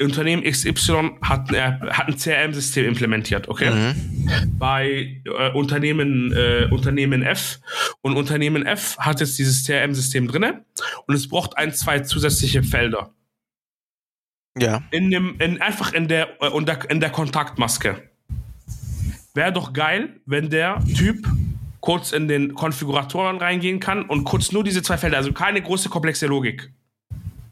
Unternehmen 0.01 0.43
XY 0.43 1.17
hat, 1.21 1.51
äh, 1.51 1.73
hat 1.89 2.07
ein 2.07 2.17
CRM-System 2.17 2.85
implementiert, 2.85 3.49
okay? 3.49 3.69
Mhm. 3.69 4.57
Bei 4.57 5.21
äh, 5.25 5.51
Unternehmen, 5.51 6.31
äh, 6.31 6.67
Unternehmen 6.71 7.23
F 7.23 7.59
und 8.01 8.15
Unternehmen 8.15 8.65
F 8.65 8.97
hat 8.97 9.19
jetzt 9.19 9.37
dieses 9.37 9.65
CRM-System 9.65 10.27
drinne 10.27 10.63
und 11.07 11.15
es 11.15 11.27
braucht 11.27 11.57
ein, 11.57 11.73
zwei 11.73 11.99
zusätzliche 11.99 12.63
Felder. 12.63 13.13
Ja. 14.57 14.81
In 14.91 15.11
dem, 15.11 15.35
in, 15.39 15.61
einfach 15.61 15.91
in 15.91 16.07
der, 16.07 16.41
äh, 16.41 16.87
in 16.89 16.99
der 16.99 17.09
Kontaktmaske. 17.09 18.09
Wäre 19.33 19.53
doch 19.53 19.73
geil, 19.73 20.21
wenn 20.25 20.49
der 20.49 20.83
Typ 20.95 21.27
kurz 21.81 22.11
in 22.11 22.27
den 22.27 22.55
Konfiguratoren 22.55 23.37
reingehen 23.37 23.79
kann 23.79 24.03
und 24.03 24.23
kurz 24.23 24.51
nur 24.51 24.63
diese 24.63 24.81
zwei 24.81 24.97
Felder, 24.97 25.17
also 25.17 25.33
keine 25.33 25.61
große 25.61 25.89
komplexe 25.89 26.27
Logik 26.27 26.71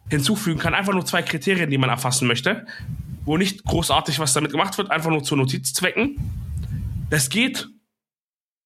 hinzufügen 0.10 0.60
kann. 0.60 0.74
Einfach 0.74 0.94
nur 0.94 1.06
zwei 1.06 1.22
Kriterien, 1.22 1.70
die 1.70 1.78
man 1.78 1.90
erfassen 1.90 2.28
möchte, 2.28 2.66
wo 3.26 3.38
nicht 3.38 3.64
großartig 3.66 4.20
was 4.20 4.34
damit 4.34 4.52
gemacht 4.52 4.78
wird, 4.78 4.92
einfach 4.92 5.10
nur 5.10 5.24
zu 5.24 5.36
Notizzwecken. 5.36 6.18
Das 7.10 7.30
geht. 7.30 7.68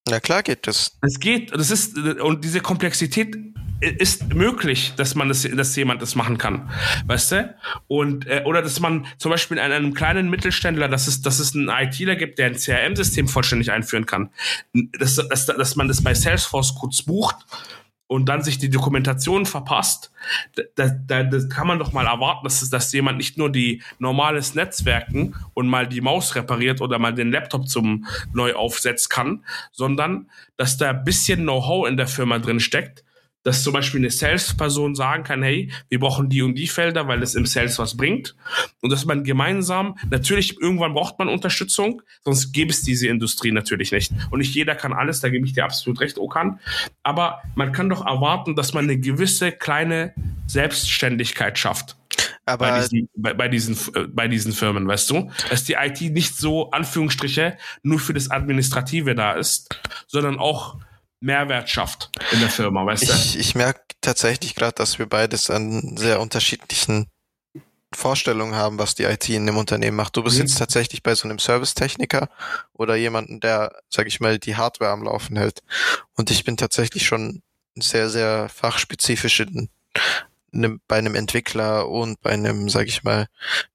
Na 0.07 0.19
klar 0.19 0.43
geht 0.43 0.67
das. 0.67 0.97
Das 1.01 1.19
geht. 1.19 1.53
Das 1.53 1.71
ist, 1.71 1.97
und 1.97 2.43
diese 2.43 2.59
Komplexität 2.59 3.35
ist 3.81 4.33
möglich, 4.33 4.93
dass 4.95 5.15
man 5.15 5.27
das, 5.27 5.41
dass 5.41 5.75
jemand 5.75 6.03
das 6.03 6.13
machen 6.13 6.37
kann, 6.37 6.69
weißt 7.07 7.31
du? 7.31 7.55
Und 7.87 8.27
äh, 8.27 8.43
oder 8.45 8.61
dass 8.61 8.79
man 8.79 9.07
zum 9.17 9.31
Beispiel 9.31 9.57
in 9.57 9.63
einem 9.63 9.95
kleinen 9.95 10.29
Mittelständler, 10.29 10.87
dass 10.87 11.07
es, 11.07 11.21
dass 11.21 11.39
es 11.39 11.55
einen 11.55 11.69
ITler 11.69 12.15
gibt, 12.15 12.37
der 12.37 12.47
ein 12.47 12.55
CRM-System 12.55 13.27
vollständig 13.27 13.71
einführen 13.71 14.05
kann, 14.05 14.29
dass, 14.99 15.15
dass, 15.15 15.47
dass 15.47 15.75
man 15.75 15.87
das 15.87 16.03
bei 16.03 16.13
Salesforce 16.13 16.75
kurz 16.75 17.01
bucht 17.01 17.37
und 18.11 18.25
dann 18.25 18.43
sich 18.43 18.57
die 18.57 18.69
Dokumentation 18.69 19.45
verpasst, 19.45 20.11
da, 20.75 20.89
da, 21.07 21.23
das 21.23 21.47
kann 21.47 21.65
man 21.65 21.79
doch 21.79 21.93
mal 21.93 22.07
erwarten, 22.07 22.43
dass, 22.43 22.69
dass 22.69 22.91
jemand 22.91 23.17
nicht 23.17 23.37
nur 23.37 23.49
die 23.49 23.81
normales 23.99 24.53
Netzwerken 24.53 25.33
und 25.53 25.69
mal 25.69 25.87
die 25.87 26.01
Maus 26.01 26.35
repariert 26.35 26.81
oder 26.81 26.99
mal 26.99 27.13
den 27.13 27.31
Laptop 27.31 27.69
zum 27.69 28.05
neu 28.33 28.53
aufsetzt 28.53 29.09
kann, 29.09 29.45
sondern 29.71 30.29
dass 30.57 30.75
da 30.75 30.89
ein 30.89 31.05
bisschen 31.05 31.43
Know-how 31.43 31.87
in 31.87 31.95
der 31.95 32.07
Firma 32.07 32.39
drin 32.39 32.59
steckt, 32.59 33.05
dass 33.43 33.63
zum 33.63 33.73
Beispiel 33.73 33.99
eine 33.99 34.09
Sales-Person 34.09 34.95
sagen 34.95 35.23
kann, 35.23 35.43
hey, 35.43 35.71
wir 35.89 35.99
brauchen 35.99 36.29
die 36.29 36.41
und 36.41 36.55
die 36.55 36.67
Felder, 36.67 37.07
weil 37.07 37.23
es 37.23 37.35
im 37.35 37.45
Sales 37.45 37.79
was 37.79 37.97
bringt. 37.97 38.35
Und 38.81 38.91
dass 38.91 39.05
man 39.05 39.23
gemeinsam, 39.23 39.97
natürlich 40.09 40.59
irgendwann 40.61 40.93
braucht 40.93 41.17
man 41.19 41.27
Unterstützung, 41.27 42.01
sonst 42.23 42.51
gäbe 42.51 42.71
es 42.71 42.83
diese 42.83 43.07
Industrie 43.07 43.51
natürlich 43.51 43.91
nicht. 43.91 44.11
Und 44.29 44.39
nicht 44.39 44.53
jeder 44.53 44.75
kann 44.75 44.93
alles, 44.93 45.21
da 45.21 45.29
gebe 45.29 45.45
ich 45.45 45.53
dir 45.53 45.65
absolut 45.65 45.99
recht, 46.01 46.17
Okan. 46.17 46.59
Aber 47.03 47.41
man 47.55 47.71
kann 47.71 47.89
doch 47.89 48.05
erwarten, 48.05 48.55
dass 48.55 48.73
man 48.73 48.85
eine 48.85 48.99
gewisse 48.99 49.51
kleine 49.51 50.13
Selbstständigkeit 50.47 51.57
schafft. 51.57 51.97
Aber 52.45 52.69
bei 52.69 52.79
diesen, 52.79 53.09
bei, 53.15 53.33
bei, 53.33 53.47
diesen, 53.47 53.75
äh, 53.95 54.07
bei 54.07 54.27
diesen 54.27 54.51
Firmen, 54.51 54.87
weißt 54.87 55.09
du? 55.09 55.31
Dass 55.49 55.63
die 55.63 55.73
IT 55.73 56.01
nicht 56.01 56.35
so, 56.35 56.71
Anführungsstriche, 56.71 57.57
nur 57.83 57.99
für 57.99 58.13
das 58.13 58.29
Administrative 58.31 59.15
da 59.15 59.33
ist, 59.33 59.79
sondern 60.07 60.37
auch 60.37 60.77
Mehrwert 61.21 61.69
schafft 61.69 62.11
in 62.31 62.39
der 62.39 62.49
Firma, 62.49 62.85
weißt 62.85 63.07
du? 63.07 63.13
Ich, 63.13 63.37
ich 63.37 63.55
merke 63.55 63.81
tatsächlich 64.01 64.55
gerade, 64.55 64.73
dass 64.73 64.99
wir 64.99 65.07
beides 65.07 65.49
an 65.49 65.95
sehr 65.95 66.19
unterschiedlichen 66.19 67.07
Vorstellungen 67.93 68.55
haben, 68.55 68.79
was 68.79 68.95
die 68.95 69.03
IT 69.03 69.29
in 69.29 69.45
dem 69.45 69.57
Unternehmen 69.57 69.97
macht. 69.97 70.17
Du 70.17 70.23
bist 70.23 70.37
mhm. 70.37 70.43
jetzt 70.43 70.57
tatsächlich 70.57 71.03
bei 71.03 71.13
so 71.13 71.27
einem 71.27 71.39
Servicetechniker 71.39 72.29
oder 72.73 72.95
jemanden, 72.95 73.39
der, 73.39 73.71
sag 73.89 74.07
ich 74.07 74.19
mal, 74.19 74.39
die 74.39 74.55
Hardware 74.55 74.91
am 74.91 75.03
Laufen 75.03 75.37
hält. 75.37 75.61
Und 76.15 76.31
ich 76.31 76.43
bin 76.43 76.57
tatsächlich 76.57 77.05
schon 77.05 77.43
sehr, 77.75 78.09
sehr 78.09 78.49
fachspezifisch 78.49 79.41
in, 79.41 79.69
in, 80.51 80.81
bei 80.87 80.97
einem 80.97 81.15
Entwickler 81.15 81.87
und 81.87 82.19
bei 82.21 82.31
einem, 82.31 82.69
sag 82.69 82.87
ich 82.87 83.03
mal, 83.03 83.27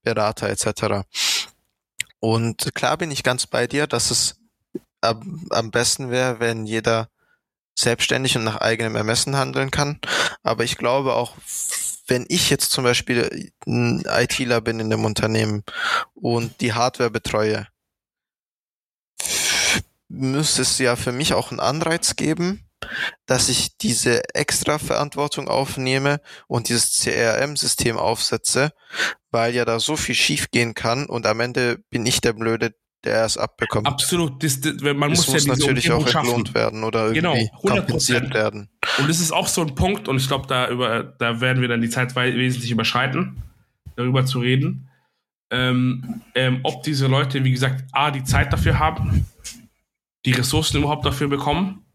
Berater 0.03 0.49
etc. 0.49 1.07
Und 2.19 2.73
klar 2.75 2.97
bin 2.97 3.11
ich 3.11 3.23
ganz 3.23 3.47
bei 3.47 3.67
dir, 3.67 3.87
dass 3.87 4.11
es 4.11 4.35
am, 5.01 5.47
am 5.51 5.71
besten 5.71 6.09
wäre, 6.09 6.39
wenn 6.39 6.65
jeder 6.65 7.09
selbstständig 7.77 8.35
und 8.35 8.43
nach 8.43 8.57
eigenem 8.57 8.95
Ermessen 8.95 9.37
handeln 9.37 9.71
kann. 9.71 9.99
Aber 10.43 10.63
ich 10.63 10.77
glaube 10.77 11.13
auch, 11.13 11.35
wenn 12.07 12.25
ich 12.29 12.49
jetzt 12.49 12.71
zum 12.71 12.83
Beispiel 12.83 13.51
ein 13.65 14.03
ITler 14.05 14.61
bin 14.61 14.79
in 14.79 14.89
dem 14.89 15.05
Unternehmen 15.05 15.63
und 16.13 16.61
die 16.61 16.73
Hardware 16.73 17.11
betreue, 17.11 17.67
müsste 20.07 20.61
es 20.61 20.77
ja 20.79 20.95
für 20.95 21.11
mich 21.11 21.33
auch 21.33 21.51
einen 21.51 21.59
Anreiz 21.59 22.15
geben, 22.15 22.67
dass 23.25 23.49
ich 23.49 23.77
diese 23.77 24.33
extra 24.33 24.77
Verantwortung 24.79 25.49
aufnehme 25.49 26.21
und 26.47 26.69
dieses 26.69 27.01
CRM-System 27.01 27.97
aufsetze, 27.97 28.71
weil 29.31 29.53
ja 29.53 29.65
da 29.65 29.79
so 29.79 29.97
viel 29.97 30.15
schief 30.15 30.49
gehen 30.51 30.73
kann 30.73 31.05
und 31.07 31.25
am 31.25 31.41
Ende 31.41 31.79
bin 31.89 32.05
ich 32.05 32.21
der 32.21 32.33
Blöde, 32.33 32.73
der 33.03 33.25
es 33.25 33.37
abbekommt. 33.37 33.87
Absolut. 33.87 34.43
Das, 34.43 34.59
das, 34.61 34.81
man 34.81 35.09
das 35.09 35.27
muss, 35.27 35.27
muss 35.27 35.45
ja 35.45 35.53
natürlich 35.53 35.91
auch 35.91 36.05
entlohnt 36.05 36.53
werden 36.53 36.83
oder 36.83 37.11
genau, 37.11 37.33
irgendwie 37.33 37.51
genau, 37.61 37.75
kompensiert 37.75 38.33
werden. 38.33 38.69
Und 38.97 39.09
das 39.09 39.19
ist 39.19 39.31
auch 39.31 39.47
so 39.47 39.61
ein 39.61 39.75
Punkt, 39.75 40.07
und 40.07 40.17
ich 40.17 40.27
glaube, 40.27 40.47
da, 40.47 40.69
über, 40.69 41.03
da 41.03 41.39
werden 41.41 41.61
wir 41.61 41.67
dann 41.67 41.81
die 41.81 41.89
Zeit 41.89 42.15
wesentlich 42.15 42.71
überschreiten, 42.71 43.41
darüber 43.95 44.25
zu 44.25 44.39
reden. 44.39 44.89
Ähm, 45.49 46.21
ähm, 46.35 46.59
ob 46.63 46.83
diese 46.83 47.07
Leute, 47.07 47.43
wie 47.43 47.51
gesagt, 47.51 47.85
A, 47.93 48.11
die 48.11 48.23
Zeit 48.23 48.51
dafür 48.51 48.79
haben, 48.79 49.25
die 50.25 50.33
Ressourcen 50.33 50.77
überhaupt 50.77 51.05
dafür 51.05 51.29
bekommen 51.29 51.86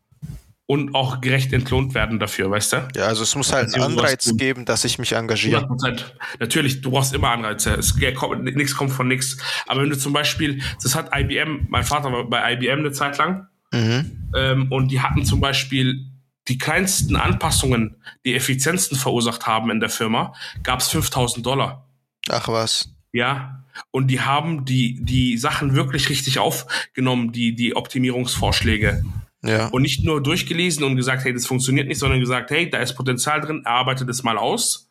und 0.72 0.94
auch 0.94 1.20
gerecht 1.20 1.52
entlohnt 1.52 1.92
werden 1.92 2.18
dafür, 2.18 2.50
weißt 2.50 2.72
du? 2.72 2.88
Ja, 2.96 3.04
also 3.04 3.24
es 3.24 3.34
muss 3.34 3.52
halt 3.52 3.74
einen 3.74 3.82
Anreiz 3.82 4.34
geben, 4.38 4.64
dass 4.64 4.86
ich 4.86 4.98
mich 4.98 5.12
engagiere. 5.12 5.66
100%. 5.66 6.00
Natürlich, 6.40 6.80
du 6.80 6.92
brauchst 6.92 7.12
immer 7.12 7.28
Anreize. 7.28 7.74
Es, 7.74 7.94
kommt, 8.14 8.42
nichts 8.42 8.74
kommt 8.74 8.90
von 8.90 9.06
nichts. 9.06 9.36
Aber 9.66 9.82
wenn 9.82 9.90
du 9.90 9.98
zum 9.98 10.14
Beispiel, 10.14 10.62
das 10.82 10.94
hat 10.94 11.10
IBM, 11.14 11.66
mein 11.68 11.84
Vater 11.84 12.10
war 12.10 12.24
bei 12.24 12.54
IBM 12.54 12.78
eine 12.78 12.92
Zeit 12.92 13.18
lang, 13.18 13.48
mhm. 13.70 14.30
ähm, 14.34 14.72
und 14.72 14.88
die 14.88 15.02
hatten 15.02 15.26
zum 15.26 15.42
Beispiel 15.42 16.06
die 16.48 16.56
kleinsten 16.56 17.16
Anpassungen, 17.16 17.96
die 18.24 18.34
Effizienzen 18.34 18.96
verursacht 18.96 19.46
haben 19.46 19.70
in 19.70 19.78
der 19.78 19.90
Firma, 19.90 20.32
gab 20.62 20.80
es 20.80 20.88
5000 20.88 21.44
Dollar. 21.44 21.86
Ach 22.30 22.48
was. 22.48 22.88
Ja. 23.12 23.62
Und 23.90 24.06
die 24.06 24.22
haben 24.22 24.64
die, 24.64 25.04
die 25.04 25.36
Sachen 25.36 25.74
wirklich 25.74 26.08
richtig 26.08 26.38
aufgenommen, 26.38 27.32
die, 27.32 27.54
die 27.54 27.76
Optimierungsvorschläge. 27.76 29.04
Ja. 29.44 29.66
Und 29.68 29.82
nicht 29.82 30.04
nur 30.04 30.22
durchgelesen 30.22 30.84
und 30.84 30.96
gesagt, 30.96 31.24
hey, 31.24 31.32
das 31.32 31.46
funktioniert 31.46 31.88
nicht, 31.88 31.98
sondern 31.98 32.20
gesagt, 32.20 32.50
hey, 32.50 32.70
da 32.70 32.78
ist 32.78 32.94
Potenzial 32.94 33.40
drin, 33.40 33.62
erarbeite 33.64 34.06
das 34.06 34.22
mal 34.22 34.38
aus 34.38 34.88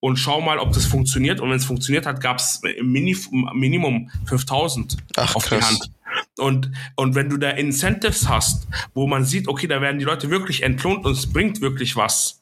und 0.00 0.18
schau 0.18 0.40
mal, 0.40 0.58
ob 0.58 0.72
das 0.72 0.86
funktioniert. 0.86 1.40
Und 1.40 1.50
wenn 1.50 1.56
es 1.56 1.64
funktioniert 1.64 2.06
hat, 2.06 2.20
gab 2.20 2.38
es 2.38 2.60
Minimum 2.82 4.10
5000 4.26 4.96
Ach, 5.16 5.34
auf 5.34 5.44
krass. 5.44 5.58
die 5.58 5.64
Hand. 5.64 5.90
Und, 6.38 6.70
und 6.94 7.14
wenn 7.14 7.28
du 7.28 7.36
da 7.36 7.50
Incentives 7.50 8.28
hast, 8.28 8.68
wo 8.94 9.06
man 9.06 9.24
sieht, 9.24 9.48
okay, 9.48 9.66
da 9.66 9.80
werden 9.80 9.98
die 9.98 10.04
Leute 10.04 10.30
wirklich 10.30 10.62
entlohnt 10.62 11.04
und 11.04 11.12
es 11.12 11.32
bringt 11.32 11.60
wirklich 11.60 11.96
was, 11.96 12.37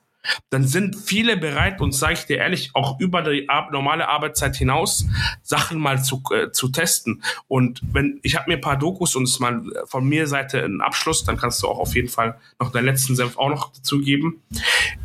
dann 0.51 0.65
sind 0.67 0.97
viele 0.97 1.37
bereit, 1.37 1.81
und 1.81 1.93
sage 1.93 2.15
ich 2.15 2.27
dir 2.27 2.39
ehrlich, 2.39 2.71
auch 2.75 2.99
über 3.01 3.23
die 3.23 3.47
normale 3.71 4.09
Arbeitszeit 4.09 4.57
hinaus 4.57 5.07
Sachen 5.43 5.79
mal 5.79 6.03
zu, 6.03 6.23
äh, 6.33 6.51
zu 6.51 6.69
testen. 6.69 7.23
Und 7.49 7.81
wenn 7.93 8.21
ich 8.23 8.37
habe 8.37 8.51
mir 8.51 8.57
ein 8.57 8.61
paar 8.61 8.79
Dokus 8.79 9.17
und 9.17 9.25
es 9.25 9.39
mal 9.39 9.63
von 9.87 10.09
mir 10.09 10.27
Seite 10.27 10.65
ein 10.65 10.81
Abschluss, 10.81 11.25
dann 11.25 11.37
kannst 11.37 11.63
du 11.63 11.69
auch 11.69 11.79
auf 11.79 11.95
jeden 11.95 12.09
Fall 12.09 12.39
noch 12.61 12.73
deinen 12.73 12.87
letzten 12.87 13.17
Senf 13.17 13.37
auch 13.37 13.49
noch 13.49 13.73
dazu 13.73 14.01
geben. 14.01 14.43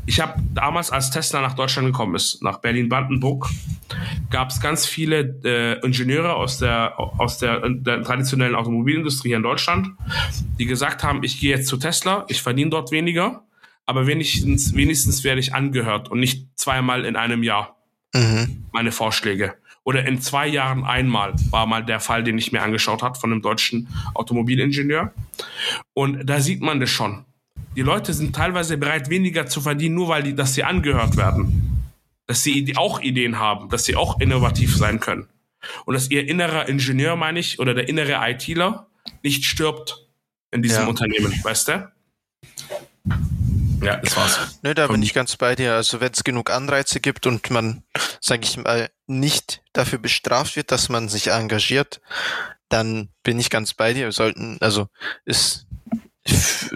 Ich 0.05 0.19
habe 0.19 0.41
damals, 0.53 0.91
als 0.91 1.11
Tesla 1.11 1.41
nach 1.41 1.53
Deutschland 1.53 1.87
gekommen 1.87 2.15
ist, 2.15 2.41
nach 2.41 2.57
Berlin-Brandenburg, 2.59 3.49
gab 4.29 4.49
es 4.49 4.61
ganz 4.61 4.85
viele 4.85 5.39
äh, 5.43 5.85
Ingenieure 5.85 6.35
aus 6.35 6.57
der 6.57 6.99
aus 6.99 7.37
der, 7.37 7.67
der 7.69 8.01
traditionellen 8.03 8.55
Automobilindustrie 8.55 9.29
hier 9.29 9.37
in 9.37 9.43
Deutschland, 9.43 9.89
die 10.59 10.65
gesagt 10.65 11.03
haben, 11.03 11.23
ich 11.23 11.39
gehe 11.39 11.55
jetzt 11.55 11.67
zu 11.67 11.77
Tesla, 11.77 12.25
ich 12.29 12.41
verdiene 12.41 12.69
dort 12.69 12.91
weniger 12.91 13.43
aber 13.91 14.07
wenigstens, 14.07 14.73
wenigstens 14.73 15.23
werde 15.25 15.41
ich 15.41 15.53
angehört 15.53 16.09
und 16.09 16.19
nicht 16.21 16.47
zweimal 16.55 17.03
in 17.05 17.15
einem 17.17 17.43
Jahr 17.43 17.75
Mhm. 18.13 18.65
meine 18.71 18.91
Vorschläge. 18.93 19.53
Oder 19.83 20.05
in 20.07 20.21
zwei 20.21 20.47
Jahren 20.47 20.83
einmal 20.85 21.33
war 21.49 21.65
mal 21.65 21.83
der 21.83 21.99
Fall, 21.99 22.23
den 22.23 22.37
ich 22.37 22.51
mir 22.53 22.61
angeschaut 22.61 23.01
habe 23.01 23.17
von 23.19 23.31
einem 23.31 23.41
deutschen 23.41 23.87
Automobilingenieur. 24.13 25.13
Und 25.93 26.25
da 26.29 26.39
sieht 26.39 26.61
man 26.61 26.79
das 26.79 26.89
schon. 26.89 27.25
Die 27.75 27.81
Leute 27.81 28.13
sind 28.13 28.33
teilweise 28.35 28.77
bereit, 28.77 29.09
weniger 29.09 29.45
zu 29.47 29.59
verdienen, 29.61 29.95
nur 29.95 30.07
weil 30.09 30.23
die, 30.23 30.35
dass 30.35 30.53
sie 30.53 30.63
angehört 30.63 31.17
werden. 31.17 31.83
Dass 32.27 32.43
sie 32.43 32.73
auch 32.77 33.01
Ideen 33.01 33.39
haben, 33.39 33.69
dass 33.69 33.85
sie 33.85 33.95
auch 33.95 34.19
innovativ 34.21 34.75
sein 34.75 34.99
können. 34.99 35.27
Und 35.85 35.93
dass 35.95 36.09
ihr 36.09 36.27
innerer 36.29 36.67
Ingenieur, 36.69 37.15
meine 37.17 37.39
ich, 37.39 37.59
oder 37.59 37.73
der 37.73 37.89
innere 37.89 38.19
ITler 38.29 38.87
nicht 39.23 39.43
stirbt 39.45 40.07
in 40.51 40.61
diesem 40.61 40.83
Ja. 40.83 40.87
Unternehmen, 40.87 41.33
weißt 41.43 41.67
du? 41.69 41.91
Ja, 43.81 43.97
das 43.97 44.15
war's. 44.15 44.59
Nö, 44.61 44.73
da 44.73 44.87
bin 44.87 44.97
Komm. 44.97 45.03
ich 45.03 45.13
ganz 45.13 45.35
bei 45.37 45.55
dir. 45.55 45.73
Also 45.73 45.99
wenn 45.99 46.11
es 46.11 46.23
genug 46.23 46.51
Anreize 46.51 46.99
gibt 46.99 47.25
und 47.25 47.49
man, 47.49 47.83
sage 48.19 48.43
ich 48.43 48.57
mal, 48.57 48.89
nicht 49.07 49.63
dafür 49.73 49.99
bestraft 49.99 50.55
wird, 50.55 50.71
dass 50.71 50.89
man 50.89 51.09
sich 51.09 51.27
engagiert, 51.27 51.99
dann 52.69 53.09
bin 53.23 53.39
ich 53.39 53.49
ganz 53.49 53.73
bei 53.73 53.93
dir. 53.93 54.05
Wir 54.05 54.11
sollten, 54.11 54.57
also 54.61 54.87
ist, 55.25 55.65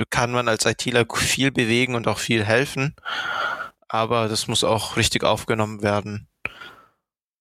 kann 0.10 0.32
man 0.32 0.48
als 0.48 0.66
ITler 0.66 1.06
viel 1.16 1.52
bewegen 1.52 1.96
und 1.96 2.08
auch 2.08 2.20
viel 2.20 2.44
helfen, 2.44 2.96
aber 3.88 4.28
das 4.28 4.48
muss 4.48 4.64
auch 4.64 4.98
richtig 4.98 5.24
aufgenommen 5.24 5.84
werden. 5.84 6.28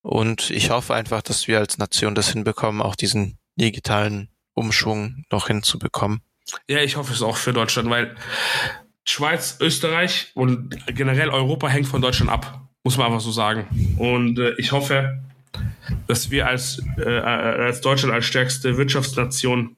Und 0.02 0.50
ich 0.50 0.68
hoffe 0.68 0.94
einfach, 0.94 1.22
dass 1.22 1.48
wir 1.48 1.58
als 1.58 1.78
Nation 1.78 2.14
das 2.14 2.28
hinbekommen, 2.28 2.82
auch 2.82 2.94
diesen 2.94 3.38
digitalen 3.56 4.28
Umschwung 4.52 5.24
noch 5.32 5.46
hinzubekommen. 5.46 6.20
Ja, 6.68 6.80
ich 6.80 6.96
hoffe 6.96 7.14
es 7.14 7.22
auch 7.22 7.38
für 7.38 7.54
Deutschland, 7.54 7.88
weil 7.88 8.14
Schweiz, 9.04 9.58
Österreich 9.60 10.30
und 10.34 10.76
generell 10.86 11.28
Europa 11.28 11.68
hängt 11.68 11.86
von 11.86 12.00
Deutschland 12.00 12.30
ab, 12.30 12.60
muss 12.82 12.96
man 12.96 13.06
einfach 13.06 13.20
so 13.20 13.30
sagen. 13.30 13.96
Und 13.98 14.38
äh, 14.38 14.54
ich 14.56 14.72
hoffe, 14.72 15.22
dass 16.06 16.30
wir 16.30 16.46
als, 16.46 16.82
äh, 16.96 17.08
als 17.08 17.80
Deutschland 17.80 18.14
als 18.14 18.24
stärkste 18.24 18.76
Wirtschaftsnation 18.76 19.76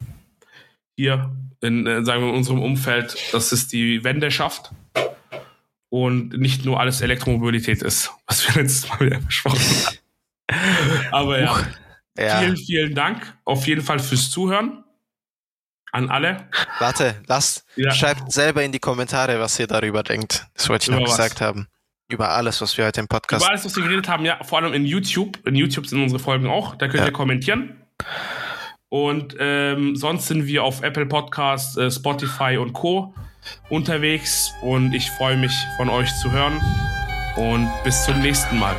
hier 0.96 1.30
in, 1.60 1.86
äh, 1.86 2.04
sagen 2.04 2.22
wir, 2.22 2.30
in 2.30 2.36
unserem 2.36 2.62
Umfeld, 2.62 3.16
dass 3.32 3.52
es 3.52 3.68
die 3.68 4.04
Wende 4.04 4.30
schafft 4.30 4.70
und 5.88 6.38
nicht 6.38 6.64
nur 6.64 6.80
alles 6.80 7.00
Elektromobilität 7.00 7.82
ist, 7.82 8.12
was 8.26 8.46
wir 8.46 8.62
letztes 8.62 8.88
Mal 8.88 9.00
wieder 9.00 9.20
besprochen 9.20 9.60
haben. 9.60 9.96
Aber 11.10 11.40
ja, 11.40 11.66
Ja, 12.18 12.40
vielen, 12.40 12.56
vielen 12.56 12.94
Dank 12.94 13.36
auf 13.44 13.66
jeden 13.66 13.82
Fall 13.82 13.98
fürs 13.98 14.30
Zuhören 14.30 14.84
an 15.96 16.10
alle. 16.10 16.48
warte, 16.78 17.16
lasst, 17.26 17.64
Ja. 17.76 17.90
schreibt 17.90 18.30
selber 18.30 18.62
in 18.62 18.70
die 18.72 18.78
Kommentare, 18.78 19.40
was 19.40 19.58
ihr 19.58 19.66
darüber 19.66 20.02
denkt. 20.02 20.46
Das 20.54 20.68
wollte 20.68 20.84
ich 20.84 20.88
Über 20.88 21.00
noch 21.00 21.08
was? 21.08 21.16
gesagt 21.16 21.40
haben. 21.40 21.66
Über 22.08 22.28
alles, 22.30 22.60
was 22.60 22.76
wir 22.78 22.84
heute 22.86 23.00
im 23.00 23.08
Podcast 23.08 23.42
Über 23.42 23.50
alles, 23.50 23.64
was 23.64 23.74
wir 23.74 23.82
geredet 23.82 24.08
haben, 24.08 24.24
ja, 24.24 24.38
vor 24.44 24.58
allem 24.60 24.72
in 24.74 24.84
YouTube. 24.86 25.38
In 25.46 25.56
YouTube 25.56 25.86
sind 25.86 26.00
unsere 26.02 26.20
Folgen 26.20 26.46
auch. 26.46 26.76
Da 26.76 26.86
könnt 26.86 27.00
Ja. 27.00 27.06
ihr 27.06 27.12
kommentieren. 27.12 27.80
Und 28.88 29.34
ähm, 29.40 29.96
sonst 29.96 30.28
sind 30.28 30.46
wir 30.46 30.62
auf 30.62 30.82
Apple 30.82 31.06
Podcasts, 31.06 31.76
äh, 31.76 31.90
Spotify 31.90 32.58
und 32.58 32.72
Co. 32.72 33.12
unterwegs. 33.70 34.52
Und 34.62 34.92
ich 34.94 35.10
freue 35.10 35.36
mich, 35.36 35.52
von 35.76 35.88
euch 35.88 36.12
zu 36.20 36.30
hören. 36.30 36.60
Und 37.36 37.68
bis 37.84 38.04
zum 38.04 38.20
nächsten 38.20 38.58
Mal. 38.58 38.76